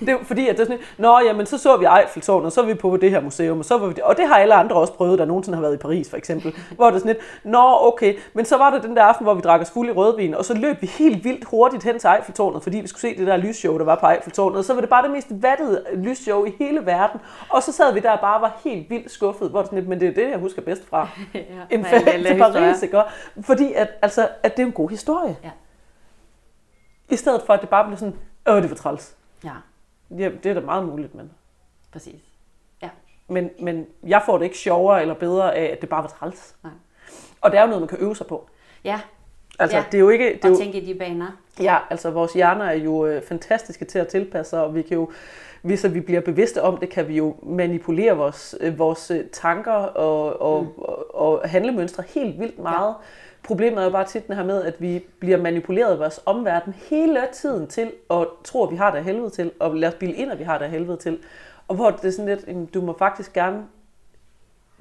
Det 0.06 0.08
er 0.08 0.18
fordi, 0.22 0.48
at 0.48 0.56
det 0.56 0.62
er 0.62 0.64
sådan, 0.64 0.80
Nå, 0.98 1.20
jamen, 1.26 1.46
så 1.46 1.58
så 1.58 1.76
vi 1.76 1.86
Eiffeltårnet, 2.00 2.46
og 2.46 2.52
så 2.52 2.60
er 2.60 2.64
vi 2.66 2.74
på 2.74 2.96
det 2.96 3.10
her 3.10 3.20
museum, 3.20 3.58
og 3.58 3.64
så 3.64 3.78
var 3.78 3.86
vi 3.86 3.94
det. 3.94 4.02
Og 4.02 4.16
det 4.16 4.28
har 4.28 4.34
alle 4.34 4.54
andre 4.54 4.76
også 4.76 4.92
prøvet, 4.92 5.18
der 5.18 5.24
nogensinde 5.24 5.56
har 5.56 5.62
været 5.62 5.74
i 5.74 5.78
Paris, 5.78 6.10
for 6.10 6.16
eksempel. 6.16 6.54
Hvor 6.76 6.86
det 6.86 6.94
er 6.94 6.98
sådan 6.98 7.12
lidt, 7.12 7.24
Nå, 7.44 7.78
okay, 7.80 8.14
men 8.34 8.44
så 8.44 8.56
var 8.56 8.70
der 8.70 8.80
den 8.80 8.96
der 8.96 9.02
aften, 9.02 9.24
hvor 9.24 9.34
vi 9.34 9.40
drak 9.40 9.60
os 9.60 9.70
fuld 9.70 9.88
i 9.88 9.92
rødvin, 9.92 10.34
og 10.34 10.44
så 10.44 10.54
løb 10.54 10.82
vi 10.82 10.86
helt 10.86 11.24
vildt 11.24 11.44
hurtigt 11.44 11.84
hen 11.84 11.98
til 11.98 12.08
Eiffeltårnet, 12.16 12.62
fordi 12.62 12.80
vi 12.80 12.88
skulle 12.88 13.00
se 13.00 13.18
det 13.18 13.26
der 13.26 13.36
lysshow, 13.36 13.78
der 13.78 13.84
var 13.84 13.94
på 13.94 14.06
Eiffeltårnet. 14.06 14.58
Og 14.58 14.64
så 14.64 14.74
var 14.74 14.80
det 14.80 14.90
bare 14.90 15.02
det 15.02 15.10
mest 15.10 15.28
vattede 15.30 15.82
lysshow 15.94 16.44
i 16.44 16.52
hele 16.58 16.86
verden. 16.86 17.20
Og 17.48 17.62
så 17.62 17.72
sad 17.72 17.94
vi 17.94 18.00
der 18.00 18.10
og 18.10 18.20
bare 18.20 18.40
var 18.40 18.60
helt 18.64 18.90
vildt 18.90 19.10
skuffet, 19.10 19.50
hvor 19.50 19.58
det 19.58 19.64
er 19.64 19.68
sådan 19.68 19.78
lidt, 19.78 19.88
men 19.88 20.00
det 20.00 20.08
er 20.08 20.14
det, 20.14 20.30
jeg 20.30 20.38
husker 20.38 20.62
bedst 20.62 20.88
fra. 20.90 21.08
ja. 21.34 21.40
En 21.70 21.84
ferie 21.84 22.24
til. 22.24 22.38
Paris, 22.38 22.82
ikke? 22.82 23.02
Fordi 23.42 23.72
at, 23.72 23.88
altså, 24.02 24.28
at 24.42 24.56
det 24.56 24.62
er 24.62 24.66
en 24.66 24.72
god 24.72 24.90
historie. 24.90 25.36
Ja. 25.44 25.50
I 27.08 27.16
stedet 27.16 27.42
for, 27.46 27.52
at 27.52 27.60
det 27.60 27.68
bare 27.68 27.84
bliver 27.84 27.98
sådan, 27.98 28.18
åh, 28.48 28.62
det 28.62 28.70
var 28.70 28.76
træls. 28.76 29.16
Ja, 29.44 29.52
Ja, 30.10 30.30
det 30.42 30.46
er 30.46 30.54
da 30.54 30.60
meget 30.60 30.84
muligt, 30.84 31.14
men... 31.14 31.30
præcis. 31.92 32.20
Men, 33.28 33.50
men 33.60 33.86
jeg 34.06 34.22
får 34.26 34.38
det 34.38 34.44
ikke 34.44 34.58
sjovere 34.58 35.02
eller 35.02 35.14
bedre 35.14 35.54
af, 35.54 35.64
at 35.72 35.80
det 35.80 35.88
bare 35.88 36.02
var 36.02 36.08
træls. 36.08 36.54
Nej. 36.64 36.72
Og 37.40 37.50
det 37.50 37.58
er 37.58 37.62
jo 37.62 37.66
noget, 37.66 37.80
man 37.82 37.88
kan 37.88 37.98
øve 37.98 38.16
sig 38.16 38.26
på. 38.26 38.48
Ja, 38.84 39.00
Altså, 39.58 39.76
Ja. 39.76 39.84
det 39.92 39.98
er 39.98 40.02
jo 40.02 40.08
ikke... 40.08 40.24
Det 40.32 40.44
er 40.44 40.48
og 40.48 40.54
jo, 40.54 40.58
tænke 40.58 40.80
i 40.80 40.86
de 40.92 40.98
baner. 40.98 41.26
ja, 41.60 41.78
altså, 41.90 42.10
vores 42.10 42.32
hjerner 42.32 42.64
er 42.64 42.74
jo 42.74 43.06
øh, 43.06 43.22
fantastiske 43.22 43.84
til 43.84 43.98
at 43.98 44.08
tilpasse 44.08 44.50
sig, 44.50 44.62
og 44.64 44.74
vi 44.74 44.82
kan 44.82 44.94
jo, 44.96 45.10
hvis 45.62 45.86
vi 45.94 46.00
bliver 46.00 46.20
bevidste 46.20 46.62
om 46.62 46.76
det, 46.76 46.88
kan 46.90 47.08
vi 47.08 47.16
jo 47.16 47.36
manipulere 47.42 48.16
vores, 48.16 48.54
øh, 48.60 48.78
vores 48.78 49.10
øh, 49.10 49.24
tanker 49.32 49.72
og, 49.72 50.40
og, 50.42 50.62
mm. 50.62 50.68
og, 50.78 51.14
og 51.20 51.48
handlemønstre 51.48 52.04
helt 52.08 52.40
vildt 52.40 52.58
meget. 52.58 52.88
Ja. 52.88 52.94
Problemet 53.46 53.80
er 53.80 53.84
jo 53.84 53.90
bare 53.90 54.04
tit 54.04 54.26
den 54.26 54.36
her 54.36 54.44
med, 54.44 54.62
at 54.62 54.74
vi 54.78 55.04
bliver 55.18 55.36
manipuleret 55.38 55.92
af 55.92 55.98
vores 55.98 56.20
omverden 56.26 56.74
hele 56.90 57.20
tiden 57.32 57.66
til 57.66 57.92
at 58.10 58.26
tro, 58.44 58.64
at 58.64 58.70
vi 58.70 58.76
har 58.76 58.90
det 58.90 59.04
helvede 59.04 59.30
til, 59.30 59.50
og 59.60 59.74
lade 59.74 59.92
os 59.92 59.94
bilde 59.98 60.14
ind, 60.14 60.32
at 60.32 60.38
vi 60.38 60.44
har 60.44 60.58
det 60.58 60.70
helvede 60.70 60.96
til. 60.96 61.18
Og 61.68 61.74
hvor 61.74 61.90
det 61.90 62.04
er 62.04 62.10
sådan 62.10 62.26
lidt, 62.26 62.48
jamen, 62.48 62.66
du 62.66 62.80
må 62.80 62.96
faktisk 62.98 63.32
gerne 63.32 63.62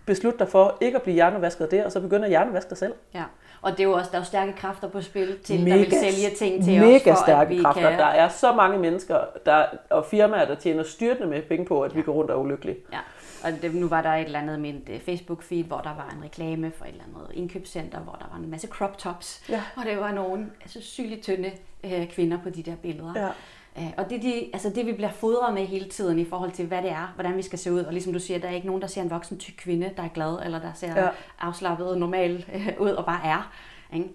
beslutte 0.06 0.40
dig 0.40 0.48
for 0.48 0.78
ikke 0.82 0.96
at 0.96 1.02
blive 1.02 1.14
hjernevasket 1.14 1.72
det, 1.72 1.86
og 1.86 1.92
så 1.92 2.00
begynde 2.00 2.24
at 2.24 2.30
hjernevaske 2.30 2.70
dig 2.70 2.78
selv. 2.78 2.94
Ja. 3.14 3.24
Og 3.62 3.72
det 3.72 3.80
er 3.80 3.84
jo 3.84 3.92
også, 3.94 4.10
der 4.12 4.18
er 4.18 4.22
jo 4.22 4.26
stærke 4.26 4.54
kræfter 4.54 4.90
på 4.90 5.02
spil 5.02 5.40
til, 5.44 5.60
der 5.60 5.76
Mega- 5.76 5.78
vil 5.78 5.92
sælge 5.92 6.36
ting 6.36 6.64
til 6.64 6.80
mega 6.82 7.12
os, 7.12 7.18
for 7.18 7.24
stærke 7.26 7.42
at 7.42 7.50
vi 7.50 7.64
kræfter. 7.64 7.90
kan... 7.90 8.00
Der 8.00 8.06
er 8.06 8.30
så 8.30 8.54
mange 8.54 8.80
mennesker 8.80 9.20
der, 9.46 9.66
og 9.90 10.06
firmaer, 10.06 10.46
der 10.46 10.56
tjener 10.56 10.84
styrtende 10.84 11.28
med 11.28 11.42
penge 11.42 11.66
på, 11.66 11.82
at 11.82 11.92
ja. 11.92 11.98
vi 11.98 12.02
går 12.04 12.14
rundt 12.14 12.32
og 12.32 12.40
er 12.40 12.44
ulykkelige. 12.44 12.78
Ja, 12.94 12.98
og 13.46 13.62
det, 13.62 13.76
nu 13.76 13.88
var 13.88 14.02
der 14.02 14.10
et 14.10 14.26
eller 14.26 14.40
andet 14.40 14.60
med 14.60 14.74
et 14.90 15.02
Facebook-feed, 15.10 15.64
hvor 15.68 15.78
der 15.78 15.96
var 15.96 16.14
en 16.18 16.24
reklame 16.24 16.72
for 16.78 16.86
et 16.86 16.92
eller 16.92 17.04
andet 17.04 17.32
indkøbscenter, 17.34 18.00
hvor 18.00 18.14
der 18.20 18.26
var 18.32 18.38
en 18.44 18.50
masse 18.52 18.68
crop 18.68 18.98
tops, 18.98 19.44
Ja. 19.50 19.62
og 19.76 19.84
det 19.86 19.98
var 19.98 20.12
nogle 20.12 20.50
altså, 20.62 20.82
sygeligt 20.82 21.24
tynde 21.24 21.52
øh, 21.84 22.08
kvinder 22.08 22.38
på 22.44 22.50
de 22.50 22.64
der 22.64 22.76
billeder. 22.76 23.14
Ja. 23.16 23.28
Øh, 23.78 23.92
og 23.98 24.10
det, 24.10 24.22
de, 24.22 24.34
altså 24.54 24.70
det, 24.76 24.86
vi 24.86 24.94
bliver 24.94 25.12
fodret 25.12 25.54
med 25.54 25.66
hele 25.66 25.90
tiden 25.90 26.20
i 26.20 26.26
forhold 26.26 26.52
til, 26.52 26.66
hvad 26.66 26.82
det 26.82 26.92
er, 26.92 27.12
hvordan 27.16 27.38
vi 27.38 27.42
skal 27.42 27.60
se 27.60 27.72
ud. 27.74 27.80
Og 27.80 27.94
ligesom 27.94 28.14
du 28.14 28.20
siger, 28.20 28.40
der 28.40 28.48
er 28.48 28.52
ikke 28.54 28.68
nogen, 28.68 28.82
der 28.82 28.88
ser 28.88 29.02
en 29.02 29.10
voksen 29.10 29.38
tyk 29.38 29.54
kvinde, 29.58 29.92
der 29.98 30.04
er 30.04 30.08
glad, 30.08 30.40
eller 30.46 30.60
der 30.60 30.74
ser 30.76 31.02
Ja. 31.02 31.08
afslappet 31.40 31.88
og 31.90 31.98
normal 31.98 32.46
øh, 32.56 32.70
ud 32.80 32.90
og 32.90 33.06
bare 33.06 33.20
er. 33.26 33.52
Ikke? 33.94 34.10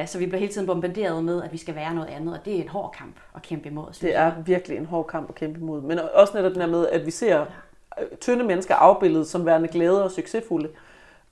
Øh, 0.00 0.06
så 0.08 0.18
vi 0.18 0.26
bliver 0.26 0.38
hele 0.38 0.52
tiden 0.52 0.66
bombarderet 0.66 1.24
med, 1.24 1.42
at 1.42 1.52
vi 1.52 1.56
skal 1.58 1.74
være 1.74 1.94
noget 1.94 2.08
andet, 2.08 2.38
og 2.38 2.44
det 2.44 2.56
er 2.58 2.62
en 2.62 2.68
hård 2.68 2.94
kamp 2.98 3.16
at 3.34 3.42
kæmpe 3.42 3.68
imod. 3.68 3.86
Det 4.00 4.16
er 4.16 4.32
virkelig 4.46 4.78
en 4.78 4.86
hård 4.86 5.06
kamp 5.06 5.28
at 5.28 5.34
kæmpe 5.34 5.58
imod. 5.60 5.80
Men 5.82 5.98
også 6.14 6.32
netop 6.36 6.52
den 6.52 6.60
her 6.60 6.68
med, 6.68 6.88
at 6.88 7.06
vi 7.06 7.10
ser 7.10 7.40
øh, 7.40 7.46
tynde 8.20 8.44
mennesker 8.44 8.74
afbildet 8.74 9.26
som 9.26 9.46
værende 9.46 9.68
glade 9.68 10.04
og 10.04 10.10
succesfulde. 10.10 10.68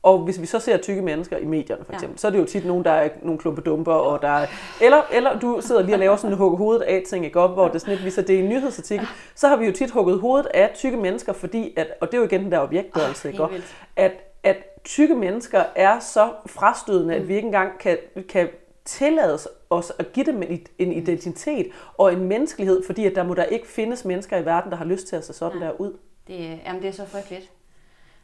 Og 0.02 0.18
hvis 0.18 0.40
vi 0.40 0.46
så 0.46 0.58
ser 0.58 0.76
tykke 0.76 1.02
mennesker 1.02 1.36
i 1.36 1.44
medierne 1.44 1.84
for 1.84 1.92
Ja. 1.92 1.96
eksempel, 1.96 2.14
ja. 2.14 2.18
så 2.18 2.26
er 2.26 2.30
det 2.30 2.38
jo 2.38 2.44
tit 2.44 2.66
nogen, 2.66 2.84
der 2.84 2.90
er 2.90 3.08
nogle 3.22 3.38
klumpedumper, 3.38 3.92
og 3.92 4.22
der 4.22 4.28
er, 4.28 4.46
eller, 4.82 5.02
eller 5.12 5.38
du 5.38 5.58
sidder 5.60 5.82
lige 5.82 5.94
og 5.94 5.98
laver 5.98 6.16
sådan 6.16 6.32
en 6.32 6.38
hugge 6.38 6.56
hovedet 6.56 6.82
af 6.82 7.02
ting, 7.08 7.24
ikke 7.24 7.40
op, 7.40 7.50
hvor 7.52 7.66
det 7.68 7.74
er 7.74 7.78
sådan 7.78 7.92
lidt, 7.92 8.02
hvis 8.02 8.14
det 8.14 8.30
er 8.30 8.38
en 8.38 8.48
nyhedsartikel, 8.48 9.06
så 9.34 9.48
har 9.48 9.56
vi 9.56 9.66
jo 9.66 9.72
tit 9.72 9.90
hugget 9.90 10.20
hovedet 10.20 10.46
af 10.54 10.70
tykke 10.74 10.96
mennesker, 10.96 11.32
fordi, 11.32 11.74
at, 11.76 11.86
og 12.00 12.06
det 12.08 12.14
er 12.14 12.18
jo 12.18 12.24
igen 12.24 12.44
den 12.44 12.52
der 12.52 12.58
objektgørelse, 12.58 13.28
Ah, 13.28 13.32
ikke? 13.34 13.62
at, 13.96 14.12
at 14.42 14.56
tykke 14.84 15.14
mennesker 15.14 15.62
er 15.76 15.98
så 15.98 16.28
frastødende, 16.46 17.14
at 17.14 17.28
vi 17.28 17.34
ikke 17.36 17.46
engang 17.46 17.78
kan, 17.78 17.98
kan 18.28 18.48
tillade 18.84 19.38
os 19.70 19.92
at 19.98 20.12
give 20.12 20.26
dem 20.26 20.42
en, 20.42 20.66
en 20.78 20.92
identitet 20.92 21.66
og 21.98 22.12
en 22.12 22.24
menneskelighed, 22.24 22.82
fordi 22.86 23.06
at 23.06 23.14
der 23.14 23.22
må 23.24 23.34
der 23.34 23.44
ikke 23.44 23.66
findes 23.68 24.04
mennesker 24.04 24.36
i 24.38 24.44
verden, 24.44 24.70
der 24.70 24.76
har 24.76 24.84
lyst 24.84 25.06
til 25.06 25.16
at 25.16 25.24
se 25.24 25.32
sådan 25.32 25.58
Nej. 25.58 25.66
der 25.68 25.80
ud. 25.80 25.92
Det, 26.26 26.58
jamen, 26.66 26.82
det 26.82 26.88
er 26.88 26.92
så 26.92 27.06
frygteligt. 27.06 27.50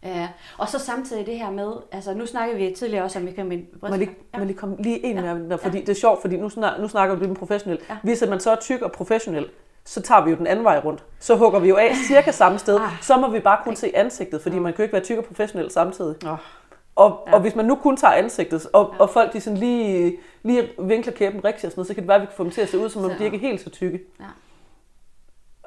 Ja. 0.02 0.28
Og 0.58 0.68
så 0.68 0.78
samtidig 0.78 1.26
det 1.26 1.38
her 1.38 1.50
med, 1.50 1.72
altså 1.92 2.14
nu 2.14 2.26
snakkede 2.26 2.58
vi 2.58 2.74
tidligere 2.78 3.04
også 3.04 3.18
om, 3.18 3.26
vi 3.26 3.32
kan 3.32 3.46
med 3.48 3.58
Må 3.82 3.96
lige, 3.96 4.10
må 4.32 4.38
jeg 4.38 4.46
lige 4.46 4.56
komme 4.58 4.76
lige 4.78 4.98
ind 4.98 5.20
Ja. 5.20 5.34
med, 5.34 5.58
fordi 5.58 5.80
det 5.80 5.88
er 5.88 5.94
sjovt, 5.94 6.20
fordi 6.20 6.36
nu, 6.36 6.48
snak, 6.48 6.80
nu 6.80 6.88
snakker 6.88 7.14
vi 7.14 7.20
lidt 7.20 7.30
om 7.30 7.36
professionel. 7.36 7.78
Ja. 7.90 7.96
Hvis 8.02 8.24
man 8.28 8.40
så 8.40 8.50
er 8.50 8.56
tyk 8.56 8.82
og 8.82 8.92
professionel, 8.92 9.46
så 9.84 10.02
tager 10.02 10.24
vi 10.24 10.30
jo 10.30 10.36
den 10.36 10.46
anden 10.46 10.64
vej 10.64 10.78
rundt. 10.84 11.04
Så 11.18 11.36
hugger 11.36 11.58
vi 11.60 11.68
jo 11.68 11.76
af 11.76 11.90
cirka 12.08 12.30
samme 12.32 12.58
sted. 12.58 12.76
Ah. 12.80 12.90
Så 13.02 13.16
må 13.16 13.30
vi 13.30 13.40
bare 13.40 13.58
kun 13.64 13.76
se 13.76 13.96
ansigtet, 13.96 14.42
fordi 14.42 14.58
man 14.58 14.72
kan 14.72 14.78
jo 14.78 14.82
ikke 14.82 14.92
være 14.92 15.02
tyk 15.02 15.18
og 15.18 15.24
professionel 15.24 15.70
samtidig. 15.70 16.14
Oh. 16.26 16.38
Og, 16.96 17.22
Ja. 17.26 17.30
ja. 17.30 17.34
og 17.36 17.40
hvis 17.40 17.54
man 17.54 17.64
nu 17.64 17.74
kun 17.74 17.96
tager 17.96 18.12
ansigtet, 18.14 18.66
og, 18.72 18.90
ja. 18.94 19.00
og 19.02 19.10
folk 19.10 19.32
de 19.32 19.40
sådan 19.40 19.56
lige, 19.58 20.16
lige 20.42 20.68
vinkler 20.78 21.12
kæben 21.12 21.44
rigtigt 21.44 21.64
og 21.64 21.70
sådan 21.70 21.78
noget, 21.80 21.86
så 21.88 21.94
kan 21.94 22.02
det 22.02 22.08
være, 22.08 22.14
at 22.16 22.20
vi 22.22 22.26
kan 22.26 22.34
få 22.36 22.42
dem 22.44 22.52
til 22.52 22.60
at 22.60 22.68
se 22.68 22.78
ud, 22.78 22.88
som 22.90 23.04
om 23.04 23.10
Så- 23.10 23.16
de 23.18 23.24
ikke 23.24 23.36
er 23.36 23.40
helt 23.40 23.60
så 23.60 23.70
tykke. 23.70 24.00
Ja. 24.20 24.24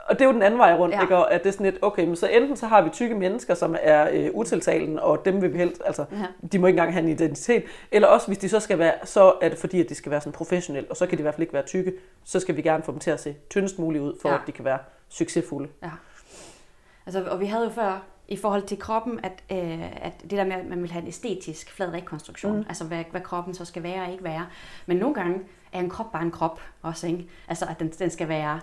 Og 0.04 0.16
det 0.20 0.22
er 0.22 0.26
jo 0.26 0.34
den 0.34 0.42
anden 0.42 0.60
vej 0.60 0.74
rundt, 0.76 0.96
Ja. 0.96 1.02
ikke? 1.02 1.18
Og 1.18 1.34
at 1.34 1.44
det 1.44 1.50
er 1.50 1.54
sådan 1.54 1.66
lidt, 1.66 1.78
okay, 1.84 2.06
men 2.06 2.16
så 2.16 2.28
enten 2.28 2.58
så 2.58 2.68
har 2.68 2.82
vi 2.82 2.90
tykke 2.90 3.16
mennesker, 3.16 3.54
som 3.54 3.76
er 3.82 4.10
øh, 4.12 4.30
utiltalende, 4.34 5.04
og 5.04 5.26
dem 5.26 5.42
vil 5.42 5.54
vi 5.54 5.58
helst, 5.58 5.82
altså, 5.86 6.06
Ja. 6.12 6.26
de 6.52 6.60
må 6.60 6.68
ikke 6.68 6.78
engang 6.78 6.94
have 6.94 7.04
en 7.04 7.10
identitet. 7.10 7.64
Eller 7.92 8.08
også, 8.08 8.28
hvis 8.28 8.38
de 8.38 8.50
så 8.50 8.60
skal 8.60 8.80
være, 8.80 8.94
så 9.04 9.34
er 9.42 9.50
det 9.50 9.58
fordi, 9.58 9.82
at 9.82 9.90
de 9.90 9.96
skal 9.96 10.12
være 10.12 10.22
sådan 10.22 10.34
professionelle, 10.34 10.92
og 10.92 10.98
så 10.98 11.06
kan 11.08 11.18
de 11.18 11.22
i 11.22 11.24
hvert 11.24 11.34
fald 11.34 11.42
ikke 11.42 11.54
være 11.54 11.64
tykke. 11.66 11.94
Så 12.24 12.40
skal 12.40 12.56
vi 12.56 12.62
gerne 12.62 12.84
få 12.84 12.92
dem 12.92 13.00
til 13.00 13.12
at 13.12 13.20
se 13.20 13.36
tyndest 13.50 13.80
muligt 13.80 14.04
ud, 14.04 14.14
for 14.22 14.30
Ja. 14.30 14.36
at 14.36 14.42
de 14.48 14.52
kan 14.52 14.66
være 14.66 14.80
succesfulde. 15.10 15.70
Ja. 15.84 15.90
Altså, 17.06 17.24
og 17.24 17.40
vi 17.40 17.46
havde 17.46 17.64
jo 17.64 17.70
før 17.70 18.04
i 18.28 18.38
forhold 18.38 18.62
til 18.64 18.80
kroppen, 18.80 19.20
at, 19.24 19.44
øh, 19.52 20.06
at 20.06 20.14
det 20.22 20.32
der 20.32 20.44
med, 20.44 20.54
at 20.54 20.66
man 20.66 20.82
vil 20.82 20.92
have 20.92 21.02
en 21.02 21.08
æstetisk 21.08 21.72
flad 21.72 21.94
rekonstruktion. 21.94 22.58
Mm. 22.58 22.66
altså 22.70 22.84
hvad, 22.84 23.04
hvad 23.12 23.22
kroppen 23.22 23.54
så 23.54 23.66
skal 23.66 23.84
være 23.84 24.02
og 24.06 24.12
ikke 24.12 24.24
være. 24.24 24.46
Men 24.86 24.98
nogle 24.98 25.16
gange 25.16 25.40
er 25.74 25.80
en 25.80 25.90
krop 25.90 26.12
bare 26.12 26.24
en 26.24 26.32
krop 26.32 26.62
også, 26.82 27.08
ikke? 27.08 27.30
Altså 27.48 27.66
at 27.70 27.80
den, 27.80 27.88
den 28.00 28.10
skal 28.10 28.28
være 28.28 28.60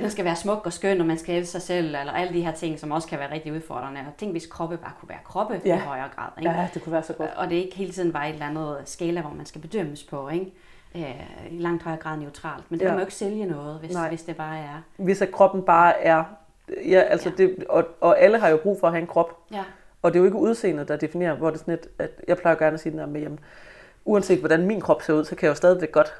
den 0.00 0.10
skal 0.10 0.24
være 0.24 0.36
smuk 0.36 0.66
og 0.66 0.72
skøn, 0.72 1.00
og 1.00 1.06
man 1.06 1.18
skal 1.18 1.34
elske 1.34 1.52
sig 1.52 1.62
selv, 1.62 1.86
eller 1.86 2.12
alle 2.12 2.32
de 2.32 2.44
her 2.44 2.52
ting, 2.52 2.78
som 2.78 2.90
også 2.90 3.08
kan 3.08 3.18
være 3.18 3.32
rigtig 3.32 3.52
udfordrende. 3.52 4.00
Og 4.00 4.16
tænk, 4.18 4.32
hvis 4.32 4.46
kroppe 4.46 4.76
bare 4.76 4.92
kunne 5.00 5.08
være 5.08 5.18
kroppe 5.24 5.60
ja. 5.64 5.76
i 5.76 5.78
højere 5.78 6.08
grad. 6.16 6.28
Ikke? 6.38 6.50
Ja, 6.50 6.68
det 6.74 6.82
kunne 6.82 6.92
være 6.92 7.02
så 7.02 7.12
godt. 7.12 7.30
Og 7.36 7.50
det 7.50 7.56
ikke 7.56 7.76
hele 7.76 7.92
tiden 7.92 8.14
var 8.14 8.24
et 8.24 8.32
eller 8.32 8.46
andet 8.46 8.76
skala, 8.84 9.20
hvor 9.20 9.30
man 9.30 9.46
skal 9.46 9.60
bedømmes 9.60 10.04
på. 10.04 10.28
Ikke? 10.28 10.52
Øh, 10.94 11.50
I 11.50 11.58
langt 11.58 11.82
højere 11.82 12.00
grad 12.00 12.18
neutralt. 12.18 12.70
Men 12.70 12.78
det 12.78 12.84
ja. 12.84 12.88
kan 12.88 12.94
man 12.94 13.00
jo 13.00 13.06
ikke 13.06 13.14
sælge 13.14 13.46
noget, 13.46 13.78
hvis, 13.78 13.96
hvis 14.08 14.22
det 14.22 14.36
bare 14.36 14.58
er... 14.58 14.82
Hvis 14.96 15.22
at 15.22 15.32
kroppen 15.32 15.62
bare 15.62 16.00
er... 16.00 16.24
Ja, 16.88 17.00
altså 17.00 17.32
ja. 17.38 17.44
Det, 17.44 17.64
og, 17.68 17.84
og 18.00 18.20
alle 18.20 18.38
har 18.38 18.48
jo 18.48 18.56
brug 18.56 18.80
for 18.80 18.86
at 18.86 18.92
have 18.92 19.00
en 19.00 19.06
krop. 19.06 19.38
Ja. 19.52 19.64
Og 20.02 20.12
det 20.12 20.18
er 20.18 20.20
jo 20.20 20.24
ikke 20.24 20.38
udseendet, 20.38 20.88
der 20.88 20.96
definerer, 20.96 21.34
hvor 21.34 21.50
det 21.50 21.60
sådan 21.60 21.74
et, 21.74 21.88
at 21.98 22.10
jeg 22.28 22.38
plejer 22.38 22.56
gerne 22.56 22.74
at 22.74 22.80
sige 22.80 22.90
den 22.90 22.98
der 22.98 23.06
med, 23.06 23.20
jamen, 23.20 23.40
uanset 24.04 24.38
hvordan 24.38 24.66
min 24.66 24.80
krop 24.80 25.02
ser 25.02 25.14
ud, 25.14 25.24
så 25.24 25.36
kan 25.36 25.46
jeg 25.46 25.50
jo 25.50 25.54
stadigvæk 25.54 25.92
godt 25.92 26.14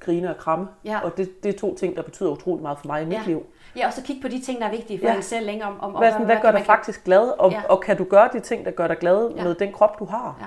grine 0.00 0.30
og 0.30 0.36
kramme. 0.36 0.68
Ja. 0.84 1.00
Og 1.04 1.16
det, 1.16 1.42
det 1.42 1.54
er 1.54 1.58
to 1.58 1.74
ting, 1.74 1.96
der 1.96 2.02
betyder 2.02 2.30
utroligt 2.30 2.62
meget 2.62 2.78
for 2.78 2.86
mig 2.86 3.02
i 3.02 3.04
mit 3.04 3.14
ja. 3.14 3.22
liv. 3.26 3.46
Ja, 3.76 3.86
og 3.86 3.92
så 3.92 4.02
kigge 4.02 4.22
på 4.22 4.28
de 4.28 4.40
ting, 4.40 4.60
der 4.60 4.66
er 4.66 4.70
vigtige 4.70 4.98
for 4.98 5.06
ja. 5.06 5.16
en 5.16 5.22
selv 5.22 5.46
længere. 5.46 5.68
Om, 5.68 5.80
om, 5.80 5.92
hvad, 5.92 6.12
hvad, 6.12 6.26
hvad 6.26 6.36
gør 6.42 6.50
dig 6.50 6.64
faktisk 6.66 7.04
glad? 7.04 7.28
Og, 7.38 7.50
ja. 7.50 7.62
og 7.68 7.80
kan 7.80 7.96
du 7.96 8.04
gøre 8.04 8.28
de 8.32 8.40
ting, 8.40 8.64
der 8.64 8.70
gør 8.70 8.88
dig 8.88 8.98
glad 8.98 9.30
ja. 9.36 9.44
med 9.44 9.54
den 9.54 9.72
krop, 9.72 9.98
du 9.98 10.04
har? 10.04 10.36
Ja. 10.40 10.46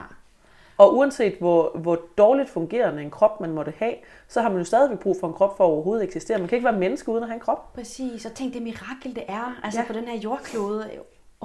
Og 0.78 0.98
uanset 0.98 1.36
hvor, 1.40 1.72
hvor 1.76 2.00
dårligt 2.18 2.50
fungerende 2.50 3.02
en 3.02 3.12
krop 3.12 3.42
man 3.42 3.52
måtte 3.52 3.74
have, 3.78 3.94
så 4.28 4.42
har 4.42 4.50
man 4.50 4.58
jo 4.58 4.64
stadigvæk 4.64 5.00
brug 5.00 5.18
for 5.20 5.28
en 5.28 5.34
krop 5.34 5.58
for 5.58 5.64
at 5.64 5.70
overhovedet 5.70 6.04
eksistere. 6.04 6.38
Man 6.38 6.48
kan 6.48 6.56
ikke 6.56 6.66
være 6.66 6.80
menneske 6.80 7.12
uden 7.12 7.24
at 7.24 7.30
have 7.30 7.36
en 7.36 7.40
krop. 7.40 7.74
Præcis, 7.74 8.26
og 8.26 8.34
tænk 8.34 8.54
det 8.54 8.62
mirakel, 8.62 9.16
det 9.16 9.24
er 9.28 9.60
altså 9.64 9.80
ja. 9.80 9.88
på 9.88 9.94
den 9.94 10.08
her 10.08 10.20
jordklode 10.20 10.90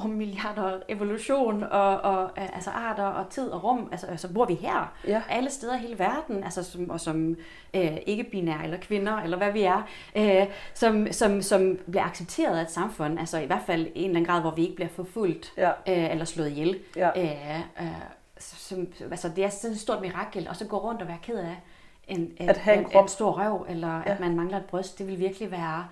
om 0.04 0.10
milliarder 0.10 0.80
evolution 0.88 1.62
og, 1.62 2.00
og 2.00 2.30
altså 2.40 2.70
arter 2.70 3.04
og 3.04 3.30
tid 3.30 3.48
og 3.48 3.64
rum. 3.64 3.88
Altså, 3.92 4.06
altså 4.06 4.32
bor 4.32 4.44
vi 4.44 4.54
her? 4.54 4.92
Ja. 5.06 5.22
Alle 5.30 5.50
steder 5.50 5.76
i 5.76 5.78
hele 5.78 5.98
verden, 5.98 6.44
altså 6.44 6.62
som, 6.62 6.90
og 6.90 7.00
som 7.00 7.36
øh, 7.74 7.96
ikke-binære 8.06 8.64
eller 8.64 8.78
kvinder, 8.78 9.16
eller 9.16 9.36
hvad 9.36 9.52
vi 9.52 9.62
er, 9.62 9.82
øh, 10.16 10.46
som, 10.74 11.12
som, 11.12 11.42
som 11.42 11.78
bliver 11.90 12.04
accepteret 12.04 12.58
af 12.58 12.62
et 12.62 12.70
samfund. 12.70 13.18
Altså 13.18 13.38
i 13.38 13.46
hvert 13.46 13.62
fald 13.66 13.86
i 13.86 13.90
en 14.02 14.04
eller 14.04 14.08
anden 14.08 14.24
grad, 14.24 14.40
hvor 14.40 14.50
vi 14.50 14.62
ikke 14.62 14.76
bliver 14.76 14.88
forfulgt 14.88 15.52
ja. 15.56 15.68
øh, 15.68 16.10
eller 16.10 16.24
slået 16.24 16.50
ihjel. 16.50 16.78
Ja. 16.96 17.10
Øh, 17.16 17.60
øh, 17.80 17.86
som, 18.38 18.86
altså 19.10 19.28
det 19.36 19.44
er 19.44 19.48
sådan 19.48 19.74
et 19.74 19.80
stort 19.80 20.00
mirakel, 20.00 20.48
og 20.48 20.56
så 20.56 20.66
gå 20.66 20.78
rundt 20.78 21.02
og 21.02 21.08
være 21.08 21.18
ked 21.22 21.38
af 21.38 21.56
en, 22.08 22.32
at 22.38 22.56
have 22.56 22.78
en, 22.78 22.86
en, 22.92 22.98
en 22.98 23.08
stor 23.08 23.30
røv, 23.30 23.66
eller 23.68 23.96
ja. 23.96 24.12
at 24.12 24.20
man 24.20 24.36
mangler 24.36 24.56
et 24.56 24.64
bryst. 24.64 24.98
Det 24.98 25.06
vil 25.06 25.18
virkelig 25.18 25.50
være 25.50 25.86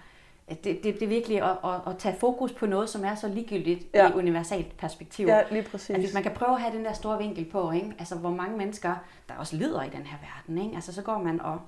det, 0.49 0.65
det, 0.65 0.85
det 0.85 1.03
er 1.03 1.07
virkelig 1.07 1.43
at, 1.43 1.57
at, 1.65 1.81
at 1.87 1.99
tage 1.99 2.17
fokus 2.21 2.53
på 2.53 2.67
noget, 2.67 2.89
som 2.89 3.05
er 3.05 3.15
så 3.15 3.29
ligegyldigt 3.29 3.87
ja. 3.95 4.11
i 4.11 4.13
universalt 4.13 4.77
perspektiv. 4.77 5.27
Ja, 5.27 5.43
lige 5.51 5.63
præcis. 5.63 5.91
At 5.91 6.01
hvis 6.01 6.15
man 6.15 6.23
kan 6.23 6.33
prøve 6.33 6.53
at 6.53 6.61
have 6.61 6.77
den 6.77 6.85
der 6.85 6.93
store 6.93 7.19
vinkel 7.19 7.45
på, 7.45 7.71
ikke? 7.71 7.95
altså 7.99 8.15
hvor 8.15 8.31
mange 8.31 8.59
mennesker, 8.59 8.95
der 9.29 9.35
også 9.35 9.57
lider 9.57 9.83
i 9.83 9.89
den 9.89 10.03
her 10.03 10.17
verden, 10.23 10.65
ikke? 10.65 10.75
Altså, 10.75 10.93
så 10.93 11.03
går 11.03 11.19
man 11.19 11.41
og, 11.41 11.61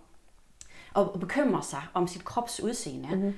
og 0.95 1.20
bekymrer 1.20 1.61
sig 1.61 1.83
om 1.95 2.07
sit 2.07 2.24
krops 2.24 2.61
udseende. 2.61 3.09
Mm-hmm. 3.16 3.35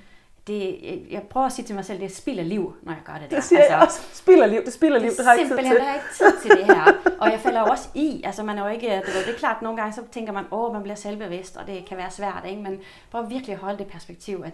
Det, 0.50 1.06
jeg 1.10 1.22
prøver 1.22 1.46
at 1.46 1.52
sige 1.52 1.66
til 1.66 1.74
mig 1.74 1.84
selv, 1.84 1.98
det 1.98 2.04
er 2.04 2.14
spild 2.14 2.38
af 2.38 2.48
liv, 2.48 2.74
når 2.82 2.92
jeg 2.92 3.02
gør 3.04 3.12
det 3.12 3.30
der. 3.30 3.36
Det 3.36 3.44
siger 3.44 3.60
altså, 3.60 3.74
jeg 3.74 3.82
også. 3.82 4.00
Spild 4.12 4.42
af 4.42 4.50
liv, 4.50 4.64
det 4.64 4.72
spilder 4.72 4.98
liv, 4.98 5.10
det 5.10 5.24
har 5.24 5.32
jeg 5.32 5.42
ikke 5.42 5.54
tid 5.54 5.62
til. 5.62 5.74
Det 5.74 5.82
har 5.82 5.94
ikke 5.94 6.06
tid 6.16 6.40
til 6.42 6.50
det 6.50 6.66
her. 6.66 6.92
Og 7.20 7.30
jeg 7.30 7.40
falder 7.40 7.60
også 7.60 7.88
i, 7.94 8.22
altså 8.24 8.42
man 8.42 8.58
er 8.58 8.62
jo 8.64 8.68
ikke, 8.68 8.86
det, 8.86 8.94
er, 8.94 9.00
det 9.00 9.34
er 9.34 9.38
klart, 9.38 9.62
nogle 9.62 9.80
gange 9.80 9.92
så 9.92 10.02
tænker 10.12 10.32
man, 10.32 10.44
åh, 10.50 10.72
man 10.72 10.82
bliver 10.82 10.96
selvbevidst, 10.96 11.56
og 11.56 11.66
det 11.66 11.84
kan 11.84 11.96
være 11.96 12.10
svært, 12.10 12.44
ikke? 12.48 12.62
men 12.62 12.80
prøv 13.10 13.30
virkelig 13.30 13.54
at 13.54 13.60
holde 13.60 13.78
det 13.78 13.86
perspektiv, 13.86 14.42
at 14.46 14.52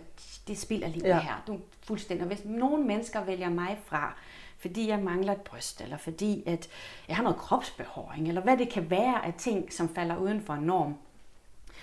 det 0.49 0.59
spilder 0.59 0.89
lige 0.89 1.09
ja. 1.09 1.15
det 1.15 1.23
her. 1.23 1.43
Du 1.47 1.55
er 1.55 1.59
fuldstændig. 1.87 2.23
Og 2.23 2.29
hvis 2.29 2.45
nogle 2.45 2.85
mennesker 2.85 3.25
vælger 3.25 3.51
mig 3.51 3.79
fra, 3.87 4.15
fordi 4.59 4.89
jeg 4.89 4.99
mangler 4.99 5.33
et 5.33 5.41
bryst, 5.41 5.81
eller 5.81 5.97
fordi 5.97 6.43
at 6.47 6.69
jeg 7.09 7.17
har 7.17 7.23
noget 7.23 7.39
kropsbehåring, 7.39 8.29
eller 8.29 8.41
hvad 8.41 8.57
det 8.57 8.69
kan 8.69 8.91
være 8.91 9.27
af 9.27 9.35
ting, 9.39 9.73
som 9.73 9.95
falder 9.95 10.17
uden 10.17 10.43
for 10.43 10.55
en 10.55 10.63
norm, 10.63 10.95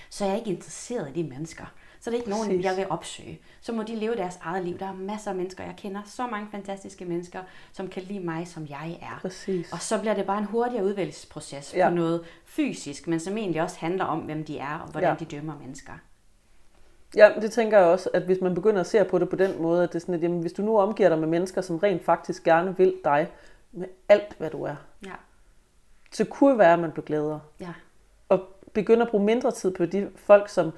så 0.09 0.25
er 0.25 0.29
jeg 0.29 0.37
ikke 0.37 0.51
interesseret 0.51 1.09
i 1.09 1.23
de 1.23 1.29
mennesker. 1.29 1.65
Så 2.03 2.09
det 2.09 2.15
er 2.15 2.19
ikke 2.19 2.29
nogen, 2.29 2.47
Præcis. 2.47 2.65
jeg 2.65 2.77
vil 2.77 2.85
opsøge. 2.89 3.39
Så 3.61 3.71
må 3.71 3.83
de 3.83 3.95
leve 3.95 4.15
deres 4.15 4.39
eget 4.41 4.65
liv. 4.65 4.79
Der 4.79 4.85
er 4.85 4.93
masser 4.93 5.31
af 5.31 5.35
mennesker, 5.35 5.63
jeg 5.63 5.73
kender 5.77 6.01
så 6.05 6.27
mange 6.27 6.47
fantastiske 6.51 7.05
mennesker, 7.05 7.39
som 7.73 7.87
kan 7.87 8.03
lide 8.03 8.19
mig, 8.19 8.47
som 8.47 8.67
jeg 8.69 8.97
er. 9.01 9.19
Præcis. 9.21 9.71
Og 9.71 9.81
så 9.81 9.99
bliver 9.99 10.13
det 10.13 10.25
bare 10.25 10.37
en 10.37 10.45
hurtigere 10.45 10.85
udvælgelsesproces 10.85 11.73
ja. 11.75 11.89
på 11.89 11.95
noget 11.95 12.21
fysisk, 12.45 13.07
men 13.07 13.19
som 13.19 13.37
egentlig 13.37 13.61
også 13.61 13.79
handler 13.79 14.05
om, 14.05 14.19
hvem 14.19 14.45
de 14.45 14.59
er, 14.59 14.79
og 14.79 14.91
hvordan 14.91 15.09
ja. 15.09 15.25
de 15.25 15.35
dømmer 15.35 15.53
mennesker. 15.59 15.93
Ja, 17.15 17.31
det 17.41 17.51
tænker 17.51 17.77
jeg 17.77 17.87
også, 17.87 18.09
at 18.13 18.21
hvis 18.21 18.41
man 18.41 18.55
begynder 18.55 18.79
at 18.79 18.87
se 18.87 19.03
på 19.03 19.19
det 19.19 19.29
på 19.29 19.35
den 19.35 19.61
måde, 19.61 19.83
at 19.83 19.89
det 19.89 19.95
er 19.95 19.99
sådan, 19.99 20.15
at 20.15 20.23
jamen, 20.23 20.41
hvis 20.41 20.53
du 20.53 20.61
nu 20.61 20.77
omgiver 20.77 21.09
dig 21.09 21.19
med 21.19 21.27
mennesker, 21.27 21.61
som 21.61 21.77
rent 21.77 22.05
faktisk 22.05 22.43
gerne 22.43 22.77
vil 22.77 22.93
dig 23.03 23.27
med 23.71 23.87
alt, 24.09 24.35
hvad 24.37 24.49
du 24.49 24.63
er, 24.63 24.75
ja. 25.05 25.13
så 26.11 26.25
kunne 26.25 26.49
det 26.49 26.59
være, 26.59 26.73
at 26.73 26.79
man 26.79 26.91
bliver 26.91 27.05
gladere. 27.05 27.39
Ja. 27.59 27.73
Og 28.29 28.39
begynder 28.73 29.05
at 29.05 29.11
bruge 29.11 29.25
mindre 29.25 29.51
tid 29.51 29.71
på 29.71 29.85
de 29.85 30.09
folk, 30.15 30.49
som, 30.49 30.71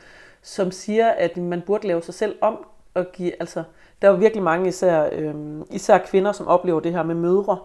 som 0.45 0.71
siger, 0.71 1.07
at 1.07 1.37
man 1.37 1.61
burde 1.61 1.87
lave 1.87 2.01
sig 2.01 2.13
selv 2.13 2.35
om 2.41 2.65
og 2.93 3.05
give, 3.13 3.31
altså, 3.39 3.63
der 4.01 4.07
er 4.07 4.11
jo 4.11 4.17
virkelig 4.17 4.43
mange, 4.43 4.67
især, 4.67 5.09
øhm, 5.11 5.63
især 5.71 5.97
kvinder, 5.97 6.31
som 6.31 6.47
oplever 6.47 6.79
det 6.79 6.91
her 6.91 7.03
med 7.03 7.15
mødre, 7.15 7.59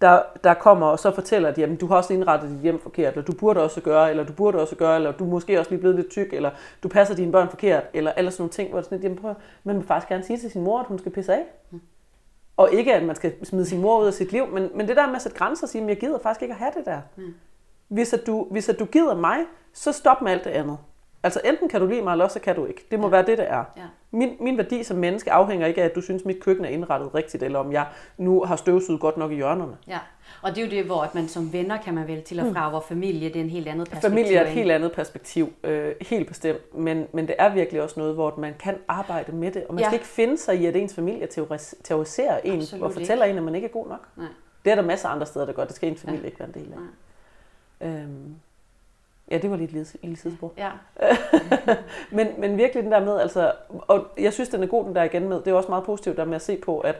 der, 0.00 0.22
der 0.44 0.54
kommer 0.54 0.86
og 0.86 0.98
så 0.98 1.10
fortæller, 1.10 1.48
at 1.48 1.58
jamen, 1.58 1.76
du 1.76 1.86
har 1.86 1.96
også 1.96 2.12
indrettet 2.12 2.50
dit 2.50 2.58
hjem 2.58 2.80
forkert, 2.80 3.12
eller 3.12 3.24
du 3.24 3.32
burde 3.32 3.62
også 3.62 3.80
gøre, 3.80 4.10
eller 4.10 4.24
du 4.24 4.32
burde 4.32 4.60
også 4.60 4.76
gøre, 4.76 4.96
eller 4.96 5.12
du 5.12 5.24
er 5.24 5.28
måske 5.28 5.58
også 5.58 5.70
lige 5.70 5.80
blevet 5.80 5.96
lidt 5.96 6.10
tyk, 6.10 6.32
eller 6.32 6.50
du 6.82 6.88
passer 6.88 7.14
dine 7.14 7.32
børn 7.32 7.48
forkert, 7.48 7.84
eller 7.94 8.10
alle 8.10 8.30
sådan 8.30 8.42
nogle 8.42 8.52
ting, 8.52 8.70
hvor 8.70 8.78
det 8.78 8.84
sådan, 8.84 9.02
jamen, 9.02 9.18
prøv, 9.18 9.34
man 9.64 9.76
vil 9.76 9.86
faktisk 9.86 10.08
gerne 10.08 10.24
sige 10.24 10.38
til 10.38 10.50
sin 10.50 10.62
mor, 10.62 10.80
at 10.80 10.86
hun 10.86 10.98
skal 10.98 11.12
pisse 11.12 11.34
af. 11.34 11.44
Mm. 11.70 11.80
Og 12.56 12.72
ikke, 12.72 12.94
at 12.94 13.02
man 13.02 13.16
skal 13.16 13.46
smide 13.46 13.66
sin 13.66 13.80
mor 13.80 14.00
ud 14.00 14.06
af 14.06 14.14
sit 14.14 14.32
liv, 14.32 14.46
men, 14.46 14.70
men 14.74 14.88
det 14.88 14.96
der 14.96 15.06
med 15.06 15.16
at 15.16 15.22
sætte 15.22 15.38
grænser 15.38 15.66
og 15.66 15.68
sige, 15.68 15.82
at 15.82 15.88
jeg 15.88 15.96
gider 15.96 16.18
faktisk 16.18 16.42
ikke 16.42 16.52
at 16.52 16.58
have 16.58 16.72
det 16.76 16.86
der. 16.86 17.00
Mm. 17.16 17.34
Hvis, 17.88 18.12
at 18.12 18.26
du, 18.26 18.46
hvis 18.50 18.68
at 18.68 18.78
du 18.78 18.84
gider 18.84 19.14
mig, 19.14 19.38
så 19.72 19.92
stop 19.92 20.22
med 20.22 20.32
alt 20.32 20.44
det 20.44 20.50
andet. 20.50 20.78
Altså 21.24 21.40
enten 21.44 21.68
kan 21.68 21.80
du 21.80 21.86
lide 21.86 22.02
mig, 22.02 22.12
eller 22.12 22.24
også 22.24 22.40
kan 22.40 22.56
du 22.56 22.66
ikke. 22.66 22.86
Det 22.90 23.00
må 23.00 23.06
ja. 23.06 23.10
være 23.10 23.26
det, 23.26 23.38
det 23.38 23.50
er. 23.50 23.64
Ja. 23.76 23.82
Min, 24.10 24.36
min 24.40 24.56
værdi 24.56 24.82
som 24.82 24.96
menneske 24.96 25.32
afhænger 25.32 25.66
ikke 25.66 25.82
af, 25.82 25.84
at 25.84 25.94
du 25.94 26.00
synes, 26.00 26.24
mit 26.24 26.40
køkken 26.40 26.64
er 26.64 26.68
indrettet 26.68 27.14
rigtigt, 27.14 27.42
eller 27.42 27.58
om 27.58 27.72
jeg 27.72 27.86
nu 28.18 28.44
har 28.44 28.56
støvsuget 28.56 29.00
godt 29.00 29.16
nok 29.16 29.32
i 29.32 29.34
hjørnerne. 29.34 29.76
Ja, 29.88 29.98
og 30.42 30.50
det 30.50 30.58
er 30.58 30.64
jo 30.64 30.70
det, 30.70 30.84
hvor 30.84 31.02
at 31.02 31.14
man 31.14 31.28
som 31.28 31.52
venner 31.52 31.76
kan 31.76 31.94
man 31.94 32.08
vel 32.08 32.22
til 32.22 32.40
og 32.40 32.52
fra, 32.52 32.66
mm. 32.66 32.72
hvor 32.72 32.80
familie 32.80 33.28
det 33.28 33.36
er 33.36 33.40
en 33.40 33.50
helt 33.50 33.68
andet 33.68 33.88
perspektiv. 33.90 34.10
Familie 34.10 34.38
er 34.38 34.42
et 34.42 34.48
helt 34.48 34.70
andet 34.70 34.92
perspektiv, 34.92 35.52
øh, 35.64 35.94
helt 36.00 36.28
bestemt. 36.28 36.74
Men, 36.74 37.06
men 37.12 37.26
det 37.26 37.34
er 37.38 37.54
virkelig 37.54 37.82
også 37.82 38.00
noget, 38.00 38.14
hvor 38.14 38.34
man 38.38 38.54
kan 38.58 38.78
arbejde 38.88 39.32
med 39.32 39.50
det. 39.50 39.66
Og 39.66 39.74
man 39.74 39.82
ja. 39.82 39.88
skal 39.88 39.94
ikke 39.94 40.06
finde 40.06 40.38
sig 40.38 40.60
i, 40.60 40.66
at 40.66 40.76
ens 40.76 40.94
familie 40.94 41.26
terroriserer 41.84 42.40
en 42.44 42.58
Absolut 42.60 42.84
og 42.84 42.92
fortæller 42.92 43.24
ikke. 43.24 43.32
en, 43.32 43.38
at 43.38 43.44
man 43.44 43.54
ikke 43.54 43.68
er 43.68 43.72
god 43.72 43.88
nok. 43.88 44.08
Nej. 44.16 44.26
Det 44.64 44.70
er 44.70 44.74
der 44.74 44.82
masser 44.82 45.08
af 45.08 45.12
andre 45.12 45.26
steder, 45.26 45.46
der 45.46 45.52
gør. 45.52 45.64
Det 45.64 45.76
skal 45.76 45.88
ens 45.88 46.00
familie 46.00 46.20
ja. 46.20 46.26
ikke 46.26 46.38
være 46.38 46.48
en 46.48 46.54
del 46.54 46.72
af. 46.72 46.78
Nej. 46.78 48.00
Øhm, 48.00 48.34
Ja, 49.30 49.38
det 49.38 49.50
var 49.50 49.56
lige 49.56 49.64
et 49.64 49.72
lille 50.02 50.16
sidespor. 50.16 50.52
Ja. 50.56 50.70
men, 52.16 52.28
men 52.38 52.56
virkelig 52.56 52.84
den 52.84 52.92
der 52.92 53.04
med, 53.04 53.20
altså, 53.20 53.52
og 53.68 54.06
jeg 54.18 54.32
synes, 54.32 54.48
den 54.48 54.62
er 54.62 54.66
god, 54.66 54.84
den 54.84 54.96
der 54.96 55.02
igen 55.02 55.28
med, 55.28 55.36
det 55.36 55.48
er 55.48 55.54
også 55.54 55.68
meget 55.68 55.84
positivt 55.84 56.16
der 56.16 56.24
med 56.24 56.36
at 56.36 56.42
se 56.42 56.56
på, 56.56 56.80
at, 56.80 56.96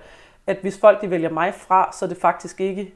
at 0.47 0.57
hvis 0.57 0.79
folk 0.79 1.03
de 1.03 1.11
vælger 1.11 1.31
mig 1.31 1.55
fra, 1.55 1.93
så 1.99 2.05
er 2.05 2.09
det 2.09 2.19
faktisk 2.19 2.61
ikke 2.61 2.95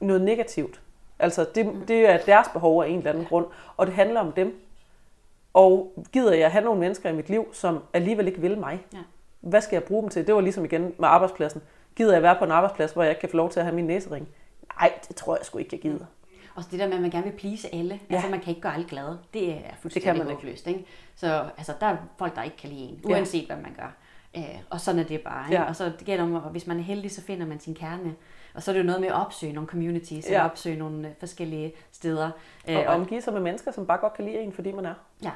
noget 0.00 0.22
negativt. 0.22 0.80
Altså, 1.18 1.46
det, 1.54 1.66
mm. 1.66 1.86
det 1.86 2.08
er 2.08 2.18
deres 2.18 2.48
behov 2.48 2.82
af 2.82 2.88
en 2.88 2.98
eller 2.98 3.10
anden 3.10 3.24
grund, 3.24 3.46
og 3.76 3.86
det 3.86 3.94
handler 3.94 4.20
om 4.20 4.32
dem. 4.32 4.60
Og 5.54 5.92
gider 6.12 6.34
jeg 6.34 6.52
have 6.52 6.64
nogle 6.64 6.80
mennesker 6.80 7.10
i 7.10 7.12
mit 7.12 7.28
liv, 7.28 7.46
som 7.52 7.82
alligevel 7.92 8.26
ikke 8.26 8.40
vil 8.40 8.58
mig? 8.58 8.84
Ja. 8.92 8.98
Hvad 9.40 9.60
skal 9.60 9.76
jeg 9.76 9.84
bruge 9.84 10.02
dem 10.02 10.10
til? 10.10 10.26
Det 10.26 10.34
var 10.34 10.40
ligesom 10.40 10.64
igen 10.64 10.94
med 10.98 11.08
arbejdspladsen. 11.08 11.62
Gider 11.96 12.12
jeg 12.12 12.22
være 12.22 12.36
på 12.38 12.44
en 12.44 12.50
arbejdsplads, 12.50 12.92
hvor 12.92 13.02
jeg 13.02 13.10
ikke 13.10 13.20
kan 13.20 13.28
få 13.28 13.36
lov 13.36 13.50
til 13.50 13.60
at 13.60 13.66
have 13.66 13.74
min 13.74 13.86
næsering? 13.86 14.28
Nej, 14.80 14.92
det 15.08 15.16
tror 15.16 15.36
jeg 15.36 15.46
sgu 15.46 15.58
ikke, 15.58 15.70
jeg 15.72 15.80
gider. 15.80 16.04
Og 16.58 16.64
det 16.70 16.78
der 16.78 16.86
med, 16.86 16.94
at 16.94 17.00
man 17.00 17.10
gerne 17.10 17.24
vil 17.24 17.32
please 17.32 17.74
alle. 17.74 18.00
Ja. 18.10 18.14
Altså, 18.14 18.30
man 18.30 18.40
kan 18.40 18.48
ikke 18.48 18.60
gøre 18.60 18.74
alle 18.74 18.88
glade. 18.88 19.18
Det 19.34 19.50
er 19.50 19.60
fuldstændig 19.80 20.24
håbløst. 20.24 20.66
Ikke? 20.66 20.84
Så 21.16 21.44
altså, 21.56 21.72
der 21.80 21.86
er 21.86 21.96
folk, 22.18 22.36
der 22.36 22.42
ikke 22.42 22.56
kan 22.56 22.70
lide 22.70 22.82
en, 22.82 23.00
uanset 23.04 23.42
ja. 23.42 23.46
hvad 23.46 23.56
man 23.56 23.74
gør. 23.76 23.96
Øh, 24.36 24.58
og 24.70 24.80
sådan 24.80 24.98
er 24.98 25.04
det 25.04 25.20
bare. 25.20 25.46
Ikke? 25.50 25.62
Ja. 25.62 25.68
Og 25.68 25.76
så 25.76 25.84
det 25.84 26.04
gælder 26.04 26.24
om, 26.24 26.36
at 26.36 26.42
hvis 26.42 26.66
man 26.66 26.78
er 26.78 26.82
heldig, 26.82 27.10
så 27.10 27.22
finder 27.22 27.46
man 27.46 27.60
sin 27.60 27.74
kerne. 27.74 28.14
Og 28.54 28.62
så 28.62 28.70
er 28.70 28.72
det 28.72 28.80
jo 28.80 28.86
noget 28.86 29.00
med 29.00 29.08
at 29.08 29.14
opsøge 29.14 29.52
nogle 29.52 29.68
communities, 29.68 30.30
ja. 30.30 30.44
opsøge 30.44 30.76
nogle 30.76 31.08
øh, 31.08 31.14
forskellige 31.18 31.72
steder. 31.92 32.30
Og, 32.66 32.72
øh, 32.72 32.78
og 32.78 32.86
omgive 32.86 33.20
sig 33.20 33.32
med 33.32 33.40
mennesker, 33.40 33.70
som 33.70 33.86
bare 33.86 33.98
godt 33.98 34.14
kan 34.14 34.24
lide 34.24 34.38
en, 34.38 34.52
fordi 34.52 34.72
man 34.72 34.84
er. 34.84 34.94
Ja, 35.22 35.32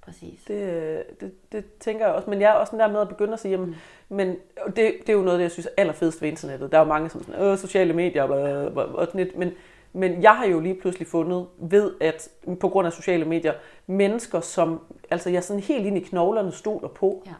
præcis. 0.00 0.44
Det, 0.48 1.20
det, 1.20 1.52
det 1.52 1.64
tænker 1.80 2.06
jeg 2.06 2.14
også. 2.14 2.30
Men 2.30 2.40
jeg 2.40 2.50
er 2.50 2.54
også 2.54 2.70
den 2.70 2.80
der 2.80 2.88
med 2.88 3.00
at 3.00 3.08
begynde 3.08 3.32
at 3.32 3.40
sige, 3.40 3.52
jamen, 3.52 3.68
mm. 3.68 4.16
men 4.16 4.28
det, 4.66 4.76
det 4.76 5.08
er 5.08 5.12
jo 5.12 5.22
noget, 5.22 5.40
jeg 5.40 5.50
synes 5.50 5.66
er 5.66 5.70
allerfedest 5.76 6.22
ved 6.22 6.28
internettet. 6.28 6.72
Der 6.72 6.78
er 6.78 6.82
jo 6.82 6.88
mange, 6.88 7.10
som 7.10 7.24
sådan, 7.24 7.42
øh, 7.42 7.58
sociale 7.58 7.92
medier, 7.92 8.26
bla, 8.26 8.36
bla, 8.36 8.70
bla, 8.70 8.82
og 8.82 9.06
sådan 9.06 9.24
lidt, 9.24 9.38
men 9.38 9.52
men 9.96 10.22
jeg 10.22 10.36
har 10.36 10.46
jo 10.46 10.60
lige 10.60 10.74
pludselig 10.74 11.08
fundet 11.08 11.46
ved, 11.58 11.92
at 12.00 12.28
på 12.60 12.68
grund 12.68 12.86
af 12.86 12.92
sociale 12.92 13.24
medier, 13.24 13.52
mennesker, 13.86 14.40
som 14.40 14.80
altså 15.10 15.30
jeg 15.30 15.44
sådan 15.44 15.62
helt 15.62 15.86
ind 15.86 15.96
i 15.96 16.00
knoglerne 16.00 16.52
stoler 16.52 16.88
på, 16.88 17.22
ja. 17.26 17.32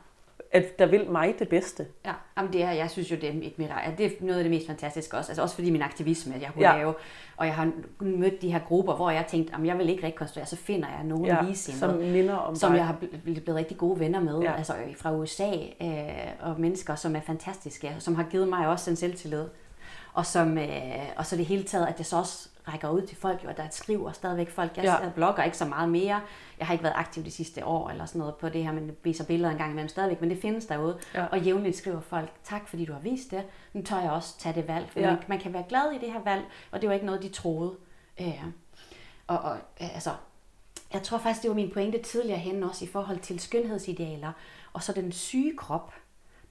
at 0.52 0.78
der 0.78 0.86
vil 0.86 1.11
mig 1.11 1.34
det 1.38 1.48
bedste. 1.48 1.86
Ja, 2.05 2.12
Jamen 2.36 2.52
det 2.52 2.62
er, 2.62 2.70
jeg 2.70 2.90
synes 2.90 3.11
jo, 3.11 3.16
det 3.16 3.24
er, 3.24 3.32
et, 3.42 3.98
det 3.98 4.07
er 4.07 4.11
noget 4.20 4.38
af 4.38 4.44
det 4.44 4.50
mest 4.50 4.66
fantastiske 4.66 5.16
også. 5.16 5.30
Altså 5.30 5.42
også 5.42 5.55
fordi 5.55 5.70
min 5.70 5.82
aktivisme, 5.82 6.34
jeg 6.40 6.50
kunne 6.52 6.70
ja. 6.70 6.76
lave, 6.76 6.94
og 7.36 7.46
jeg 7.46 7.55
har 7.55 7.70
mødt 8.00 8.42
de 8.42 8.52
her 8.52 8.59
grupper, 8.59 8.94
hvor 8.94 9.11
jeg 9.11 9.26
tænkte, 9.26 9.55
at 9.55 9.66
jeg 9.66 9.78
vil 9.78 9.88
ikke 9.88 10.07
rekonstruere, 10.07 10.46
så 10.46 10.57
finder 10.57 10.88
jeg 10.88 11.05
nogen 11.05 11.26
ja, 11.26 11.55
som 11.55 11.94
minder 11.94 12.34
om 12.34 12.57
Som 12.57 12.70
dig. 12.70 12.78
jeg 12.78 12.86
har 12.86 12.96
blevet 13.24 13.55
rigtig 13.55 13.76
gode 13.76 14.00
venner 14.00 14.20
med, 14.20 14.40
ja. 14.40 14.57
altså 14.57 14.72
fra 14.96 15.14
USA, 15.16 15.50
øh, 15.82 15.88
og 16.40 16.61
mennesker, 16.61 16.94
som 16.94 17.16
er 17.16 17.20
fantastiske, 17.20 17.96
som 17.98 18.14
har 18.14 18.24
givet 18.30 18.48
mig 18.48 18.68
også 18.68 18.90
en 18.90 18.96
selvtillid 18.96 19.44
og, 20.15 20.27
som, 20.27 20.59
øh, 20.59 21.07
og 21.17 21.27
så 21.27 21.37
det 21.37 21.47
hele 21.47 21.62
taget, 21.65 21.87
at 21.87 21.99
jeg 21.99 22.07
så 22.07 22.17
også 22.19 22.49
rækker 22.69 22.89
ud 22.91 23.03
til 23.03 23.17
folk, 23.17 23.45
og 23.49 23.57
der 23.57 23.69
skriver 23.71 24.12
stadigvæk 24.12 24.51
folk. 24.51 24.77
Jeg, 24.77 24.85
Ja. 24.85 25.09
blogger 25.15 25.43
ikke 25.45 25.57
så 25.57 25.65
meget 25.65 25.89
mere. 25.89 26.21
Jeg 26.59 26.67
har 26.67 26.73
ikke 26.75 26.85
været 26.85 26.95
aktiv 26.97 27.25
de 27.25 27.31
sidste 27.31 27.67
år 27.67 27.91
eller 27.91 28.07
sådan 28.07 28.19
noget 28.19 28.35
på 28.37 28.49
det 28.49 28.65
her, 28.65 28.73
men 28.73 28.89
det 28.89 28.95
viser 29.03 29.25
billeder 29.25 29.51
en 29.51 29.57
gang 29.59 29.71
imellem 29.71 29.89
stadigvæk, 29.89 30.21
men 30.21 30.31
det 30.31 30.39
findes 30.43 30.67
derude. 30.67 30.99
Ja. 31.15 31.27
Og 31.27 31.41
jævnligt 31.41 31.77
skriver 31.77 32.01
folk, 32.01 32.31
tak 32.45 32.69
fordi 32.69 32.85
du 32.85 32.93
har 32.93 33.01
vist 33.01 33.31
det. 33.31 33.43
Nu 33.73 33.83
tør 33.83 34.01
jeg 34.01 34.11
også 34.11 34.39
tage 34.39 34.55
det 34.55 34.69
valg, 34.69 34.91
for 34.91 35.01
Ja. 35.01 35.17
man 35.27 35.39
kan 35.41 35.53
være 35.53 35.65
glad 35.69 35.93
i 35.93 35.99
det 35.99 36.12
her 36.12 36.21
valg, 36.25 36.45
og 36.71 36.81
det 36.81 36.89
var 36.89 36.95
ikke 36.95 37.07
noget, 37.07 37.23
de 37.23 37.29
troede. 37.29 37.75
Øh, 38.21 38.45
og, 39.27 39.39
og 39.39 39.57
øh, 39.81 39.95
altså, 39.95 40.11
jeg 40.93 41.03
tror 41.03 41.19
faktisk, 41.19 41.43
det 41.43 41.49
var 41.51 41.55
min 41.57 41.71
pointe 41.71 42.03
tidligere 42.03 42.39
hen 42.39 42.62
også 42.62 42.85
i 42.85 42.89
forhold 42.89 43.19
til 43.19 43.41
skønhedsidealer, 43.41 44.33
og 44.73 44.83
så 44.83 44.93
den 44.93 45.12
syge 45.12 45.57
krop. 45.57 45.95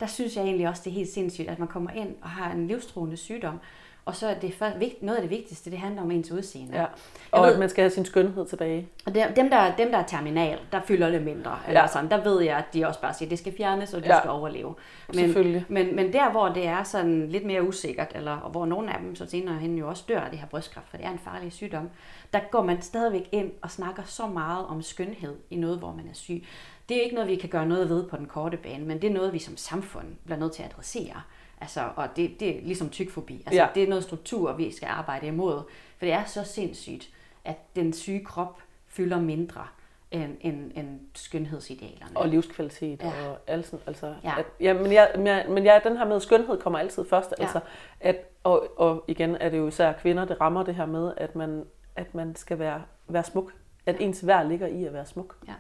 Der 0.03 0.09
synes 0.09 0.35
jeg 0.35 0.43
egentlig 0.43 0.67
også, 0.67 0.81
det 0.85 0.89
er 0.89 0.93
helt 0.95 1.09
sindssygt, 1.09 1.49
at 1.49 1.59
man 1.59 1.67
kommer 1.67 1.89
ind 1.91 2.15
og 2.21 2.29
har 2.29 2.51
en 2.51 2.67
livstruende 2.67 3.17
sygdom, 3.17 3.59
og 4.05 4.15
så 4.15 4.27
er 4.27 4.33
det 4.33 4.53
for, 4.53 4.69
noget 5.01 5.15
af 5.17 5.21
det 5.21 5.29
vigtigste, 5.31 5.71
det 5.71 5.79
handler 5.79 6.01
om 6.01 6.11
ens 6.11 6.31
udseende. 6.31 6.77
Ja. 6.79 6.85
Og 7.31 7.43
ved- 7.45 7.53
at 7.53 7.59
man 7.59 7.69
skal 7.69 7.81
have 7.81 7.89
sin 7.91 8.05
skønhed 8.05 8.45
tilbage. 8.47 8.87
Og 9.05 9.15
dem, 9.15 9.49
der, 9.49 9.75
dem, 9.75 9.91
der 9.91 9.97
er 9.97 10.05
terminal, 10.05 10.59
der 10.71 10.81
fylder 10.81 11.09
det 11.09 11.21
mindre. 11.21 11.59
Eller 11.67 11.81
Ja. 11.81 11.87
sådan, 11.87 12.09
der 12.09 12.23
ved 12.23 12.41
jeg, 12.41 12.57
at 12.57 12.65
de 12.73 12.87
også 12.87 13.01
bare 13.01 13.13
siger, 13.13 13.27
at 13.27 13.29
det 13.31 13.39
skal 13.39 13.53
fjernes, 13.57 13.93
og 13.93 14.03
det 14.03 14.09
Ja. 14.09 14.19
skal 14.19 14.29
overleve. 14.29 14.75
Selvfølgelig. 15.13 15.65
Men, 15.67 15.85
men, 15.87 15.95
men 15.95 16.13
der, 16.13 16.31
hvor 16.31 16.49
det 16.49 16.67
er 16.67 16.83
sådan 16.83 17.29
lidt 17.29 17.45
mere 17.45 17.67
usikkert, 17.67 18.11
eller 18.15 18.31
og 18.37 18.51
hvor 18.51 18.65
nogle 18.65 18.93
af 18.93 18.99
dem 18.99 19.15
så 19.15 19.25
senere 19.29 19.55
hen 19.55 19.77
jo 19.77 19.89
også 19.89 20.03
dør 20.07 20.19
af 20.19 20.29
det 20.29 20.39
her 20.39 20.47
brystkræft, 20.47 20.89
for 20.89 20.97
det 20.97 21.05
er 21.05 21.11
en 21.11 21.19
farlig 21.19 21.53
sygdom, 21.53 21.89
der 22.33 22.39
går 22.51 22.63
man 22.63 22.81
stadigvæk 22.81 23.29
ind 23.31 23.51
og 23.61 23.71
snakker 23.71 24.03
så 24.05 24.27
meget 24.27 24.65
om 24.65 24.81
skønhed 24.81 25.35
i 25.49 25.55
noget, 25.55 25.77
hvor 25.79 25.91
man 25.93 26.05
er 26.09 26.13
syg. 26.13 26.43
Det 26.89 26.97
er 26.97 27.01
ikke 27.01 27.15
noget, 27.15 27.29
vi 27.29 27.36
kan 27.36 27.49
gøre 27.49 27.65
noget 27.65 27.89
ved 27.89 28.07
på 28.09 28.17
den 28.17 28.25
korte 28.25 28.57
bane, 28.57 28.86
men 28.86 29.01
det 29.01 29.09
er 29.09 29.13
noget, 29.13 29.34
vi 29.34 29.39
som 29.39 29.57
samfund 29.57 30.05
bliver 30.25 30.38
nødt 30.38 30.51
til 30.53 30.63
at 30.63 30.69
adressere. 30.69 31.21
Altså, 31.61 31.89
og 31.95 32.07
det, 32.15 32.39
det 32.39 32.57
er 32.57 32.61
ligesom 32.61 32.89
tykfobi. 32.89 33.34
Altså, 33.34 33.53
Ja. 33.55 33.61
ja. 33.63 33.69
Det 33.75 33.84
er 33.84 33.88
noget 33.88 34.03
struktur, 34.03 34.53
vi 34.53 34.71
skal 34.71 34.88
arbejde 34.88 35.27
imod. 35.27 35.61
For 35.97 36.05
det 36.05 36.11
er 36.13 36.25
så 36.25 36.43
sindssygt, 36.43 37.09
at 37.45 37.57
den 37.75 37.93
syge 37.93 38.25
krop 38.25 38.61
fylder 38.88 39.19
mindre 39.19 39.67
end, 40.11 40.38
end, 40.41 40.71
end 40.75 40.99
skønhedsidealerne. 41.15 42.17
Og 42.17 42.27
livskvalitet 42.29 43.01
Ja. 43.03 43.07
og 43.29 43.38
alt 43.47 43.65
sådan. 43.65 43.79
Altså, 43.88 44.15
Ja. 44.23 44.34
at, 44.39 44.45
ja, 44.59 44.73
men, 44.73 44.91
jeg, 44.93 45.11
men, 45.49 45.65
jeg, 45.65 45.81
den 45.84 45.97
her 45.97 46.05
med 46.05 46.19
skønhed 46.19 46.57
kommer 46.61 46.79
altid 46.79 47.05
først. 47.09 47.34
Ja. 47.38 47.43
Altså, 47.43 47.59
at, 47.99 48.17
og, 48.43 48.67
og 48.79 49.03
igen 49.07 49.36
er 49.36 49.49
det 49.49 49.57
jo 49.57 49.67
især 49.67 49.93
kvinder, 49.93 50.25
det 50.25 50.41
rammer 50.41 50.63
det 50.63 50.75
her 50.75 50.86
med, 50.86 51.13
at 51.17 51.36
man, 51.36 51.65
at 51.95 52.15
man 52.15 52.36
skal 52.36 52.59
være, 52.59 52.81
være 53.07 53.23
smuk. 53.23 53.53
At 53.86 53.95
ens 53.99 54.27
værd 54.27 54.47
ligger 54.47 54.67
i 54.67 54.86
at 54.86 54.93
være 54.93 55.05
smuk. 55.05 55.36
Ja. 55.47 55.53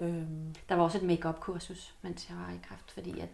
Øhm, 0.00 0.54
Der 0.68 0.74
var 0.74 0.82
også 0.84 0.98
et 0.98 1.04
make 1.04 1.22
kursus 1.40 1.94
mens 2.02 2.26
jeg 2.28 2.36
var 2.46 2.54
i 2.54 2.58
kræft, 2.68 2.90
fordi 2.94 3.20
at 3.20 3.28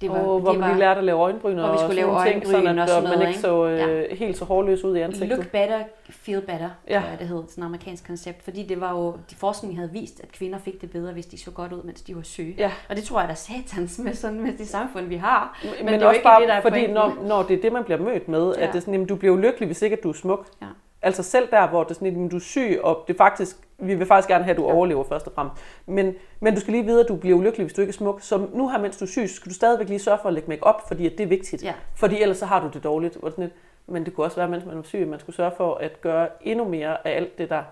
det 0.00 0.10
var, 0.10 0.18
og 0.18 0.40
hvor 0.40 0.50
det 0.50 0.60
man 0.60 0.68
var 0.68 0.74
lige 0.74 0.78
lærte 0.80 0.98
at 0.98 1.04
lave 1.04 1.18
øjenbryn 1.18 1.54
hvor 1.54 1.62
og 1.64 1.72
vi 1.74 1.78
skulle 1.78 1.94
lave 1.94 2.12
nogle 2.12 2.30
ting, 2.30 2.46
sådan 2.46 2.66
øjenbryn 2.66 2.78
at 2.78 2.82
og 2.82 2.88
sådan 2.88 3.02
man 3.04 3.12
noget, 3.12 3.28
ikke 3.28 3.40
så 3.40 3.66
øh, 3.66 4.18
helt 4.18 4.36
så 4.38 4.44
hårløs 4.44 4.84
ud 4.84 4.96
i 4.96 5.00
ansigtet. 5.00 5.38
Look 5.38 5.48
better, 5.50 5.82
feel 6.10 6.40
better, 6.40 6.70
Ja. 6.88 6.94
ja. 6.94 7.00
tror 7.00 7.08
jeg, 7.10 7.18
det 7.18 7.28
hed, 7.28 7.42
sådan 7.48 7.64
et 7.64 7.66
amerikansk 7.66 8.06
koncept. 8.06 8.42
Fordi 8.42 8.62
det 8.66 8.80
var 8.80 8.92
jo, 8.92 9.12
de 9.30 9.34
forskning 9.34 9.76
havde 9.76 9.90
vist, 9.92 10.20
at 10.20 10.32
kvinder 10.32 10.58
fik 10.58 10.80
det 10.80 10.90
bedre, 10.90 11.12
hvis 11.12 11.26
de 11.26 11.38
så 11.38 11.50
godt 11.50 11.72
ud, 11.72 11.82
mens 11.82 12.02
de 12.02 12.16
var 12.16 12.22
syge. 12.22 12.54
Ja. 12.58 12.72
Og 12.88 12.96
det 12.96 13.04
tror 13.04 13.20
jeg, 13.20 13.28
der 13.28 13.32
er 13.34 13.36
satans 13.36 13.98
med 13.98 14.14
sådan 14.14 14.40
med 14.40 14.52
det 14.58 14.68
samfund, 14.68 15.06
vi 15.06 15.16
har. 15.16 15.58
Men, 15.64 15.84
Men 15.84 15.94
det 15.94 16.02
er 16.02 16.06
også 16.06 16.14
ikke 16.16 16.24
bare, 16.24 16.40
det, 16.40 16.48
der 16.48 16.54
er 16.54 16.60
fordi 16.62 16.72
pointen. 16.74 16.94
når, 16.94 17.16
når 17.26 17.42
det 17.42 17.56
er 17.58 17.62
det, 17.62 17.72
man 17.72 17.84
bliver 17.84 17.98
mødt 18.00 18.28
med, 18.28 18.52
ja. 18.54 18.60
Ja. 18.60 18.66
at 18.66 18.72
det 18.72 18.76
er 18.78 18.80
sådan, 18.80 18.94
jamen, 18.94 19.06
du 19.06 19.16
bliver 19.16 19.34
jo 19.34 19.40
lykkelig, 19.40 19.66
hvis 19.66 19.82
ikke 19.82 19.96
at 19.96 20.02
du 20.02 20.08
er 20.08 20.12
smuk. 20.12 20.46
Ja. 20.62 20.66
Altså 21.04 21.22
selv 21.22 21.48
der, 21.50 21.68
hvor 21.68 21.82
det 21.82 21.90
er 21.90 21.94
sådan, 21.94 22.12
jamen, 22.12 22.28
du 22.28 22.36
er 22.36 22.40
syg, 22.40 22.80
og 22.82 23.04
det 23.08 23.16
faktisk, 23.16 23.56
vi 23.78 23.94
vil 23.94 24.06
faktisk 24.06 24.28
gerne 24.28 24.44
have, 24.44 24.50
at 24.50 24.56
du 24.56 24.66
ja. 24.66 24.74
overlever 24.74 25.04
først 25.04 25.26
og 25.26 25.32
fremmest. 25.34 25.62
Men, 25.86 26.14
men 26.40 26.54
du 26.54 26.60
skal 26.60 26.72
lige 26.72 26.84
vide, 26.84 27.00
at 27.00 27.08
du 27.08 27.16
bliver 27.16 27.36
ulykkelig, 27.36 27.64
hvis 27.64 27.74
du 27.74 27.80
ikke 27.80 27.90
er 27.90 27.94
smuk. 27.94 28.20
Så 28.22 28.46
nu 28.52 28.68
her, 28.68 28.78
mens 28.78 28.96
du 28.96 29.04
er 29.04 29.08
syg, 29.08 29.28
skal 29.28 29.50
du 29.50 29.54
stadigvæk 29.54 29.88
lige 29.88 29.98
sørge 29.98 30.18
for 30.22 30.28
at 30.28 30.34
lægge 30.34 30.48
make 30.48 30.64
op, 30.64 30.88
fordi 30.88 31.06
at 31.06 31.12
det 31.18 31.24
er 31.24 31.28
vigtigt. 31.28 31.62
Ja. 31.62 31.74
Fordi 31.94 32.22
ellers 32.22 32.38
så 32.38 32.46
har 32.46 32.60
du 32.60 32.68
det 32.74 32.84
dårligt. 32.84 33.16
Og 33.16 33.30
sådan 33.30 33.44
lidt. 33.44 33.54
Men 33.86 34.04
det 34.04 34.14
kunne 34.14 34.26
også 34.26 34.36
være, 34.36 34.48
mens 34.48 34.64
man 34.64 34.76
var 34.76 34.82
syg, 34.82 34.98
at 34.98 35.08
man 35.08 35.20
skulle 35.20 35.36
sørge 35.36 35.52
for 35.56 35.74
at 35.74 36.00
gøre 36.00 36.28
endnu 36.42 36.68
mere 36.68 37.06
af 37.06 37.16
alt 37.16 37.38
det, 37.38 37.50
der 37.50 37.62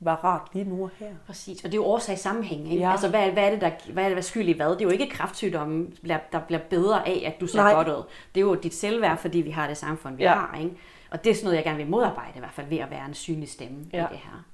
var 0.00 0.14
rart 0.24 0.48
lige 0.52 0.64
nu 0.64 0.82
og 0.82 0.90
her. 0.98 1.06
Præcis, 1.26 1.64
og 1.64 1.64
det 1.64 1.78
er 1.78 1.82
jo 1.82 1.84
årsag 1.84 2.18
sammenhæng. 2.18 2.72
Ikke? 2.72 2.84
Ja. 2.84 2.90
Altså, 2.90 3.08
hvad, 3.08 3.30
hvad, 3.30 3.44
er 3.44 3.50
det, 3.50 3.60
der, 3.60 3.70
hvad 3.92 4.04
er 4.04 4.08
det, 4.08 4.16
der 4.16 4.22
er 4.22 4.26
skyld 4.26 4.48
i 4.48 4.52
hvad? 4.52 4.70
Det 4.70 4.80
er 4.80 4.84
jo 4.84 4.90
ikke 4.90 5.08
kræftsygdommen, 5.08 5.94
der, 6.32 6.40
bliver 6.46 6.60
bedre 6.70 7.08
af, 7.08 7.22
at 7.26 7.40
du 7.40 7.46
ser 7.46 7.62
Nej. 7.62 7.72
godt 7.72 7.88
ud. 7.88 8.02
Det 8.34 8.40
er 8.40 8.44
jo 8.44 8.54
dit 8.54 8.74
selvværd, 8.74 9.18
fordi 9.18 9.38
vi 9.38 9.50
har 9.50 9.66
det 9.66 9.76
samfund, 9.76 10.16
vi 10.16 10.22
ja. 10.22 10.34
har. 10.34 10.58
Ikke? 10.58 10.76
Og 11.10 11.24
det 11.24 11.30
er 11.30 11.34
sådan 11.34 11.44
noget, 11.44 11.56
jeg 11.56 11.64
gerne 11.64 11.78
vil 11.78 11.86
modarbejde, 11.86 12.32
i 12.36 12.38
hvert 12.38 12.52
fald 12.52 12.66
ved 12.66 12.78
at 12.78 12.90
være 12.90 13.06
en 13.06 13.14
synlig 13.14 13.48
stemme 13.48 13.86
Ja. 13.92 13.98
ja. 13.98 14.08
i 14.08 14.12
det 14.12 14.18
her. 14.18 14.44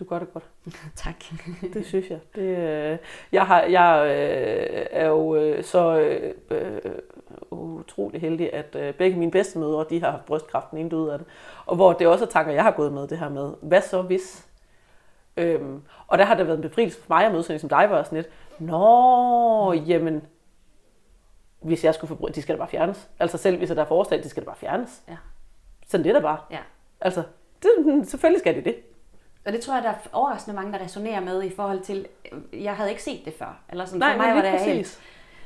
Du 0.00 0.04
gør 0.04 0.18
det 0.18 0.32
godt. 0.32 0.44
Tak. 0.96 1.14
Det 1.74 1.86
synes 1.86 2.10
jeg. 2.10 2.18
Det, 2.34 2.42
øh, 2.42 2.98
jeg 3.32 3.46
har, 3.46 3.62
jeg 3.62 4.06
øh, 4.06 4.86
er 4.90 5.06
jo 5.06 5.36
øh, 5.36 5.64
så 5.64 6.00
øh, 6.00 6.34
øh, 6.50 6.92
utrolig 7.50 8.20
heldig, 8.20 8.54
at 8.54 8.76
øh, 8.76 8.94
begge 8.94 9.18
mine 9.18 9.30
bedstemødre, 9.30 9.84
de 9.90 10.00
har 10.00 10.10
haft 10.10 10.24
brystkræft, 10.24 10.70
den 10.70 10.78
ene 10.78 10.90
døde 10.90 11.12
af 11.12 11.18
det. 11.18 11.26
Og 11.66 11.76
hvor 11.76 11.92
det 11.92 12.06
også 12.06 12.24
er 12.24 12.28
tanker, 12.28 12.52
jeg 12.52 12.62
har 12.62 12.70
gået 12.70 12.92
med 12.92 13.06
det 13.08 13.18
her 13.18 13.28
med, 13.28 13.52
hvad 13.62 13.82
så 13.82 14.02
hvis? 14.02 14.46
Øhm, 15.36 15.82
og 16.06 16.18
der 16.18 16.24
har 16.24 16.34
det 16.34 16.46
været 16.46 16.56
en 16.56 16.62
befrielse 16.62 16.98
for 17.00 17.14
mig 17.14 17.26
at 17.26 17.32
møde 17.32 17.42
sådan 17.42 17.56
en 17.56 17.60
som 17.60 17.68
dig, 17.68 17.90
var 17.90 18.02
sådan 18.02 18.16
lidt, 18.16 18.28
nå, 18.58 19.72
jamen, 19.72 20.22
hvis 21.60 21.84
jeg 21.84 21.94
skulle 21.94 22.08
få 22.08 22.14
bry- 22.14 22.30
de 22.34 22.42
skal 22.42 22.54
da 22.54 22.58
bare 22.58 22.68
fjernes. 22.68 23.08
Altså 23.20 23.38
selv 23.38 23.56
hvis 23.58 23.68
der 23.68 23.80
er 23.82 23.84
forslag, 23.86 24.22
de 24.22 24.28
skal 24.28 24.42
da 24.42 24.46
bare 24.46 24.56
fjernes. 24.56 25.02
Ja. 25.08 25.16
Sådan 25.88 26.04
det 26.04 26.10
er 26.10 26.14
der 26.14 26.20
bare. 26.22 26.38
Ja. 26.50 26.58
Altså, 27.00 27.22
det, 27.62 27.70
selvfølgelig 28.08 28.40
skal 28.40 28.54
de 28.56 28.60
det. 28.64 28.76
Og 29.46 29.52
det 29.52 29.60
tror 29.60 29.74
jeg, 29.74 29.82
der 29.82 29.88
er 29.90 29.94
overraskende 30.12 30.56
mange, 30.56 30.72
der 30.72 30.84
resonerer 30.84 31.20
med 31.20 31.42
i 31.42 31.54
forhold 31.56 31.80
til, 31.80 32.06
øh, 32.32 32.64
jeg 32.64 32.76
havde 32.76 32.90
ikke 32.90 33.02
set 33.02 33.24
det 33.24 33.34
før. 33.38 33.60
Eller 33.68 33.84
sådan, 33.84 33.98
Nej, 33.98 34.12
for 34.12 34.18
mig 34.22 34.34
var 34.34 34.42
det 34.42 34.50
helt, 34.50 34.78
præcis. 34.78 35.00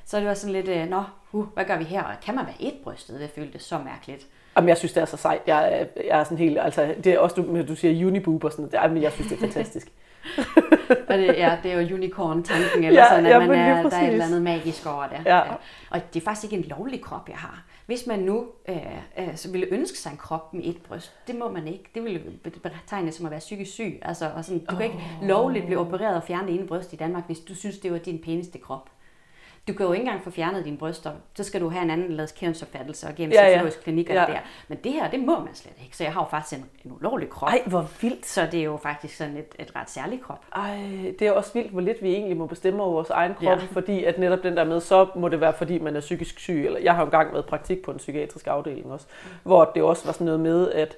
så 0.05 0.19
det 0.19 0.27
var 0.27 0.35
sådan 0.35 0.53
lidt, 0.53 0.69
øh, 0.69 0.89
nå, 0.89 1.03
uh, 1.33 1.47
hvad 1.55 1.65
gør 1.65 1.77
vi 1.79 1.85
her? 1.85 2.03
Og 2.03 2.15
Kan 2.25 2.35
man 2.35 2.47
være 2.47 2.55
et 2.61 2.75
brystet? 2.85 3.21
Det 3.21 3.31
føltes 3.31 3.63
så 3.63 3.79
mærkeligt. 3.79 4.27
Jamen, 4.57 4.69
jeg 4.69 4.77
synes, 4.79 4.93
det 4.93 5.01
er 5.01 5.05
så 5.05 5.17
sejt. 5.17 5.43
Jeg, 5.47 5.65
er- 5.81 5.87
jeg 6.09 6.21
er 6.21 6.25
sådan 6.25 6.39
helt, 6.39 6.59
altså, 6.59 6.95
det 7.05 7.13
er 7.13 7.19
også, 7.19 7.37
du, 7.43 7.63
du 7.69 7.75
siger 7.75 8.07
uniboob 8.07 8.45
og 8.45 8.53
sådan 8.53 8.63
noget. 8.63 8.75
Jamen, 8.75 9.03
jeg 9.03 9.13
synes, 9.13 9.29
det 9.29 9.37
er 9.37 9.41
fantastisk. 9.41 9.93
Og 11.09 11.19
det, 11.19 11.27
ja, 11.27 11.59
det 11.63 11.73
er 11.73 11.81
jo 11.81 11.95
unicorn-tanken, 11.95 12.85
eller 12.85 13.01
Ja, 13.01 13.09
sådan, 13.09 13.27
at 13.27 13.33
ja, 13.33 13.39
man 13.39 13.51
er, 13.51 13.83
der 13.83 13.97
er 13.97 14.03
et 14.03 14.13
eller 14.13 14.25
andet 14.25 14.43
magisk 14.43 14.87
over 14.87 15.07
det. 15.07 15.19
Ja. 15.27 15.41
Og 15.91 16.15
det 16.15 16.21
er 16.21 16.25
faktisk 16.25 16.53
ikke 16.53 16.65
en 16.65 16.71
lovlig 16.79 17.01
krop, 17.01 17.29
jeg 17.29 17.37
har. 17.37 17.65
Hvis 17.87 18.07
man 18.07 18.19
nu 18.19 18.47
øh, 18.69 18.77
øh, 19.19 19.37
så 19.37 19.51
ville 19.51 19.67
ønske 19.71 19.99
sig 19.99 20.11
en 20.11 20.17
krop 20.17 20.55
med 20.55 20.65
et 20.65 20.77
bryst, 20.89 21.13
det 21.27 21.35
må 21.35 21.51
man 21.51 21.69
ikke. 21.69 21.85
Det 21.95 22.05
ville 22.05 22.21
betegnes 22.63 23.15
som 23.15 23.27
at 23.27 23.31
være 23.31 23.41
psykisk 23.41 23.73
syg. 23.73 23.99
Altså, 24.03 24.31
og 24.37 24.45
sådan, 24.45 24.65
du 24.65 24.77
kan 24.77 24.85
ikke 24.85 24.99
lovligt 25.23 25.67
blive 25.67 25.79
opereret 25.79 26.17
og 26.17 26.23
fjerne 26.23 26.47
det 26.47 26.55
ene 26.55 26.67
bryst 26.67 26.93
i 26.93 26.97
Danmark, 26.97 27.27
hvis 27.27 27.39
du 27.39 27.55
synes, 27.55 27.79
det 27.79 27.93
var 27.93 27.99
din 27.99 28.19
pæneste 28.25 28.59
krop. 28.59 28.91
Du 29.69 29.73
kan 29.73 29.87
jo 29.87 29.93
ikke 29.93 30.03
engang 30.03 30.25
få 30.25 30.31
fjernet 30.31 30.65
dine 30.65 30.77
bryster. 30.77 31.11
Så 31.35 31.45
skal 31.45 31.61
du 31.61 31.69
have 31.69 31.83
en 31.83 31.91
anden 31.91 32.13
lavet 32.13 32.35
kønsopfattelse 32.41 33.07
og 33.07 33.15
gennem 33.15 33.33
Ja, 33.33 33.49
ja, 33.49 33.71
klinik 33.83 34.09
og 34.09 34.15
Ja. 34.15 34.21
der. 34.21 34.39
Men 34.69 34.79
det 34.85 34.93
her, 34.93 35.11
det 35.11 35.21
må 35.21 35.39
man 35.39 35.55
slet 35.55 35.75
ikke. 35.85 35.97
Så 35.97 36.05
jeg 36.05 36.13
har 36.13 36.21
jo 36.21 36.27
faktisk 36.31 36.61
en, 36.61 36.67
en 36.85 36.93
ulovlig 36.93 37.31
krop. 37.31 37.49
Ej, 37.49 37.63
hvor 37.67 37.87
vildt. 38.01 38.27
Så 38.27 38.49
det 38.53 38.61
er 38.61 38.65
jo 38.65 38.77
faktisk 38.77 39.17
sådan 39.17 39.37
et, 39.37 39.55
et 39.59 39.77
ret 39.77 39.91
særligt 39.91 40.23
krop. 40.23 40.45
Ej, 40.57 40.77
det 41.19 41.23
er 41.23 41.33
også 41.33 41.53
vildt, 41.55 41.71
hvor 41.71 41.81
lidt 41.81 42.03
vi 42.03 42.13
egentlig 42.13 42.37
må 42.37 42.47
bestemme 42.47 42.83
over 42.83 42.93
vores 42.93 43.11
egen 43.11 43.35
krop, 43.35 43.45
ja. 43.45 43.57
Fordi 43.73 44.05
at 44.05 44.19
netop 44.19 44.43
den 44.43 44.57
der 44.57 44.65
med, 44.65 44.81
så 44.81 45.07
må 45.17 45.29
det 45.29 45.41
være, 45.41 45.53
fordi 45.53 45.79
man 45.79 45.97
er 45.97 46.01
psykisk 46.01 46.39
syg. 46.39 46.67
Eller 46.67 46.81
jeg 46.81 46.93
har 46.95 47.01
jo 47.01 47.05
engang 47.05 47.33
været 47.33 47.45
praktik 47.47 47.83
på 47.83 47.91
en 47.91 47.97
psykiatrisk 47.99 48.47
afdeling 48.47 48.93
også, 48.93 49.07
hvor 49.43 49.65
det 49.75 49.83
også 49.83 50.05
var 50.05 50.13
sådan 50.13 50.25
noget 50.25 50.41
med, 50.41 50.71
at 50.71 50.97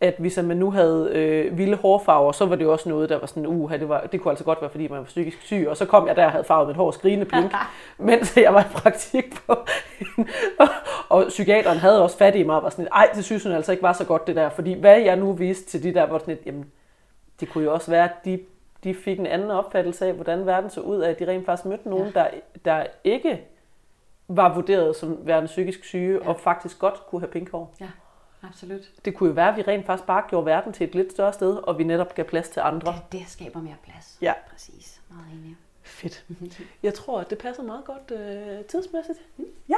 at 0.00 0.14
hvis 0.18 0.36
man 0.36 0.56
nu 0.56 0.70
havde 0.70 1.10
øh, 1.12 1.58
vilde 1.58 1.76
hårfarver, 1.76 2.32
så 2.32 2.46
var 2.46 2.56
det 2.56 2.66
også 2.66 2.88
noget, 2.88 3.08
der 3.08 3.18
var 3.18 3.26
sådan, 3.26 3.46
uh, 3.46 3.72
det, 3.72 3.88
var, 3.88 4.00
det 4.00 4.20
kunne 4.20 4.32
altså 4.32 4.44
godt 4.44 4.60
være, 4.60 4.70
fordi 4.70 4.88
man 4.88 4.98
var 4.98 5.04
psykisk 5.04 5.42
syg. 5.42 5.66
Og 5.68 5.76
så 5.76 5.84
kom 5.84 6.08
jeg 6.08 6.16
der 6.16 6.24
og 6.24 6.30
havde 6.30 6.44
farvet 6.44 6.68
mit 6.68 6.76
hår 6.76 6.90
skrigende 6.90 7.24
pink, 7.24 7.52
mens 7.98 8.36
jeg 8.36 8.54
var 8.54 8.60
i 8.60 8.68
praktik 8.74 9.24
på 9.46 9.52
og, 10.58 10.68
og 11.18 11.24
psykiateren 11.28 11.78
havde 11.78 12.02
også 12.02 12.16
fat 12.16 12.34
i 12.34 12.42
mig 12.42 12.56
og 12.56 12.62
var 12.62 12.70
sådan, 12.70 12.82
lidt, 12.82 12.92
ej, 12.92 13.08
det 13.14 13.24
synes 13.24 13.42
hun 13.42 13.52
altså 13.52 13.72
ikke 13.72 13.82
var 13.82 13.92
så 13.92 14.04
godt 14.04 14.26
det 14.26 14.36
der. 14.36 14.48
Fordi 14.48 14.80
hvad 14.80 15.00
jeg 15.00 15.16
nu 15.16 15.32
viste 15.32 15.70
til 15.70 15.82
de 15.82 15.94
der, 15.94 16.06
var 16.06 16.18
sådan 16.18 16.34
lidt, 16.34 16.46
jamen, 16.46 16.72
det 17.40 17.48
kunne 17.48 17.64
jo 17.64 17.72
også 17.72 17.90
være, 17.90 18.04
at 18.04 18.24
de, 18.24 18.40
de 18.84 18.94
fik 18.94 19.18
en 19.18 19.26
anden 19.26 19.50
opfattelse 19.50 20.06
af, 20.06 20.12
hvordan 20.12 20.46
verden 20.46 20.70
så 20.70 20.80
ud 20.80 21.00
af, 21.00 21.10
at 21.10 21.18
de 21.18 21.26
rent 21.26 21.46
faktisk 21.46 21.66
mødte 21.66 21.88
nogen, 21.88 22.12
ja. 22.14 22.20
der, 22.20 22.26
der 22.64 22.84
ikke 23.04 23.40
var 24.28 24.54
vurderet 24.54 24.96
som 24.96 25.18
værende 25.22 25.46
psykisk 25.46 25.84
syge, 25.84 26.18
ja. 26.22 26.28
og 26.28 26.40
faktisk 26.40 26.78
godt 26.78 27.06
kunne 27.06 27.20
have 27.20 27.30
pink 27.30 27.50
hår. 27.50 27.74
Ja, 27.80 27.86
absolut. 28.42 28.80
Det 29.04 29.14
kunne 29.14 29.28
jo 29.28 29.34
være, 29.34 29.48
at 29.48 29.56
vi 29.56 29.62
rent 29.62 29.86
faktisk 29.86 30.06
bare 30.06 30.22
gjorde 30.28 30.46
verden 30.46 30.72
til 30.72 30.88
et 30.88 30.94
lidt 30.94 31.12
større 31.12 31.32
sted, 31.32 31.56
og 31.56 31.78
vi 31.78 31.84
netop 31.84 32.14
gav 32.14 32.24
plads 32.24 32.48
til 32.48 32.60
andre. 32.60 32.92
Det, 32.92 33.20
det 33.20 33.28
skaber 33.28 33.60
mere 33.60 33.76
plads. 33.84 34.18
Ja. 34.22 34.32
Præcis. 34.50 35.00
Meget 35.10 35.32
enig. 35.32 35.56
Fedt. 35.82 36.24
Jeg 36.82 36.94
tror, 36.94 37.20
at 37.20 37.30
det 37.30 37.38
passer 37.38 37.62
meget 37.62 37.84
godt 37.84 38.20
øh, 38.20 38.64
tidsmæssigt. 38.64 39.18
Ja. 39.68 39.76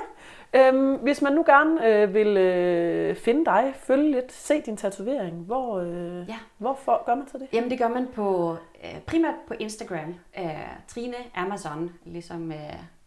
Øhm, 0.54 0.94
hvis 0.94 1.22
man 1.22 1.32
nu 1.32 1.42
gerne 1.46 1.86
øh, 1.86 2.14
vil 2.14 2.36
øh, 2.36 3.16
finde 3.16 3.44
dig, 3.44 3.74
følge 3.76 4.10
lidt, 4.10 4.32
se 4.32 4.60
din 4.60 4.76
tatovering, 4.76 5.36
hvor, 5.36 5.78
øh, 5.78 6.28
Ja. 6.28 6.38
hvorfor 6.58 7.02
gør 7.06 7.14
man 7.14 7.28
så 7.28 7.38
det? 7.38 7.48
Jamen 7.52 7.70
det 7.70 7.78
gør 7.78 7.88
man 7.88 8.08
på, 8.14 8.56
øh, 8.84 9.00
primært 9.00 9.34
på 9.48 9.54
Instagram. 9.58 10.14
Øh, 10.38 10.44
Trine 10.88 11.14
Amazon, 11.34 11.92
ligesom 12.04 12.52
øh, 12.52 12.58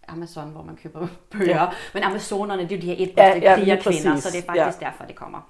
Amazon, 0.08 0.50
hvor 0.50 0.62
man 0.64 0.76
køber 0.76 1.08
bøger. 1.32 1.62
Ja. 1.62 1.68
Men 1.94 2.04
Amazonerne, 2.04 2.64
det 2.64 2.72
er 2.72 2.76
jo 2.76 2.82
de 2.82 2.88
her 2.88 2.94
etbrystede 2.94 3.46
ja, 3.46 3.52
ja, 3.52 3.56
lige 3.56 3.66
krigerkvinder, 3.66 4.12
præcis. 4.12 4.24
så 4.24 4.30
det 4.38 4.40
er 4.40 4.46
faktisk 4.46 4.82
Ja. 4.82 4.86
derfor, 4.86 5.04
det 5.06 5.16
kommer. 5.16 5.42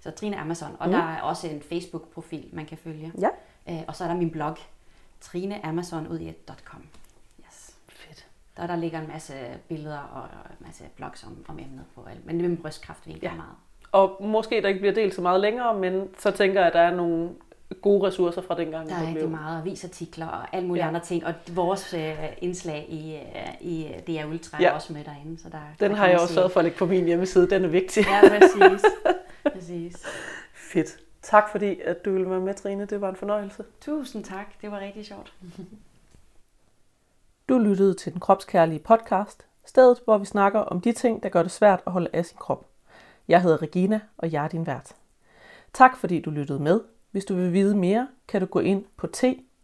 Så 0.00 0.10
Trine 0.10 0.36
Amazon. 0.38 0.76
Og 0.78 0.86
mm. 0.86 0.92
der 0.92 0.98
er 1.02 1.20
også 1.20 1.46
en 1.48 1.62
Facebook-profil, 1.62 2.48
man 2.52 2.66
kan 2.66 2.78
følge. 2.78 3.12
Ja. 3.20 3.28
Øh, 3.68 3.82
og 3.88 3.96
så 3.96 4.04
er 4.04 4.08
der 4.08 4.14
min 4.16 4.30
blog, 4.30 4.56
trineamazonudjet.com. 5.20 6.84
Yes. 7.46 7.74
Fedt. 7.88 8.26
Der, 8.56 8.66
der 8.66 8.76
ligger 8.76 9.00
en 9.00 9.08
masse 9.08 9.34
billeder 9.68 9.98
og 9.98 10.22
en 10.50 10.66
masse 10.66 10.84
blogs 10.96 11.24
om, 11.24 11.44
om 11.48 11.58
emnet 11.58 11.84
på 11.94 12.04
alt. 12.10 12.26
Men 12.26 12.40
det 12.40 12.50
med 12.50 12.58
brystkræft 12.58 13.06
vil 13.06 13.18
ja. 13.22 13.34
meget. 13.34 13.54
Og 13.92 14.16
måske 14.24 14.62
der 14.62 14.68
ikke 14.68 14.80
bliver 14.80 14.94
delt 14.94 15.14
så 15.14 15.20
meget 15.20 15.40
længere, 15.40 15.74
men 15.78 16.08
så 16.18 16.30
tænker 16.30 16.60
jeg, 16.60 16.66
at 16.66 16.72
der 16.72 16.80
er 16.80 16.94
nogle 16.96 17.30
gode 17.82 18.06
ressourcer 18.06 18.42
fra 18.42 18.56
dengang. 18.56 18.88
Der 18.88 18.94
er 18.94 19.00
rigtig 19.00 19.14
blev. 19.14 19.30
meget 19.30 19.60
avisartikler 19.60 20.26
og 20.26 20.56
alle 20.56 20.68
mulige 20.68 20.84
ja. 20.84 20.88
andre 20.88 21.00
ting. 21.00 21.26
Og 21.26 21.34
vores 21.52 21.94
øh, 21.94 22.14
indslag 22.38 22.86
i, 22.88 23.14
øh, 23.14 23.54
i 23.60 23.88
DR 24.06 24.26
Ultra 24.26 24.58
ja. 24.60 24.68
er 24.68 24.72
også 24.72 24.92
med 24.92 25.04
derinde. 25.04 25.42
Så 25.42 25.48
der, 25.48 25.58
Den 25.80 25.90
der 25.90 25.96
har 25.96 26.08
jeg 26.08 26.20
også 26.20 26.34
sørget 26.34 26.52
for 26.52 26.60
at 26.60 26.64
lægge 26.64 26.78
på 26.78 26.86
min 26.86 27.04
hjemmeside. 27.04 27.50
Den 27.50 27.64
er 27.64 27.68
vigtig. 27.68 28.04
Ja, 28.06 28.28
præcis. 28.28 28.84
præcis. 29.54 30.06
Fedt. 30.54 30.98
Tak 31.22 31.50
fordi, 31.50 31.80
at 31.80 32.04
du 32.04 32.12
ville 32.12 32.30
være 32.30 32.40
med, 32.40 32.54
Trine. 32.54 32.84
Det 32.84 33.00
var 33.00 33.10
en 33.10 33.16
fornøjelse. 33.16 33.64
Tusind 33.80 34.24
tak. 34.24 34.46
Det 34.62 34.70
var 34.70 34.80
rigtig 34.80 35.06
sjovt. 35.06 35.32
du 37.48 37.58
lyttede 37.58 37.94
til 37.94 38.12
den 38.12 38.20
kropskærlige 38.20 38.78
podcast. 38.78 39.46
Stedet, 39.64 39.98
hvor 40.04 40.18
vi 40.18 40.24
snakker 40.24 40.60
om 40.60 40.80
de 40.80 40.92
ting, 40.92 41.22
der 41.22 41.28
gør 41.28 41.42
det 41.42 41.52
svært 41.52 41.80
at 41.86 41.92
holde 41.92 42.08
af 42.12 42.26
sin 42.26 42.36
krop. 42.40 42.66
Jeg 43.28 43.42
hedder 43.42 43.62
Regina, 43.62 44.00
og 44.18 44.32
jeg 44.32 44.44
er 44.44 44.48
din 44.48 44.66
vært. 44.66 44.92
Tak 45.72 45.96
fordi 45.96 46.20
du 46.20 46.30
lyttede 46.30 46.58
med. 46.58 46.80
Hvis 47.10 47.24
du 47.24 47.34
vil 47.34 47.52
vide 47.52 47.76
mere, 47.76 48.08
kan 48.28 48.40
du 48.40 48.46
gå 48.46 48.60
ind 48.60 48.84
på 48.96 49.06
t-regs.dk. 49.06 49.60